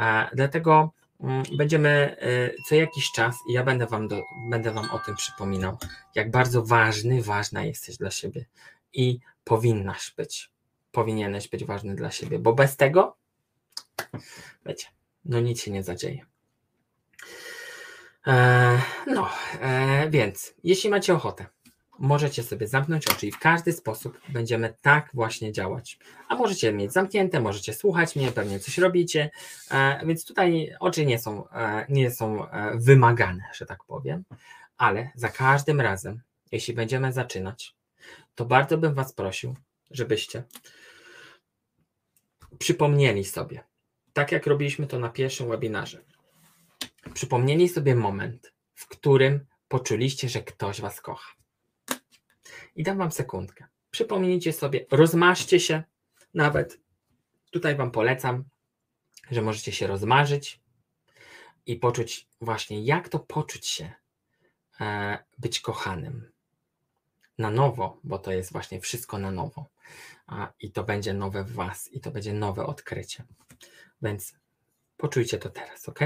E, 0.00 0.28
dlatego 0.34 0.92
mm, 1.20 1.42
będziemy 1.56 2.16
e, 2.20 2.50
co 2.68 2.74
jakiś 2.74 3.12
czas 3.12 3.36
i 3.48 3.52
ja 3.52 3.64
będę 3.64 3.86
wam, 3.86 4.08
do, 4.08 4.22
będę 4.50 4.70
wam 4.70 4.90
o 4.90 4.98
tym 4.98 5.16
przypominał, 5.16 5.78
jak 6.14 6.30
bardzo 6.30 6.62
ważny, 6.62 7.22
ważna 7.22 7.64
jesteś 7.64 7.96
dla 7.96 8.10
siebie 8.10 8.44
i 8.92 9.18
powinnaś 9.44 10.14
być, 10.16 10.50
powinieneś 10.92 11.48
być 11.48 11.64
ważny 11.64 11.94
dla 11.94 12.10
siebie, 12.10 12.38
bo 12.38 12.52
bez 12.52 12.76
tego, 12.76 13.16
wiecie, 14.66 14.86
no 15.24 15.40
nic 15.40 15.62
się 15.62 15.70
nie 15.70 15.82
zadzieje. 15.82 16.31
E, 18.26 18.78
no, 19.06 19.28
e, 19.60 20.10
więc 20.10 20.54
jeśli 20.64 20.90
macie 20.90 21.14
ochotę, 21.14 21.46
możecie 21.98 22.42
sobie 22.42 22.68
zamknąć 22.68 23.06
oczy 23.06 23.26
i 23.26 23.32
w 23.32 23.38
każdy 23.38 23.72
sposób 23.72 24.20
będziemy 24.28 24.74
tak 24.82 25.10
właśnie 25.14 25.52
działać. 25.52 25.98
A 26.28 26.34
możecie 26.34 26.72
mieć 26.72 26.92
zamknięte, 26.92 27.40
możecie 27.40 27.74
słuchać 27.74 28.16
mnie, 28.16 28.32
pewnie 28.32 28.60
coś 28.60 28.78
robicie, 28.78 29.30
e, 29.70 30.06
więc 30.06 30.24
tutaj 30.24 30.74
oczy 30.80 31.06
nie 31.06 31.18
są, 31.18 31.44
nie 31.88 32.10
są 32.10 32.46
wymagane, 32.74 33.42
że 33.54 33.66
tak 33.66 33.84
powiem, 33.84 34.24
ale 34.76 35.10
za 35.14 35.28
każdym 35.28 35.80
razem, 35.80 36.20
jeśli 36.52 36.74
będziemy 36.74 37.12
zaczynać, 37.12 37.74
to 38.34 38.44
bardzo 38.44 38.78
bym 38.78 38.94
Was 38.94 39.12
prosił, 39.12 39.54
żebyście 39.90 40.42
przypomnieli 42.58 43.24
sobie, 43.24 43.64
tak 44.12 44.32
jak 44.32 44.46
robiliśmy 44.46 44.86
to 44.86 44.98
na 44.98 45.08
pierwszym 45.08 45.48
webinarze, 45.48 46.04
Przypomnieli 47.14 47.68
sobie 47.68 47.94
moment, 47.94 48.52
w 48.74 48.86
którym 48.88 49.46
poczuliście, 49.68 50.28
że 50.28 50.42
ktoś 50.42 50.80
was 50.80 51.00
kocha. 51.00 51.32
I 52.76 52.82
dam 52.82 52.98
wam 52.98 53.12
sekundkę. 53.12 53.66
Przypomnijcie 53.90 54.52
sobie, 54.52 54.86
rozmarzcie 54.90 55.60
się 55.60 55.82
nawet. 56.34 56.80
Tutaj 57.50 57.76
wam 57.76 57.90
polecam, 57.90 58.44
że 59.30 59.42
możecie 59.42 59.72
się 59.72 59.86
rozmarzyć 59.86 60.60
i 61.66 61.76
poczuć 61.76 62.28
właśnie, 62.40 62.84
jak 62.84 63.08
to 63.08 63.18
poczuć 63.18 63.66
się 63.66 63.92
e, 64.80 65.18
być 65.38 65.60
kochanym 65.60 66.32
na 67.38 67.50
nowo, 67.50 68.00
bo 68.04 68.18
to 68.18 68.32
jest 68.32 68.52
właśnie 68.52 68.80
wszystko 68.80 69.18
na 69.18 69.30
nowo. 69.30 69.70
I 70.60 70.72
to 70.72 70.84
będzie 70.84 71.14
nowe 71.14 71.44
w 71.44 71.52
Was, 71.52 71.92
i 71.92 72.00
to 72.00 72.10
będzie 72.10 72.32
nowe 72.32 72.66
odkrycie. 72.66 73.24
Więc 74.02 74.34
poczujcie 74.96 75.38
to 75.38 75.50
teraz, 75.50 75.88
ok? 75.88 76.00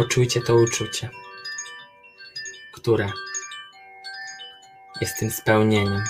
Poczujcie 0.00 0.40
to 0.40 0.54
uczucie, 0.54 1.10
które 2.72 3.12
jest 5.00 5.18
tym 5.18 5.30
spełnieniem 5.30 6.04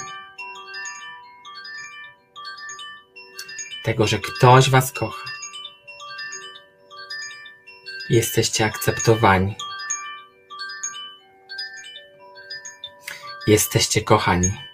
tego, 3.84 4.06
że 4.06 4.18
ktoś 4.18 4.70
Was 4.70 4.92
kocha. 4.92 5.30
Jesteście 8.10 8.64
akceptowani. 8.64 9.56
Jesteście 13.46 14.02
kochani. 14.02 14.69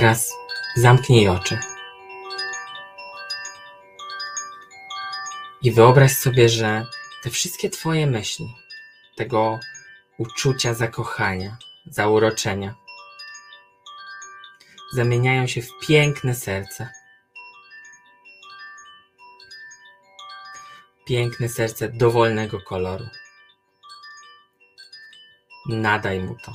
Teraz 0.00 0.32
zamknij 0.74 1.28
oczy. 1.28 1.58
I 5.62 5.72
wyobraź 5.72 6.12
sobie, 6.12 6.48
że 6.48 6.86
te 7.22 7.30
wszystkie 7.30 7.70
Twoje 7.70 8.06
myśli, 8.06 8.54
tego 9.16 9.58
uczucia 10.18 10.74
zakochania, 10.74 11.56
zauroczenia, 11.86 12.74
zamieniają 14.92 15.46
się 15.46 15.62
w 15.62 15.68
piękne 15.88 16.34
serce. 16.34 16.88
Piękne 21.06 21.48
serce 21.48 21.88
dowolnego 21.88 22.60
koloru. 22.60 23.08
Nadaj 25.68 26.20
mu 26.20 26.36
to. 26.44 26.52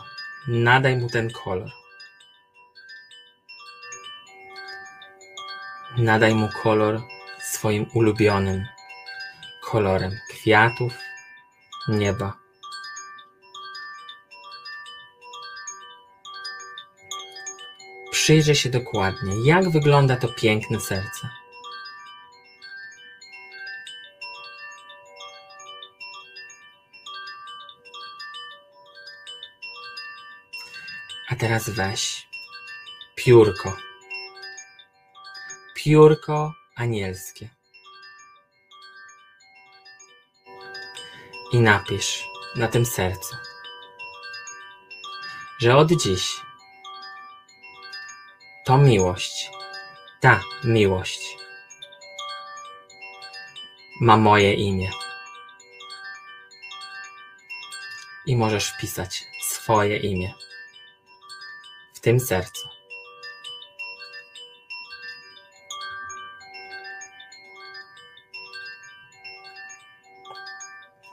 Nadaj 0.48 0.98
mu 0.98 1.10
ten 1.10 1.32
kolor. 1.32 1.81
Nadaj 6.02 6.34
mu 6.36 6.49
kolor 6.49 7.02
swoim 7.40 7.86
ulubionym 7.94 8.65
kolorem 9.61 10.19
kwiatów, 10.30 10.94
nieba. 11.88 12.34
Przyjrzyj 18.11 18.56
się 18.56 18.69
dokładnie, 18.69 19.36
jak 19.45 19.69
wygląda 19.69 20.18
to 20.18 20.28
piękne 20.28 20.80
serce. 20.80 21.30
A 31.30 31.36
teraz 31.36 31.69
weź 31.69 32.28
piórko. 33.15 33.91
Piórko 35.84 36.53
anielskie. 36.76 37.49
I 41.53 41.60
napisz 41.60 42.24
na 42.56 42.68
tym 42.68 42.86
sercu, 42.86 43.36
że 45.60 45.78
od 45.78 45.91
dziś 45.91 46.41
to 48.66 48.78
miłość, 48.78 49.52
ta 50.20 50.44
miłość 50.64 51.38
ma 54.02 54.18
moje 54.18 54.53
imię. 54.53 54.91
I 58.26 58.38
możesz 58.38 58.70
wpisać 58.70 59.24
swoje 59.41 59.98
imię 59.98 60.34
w 61.94 61.99
tym 61.99 62.20
sercu. 62.20 62.81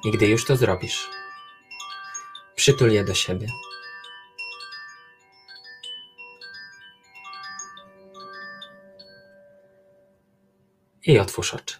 I 0.04 0.10
gdy 0.10 0.26
już 0.26 0.44
to 0.44 0.56
zrobisz, 0.56 1.10
przytul 2.54 2.90
je 2.90 3.04
do 3.04 3.14
siebie. 3.14 3.46
I 11.06 11.18
otwórz 11.18 11.54
oczy. 11.54 11.76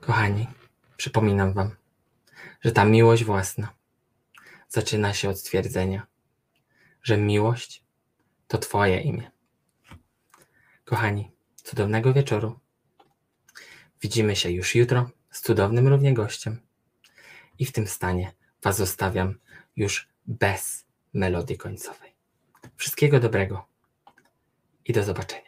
Kochani, 0.00 0.46
przypominam 0.96 1.52
Wam, 1.52 1.76
że 2.60 2.72
ta 2.72 2.84
miłość 2.84 3.24
własna 3.24 3.68
zaczyna 4.68 5.14
się 5.14 5.30
od 5.30 5.38
stwierdzenia, 5.38 6.06
że 7.02 7.16
miłość 7.16 7.84
to 8.48 8.58
Twoje 8.58 9.00
imię. 9.00 9.37
Kochani, 10.88 11.32
cudownego 11.54 12.12
wieczoru. 12.12 12.60
Widzimy 14.02 14.36
się 14.36 14.50
już 14.50 14.74
jutro 14.74 15.10
z 15.30 15.40
cudownym 15.40 15.88
równie 15.88 16.14
gościem. 16.14 16.60
I 17.58 17.66
w 17.66 17.72
tym 17.72 17.86
stanie 17.86 18.32
Was 18.62 18.76
zostawiam 18.76 19.38
już 19.76 20.08
bez 20.26 20.86
melodii 21.12 21.56
końcowej. 21.56 22.14
Wszystkiego 22.76 23.20
dobrego 23.20 23.66
i 24.84 24.92
do 24.92 25.04
zobaczenia. 25.04 25.47